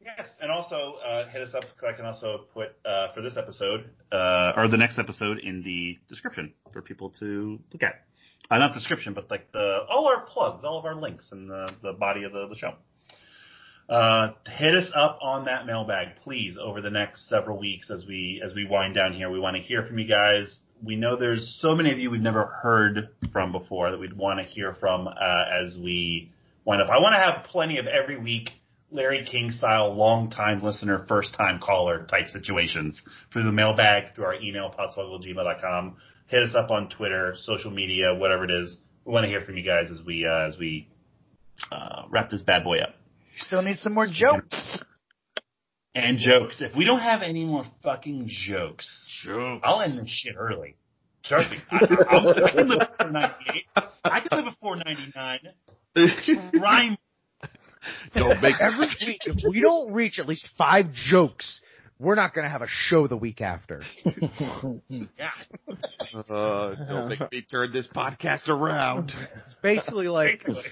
Yes, 0.00 0.28
and 0.40 0.52
also 0.52 0.94
uh, 1.04 1.28
hit 1.28 1.42
us 1.42 1.52
up 1.52 1.62
because 1.62 1.92
I 1.92 1.96
can 1.96 2.04
also 2.04 2.44
put 2.54 2.68
uh, 2.84 3.12
for 3.12 3.22
this 3.22 3.36
episode 3.36 3.90
uh, 4.12 4.52
or 4.56 4.68
the 4.68 4.76
next 4.76 5.00
episode 5.00 5.40
in 5.40 5.62
the 5.62 5.98
description 6.08 6.52
for 6.72 6.80
people 6.80 7.10
to 7.18 7.58
look 7.72 7.82
at. 7.82 8.04
Not 8.48 8.72
description, 8.72 9.14
but 9.14 9.28
like 9.28 9.50
the 9.50 9.78
all 9.90 10.06
our 10.06 10.24
plugs, 10.24 10.64
all 10.64 10.78
of 10.78 10.84
our 10.84 10.94
links 10.94 11.30
in 11.32 11.48
the, 11.48 11.68
the 11.82 11.92
body 11.92 12.22
of 12.22 12.32
the, 12.32 12.46
the 12.48 12.54
show. 12.54 12.74
Uh, 13.88 14.34
hit 14.46 14.76
us 14.76 14.90
up 14.94 15.18
on 15.22 15.46
that 15.46 15.66
mailbag, 15.66 16.16
please, 16.22 16.56
over 16.56 16.80
the 16.80 16.90
next 16.90 17.28
several 17.28 17.58
weeks 17.58 17.90
as 17.90 18.04
we 18.06 18.40
as 18.44 18.54
we 18.54 18.64
wind 18.64 18.94
down 18.94 19.12
here. 19.12 19.28
We 19.28 19.40
want 19.40 19.56
to 19.56 19.62
hear 19.62 19.84
from 19.84 19.98
you 19.98 20.06
guys. 20.06 20.60
We 20.84 20.96
know 20.96 21.16
there's 21.16 21.58
so 21.60 21.74
many 21.74 21.92
of 21.92 21.98
you 21.98 22.10
we've 22.10 22.20
never 22.20 22.44
heard 22.44 23.08
from 23.32 23.52
before 23.52 23.90
that 23.90 23.98
we'd 23.98 24.16
want 24.16 24.40
to 24.40 24.44
hear 24.44 24.72
from 24.72 25.08
uh, 25.08 25.12
as 25.62 25.76
we 25.76 26.32
wind 26.64 26.82
up. 26.82 26.88
I 26.90 27.00
want 27.00 27.14
to 27.14 27.20
have 27.20 27.44
plenty 27.44 27.78
of 27.78 27.86
every 27.86 28.18
week 28.18 28.50
Larry 28.90 29.26
King 29.30 29.50
style, 29.50 29.94
long 29.94 30.30
time 30.30 30.62
listener, 30.62 31.04
first 31.08 31.34
time 31.34 31.60
caller 31.60 32.06
type 32.06 32.28
situations 32.28 33.00
through 33.32 33.44
the 33.44 33.52
mailbag, 33.52 34.14
through 34.14 34.24
our 34.24 34.34
email, 34.34 34.72
podswoggle@gmail.com. 34.78 35.96
Hit 36.28 36.42
us 36.42 36.54
up 36.54 36.70
on 36.70 36.88
Twitter, 36.88 37.34
social 37.36 37.70
media, 37.70 38.14
whatever 38.14 38.44
it 38.44 38.50
is. 38.50 38.78
We 39.04 39.12
want 39.12 39.24
to 39.24 39.28
hear 39.28 39.40
from 39.40 39.56
you 39.56 39.64
guys 39.64 39.90
as 39.90 40.04
we 40.04 40.26
uh, 40.26 40.48
as 40.48 40.56
we 40.58 40.88
uh, 41.70 42.02
wrap 42.10 42.30
this 42.30 42.42
bad 42.42 42.64
boy 42.64 42.78
up. 42.78 42.94
Still 43.36 43.62
need 43.62 43.78
some 43.78 43.94
more 43.94 44.06
jokes. 44.06 44.55
And 45.96 46.18
jokes. 46.18 46.60
If 46.60 46.76
we 46.76 46.84
don't 46.84 47.00
have 47.00 47.22
any 47.22 47.46
more 47.46 47.64
fucking 47.82 48.26
jokes, 48.28 48.86
I'll 49.26 49.80
end 49.80 49.98
this 49.98 50.10
shit 50.10 50.34
early. 50.36 50.76
Trust 51.24 51.50
me. 51.50 51.56
I, 51.70 51.76
I, 51.76 52.16
I 52.44 52.50
can 52.50 52.68
live 52.68 52.80
at 52.82 52.98
498. 52.98 53.64
I 54.04 54.20
can 54.20 54.38
live 54.38 54.46
at 54.46 54.58
499. 54.60 55.40
Rhyme. 56.62 56.98
Don't 58.14 58.42
make 58.42 58.60
Every 58.60 58.88
week, 59.06 59.20
if 59.24 59.42
we 59.48 59.62
don't 59.62 59.94
reach 59.94 60.18
at 60.18 60.28
least 60.28 60.46
five 60.58 60.92
jokes, 60.92 61.60
we're 61.98 62.14
not 62.14 62.34
gonna 62.34 62.48
have 62.50 62.62
a 62.62 62.66
show 62.68 63.06
the 63.06 63.16
week 63.16 63.40
after. 63.40 63.82
Yeah. 64.88 65.30
Uh, 66.14 66.74
don't 66.74 67.08
make 67.08 67.32
me 67.32 67.42
turn 67.50 67.72
this 67.72 67.88
podcast 67.88 68.48
around. 68.48 69.12
It's 69.44 69.54
basically 69.62 70.08
like, 70.08 70.38
Basically. 70.44 70.62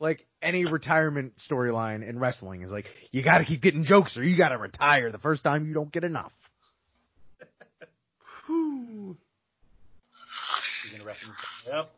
like 0.00 0.26
any 0.42 0.64
retirement 0.64 1.32
storyline 1.50 2.06
in 2.08 2.18
wrestling 2.18 2.62
is 2.62 2.70
like, 2.70 2.86
you 3.10 3.22
gotta 3.24 3.44
keep 3.44 3.62
getting 3.62 3.84
jokes 3.84 4.16
or 4.16 4.24
you 4.24 4.36
gotta 4.36 4.58
retire 4.58 5.10
the 5.10 5.18
first 5.18 5.42
time 5.44 5.66
you 5.66 5.74
don't 5.74 5.92
get 5.92 6.04
enough. 6.04 6.32
Speaking 10.86 11.06
Yep. 11.66 11.90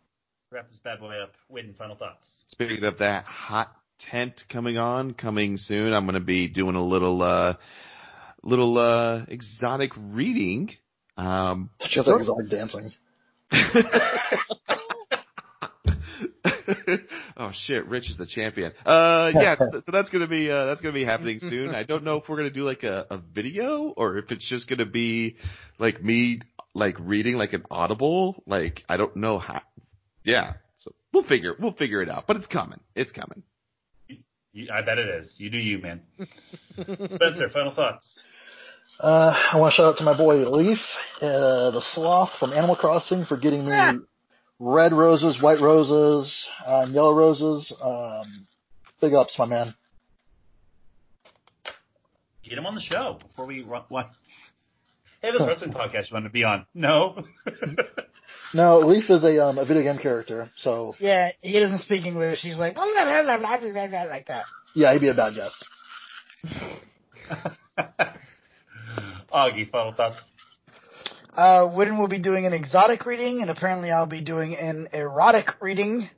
Wrap 0.52 0.68
this 0.70 0.78
bad 0.84 1.00
boy 1.00 1.20
up. 1.22 1.32
Waiting 1.48 1.74
final 1.74 1.96
thoughts. 1.96 2.28
Speaking 2.48 2.84
of 2.84 2.98
that 2.98 3.24
hot 3.24 3.68
tent 3.98 4.42
coming 4.50 4.78
on, 4.78 5.12
coming 5.14 5.56
soon, 5.56 5.92
I'm 5.92 6.04
going 6.04 6.14
to 6.14 6.20
be 6.20 6.48
doing 6.48 6.76
a 6.76 6.84
little, 6.84 7.22
uh, 7.22 7.54
little, 8.46 8.78
uh, 8.78 9.24
exotic 9.28 9.90
reading. 9.96 10.70
Um, 11.16 11.70
Just 11.88 12.08
like 12.08 12.20
exotic 12.20 12.50
dancing. 12.50 12.92
oh 17.36 17.52
shit, 17.52 17.86
Rich 17.86 18.10
is 18.10 18.16
the 18.16 18.26
champion. 18.26 18.72
Uh, 18.84 19.30
yeah, 19.34 19.56
so, 19.56 19.82
so 19.84 19.92
that's 19.92 20.10
gonna 20.10 20.26
be, 20.26 20.50
uh, 20.50 20.66
that's 20.66 20.80
gonna 20.80 20.94
be 20.94 21.04
happening 21.04 21.38
soon. 21.40 21.74
I 21.74 21.82
don't 21.84 22.04
know 22.04 22.16
if 22.16 22.28
we're 22.28 22.36
gonna 22.36 22.50
do 22.50 22.64
like 22.64 22.82
a, 22.82 23.06
a 23.10 23.18
video 23.18 23.94
or 23.96 24.18
if 24.18 24.30
it's 24.30 24.46
just 24.48 24.68
gonna 24.68 24.86
be 24.86 25.36
like 25.78 26.02
me, 26.02 26.40
like 26.74 26.96
reading 27.00 27.36
like 27.36 27.52
an 27.52 27.64
audible. 27.70 28.42
Like, 28.46 28.82
I 28.88 28.96
don't 28.96 29.16
know 29.16 29.38
how, 29.38 29.62
yeah. 30.24 30.54
So 30.78 30.92
we'll 31.12 31.24
figure, 31.24 31.54
we'll 31.58 31.72
figure 31.72 32.02
it 32.02 32.10
out, 32.10 32.26
but 32.26 32.36
it's 32.36 32.46
coming. 32.46 32.80
It's 32.94 33.12
coming. 33.12 33.42
You, 34.52 34.68
I 34.72 34.82
bet 34.82 34.98
it 34.98 35.08
is. 35.20 35.34
You 35.38 35.50
do 35.50 35.58
you, 35.58 35.78
man. 35.78 36.00
Spencer, 36.74 37.50
final 37.52 37.74
thoughts. 37.74 38.20
Uh, 38.98 39.32
I 39.52 39.58
want 39.58 39.72
to 39.72 39.76
shout 39.76 39.86
out 39.86 39.98
to 39.98 40.04
my 40.04 40.16
boy 40.16 40.36
Leaf, 40.50 40.78
uh, 41.20 41.70
the 41.70 41.82
sloth 41.92 42.30
from 42.40 42.52
Animal 42.52 42.76
Crossing 42.76 43.24
for 43.26 43.36
getting 43.36 43.66
me 43.66 43.72
red 44.58 44.92
roses, 44.92 45.40
white 45.42 45.60
roses, 45.60 46.46
uh, 46.66 46.82
and 46.84 46.94
yellow 46.94 47.12
roses. 47.14 47.72
Um, 47.80 48.46
big 49.00 49.12
ups, 49.12 49.38
my 49.38 49.44
man. 49.46 49.74
Get 52.42 52.56
him 52.58 52.64
on 52.66 52.74
the 52.74 52.80
show 52.80 53.18
before 53.20 53.44
we 53.46 53.62
run. 53.62 53.82
What? 53.88 54.10
Hey, 55.20 55.32
this 55.32 55.42
wrestling 55.46 55.72
podcast 55.72 56.10
you 56.10 56.14
want 56.14 56.24
to 56.26 56.30
be 56.30 56.44
on? 56.44 56.66
No. 56.74 57.24
No, 58.54 58.78
Leaf 58.78 59.10
is 59.10 59.24
a 59.24 59.44
um, 59.44 59.58
a 59.58 59.64
video 59.64 59.82
game 59.82 59.98
character, 59.98 60.50
so 60.56 60.94
Yeah, 61.00 61.30
he 61.40 61.58
doesn't 61.58 61.80
speak 61.80 62.04
English. 62.06 62.40
He's 62.40 62.56
like, 62.56 62.74
blah, 62.74 62.84
blah, 62.84 63.04
blah, 63.04 63.38
blah, 63.38 63.58
blah, 63.58 63.70
blah, 63.72 63.86
blah, 63.88 64.02
like 64.04 64.26
that. 64.28 64.44
yeah, 64.74 64.92
he'd 64.92 65.00
be 65.00 65.08
a 65.08 65.14
bad 65.14 65.34
guest. 65.34 65.64
Augie, 69.32 69.70
final 69.70 69.92
thoughts. 69.92 70.18
Uh, 71.34 71.68
Witten 71.68 71.98
will 71.98 72.08
be 72.08 72.18
doing 72.18 72.46
an 72.46 72.52
exotic 72.52 73.04
reading, 73.04 73.42
and 73.42 73.50
apparently 73.50 73.90
I'll 73.90 74.06
be 74.06 74.22
doing 74.22 74.56
an 74.56 74.88
erotic 74.92 75.60
reading 75.60 76.08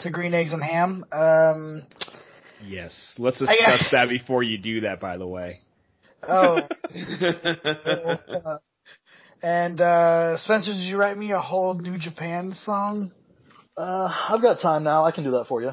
to 0.00 0.10
Green 0.10 0.34
Eggs 0.34 0.52
and 0.52 0.62
Ham. 0.62 1.04
Um, 1.12 1.82
Yes. 2.66 3.14
Let's 3.18 3.42
I 3.42 3.46
discuss 3.46 3.88
that 3.92 4.08
before 4.08 4.42
you 4.42 4.58
do 4.58 4.82
that, 4.82 5.00
by 5.00 5.16
the 5.16 5.26
way. 5.26 5.60
oh, 6.26 6.58
uh, 6.94 8.58
and 9.42 9.80
uh, 9.80 10.38
Spencer, 10.38 10.72
did 10.72 10.80
you 10.80 10.96
write 10.96 11.18
me 11.18 11.32
a 11.32 11.40
whole 11.40 11.74
New 11.74 11.98
Japan 11.98 12.54
song? 12.64 13.12
Uh, 13.76 14.08
I've 14.28 14.40
got 14.40 14.60
time 14.60 14.84
now. 14.84 15.04
I 15.04 15.10
can 15.10 15.24
do 15.24 15.32
that 15.32 15.46
for 15.48 15.60
you. 15.60 15.72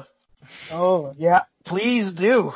Oh, 0.70 1.14
yeah, 1.16 1.42
please 1.64 2.12
do. 2.14 2.52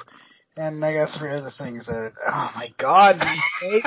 And 0.58 0.82
I 0.82 0.94
got 0.94 1.18
three 1.18 1.32
other 1.32 1.50
things 1.56 1.84
that, 1.84 2.12
oh 2.26 2.50
my 2.54 2.72
god, 2.78 3.16
these 3.20 3.82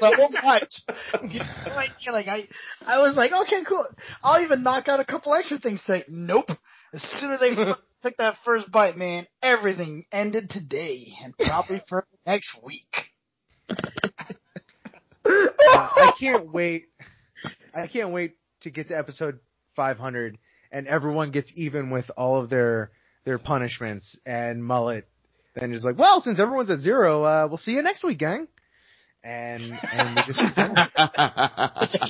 so 0.00 0.12
much. 0.42 0.82
Have 1.12 1.74
like 2.14 2.26
I, 2.26 2.48
I 2.86 2.98
was 2.98 3.16
like, 3.16 3.32
okay, 3.32 3.62
cool. 3.68 3.84
I'll 4.22 4.42
even 4.42 4.62
knock 4.62 4.88
out 4.88 5.00
a 5.00 5.04
couple 5.04 5.34
extra 5.34 5.58
things 5.58 5.80
today. 5.84 6.04
Nope. 6.08 6.48
As 6.94 7.02
soon 7.02 7.32
as 7.32 7.42
I 7.42 7.74
took 8.02 8.16
that 8.16 8.36
first 8.46 8.72
bite, 8.72 8.96
man, 8.96 9.26
everything 9.42 10.06
ended 10.10 10.48
today 10.48 11.12
and 11.22 11.36
probably 11.36 11.82
for 11.88 12.06
next 12.26 12.50
week. 12.64 12.94
Uh, 15.22 15.88
I 15.96 16.12
can't 16.18 16.50
wait. 16.50 16.86
I 17.74 17.86
can't 17.88 18.10
wait 18.10 18.36
to 18.62 18.70
get 18.70 18.88
to 18.88 18.96
episode 18.98 19.38
500 19.76 20.38
and 20.72 20.88
everyone 20.88 21.30
gets 21.30 21.52
even 21.54 21.90
with 21.90 22.10
all 22.16 22.42
of 22.42 22.48
their 22.48 22.90
their 23.24 23.38
punishments 23.38 24.16
and 24.24 24.64
mullet 24.64 25.09
then 25.54 25.72
just 25.72 25.84
like, 25.84 25.98
well, 25.98 26.20
since 26.20 26.38
everyone's 26.40 26.70
at 26.70 26.80
zero, 26.80 27.24
uh, 27.24 27.46
we'll 27.48 27.58
see 27.58 27.72
you 27.72 27.82
next 27.82 28.04
week, 28.04 28.18
gang. 28.18 28.48
And 29.22 29.62
and 29.92 30.16
we 30.16 30.22
just 30.32 30.40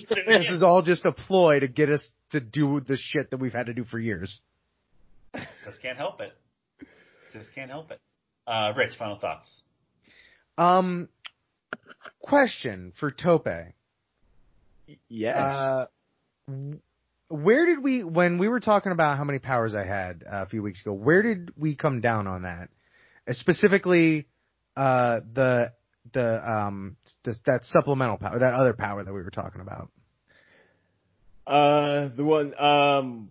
this 0.29 0.49
is 0.49 0.63
all 0.63 0.83
just 0.83 1.05
a 1.05 1.13
ploy 1.13 1.59
to 1.59 1.67
get 1.67 1.91
us 1.91 2.09
to 2.31 2.41
do 2.41 2.81
the 2.81 2.97
shit 2.97 3.31
that 3.31 3.39
we've 3.39 3.53
had 3.53 3.67
to 3.67 3.75
do 3.75 3.85
for 3.85 3.99
years. 3.99 4.41
Just 5.65 5.83
can't 5.83 5.99
help 5.99 6.21
it. 6.21 6.33
Just 7.33 7.53
can't 7.55 7.71
help 7.71 7.91
it. 7.91 8.01
Uh, 8.47 8.73
Rich, 8.77 8.97
final 8.97 9.19
thoughts. 9.19 9.49
Um, 10.57 11.09
question 12.21 12.93
for 12.99 13.11
Tope. 13.11 13.47
Yes. 15.09 15.37
Uh, 15.37 15.87
where 17.29 17.67
did 17.67 17.83
we, 17.83 18.03
when 18.03 18.39
we 18.39 18.49
were 18.49 18.61
talking 18.61 18.93
about 18.93 19.17
how 19.17 19.25
many 19.25 19.39
powers 19.39 19.75
I 19.75 19.85
had 19.85 20.25
uh, 20.31 20.43
a 20.43 20.47
few 20.47 20.63
weeks 20.63 20.83
ago, 20.83 20.93
where 20.93 21.23
did 21.23 21.53
we 21.57 21.77
come 21.77 22.01
down 22.01 22.27
on 22.27 22.43
that? 22.43 22.69
Uh, 23.31 23.35
specifically, 23.35 24.27
uh, 24.77 25.21
the, 25.35 25.73
the, 26.13 26.51
um, 26.51 26.97
the, 27.25 27.35
that 27.47 27.61
supplemental 27.65 28.19
power, 28.19 28.39
that 28.39 28.55
other 28.55 28.73
power 28.73 29.05
that 29.05 29.13
we 29.13 29.23
were 29.23 29.31
talking 29.31 29.61
about. 29.61 29.91
Uh, 31.47 32.09
the 32.17 32.25
one, 32.25 32.55
um, 32.61 33.29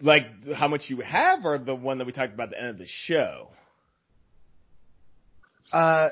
like 0.00 0.26
how 0.54 0.68
much 0.68 0.82
you 0.88 1.00
have, 1.00 1.44
or 1.44 1.58
the 1.58 1.74
one 1.74 1.98
that 1.98 2.06
we 2.06 2.12
talked 2.12 2.32
about 2.34 2.44
at 2.48 2.50
the 2.50 2.58
end 2.60 2.68
of 2.70 2.78
the 2.78 2.86
show? 2.86 3.48
Uh, 5.72 6.08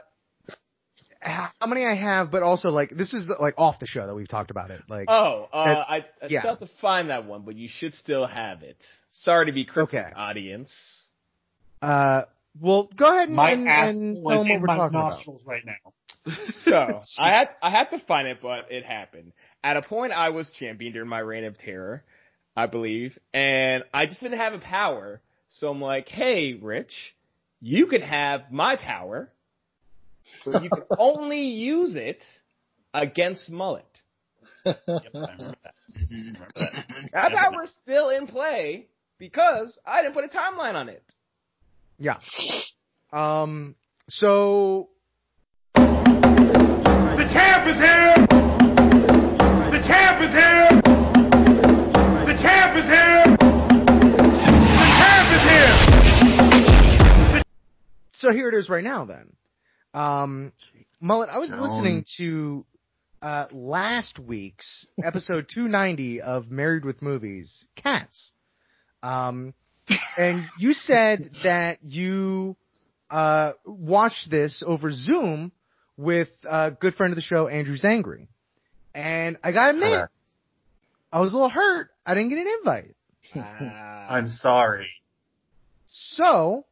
how 1.21 1.51
many 1.67 1.85
I 1.85 1.95
have, 1.95 2.31
but 2.31 2.43
also 2.43 2.69
like, 2.71 2.91
this 2.91 3.13
is 3.13 3.29
like 3.41 3.55
off 3.59 3.79
the 3.81 3.87
show 3.87 4.07
that 4.07 4.15
we've 4.15 4.29
talked 4.29 4.51
about 4.51 4.71
it. 4.71 4.83
Like, 4.89 5.07
Oh, 5.09 5.49
uh, 5.53 5.65
That- 5.65 5.79
I, 5.89 5.97
I 5.97 6.03
yeah. 6.29 6.41
still 6.41 6.51
have 6.57 6.61
to 6.61 6.71
find 6.81 7.11
that 7.11 7.27
one, 7.27 7.43
but 7.43 7.57
you 7.57 7.69
should 7.71 7.95
still 7.95 8.27
have 8.27 8.63
it. 8.63 8.77
Sorry 9.23 9.47
to 9.47 9.53
be 9.53 9.65
cryptic, 9.65 10.01
Okay. 10.01 10.13
audience. 10.15 10.73
uh, 11.81 12.23
well, 12.61 12.89
go 12.97 13.07
ahead 13.07 13.29
and, 13.29 13.37
My 13.37 13.53
and, 13.53 13.69
ass 13.69 13.95
and 13.95 14.17
tell 14.27 14.39
them 14.39 14.49
what 14.49 14.51
in 14.51 14.61
we're 14.61 14.67
my 14.67 14.77
talking 14.77 14.99
about. 14.99 15.11
nostrils 15.17 15.43
right 15.47 15.63
now. 15.65 15.93
So 16.65 17.03
I 17.19 17.31
had 17.37 17.49
I 17.63 17.71
had 17.71 17.91
to 17.91 17.99
find 18.07 18.29
it, 18.29 18.39
but 18.41 18.71
it 18.71 18.85
happened. 18.85 19.33
At 19.65 19.77
a 19.77 19.83
point, 19.83 20.13
I 20.13 20.29
was 20.29 20.49
champion 20.59 20.93
during 20.93 21.09
my 21.09 21.19
reign 21.19 21.45
of 21.45 21.59
terror, 21.59 22.05
I 22.57 22.67
believe, 22.67 23.19
and 23.35 23.83
I 23.93 24.07
just 24.07 24.21
didn't 24.21 24.39
have 24.39 24.53
a 24.53 24.61
power. 24.61 25.21
So 25.51 25.69
I'm 25.69 25.81
like, 25.81 26.09
hey, 26.09 26.55
Rich, 26.55 26.93
you 27.61 27.87
can 27.87 28.03
have 28.03 28.53
my 28.53 28.77
power, 28.77 29.31
but 30.45 30.63
you 30.63 30.71
can 30.71 30.85
only 30.99 31.43
use 31.47 31.97
it 31.97 32.23
against 32.95 33.51
Mullet. 33.51 33.85
Yep, 34.65 34.79
I 34.87 35.33
remember 35.33 35.57
that. 35.65 35.75
Remember 36.11 36.47
that. 36.55 36.87
That 37.13 37.33
power 37.33 37.65
is 37.65 37.77
still 37.83 38.11
in 38.11 38.29
play 38.29 38.87
because 39.19 39.77
I 39.85 40.03
didn't 40.03 40.15
put 40.15 40.25
a 40.25 40.29
timeline 40.29 40.75
on 40.75 40.89
it. 40.89 41.03
Yeah. 42.03 42.19
Um, 43.13 43.77
so 44.09 44.89
The 45.77 47.29
champ 47.31 47.69
is 47.69 47.79
here! 47.79 48.27
The 49.71 49.83
champ 49.87 50.21
is 50.21 50.33
here! 50.33 50.69
The 52.27 52.35
champ 52.43 52.77
is 52.77 52.89
here! 52.89 53.23
The 54.67 54.89
champ 54.99 55.33
is 55.33 55.43
here! 57.35 57.43
so 58.15 58.33
here 58.33 58.49
it 58.49 58.55
is 58.57 58.69
right 58.69 58.83
now 58.83 59.05
then. 59.05 59.37
Um, 59.95 60.53
Mullet, 61.01 61.31
I 61.31 61.39
was 61.39 61.51
listening 61.51 62.05
to 62.17 62.67
uh, 63.21 63.47
last 63.53 64.19
week's 64.19 64.89
episode 65.05 65.47
290 65.49 66.21
of 66.21 66.51
Married 66.51 66.85
with 66.85 67.01
Movies, 67.01 67.65
Cats. 67.77 68.33
Um, 69.05 69.55
and 70.19 70.45
you 70.59 70.75
said 70.75 71.31
that 71.45 71.79
you 71.83 72.57
uh, 73.11 73.53
watched 73.67 74.31
this 74.31 74.63
over 74.67 74.91
Zoom 74.93 75.53
with 75.97 76.29
a 76.49 76.71
good 76.73 76.95
friend 76.95 77.13
of 77.13 77.17
the 77.17 77.23
show, 77.23 77.49
Andrew 77.49 77.77
Zangri. 77.77 78.27
And 78.95 79.39
I 79.43 79.53
gotta 79.53 79.71
admit, 79.71 79.91
Correct. 79.93 80.13
I 81.13 81.21
was 81.21 81.33
a 81.33 81.35
little 81.37 81.51
hurt. 81.51 81.89
I 82.07 82.15
didn't 82.15 82.31
get 82.31 82.39
an 82.39 82.47
invite. 82.59 82.95
I'm 84.11 84.31
sorry. 84.31 84.89
So, 85.89 86.65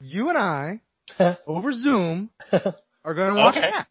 you 0.00 0.28
and 0.30 0.38
I, 0.38 0.80
over 1.46 1.72
Zoom, 1.72 2.30
are 3.04 3.14
going 3.14 3.34
to 3.34 3.40
watch 3.40 3.56
Okay. 3.56 3.70
Cats. 3.70 3.88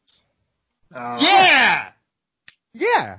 Uh, 0.93 1.17
Yeah! 1.21 1.89
Yeah. 2.73 3.17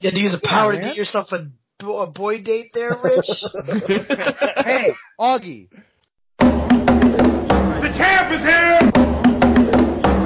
You 0.00 0.08
had 0.08 0.14
to 0.14 0.20
use 0.20 0.34
a 0.34 0.40
power 0.46 0.72
to 0.72 0.78
man. 0.78 0.88
get 0.88 0.96
yourself 0.96 1.28
a, 1.32 1.38
bo- 1.42 1.50
a 1.82 2.06
boy 2.06 2.40
date 2.42 2.72
there, 2.72 2.98
Rich. 3.02 3.30
Hey, 4.64 4.92
Augie. 5.18 5.68
The 6.38 7.92
champ 7.96 8.32
is 8.32 8.44
here! 8.44 8.78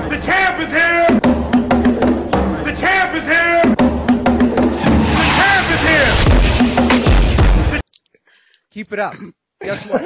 The 0.08 0.20
champ 0.24 0.60
is 0.60 0.70
here! 0.70 1.06
The 2.64 2.74
champ 2.76 3.14
is 3.14 3.24
here! 3.24 3.62
The 5.14 5.28
champ 5.36 5.70
is 5.70 5.80
here! 7.70 7.80
Keep 8.70 8.92
it 8.92 8.98
up. 8.98 9.14
Guess 9.60 9.86
what? 9.88 10.02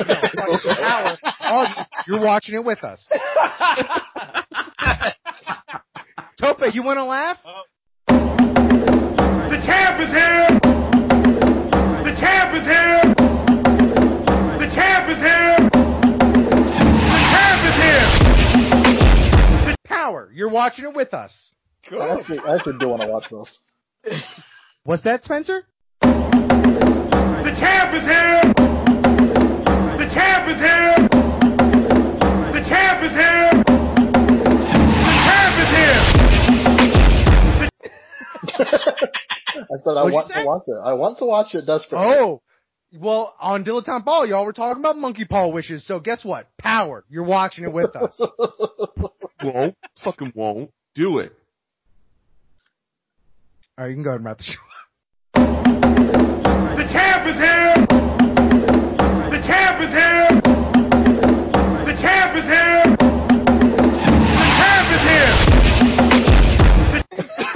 Hour. 0.79 1.19
Augie, 1.41 1.87
you're 2.07 2.21
watching 2.21 2.55
it 2.55 2.65
with 2.65 2.85
us. 2.85 3.09
Tope, 6.39 6.75
you 6.75 6.83
want 6.83 6.99
to 6.99 7.05
laugh? 7.05 7.39
The 8.09 9.59
champ 9.65 10.01
is 10.01 10.13
here! 10.13 10.88
champ 12.19 12.55
is 12.55 12.65
here! 12.67 13.01
The 14.59 14.69
champ 14.75 15.09
is 15.09 15.21
here! 15.21 15.57
The 17.15 17.21
champ 17.31 17.65
is 17.65 17.77
here! 17.77 18.07
The 19.67 19.77
power. 19.85 20.31
You're 20.35 20.49
watching 20.49 20.85
it 20.87 20.95
with 20.95 21.15
us. 21.15 21.55
Cool. 21.87 22.03
I 22.03 22.09
actually, 22.09 22.41
I 22.41 22.57
actually 22.57 22.79
do 22.81 22.89
want 22.89 23.03
to 23.03 23.09
watch 23.09 23.29
this. 23.31 23.61
What's 24.83 25.05
that, 25.05 25.23
Spencer? 25.23 25.65
The 26.01 27.55
champ 27.57 27.95
is 27.95 28.05
here! 28.05 28.43
The 29.97 30.09
champ 30.13 30.49
is 30.49 30.59
here! 30.59 30.97
The 32.53 32.63
champ 32.69 33.03
is 33.05 33.15
here! 33.15 33.51
The 35.07 35.15
champ 35.25 35.59
is 35.63 35.71
here! 38.99 39.19
I 39.49 39.77
said 39.83 39.97
I 39.97 40.05
What'd 40.05 40.13
you 40.13 40.15
want 40.15 40.33
to 40.35 40.45
watch 40.45 40.63
it. 40.67 40.81
I 40.85 40.93
want 40.95 41.19
to 41.19 41.25
watch 41.25 41.55
it 41.55 41.67
desperately. 41.67 42.07
Oh, 42.19 42.43
well, 42.93 43.35
on 43.41 43.65
Dilettante 43.65 44.05
Ball, 44.05 44.27
y'all 44.27 44.45
were 44.47 44.53
talking 44.53 44.81
about 44.81 44.97
monkey 44.97 45.25
paw 45.25 45.49
wishes. 45.49 45.87
So 45.87 46.01
guess 46.01 46.25
what? 46.25 46.49
Power. 46.57 47.05
You're 47.11 47.25
watching 47.25 47.65
it 47.65 47.73
with 47.73 47.95
us. 47.95 48.19
Won't. 49.45 49.77
Fucking 50.03 50.33
won't. 50.35 50.71
Do 50.95 51.19
it. 51.19 51.33
All 53.77 53.85
right, 53.85 53.91
you 53.91 53.95
can 53.95 54.03
go 54.03 54.11
ahead 54.11 54.21
and 54.21 54.27
wrap 54.27 54.39
the 54.39 54.45
show. 54.45 54.59
The 55.35 56.89
champ 56.91 57.27
is 57.29 57.39
here! 57.39 57.75
The 59.31 59.41
champ 59.47 59.81
is 59.81 59.93
here! 59.93 60.29
The 61.85 61.97
champ 62.01 62.37
is 62.37 62.47
here! 62.47 62.88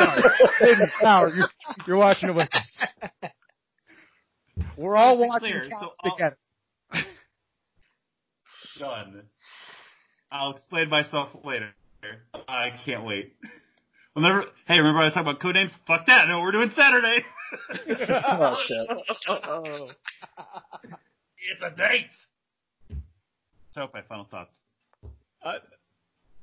Is 0.00 0.78
here! 0.78 0.90
Power. 1.00 1.28
You're, 1.34 1.48
you're 1.86 1.96
watching 1.96 2.30
it 2.30 2.34
with 2.34 2.48
us. 2.54 2.78
We're 4.76 4.96
all 4.96 5.18
watching 5.18 5.50
clear, 5.50 5.66
so 5.70 5.92
all- 6.02 6.10
together. 6.10 6.36
Done. 8.78 9.22
I'll 10.30 10.52
explain 10.52 10.88
myself 10.88 11.30
later. 11.44 11.70
I 12.48 12.70
can't 12.84 13.04
wait. 13.04 13.34
Remember, 14.16 14.44
hey, 14.66 14.78
remember 14.78 15.00
I 15.00 15.04
was 15.06 15.14
talking 15.14 15.28
about 15.30 15.40
code 15.40 15.54
names? 15.54 15.70
Fuck 15.86 16.06
that. 16.06 16.26
No, 16.28 16.40
we're 16.40 16.52
doing 16.52 16.70
Saturday. 16.74 17.18
Oh 18.34 18.56
shit. 18.66 18.88
it's 21.50 21.62
a 21.62 21.70
date. 21.76 22.06
So, 23.74 23.88
my 23.92 24.00
final 24.08 24.26
thoughts. 24.30 24.56
Uh, 25.44 25.58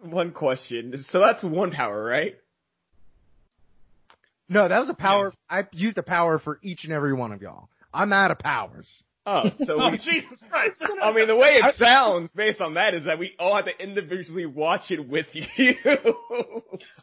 one 0.01 0.31
question. 0.31 1.03
So 1.09 1.19
that's 1.19 1.43
one 1.43 1.71
power, 1.71 2.03
right? 2.03 2.35
No, 4.49 4.67
that 4.67 4.79
was 4.79 4.89
a 4.89 4.93
power. 4.95 5.25
Yes. 5.27 5.35
I 5.49 5.67
used 5.77 5.97
a 5.97 6.03
power 6.03 6.39
for 6.39 6.59
each 6.63 6.83
and 6.83 6.91
every 6.93 7.13
one 7.13 7.31
of 7.31 7.41
y'all. 7.41 7.69
I'm 7.93 8.11
out 8.11 8.31
of 8.31 8.39
powers. 8.39 9.03
Oh, 9.25 9.43
so 9.65 9.79
Oh, 9.79 9.91
we, 9.91 9.97
Jesus 10.03 10.43
Christ. 10.49 10.81
I 11.03 11.11
mean, 11.13 11.27
the 11.27 11.35
way 11.35 11.49
it 11.61 11.75
sounds 11.75 12.31
based 12.33 12.61
on 12.61 12.73
that 12.75 12.93
is 12.95 13.05
that 13.05 13.19
we 13.19 13.33
all 13.39 13.55
have 13.55 13.65
to 13.65 13.71
individually 13.83 14.45
watch 14.47 14.89
it 14.91 15.07
with 15.07 15.27
you. 15.33 15.73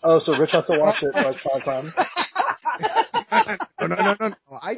Oh, 0.02 0.18
so 0.20 0.32
Rich 0.36 0.52
has 0.52 0.64
to 0.66 0.78
watch 0.78 1.02
it 1.02 1.14
like 1.14 1.36
five 1.42 1.64
times. 1.64 1.92
No, 3.80 3.86
no, 3.88 3.94
no, 3.96 4.16
no, 4.20 4.28
no. 4.28 4.36
I, 4.50 4.76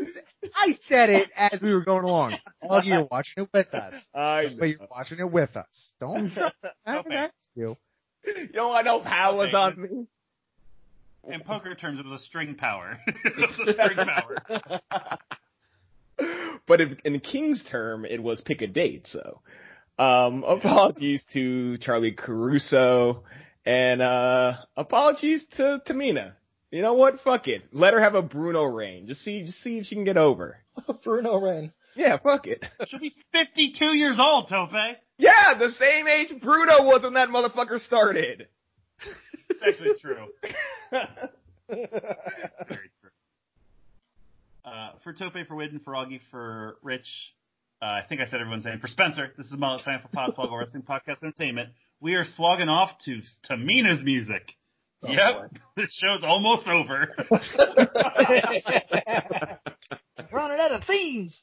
I 0.54 0.72
said 0.88 1.10
it 1.10 1.30
as 1.36 1.60
we 1.62 1.72
were 1.72 1.84
going 1.84 2.04
along. 2.04 2.36
All 2.62 2.82
you 2.82 2.94
are 2.94 3.08
watching 3.10 3.44
it 3.44 3.48
with 3.52 3.72
us. 3.74 3.94
I 4.14 4.42
know. 4.44 4.56
But 4.58 4.68
you're 4.68 4.88
watching 4.90 5.18
it 5.20 5.30
with 5.30 5.56
us. 5.56 5.94
Don't. 6.00 6.32
I 6.86 6.98
Okay. 6.98 7.08
that's 7.14 7.32
you. 7.54 7.76
You 8.26 8.48
don't 8.52 8.70
want 8.70 8.86
no 8.86 9.00
powers 9.00 9.48
Okay. 9.54 9.56
on 9.56 9.80
me. 9.80 10.06
In 11.24 11.40
poker 11.40 11.74
terms, 11.74 11.98
it 11.98 12.06
was 12.06 12.20
a 12.20 12.24
string 12.24 12.54
power. 12.54 12.98
it 13.06 13.36
was 13.36 13.68
a 13.68 13.72
string 13.72 14.06
power. 14.06 15.18
But 16.68 16.82
if, 16.82 16.98
in 17.04 17.18
King's 17.20 17.64
term, 17.64 18.04
it 18.04 18.22
was 18.22 18.40
pick 18.42 18.60
a 18.60 18.66
date. 18.66 19.08
So, 19.08 19.40
um, 19.98 20.44
apologies 20.44 21.24
to 21.32 21.78
Charlie 21.78 22.12
Caruso, 22.12 23.24
and 23.64 24.02
uh, 24.02 24.52
apologies 24.76 25.46
to 25.56 25.82
Tamina. 25.88 26.32
You 26.70 26.82
know 26.82 26.92
what? 26.92 27.20
Fuck 27.20 27.48
it. 27.48 27.62
Let 27.72 27.94
her 27.94 28.00
have 28.00 28.14
a 28.14 28.22
Bruno 28.22 28.64
reign. 28.64 29.06
Just 29.06 29.24
see, 29.24 29.42
just 29.42 29.62
see 29.62 29.78
if 29.78 29.86
she 29.86 29.94
can 29.94 30.04
get 30.04 30.18
over. 30.18 30.58
Bruno 31.02 31.38
reign. 31.40 31.72
Yeah, 31.96 32.18
fuck 32.18 32.46
it. 32.46 32.62
She'll 32.86 33.00
be 33.00 33.14
52 33.32 33.96
years 33.96 34.18
old, 34.20 34.50
Tope. 34.50 34.70
Yeah, 35.16 35.58
the 35.58 35.70
same 35.70 36.06
age 36.06 36.32
Bruno 36.40 36.84
was 36.84 37.02
when 37.02 37.14
that 37.14 37.30
motherfucker 37.30 37.80
started. 37.80 38.46
It's 39.50 39.62
actually 39.66 39.94
true. 40.00 40.26
Very 41.68 42.90
true. 43.00 43.10
Uh, 44.64 44.90
for 45.02 45.12
Tope, 45.12 45.34
for 45.46 45.54
Widden, 45.54 45.82
for 45.82 45.92
Augie, 45.94 46.20
for 46.30 46.76
Rich, 46.82 47.06
uh, 47.80 47.86
I 47.86 48.02
think 48.08 48.20
I 48.20 48.24
said 48.24 48.40
everyone's 48.40 48.64
name. 48.64 48.80
For 48.80 48.88
Spencer, 48.88 49.32
this 49.36 49.46
is 49.46 49.52
Mullet 49.52 49.82
Time 49.84 50.00
for 50.02 50.08
Podswoggle 50.08 50.58
Wrestling 50.58 50.82
Podcast 50.88 51.22
Entertainment. 51.22 51.70
We 52.00 52.14
are 52.14 52.24
swagging 52.24 52.68
off 52.68 52.90
to 53.04 53.20
Tamina's 53.48 54.02
music. 54.04 54.52
Oh, 55.02 55.12
yep, 55.12 55.52
this 55.76 55.92
show's 55.92 56.24
almost 56.24 56.66
over. 56.66 57.14
Running 60.32 60.60
out 60.60 60.72
of 60.72 60.84
themes. 60.84 61.42